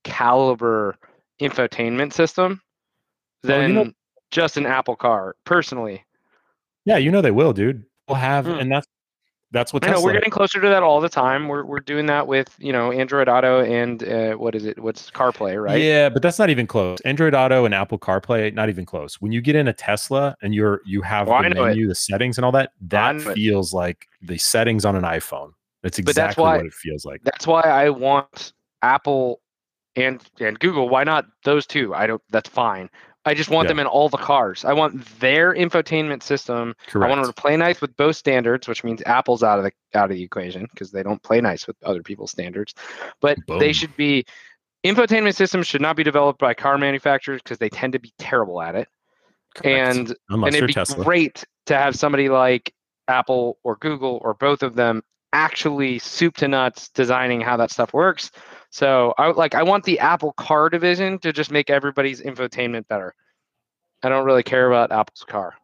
caliber 0.05 0.97
infotainment 1.41 2.13
system 2.13 2.61
Well, 3.43 3.59
than 3.61 3.69
you 3.71 3.75
know- 3.87 3.93
just 4.31 4.57
an 4.57 4.67
Apple 4.67 4.97
car. 4.97 5.35
Personally, 5.45 6.05
Yeah, 6.85 6.97
you 6.99 7.11
know 7.11 7.23
they 7.23 7.31
will, 7.33 7.53
dude. 7.53 7.85
We'll 8.09 8.17
have, 8.19 8.45
Hmm. 8.47 8.53
and 8.61 8.71
that's 8.71 8.87
that's 9.57 9.73
what 9.73 9.85
I 9.87 9.91
know 9.91 10.03
we're 10.03 10.13
getting 10.13 10.31
closer 10.31 10.61
to 10.61 10.69
that 10.69 10.83
all 10.83 11.01
the 11.01 11.09
time. 11.09 11.49
We're 11.49 11.65
we're 11.65 11.81
doing 11.81 12.07
that 12.07 12.27
with 12.27 12.55
you 12.59 12.73
know 12.73 12.93
Android 12.93 13.29
Auto 13.29 13.65
and 13.65 14.03
uh, 14.05 14.35
what 14.35 14.55
is 14.55 14.65
it? 14.67 14.79
What's 14.81 15.11
CarPlay, 15.11 15.61
right? 15.63 15.81
Yeah, 15.81 16.09
but 16.11 16.23
that's 16.23 16.39
not 16.39 16.51
even 16.51 16.67
close. 16.67 17.01
Android 17.01 17.35
Auto 17.35 17.65
and 17.65 17.75
Apple 17.75 17.99
CarPlay, 17.99 18.53
not 18.55 18.69
even 18.69 18.85
close. 18.85 19.21
When 19.21 19.33
you 19.33 19.41
get 19.41 19.57
in 19.57 19.67
a 19.69 19.73
Tesla 19.73 20.37
and 20.43 20.55
you're 20.55 20.81
you 20.85 21.01
have 21.03 21.29
Oh, 21.29 21.43
the 21.43 21.49
know 21.49 21.65
it. 21.65 21.69
menu, 21.69 21.89
the 21.89 21.95
settings, 21.95 22.39
and 22.39 22.45
all 22.45 22.53
that, 22.53 22.71
that 22.83 23.17
know 23.17 23.31
it. 23.31 23.35
feels 23.35 23.73
like 23.73 24.07
the 24.23 24.39
settings 24.39 24.85
on 24.85 24.95
an 24.95 25.03
iPhone. 25.03 25.51
That's 25.83 25.99
exactly 25.99 26.23
that's 26.23 26.37
why- 26.37 26.57
what 26.59 26.67
it 26.67 26.75
feels 26.75 27.05
like. 27.05 27.23
That's 27.25 27.47
why 27.47 27.63
I 27.63 27.91
want 27.91 28.53
Apple 28.83 29.41
and 29.97 30.23
and 30.41 30.59
Google. 30.59 30.89
Why 30.89 31.05
not 31.05 31.25
those 31.45 31.67
two? 31.67 31.95
I 31.95 32.07
don't. 32.07 32.23
That's 32.31 32.49
fine. 32.49 32.91
I 33.27 33.35
just 33.35 33.51
want 33.51 33.67
Yeah. 33.67 33.73
them 33.73 33.81
in 33.81 33.87
all 33.87 34.09
the 34.09 34.17
cars. 34.17 34.65
I 34.65 34.73
want 34.73 35.05
their 35.19 35.53
infotainment 35.53 36.23
system. 36.23 36.75
Correct. 36.87 37.05
I 37.05 37.09
want 37.09 37.23
them 37.23 37.33
to 37.33 37.41
play 37.41 37.57
nice 37.57 37.81
with 37.81 37.95
both 37.97 38.17
standards, 38.17 38.69
which 38.69 38.85
means 38.85 39.03
Apple's 39.05 39.43
out 39.43 39.59
of 39.59 39.65
the 39.65 39.73
out 39.99 40.11
of 40.11 40.17
the 40.17 40.23
equation 40.23 40.69
because 40.71 40.93
they 40.93 41.03
don't 41.03 41.23
play 41.23 41.41
nice 41.41 41.67
with 41.67 41.77
other 41.85 42.03
people's 42.03 42.31
standards. 42.31 42.75
But 43.21 43.39
Boom. 43.47 43.59
they 43.59 43.73
should 43.73 43.95
be 43.97 44.25
infotainment 44.85 45.35
systems 45.35 45.67
should 45.67 45.81
not 45.81 45.97
be 45.97 46.05
developed 46.05 46.39
by 46.39 46.55
car 46.55 46.79
manufacturers 46.79 47.43
because 47.43 47.59
they 47.59 47.69
tend 47.69 47.93
to 47.95 47.99
be 47.99 48.13
terrible 48.19 48.63
at 48.63 48.77
it. 48.77 48.89
Correct. 49.57 49.67
And 49.67 50.17
unless 50.31 50.49
and 50.49 50.57
it'd 50.57 50.69
be 50.69 50.73
Tesla. 50.75 51.05
great 51.05 51.45
to 51.67 51.77
have 51.77 51.97
somebody 51.97 52.29
like 52.29 52.73
Apple 53.09 53.59
or 53.65 53.77
Google 53.77 54.21
or 54.23 54.35
both 54.35 54.63
of 54.63 54.77
them 54.77 55.03
actually 55.37 55.99
soup 55.99 56.35
to 56.39 56.49
nuts 56.49 56.89
designing 56.89 57.43
how 57.43 57.59
that 57.59 57.71
stuff 57.71 57.93
works. 57.93 58.31
So 58.71 59.15
I 59.19 59.31
like 59.31 59.55
I 59.55 59.63
want 59.63 59.85
the 59.85 59.99
Apple 60.01 60.33
car 60.33 60.71
division 60.71 61.19
to 61.21 61.33
just 61.33 61.51
make 61.51 61.69
everybody's 61.71 62.23
infotainment 62.23 62.89
better. 62.89 63.15
I 64.03 64.09
don't 64.09 64.25
really 64.25 64.43
care 64.43 64.67
about 64.67 64.91
Apple's 64.93 65.25
car. 65.29 65.55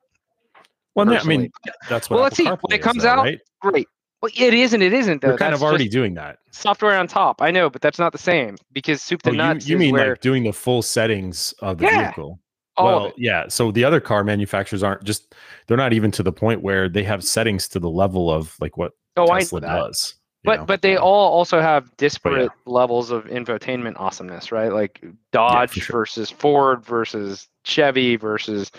Well, 0.94 1.06
no, 1.06 1.16
I 1.16 1.24
mean, 1.24 1.50
that's 1.88 2.10
what. 2.10 2.16
Well, 2.16 2.22
let's 2.24 2.38
Apple 2.38 2.56
see. 2.56 2.68
When 2.68 2.74
CarPlay 2.74 2.74
it 2.74 2.78
is, 2.80 2.84
comes 2.84 3.02
though, 3.02 3.08
out, 3.08 3.24
right? 3.24 3.40
Great. 3.60 3.88
Well, 4.20 4.30
it 4.36 4.54
is 4.54 4.72
and 4.74 4.82
it 4.82 4.92
isn't 4.92 5.22
though. 5.22 5.28
They're 5.28 5.38
kind 5.38 5.52
That's 5.52 5.62
of 5.62 5.68
already 5.68 5.88
doing 5.88 6.14
that. 6.14 6.38
software 6.52 6.96
on 6.96 7.08
top. 7.08 7.42
I 7.42 7.50
know, 7.50 7.70
but 7.70 7.80
that's 7.80 7.98
not 7.98 8.12
the 8.12 8.18
same 8.18 8.56
because 8.72 9.02
soup 9.02 9.22
to 9.22 9.30
Oh, 9.30 9.32
nuts 9.32 9.66
you 9.66 9.76
is 9.76 9.80
mean 9.80 9.92
where 9.92 10.10
like 10.10 10.20
doing 10.20 10.44
the 10.44 10.52
full 10.52 10.82
settings 10.82 11.54
of 11.60 11.78
the 11.78 11.86
Yeah, 11.86 12.04
vehicle? 12.04 12.38
all 12.76 12.86
well, 12.86 13.12
yeah. 13.16 13.48
So 13.48 13.72
the 13.72 13.84
other 13.84 14.00
car 14.00 14.22
manufacturers 14.22 14.82
aren't 14.82 15.02
just 15.04 15.34
they're 15.66 15.76
not 15.76 15.92
even 15.92 16.10
to 16.12 16.22
the 16.22 16.32
point 16.32 16.62
where 16.62 16.88
they 16.88 17.02
have 17.02 17.24
settings 17.24 17.68
to 17.68 17.80
the 17.80 17.90
level 17.90 18.30
of 18.30 18.56
like 18.60 18.76
what 18.76 18.92
Oh, 19.16 19.26
Tesla 19.26 19.58
I 19.58 19.60
know 19.60 19.66
that. 19.68 19.80
does. 19.80 20.14
But 20.44 20.60
know? 20.60 20.66
but 20.66 20.82
they 20.82 20.96
all 20.96 21.30
also 21.32 21.60
have 21.60 21.96
disparate 21.98 22.50
levels 22.66 23.12
of 23.12 23.24
infotainment 23.26 23.94
awesomeness, 24.00 24.50
right? 24.50 24.72
Like 24.72 25.00
Dodge 25.30 25.74
sure. 25.74 26.00
versus 26.00 26.30
Ford 26.30 26.84
versus 26.84 27.46
Chevy 27.64 28.16
versus 28.16 28.72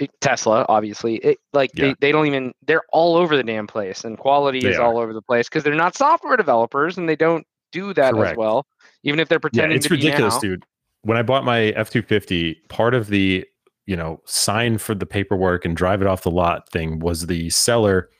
eh, 0.00 0.06
Tesla, 0.20 0.66
obviously. 0.68 1.16
It 1.16 1.38
like 1.54 1.70
Yeah. 1.74 1.86
they, 1.86 1.94
they 2.00 2.12
don't 2.12 2.26
even 2.26 2.52
they're 2.66 2.82
all 2.92 3.16
over 3.16 3.34
the 3.34 3.42
damn 3.42 3.66
place 3.66 4.04
and 4.04 4.18
quality 4.18 4.60
They 4.60 4.68
is 4.72 4.78
are. 4.78 4.82
all 4.84 4.98
over 4.98 5.14
the 5.14 5.22
place 5.22 5.48
because 5.48 5.64
they're 5.64 5.74
not 5.74 5.96
software 5.96 6.36
developers 6.36 6.98
and 6.98 7.08
they 7.08 7.16
don't 7.16 7.46
do 7.72 7.94
that 7.94 8.14
as 8.16 8.36
well. 8.36 8.66
Even 9.02 9.18
if 9.18 9.28
they're 9.30 9.36
yeah, 9.38 9.40
pretending 9.40 9.76
it's 9.78 9.88
to 9.88 9.94
ridiculous, 9.94 10.34
now. 10.34 10.40
dude. 10.40 10.64
When 11.00 11.16
I 11.16 11.22
bought 11.22 11.44
my 11.44 11.68
F 11.68 11.88
two 11.88 12.02
fifty, 12.02 12.56
part 12.68 12.92
of 12.92 13.06
the 13.06 13.42
you 13.86 13.96
know 13.96 14.20
sign 14.26 14.76
for 14.76 14.94
the 14.94 15.06
paperwork 15.06 15.64
and 15.64 15.74
drive 15.74 16.02
it 16.02 16.06
off 16.08 16.24
the 16.24 16.30
lot 16.30 16.68
thing 16.70 16.98
was 16.98 17.26
the 17.26 17.48
seller 17.48 18.10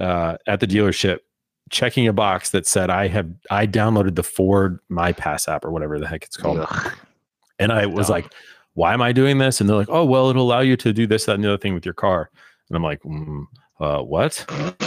uh, 0.00 0.36
at 0.46 0.58
the 0.60 0.66
dealership 0.66 1.18
checking 1.70 2.08
a 2.08 2.12
box 2.12 2.50
that 2.50 2.66
said 2.66 2.90
I 2.90 3.06
have 3.08 3.30
I 3.50 3.66
downloaded 3.66 4.16
the 4.16 4.24
Ford 4.24 4.80
My 4.88 5.12
Pass 5.12 5.46
app 5.46 5.64
or 5.64 5.70
whatever 5.70 5.98
the 6.00 6.08
heck 6.08 6.24
it's 6.24 6.36
called. 6.36 6.58
Ugh. 6.68 6.92
And 7.60 7.70
I 7.72 7.86
was 7.86 8.08
Dumb. 8.08 8.14
like, 8.14 8.32
why 8.74 8.92
am 8.94 9.02
I 9.02 9.12
doing 9.12 9.38
this? 9.38 9.60
And 9.60 9.68
they're 9.68 9.76
like, 9.76 9.90
oh, 9.90 10.04
well, 10.04 10.30
it'll 10.30 10.42
allow 10.42 10.60
you 10.60 10.76
to 10.78 10.92
do 10.92 11.06
this, 11.06 11.26
that, 11.26 11.34
and 11.34 11.44
the 11.44 11.48
other 11.48 11.58
thing 11.58 11.74
with 11.74 11.84
your 11.84 11.94
car. 11.94 12.30
And 12.68 12.76
I'm 12.76 12.82
like, 12.82 13.02
mm, 13.02 13.44
uh, 13.80 14.02
what? 14.02 14.44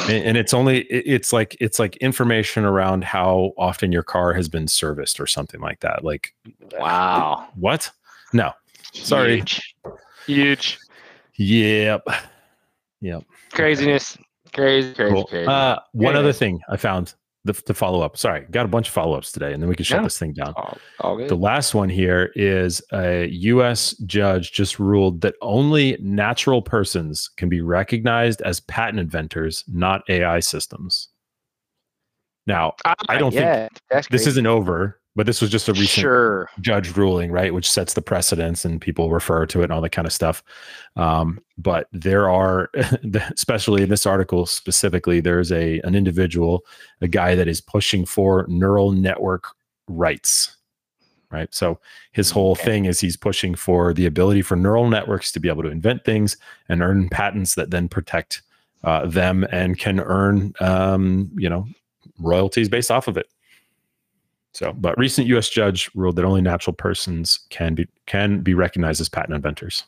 And, 0.10 0.26
and 0.26 0.38
it's 0.38 0.54
only, 0.54 0.80
it- 0.84 1.04
it's 1.06 1.32
like, 1.32 1.56
it's 1.60 1.78
like 1.80 1.96
information 1.98 2.66
around 2.66 3.04
how 3.04 3.54
often 3.58 3.92
your 3.92 4.02
car 4.04 4.34
has 4.34 4.50
been 4.50 4.68
serviced 4.68 5.20
or 5.20 5.28
something 5.28 5.62
like 5.62 5.80
that. 5.82 6.04
Like, 6.04 6.34
Wow. 6.80 7.48
what? 7.56 7.92
No. 8.34 8.52
Sorry. 8.94 9.38
Huge. 9.38 9.76
Huge. 10.26 10.80
Yep. 11.36 12.08
Yep. 13.02 13.24
Craziness. 13.52 14.18
Crazy, 14.54 14.94
crazy, 14.94 15.14
Cool. 15.14 15.26
crazy. 15.26 15.48
Uh, 15.48 15.78
one 15.94 16.16
other 16.16 16.34
thing 16.34 16.60
I 16.70 16.78
found 16.78 17.14
the, 17.46 17.54
to 17.54 17.74
follow 17.74 18.02
up. 18.02 18.16
Sorry, 18.18 18.46
got 18.52 18.66
a 18.66 18.70
bunch 18.70 18.88
of 18.88 18.94
follow 18.94 19.18
ups 19.18 19.32
today, 19.32 19.52
and 19.52 19.62
then 19.62 19.68
we 19.70 19.76
can 19.76 19.84
shut 19.84 20.00
Yeah. 20.00 20.04
this 20.04 20.18
thing 20.18 20.34
down. 20.34 20.54
all, 20.56 20.78
all. 21.02 21.18
The 21.18 21.36
last 21.36 21.74
one 21.76 21.90
here 21.90 22.32
is 22.36 22.82
a 22.94 23.28
U.S. 23.28 23.96
judge 24.06 24.54
just 24.54 24.80
ruled 24.80 25.20
that 25.22 25.36
only 25.42 25.98
natural 26.00 26.62
persons 26.62 27.30
can 27.36 27.50
be 27.50 27.60
recognized 27.62 28.42
as 28.44 28.60
patent 28.62 29.00
inventors, 29.00 29.64
not 29.68 30.04
AI 30.08 30.40
systems. 30.40 31.10
Now, 32.48 32.74
I 33.08 33.18
don't 33.18 33.32
think 33.32 33.44
yeah, 33.44 33.68
that's 33.90 34.08
this 34.10 34.22
crazy. 34.24 34.30
isn't 34.32 34.48
over, 34.48 35.00
but 35.16 35.26
this 35.26 35.42
was 35.42 35.50
just 35.52 35.70
a 35.70 35.74
recent 35.74 35.90
Sure. 35.90 36.50
judge 36.62 36.96
ruling, 36.98 37.32
right? 37.32 37.54
Which 37.54 37.70
sets 37.70 37.94
the 37.94 38.02
precedence 38.02 38.66
and 38.66 38.82
people 38.82 39.12
refer 39.12 39.46
to 39.48 39.62
it 39.62 39.66
and 39.66 39.74
all 39.74 39.82
that 39.82 39.92
kind 39.92 40.08
of 40.08 40.14
stuff. 40.14 40.44
Um, 40.96 41.40
but 41.58 41.88
there 41.92 42.30
are, 42.30 42.70
especially 43.36 43.84
in 43.84 43.90
this 43.90 44.06
article 44.06 44.46
specifically, 44.46 45.20
there's 45.20 45.52
a 45.52 45.80
an 45.82 45.94
individual, 45.96 46.66
a 47.02 47.08
guy 47.08 47.36
that 47.36 47.48
is 47.48 47.62
pushing 47.62 48.06
for 48.06 48.46
neural 48.50 48.92
network 48.92 49.46
rights, 49.88 50.58
right? 51.30 51.54
So 51.54 51.80
his 52.12 52.32
whole 52.32 52.54
Okay. 52.54 52.64
thing 52.64 52.86
is 52.86 53.00
he's 53.00 53.18
pushing 53.18 53.54
for 53.56 53.94
the 53.94 54.06
ability 54.08 54.42
for 54.42 54.56
neural 54.56 54.90
networks 54.90 55.32
to 55.34 55.40
be 55.40 55.50
able 55.50 55.64
to 55.64 55.70
invent 55.70 56.06
things 56.06 56.38
and 56.70 56.82
earn 56.82 57.10
patents 57.10 57.54
that 57.56 57.70
then 57.72 57.88
protect 57.88 58.42
uh, 58.84 59.06
them 59.06 59.46
and 59.52 59.78
can 59.78 60.00
earn, 60.00 60.54
um, 60.60 61.30
you 61.36 61.50
know, 61.50 61.68
royalties 62.20 62.68
based 62.68 62.90
off 62.92 63.08
of 63.08 63.16
it. 63.18 63.28
So, 64.54 64.72
but 64.74 64.98
recent 64.98 65.28
U.S. 65.28 65.50
judge 65.50 65.90
ruled 65.96 66.16
that 66.18 66.26
only 66.26 66.42
natural 66.42 66.74
persons 66.76 67.40
can 67.50 67.74
be 67.76 67.88
can 68.06 68.42
be 68.42 68.54
recognized 68.54 69.02
as 69.02 69.10
patent 69.10 69.34
inventors. 69.36 69.84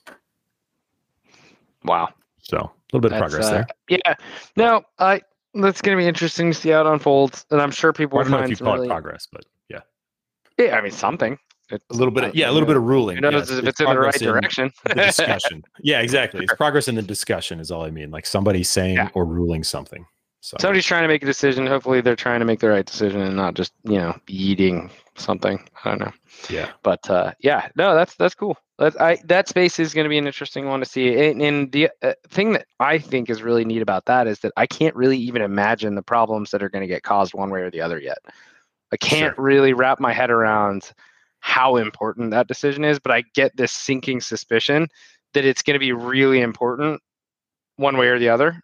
Wow. 1.83 2.09
So, 2.41 2.57
a 2.57 2.71
little 2.95 3.01
bit 3.01 3.13
of 3.13 3.19
progress 3.19 3.45
uh, 3.45 3.51
there. 3.51 3.67
Yeah. 3.89 4.13
No, 4.55 4.83
I. 4.99 5.21
That's 5.57 5.81
going 5.81 5.97
to 5.97 6.01
be 6.01 6.05
interesting 6.07 6.51
to 6.51 6.57
see 6.57 6.69
how 6.69 6.81
it 6.85 6.91
unfolds, 6.91 7.45
and 7.49 7.61
I'm 7.61 7.71
sure 7.71 7.93
people 7.93 8.19
I 8.19 8.23
will 8.23 8.29
don't 8.31 8.39
know 8.39 8.43
if 8.43 8.49
you 8.49 8.55
some 8.57 8.65
call 8.65 8.73
really. 8.75 8.87
it 8.87 8.89
progress, 8.89 9.25
but 9.31 9.45
yeah, 9.69 9.79
Yeah, 10.57 10.75
I 10.77 10.81
mean 10.81 10.91
something. 10.91 11.39
It's, 11.69 11.85
a 11.91 11.93
little 11.93 12.11
bit. 12.11 12.25
uh, 12.25 12.27
Of, 12.27 12.35
yeah, 12.35 12.49
a 12.49 12.51
little 12.51 12.67
bit 12.67 12.75
of 12.75 12.83
ruling. 12.83 13.15
Who 13.15 13.21
knows 13.21 13.49
Yes, 13.49 13.51
if 13.59 13.65
it's 13.65 13.79
in 13.79 13.85
the 13.85 13.91
right 13.91 13.95
progress 13.95 14.21
in 14.21 14.27
direction? 14.27 14.71
the 14.83 14.95
discussion. 14.95 15.63
yeah, 15.79 16.01
exactly. 16.01 16.43
It's 16.43 16.53
progress 16.55 16.89
in 16.89 16.95
the 16.95 17.01
discussion 17.01 17.61
is 17.61 17.71
all 17.71 17.83
I 17.83 17.89
mean. 17.89 18.11
Like 18.11 18.25
somebody 18.25 18.63
saying 18.63 18.97
Yeah. 18.97 19.09
or 19.13 19.23
ruling 19.25 19.63
something. 19.63 20.05
So, 20.45 20.57
Somebody's 20.59 20.85
trying 20.85 21.01
to 21.01 21.07
make 21.07 21.23
a 21.23 21.25
decision. 21.25 21.65
Hopefully, 21.65 22.01
they're 22.01 22.15
trying 22.15 22.39
to 22.39 22.45
make 22.45 22.59
the 22.59 22.69
right 22.69 22.85
decision 22.85 23.19
and 23.19 23.35
not 23.35 23.55
just 23.55 23.73
you 23.83 23.97
know 23.97 24.15
eating 24.27 24.91
something. 25.15 25.59
I 25.83 25.89
don't 25.89 25.99
know. 26.01 26.11
yeah, 26.51 26.69
but 26.83 27.09
uh, 27.09 27.31
yeah, 27.39 27.69
no, 27.75 27.95
that's 27.95 28.13
that's 28.13 28.35
cool. 28.35 28.55
That 28.77 29.01
I 29.01 29.17
that 29.25 29.47
space 29.49 29.79
is 29.79 29.91
going 29.91 30.05
to 30.05 30.09
be 30.09 30.19
an 30.19 30.27
interesting 30.27 30.67
one 30.67 30.81
to 30.81 30.85
see. 30.85 31.29
And, 31.29 31.41
and 31.41 31.71
the 31.71 31.89
uh, 32.03 32.13
thing 32.29 32.51
that 32.51 32.67
I 32.79 32.99
think 32.99 33.31
is 33.31 33.41
really 33.41 33.65
neat 33.65 33.81
about 33.81 34.05
that 34.05 34.27
is 34.27 34.37
that 34.41 34.53
I 34.55 34.67
can't 34.67 34.95
really 34.95 35.17
even 35.17 35.41
imagine 35.41 35.95
the 35.95 36.03
problems 36.03 36.51
that 36.51 36.61
are 36.61 36.69
going 36.69 36.83
to 36.83 36.87
get 36.87 37.01
caused 37.01 37.33
one 37.33 37.49
way 37.49 37.61
or 37.61 37.71
the 37.71 37.81
other 37.81 37.99
yet. 37.99 38.19
I 38.91 38.97
can't 38.97 39.35
really 39.39 39.73
wrap 39.73 39.99
my 39.99 40.13
head 40.13 40.29
around 40.29 40.91
how 41.39 41.77
important 41.77 42.29
that 42.31 42.47
decision 42.47 42.85
is, 42.85 42.99
but 42.99 43.11
I 43.11 43.23
get 43.33 43.57
this 43.57 43.71
sinking 43.71 44.21
suspicion 44.21 44.89
that 45.33 45.43
it's 45.43 45.63
going 45.63 45.73
to 45.73 45.79
be 45.79 45.91
really 45.91 46.41
important 46.41 47.01
one 47.77 47.97
way 47.97 48.09
or 48.09 48.19
the 48.19 48.29
other. 48.29 48.61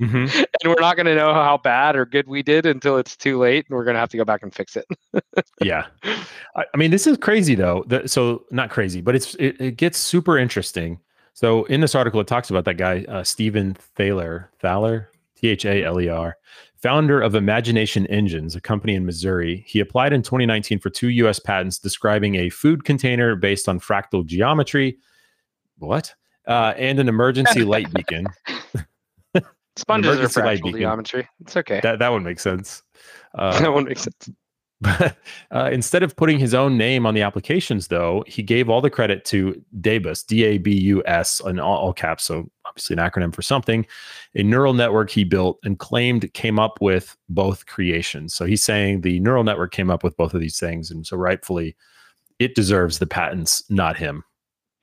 Mhm. 0.00 0.46
And 0.64 0.74
we're 0.74 0.80
not 0.80 0.96
going 0.96 1.06
to 1.06 1.14
know 1.14 1.32
how 1.32 1.56
bad 1.56 1.94
or 1.94 2.04
good 2.04 2.26
we 2.26 2.42
did 2.42 2.66
until 2.66 2.98
it's 2.98 3.16
too 3.16 3.38
late 3.38 3.66
and 3.68 3.76
we're 3.76 3.84
going 3.84 3.94
to 3.94 4.00
have 4.00 4.10
to 4.10 4.16
go 4.16 4.24
back 4.24 4.42
and 4.42 4.52
fix 4.52 4.76
it. 4.76 4.86
yeah. 5.60 5.86
I, 6.56 6.64
I 6.74 6.76
mean, 6.76 6.90
this 6.90 7.06
is 7.06 7.16
crazy 7.18 7.54
though. 7.54 7.84
The, 7.86 8.08
so 8.08 8.44
not 8.50 8.70
crazy, 8.70 9.00
but 9.00 9.14
it's 9.14 9.34
it, 9.36 9.60
it 9.60 9.76
gets 9.76 9.98
super 9.98 10.36
interesting. 10.38 10.98
So 11.34 11.64
in 11.66 11.80
this 11.80 11.94
article, 11.94 12.20
it 12.20 12.26
talks 12.26 12.50
about 12.50 12.64
that 12.64 12.74
guy 12.74 13.04
uh, 13.08 13.22
Stephen 13.22 13.74
Thaler, 13.94 14.50
Thaler, 14.60 15.08
T 15.36 15.48
H 15.48 15.64
A 15.64 15.84
L 15.84 16.00
E 16.00 16.08
R, 16.08 16.36
founder 16.82 17.20
of 17.20 17.36
Imagination 17.36 18.06
Engines, 18.06 18.56
a 18.56 18.60
company 18.60 18.94
in 18.96 19.06
Missouri. 19.06 19.64
He 19.66 19.78
applied 19.78 20.12
in 20.12 20.22
2019 20.22 20.80
for 20.80 20.90
two 20.90 21.08
U.S. 21.10 21.38
patents 21.38 21.78
describing 21.78 22.34
a 22.34 22.50
food 22.50 22.84
container 22.84 23.36
based 23.36 23.68
on 23.68 23.78
fractal 23.78 24.26
geometry. 24.26 24.98
What? 25.78 26.12
Uh, 26.48 26.72
and 26.76 26.98
an 26.98 27.08
emergency 27.08 27.62
light 27.62 27.92
beacon. 27.92 28.26
Sponges 29.78 30.18
are 30.18 30.42
fractal 30.42 30.72
geometry. 30.76 31.28
It's 31.40 31.56
okay. 31.56 31.80
That 31.82 31.98
that 32.00 32.08
would 32.10 32.22
make 32.22 32.40
sense. 32.40 32.82
Uh, 33.34 33.60
that 33.60 33.72
one 33.72 33.84
makes 33.84 34.02
sense. 34.02 34.30
But 34.80 35.16
uh, 35.50 35.70
instead 35.72 36.02
of 36.02 36.16
putting 36.16 36.38
his 36.38 36.54
own 36.54 36.78
name 36.78 37.04
on 37.04 37.12
the 37.14 37.20
applications, 37.20 37.88
though, 37.88 38.24
he 38.26 38.42
gave 38.42 38.70
all 38.70 38.80
the 38.80 38.90
credit 38.90 39.24
to 39.26 39.60
DABUS, 39.80 40.24
D 40.24 40.44
A 40.44 40.58
B 40.58 40.72
U 40.72 41.02
S, 41.04 41.40
in 41.40 41.58
all, 41.60 41.76
all 41.76 41.92
caps. 41.92 42.24
So 42.24 42.48
obviously 42.64 42.94
an 42.94 43.00
acronym 43.00 43.34
for 43.34 43.42
something, 43.42 43.84
a 44.34 44.42
neural 44.42 44.72
network 44.74 45.10
he 45.10 45.24
built 45.24 45.58
and 45.64 45.78
claimed 45.78 46.32
came 46.32 46.58
up 46.58 46.80
with 46.80 47.16
both 47.28 47.66
creations. 47.66 48.34
So 48.34 48.44
he's 48.46 48.62
saying 48.62 49.00
the 49.02 49.18
neural 49.20 49.44
network 49.44 49.72
came 49.72 49.90
up 49.90 50.02
with 50.04 50.16
both 50.16 50.32
of 50.32 50.40
these 50.40 50.58
things, 50.58 50.90
and 50.92 51.06
so 51.06 51.16
rightfully, 51.16 51.76
it 52.38 52.54
deserves 52.54 52.98
the 52.98 53.06
patents, 53.06 53.68
not 53.68 53.96
him. 53.96 54.22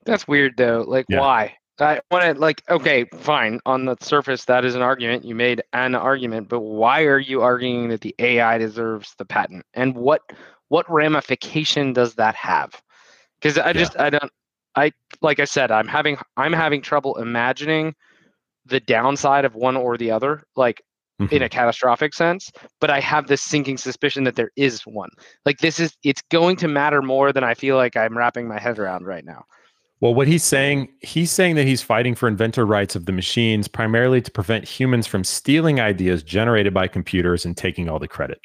That's 0.04 0.28
weird 0.28 0.54
though. 0.56 0.84
Like 0.86 1.06
Yeah. 1.08 1.20
why? 1.20 1.56
I 1.80 2.00
want 2.10 2.24
to 2.24 2.40
like 2.40 2.62
okay, 2.70 3.04
fine. 3.18 3.60
On 3.66 3.84
the 3.84 3.96
surface, 4.00 4.44
that 4.46 4.64
is 4.64 4.74
an 4.74 4.82
argument. 4.82 5.24
You 5.24 5.34
made 5.34 5.62
an 5.72 5.94
argument, 5.94 6.48
but 6.48 6.60
why 6.60 7.02
are 7.02 7.18
you 7.18 7.42
arguing 7.42 7.88
that 7.88 8.00
the 8.00 8.14
AI 8.18 8.58
deserves 8.58 9.14
the 9.18 9.24
patent? 9.26 9.64
And 9.74 9.94
what 9.94 10.22
what 10.68 10.90
ramification 10.90 11.92
does 11.92 12.14
that 12.14 12.34
have? 12.36 12.80
Because 13.40 13.58
I 13.58 13.72
Yeah. 13.72 13.72
just 13.72 13.98
I 13.98 14.10
don't 14.10 14.32
I 14.76 14.92
like 15.22 15.40
I 15.40 15.44
said 15.44 15.70
I'm 15.70 15.88
having 15.88 16.18
I'm 16.36 16.52
having 16.52 16.82
trouble 16.82 17.16
imagining 17.18 17.94
the 18.66 18.80
downside 18.80 19.44
of 19.44 19.54
one 19.54 19.76
or 19.76 19.96
the 19.96 20.10
other. 20.10 20.42
Like 20.56 20.82
in 21.30 21.42
Mhm. 21.42 21.46
a 21.46 21.48
catastrophic 21.48 22.14
sense, 22.14 22.50
but 22.80 22.90
I 22.90 23.00
have 23.00 23.26
this 23.26 23.42
sinking 23.42 23.78
suspicion 23.78 24.24
that 24.24 24.36
there 24.36 24.50
is 24.56 24.82
one. 24.86 25.10
Like 25.44 25.58
this 25.58 25.80
is 25.80 25.96
it's 26.04 26.22
going 26.30 26.56
to 26.58 26.68
matter 26.68 27.02
more 27.02 27.32
than 27.32 27.44
I 27.44 27.54
feel 27.54 27.76
like 27.76 27.96
I'm 27.96 28.16
wrapping 28.16 28.46
my 28.48 28.58
head 28.60 28.78
around 28.78 29.06
right 29.06 29.24
now. 29.24 29.44
Well, 30.00 30.14
what 30.14 30.28
he's 30.28 30.44
saying, 30.44 30.88
he's 31.00 31.30
saying 31.30 31.56
that 31.56 31.64
he's 31.66 31.80
fighting 31.80 32.14
for 32.14 32.28
inventor 32.28 32.66
rights 32.66 32.96
of 32.96 33.06
the 33.06 33.12
machines 33.12 33.66
primarily 33.66 34.20
to 34.20 34.30
prevent 34.30 34.68
humans 34.68 35.06
from 35.06 35.24
stealing 35.24 35.80
ideas 35.80 36.22
generated 36.22 36.74
by 36.74 36.86
computers 36.86 37.46
and 37.46 37.56
taking 37.56 37.88
all 37.88 37.98
the 37.98 38.08
credit. 38.08 38.40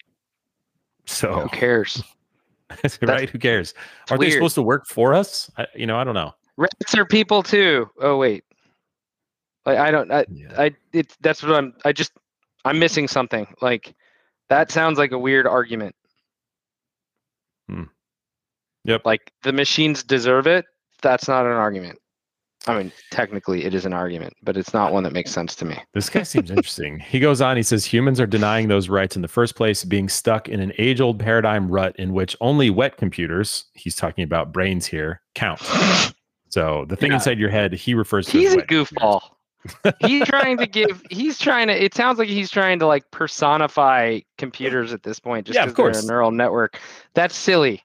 So 1.06 1.42
Who 1.42 1.50
cares? 1.50 2.02
right? 3.02 3.30
Who 3.30 3.38
cares? 3.38 3.74
Are 4.10 4.18
they 4.18 4.28
weird. 4.28 4.34
supposed 4.34 4.56
to 4.56 4.62
work 4.62 4.86
for 4.88 5.14
us? 5.14 5.52
I, 5.58 5.68
you 5.76 5.86
know, 5.86 5.98
I 5.98 6.06
don't 6.06 6.14
know. 6.14 6.34
Rats 6.58 6.96
are 6.96 7.06
people 7.06 7.44
too. 7.44 7.90
Oh 8.00 8.18
wait. 8.18 8.44
Like 9.66 9.78
I 9.78 9.92
don't 9.92 10.12
I 10.12 10.26
Yeah. 10.32 10.54
I 10.58 10.72
it's 10.94 11.18
that's 11.22 11.44
what 11.44 11.54
I'm 11.54 11.74
I 11.86 11.92
just 11.92 12.12
I'm 12.66 12.80
missing 12.80 13.08
something. 13.08 13.48
Like 13.62 13.96
that 14.50 14.72
sounds 14.72 14.98
like 14.98 15.12
a 15.12 15.20
weird 15.20 15.48
argument. 15.48 15.96
Hmm. 17.68 17.84
Yep. 18.86 19.06
Like 19.06 19.32
the 19.44 19.54
machines 19.54 20.04
deserve 20.04 20.48
it. 20.48 20.66
That's 21.02 21.28
not 21.28 21.46
an 21.46 21.54
argument. 21.54 22.00
I 22.68 22.78
mean, 22.78 22.92
technically 23.10 23.66
it 23.66 23.74
is 23.74 23.86
an 23.86 23.94
argument, 23.94 24.34
but 24.44 24.56
it's 24.56 24.74
not 24.74 24.94
one 24.94 25.04
that 25.04 25.14
makes 25.14 25.32
sense 25.32 25.56
to 25.56 25.66
me. 25.66 25.78
This 25.94 26.10
guy 26.10 26.24
seems 26.24 26.52
interesting. 26.52 27.00
He 27.00 27.20
goes 27.20 27.42
on, 27.42 27.58
he 27.58 27.64
says 27.64 27.84
humans 27.84 28.20
are 28.20 28.28
denying 28.28 28.68
those 28.70 28.88
rights 28.88 29.16
in 29.18 29.22
the 29.22 29.28
first 29.28 29.56
place, 29.56 29.84
being 29.84 30.08
stuck 30.08 30.48
in 30.48 30.60
an 30.62 30.72
age 30.78 31.02
old 31.02 31.20
paradigm 31.20 31.68
rut 31.70 31.96
in 31.98 32.14
which 32.14 32.36
only 32.40 32.70
wet 32.70 32.96
computers, 32.98 33.66
he's 33.74 33.96
talking 33.96 34.24
about 34.24 34.54
brains 34.54 34.86
here, 34.86 35.22
count. 35.36 35.60
So 36.50 36.84
the 36.90 36.98
thing 36.98 37.12
Yeah. 37.12 37.16
inside 37.16 37.40
your 37.40 37.50
head, 37.50 37.72
he 37.72 37.94
refers 37.94 38.28
to 38.28 38.38
He's 38.38 38.54
a 38.54 38.62
goofball. 38.62 39.22
he's 40.00 40.26
trying 40.26 40.58
to 40.58 40.68
give 40.68 41.02
he's 41.10 41.40
trying 41.40 41.68
to 41.68 41.84
it 41.84 41.94
sounds 41.94 42.20
like 42.20 42.28
he's 42.28 42.50
trying 42.52 42.80
to 42.80 42.88
like 42.88 43.10
personify 43.12 44.20
computers 44.38 44.92
at 44.92 45.04
this 45.04 45.20
point 45.20 45.46
just 45.48 45.56
Yeah, 45.56 45.68
of 45.68 45.76
they're 45.76 45.90
a 45.90 46.02
neural 46.02 46.32
network 46.32 46.80
that's 47.14 47.36
silly 47.36 47.84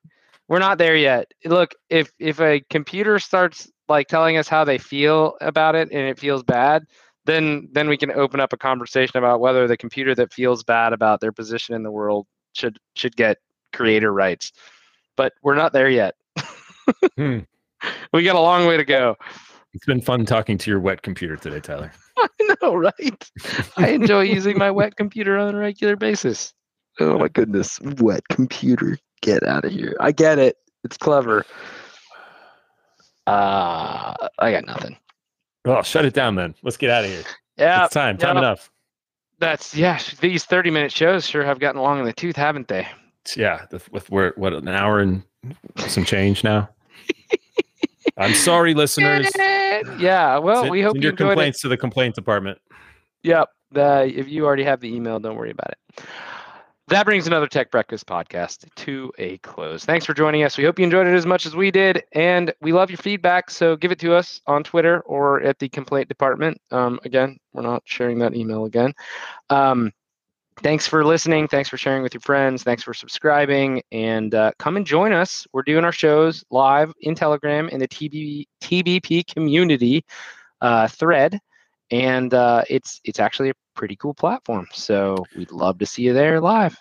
we're 0.48 0.58
not 0.58 0.78
there 0.78 0.96
yet 0.96 1.30
look 1.44 1.74
if 1.90 2.10
if 2.18 2.40
a 2.40 2.60
computer 2.70 3.18
starts 3.18 3.70
like 3.88 4.08
telling 4.08 4.36
us 4.36 4.48
how 4.48 4.64
they 4.64 4.78
feel 4.78 5.36
about 5.40 5.74
it 5.74 5.88
and 5.90 6.00
it 6.00 6.18
feels 6.18 6.42
bad 6.42 6.84
then 7.24 7.68
then 7.72 7.88
we 7.88 7.96
can 7.96 8.10
open 8.12 8.40
up 8.40 8.52
a 8.52 8.56
conversation 8.56 9.18
about 9.18 9.40
whether 9.40 9.66
the 9.66 9.76
computer 9.76 10.14
that 10.14 10.32
feels 10.32 10.62
bad 10.62 10.92
about 10.92 11.20
their 11.20 11.32
position 11.32 11.74
in 11.74 11.82
the 11.82 11.90
world 11.90 12.26
should 12.52 12.78
should 12.94 13.16
get 13.16 13.38
creator 13.72 14.12
rights 14.12 14.52
but 15.16 15.32
we're 15.42 15.54
not 15.54 15.72
there 15.72 15.90
yet 15.90 16.14
Hmm. 17.16 17.40
we 18.12 18.22
got 18.22 18.36
a 18.36 18.40
long 18.40 18.66
way 18.66 18.76
to 18.76 18.84
go 18.84 19.16
It's 19.74 19.86
been 19.86 20.00
fun 20.00 20.24
talking 20.24 20.56
to 20.58 20.70
your 20.70 20.80
wet 20.80 21.02
computer 21.02 21.36
today, 21.36 21.60
Tyler. 21.60 21.92
I 22.18 22.28
know, 22.62 22.74
right? 22.74 23.30
I 23.76 23.88
enjoy 23.88 24.22
using 24.22 24.56
my 24.56 24.70
wet 24.70 24.96
computer 24.96 25.36
on 25.36 25.54
a 25.54 25.58
regular 25.58 25.96
basis. 25.96 26.54
Oh 26.98 27.18
my 27.18 27.28
goodness, 27.28 27.78
wet 27.98 28.22
computer, 28.30 28.96
get 29.22 29.42
out 29.42 29.64
of 29.64 29.72
here! 29.72 29.96
I 30.00 30.12
get 30.12 30.38
it. 30.38 30.56
It's 30.84 30.96
clever. 30.96 31.44
Uh, 33.28 34.14
I 34.38 34.52
got 34.52 34.64
nothing. 34.66 34.96
Oh, 35.64 35.82
shut 35.82 36.04
it 36.04 36.14
down 36.14 36.36
then. 36.36 36.54
Let's 36.62 36.76
get 36.76 36.90
out 36.90 37.02
of 37.02 37.10
here. 37.10 37.24
Yeah, 37.56 37.86
it's 37.86 37.92
time. 37.92 38.16
Time 38.18 38.36
yeah. 38.36 38.42
enough. 38.42 38.70
That's 39.40 39.74
yeah. 39.74 39.98
These 40.20 40.44
thirty-minute 40.44 40.92
shows 40.92 41.26
sure 41.26 41.44
have 41.44 41.58
gotten 41.58 41.80
long 41.80 41.98
in 41.98 42.04
the 42.04 42.12
tooth, 42.12 42.36
haven't 42.36 42.68
they? 42.68 42.86
Yeah, 43.36 43.66
with 43.90 44.08
we're 44.10 44.32
what 44.36 44.52
an 44.52 44.68
hour 44.68 45.00
and 45.00 45.24
some 45.88 46.04
change 46.04 46.44
now. 46.44 46.68
I'm 48.16 48.34
sorry, 48.34 48.74
listeners. 48.74 49.28
Yeah, 49.98 50.38
well, 50.38 50.62
Send- 50.62 50.70
we 50.70 50.82
hope 50.82 50.92
send 50.92 51.02
you 51.02 51.08
your 51.08 51.12
enjoyed 51.12 51.26
it. 51.26 51.30
complaints 51.30 51.60
to 51.62 51.68
the 51.68 51.76
complaint 51.76 52.14
department. 52.14 52.58
Yep. 53.24 53.48
The, 53.72 54.12
if 54.16 54.28
you 54.28 54.46
already 54.46 54.62
have 54.62 54.80
the 54.80 54.94
email, 54.94 55.18
don't 55.18 55.36
worry 55.36 55.50
about 55.50 55.70
it. 55.70 56.04
That 56.88 57.04
brings 57.04 57.26
another 57.26 57.48
Tech 57.48 57.72
Breakfast 57.72 58.06
podcast 58.06 58.64
to 58.76 59.12
a 59.18 59.38
close. 59.38 59.84
Thanks 59.84 60.06
for 60.06 60.14
joining 60.14 60.44
us. 60.44 60.56
We 60.56 60.62
hope 60.62 60.78
you 60.78 60.84
enjoyed 60.84 61.08
it 61.08 61.16
as 61.16 61.26
much 61.26 61.44
as 61.44 61.56
we 61.56 61.72
did, 61.72 62.04
and 62.12 62.54
we 62.60 62.72
love 62.72 62.90
your 62.90 62.98
feedback. 62.98 63.50
So 63.50 63.74
give 63.74 63.90
it 63.90 63.98
to 63.98 64.14
us 64.14 64.40
on 64.46 64.62
Twitter 64.62 65.00
or 65.00 65.42
at 65.42 65.58
the 65.58 65.68
complaint 65.68 66.08
department. 66.08 66.60
Um, 66.70 67.00
again, 67.04 67.38
we're 67.52 67.62
not 67.62 67.82
sharing 67.86 68.20
that 68.20 68.36
email 68.36 68.66
again. 68.66 68.92
Um, 69.50 69.90
thanks 70.62 70.86
for 70.86 71.04
listening. 71.04 71.48
Thanks 71.48 71.68
for 71.68 71.76
sharing 71.76 72.04
with 72.04 72.14
your 72.14 72.20
friends. 72.20 72.62
Thanks 72.62 72.84
for 72.84 72.94
subscribing, 72.94 73.82
and 73.90 74.32
uh, 74.32 74.52
come 74.60 74.76
and 74.76 74.86
join 74.86 75.12
us. 75.12 75.44
We're 75.52 75.64
doing 75.64 75.84
our 75.84 75.90
shows 75.90 76.44
live 76.52 76.92
in 77.00 77.16
Telegram 77.16 77.68
in 77.68 77.80
the 77.80 77.88
TB, 77.88 78.46
TBP 78.62 79.26
community 79.26 80.04
uh, 80.60 80.86
thread 80.86 81.40
and 81.90 82.34
uh, 82.34 82.62
it's 82.68 83.00
it's 83.04 83.20
actually 83.20 83.50
a 83.50 83.54
pretty 83.74 83.96
cool 83.96 84.14
platform. 84.14 84.66
So 84.72 85.24
we'd 85.36 85.52
love 85.52 85.78
to 85.78 85.86
see 85.86 86.02
you 86.02 86.12
there 86.12 86.40
live. 86.40 86.76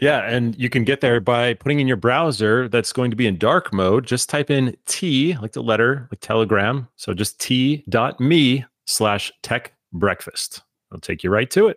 Yeah, 0.00 0.28
and 0.28 0.58
you 0.58 0.68
can 0.68 0.82
get 0.82 1.00
there 1.00 1.20
by 1.20 1.54
putting 1.54 1.78
in 1.78 1.86
your 1.86 1.96
browser 1.96 2.68
that's 2.68 2.92
going 2.92 3.10
to 3.12 3.16
be 3.16 3.28
in 3.28 3.38
dark 3.38 3.72
mode. 3.72 4.04
Just 4.04 4.28
type 4.28 4.50
in 4.50 4.76
T, 4.86 5.36
like 5.40 5.52
the 5.52 5.62
letter, 5.62 6.08
like 6.10 6.18
Telegram. 6.20 6.88
So 6.96 7.14
just 7.14 7.38
t.me 7.40 8.64
slash 8.86 9.32
tech 9.42 9.74
breakfast. 9.92 10.62
It'll 10.90 11.00
take 11.00 11.22
you 11.22 11.30
right 11.30 11.48
to 11.52 11.68
it. 11.68 11.76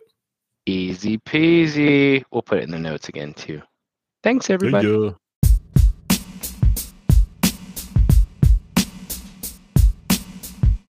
Easy 0.66 1.20
peasy. 1.20 2.24
We'll 2.32 2.42
put 2.42 2.58
it 2.58 2.64
in 2.64 2.72
the 2.72 2.80
notes 2.80 3.10
again 3.10 3.34
too. 3.36 3.62
Thanks 4.24 4.50
everybody. 4.50 5.14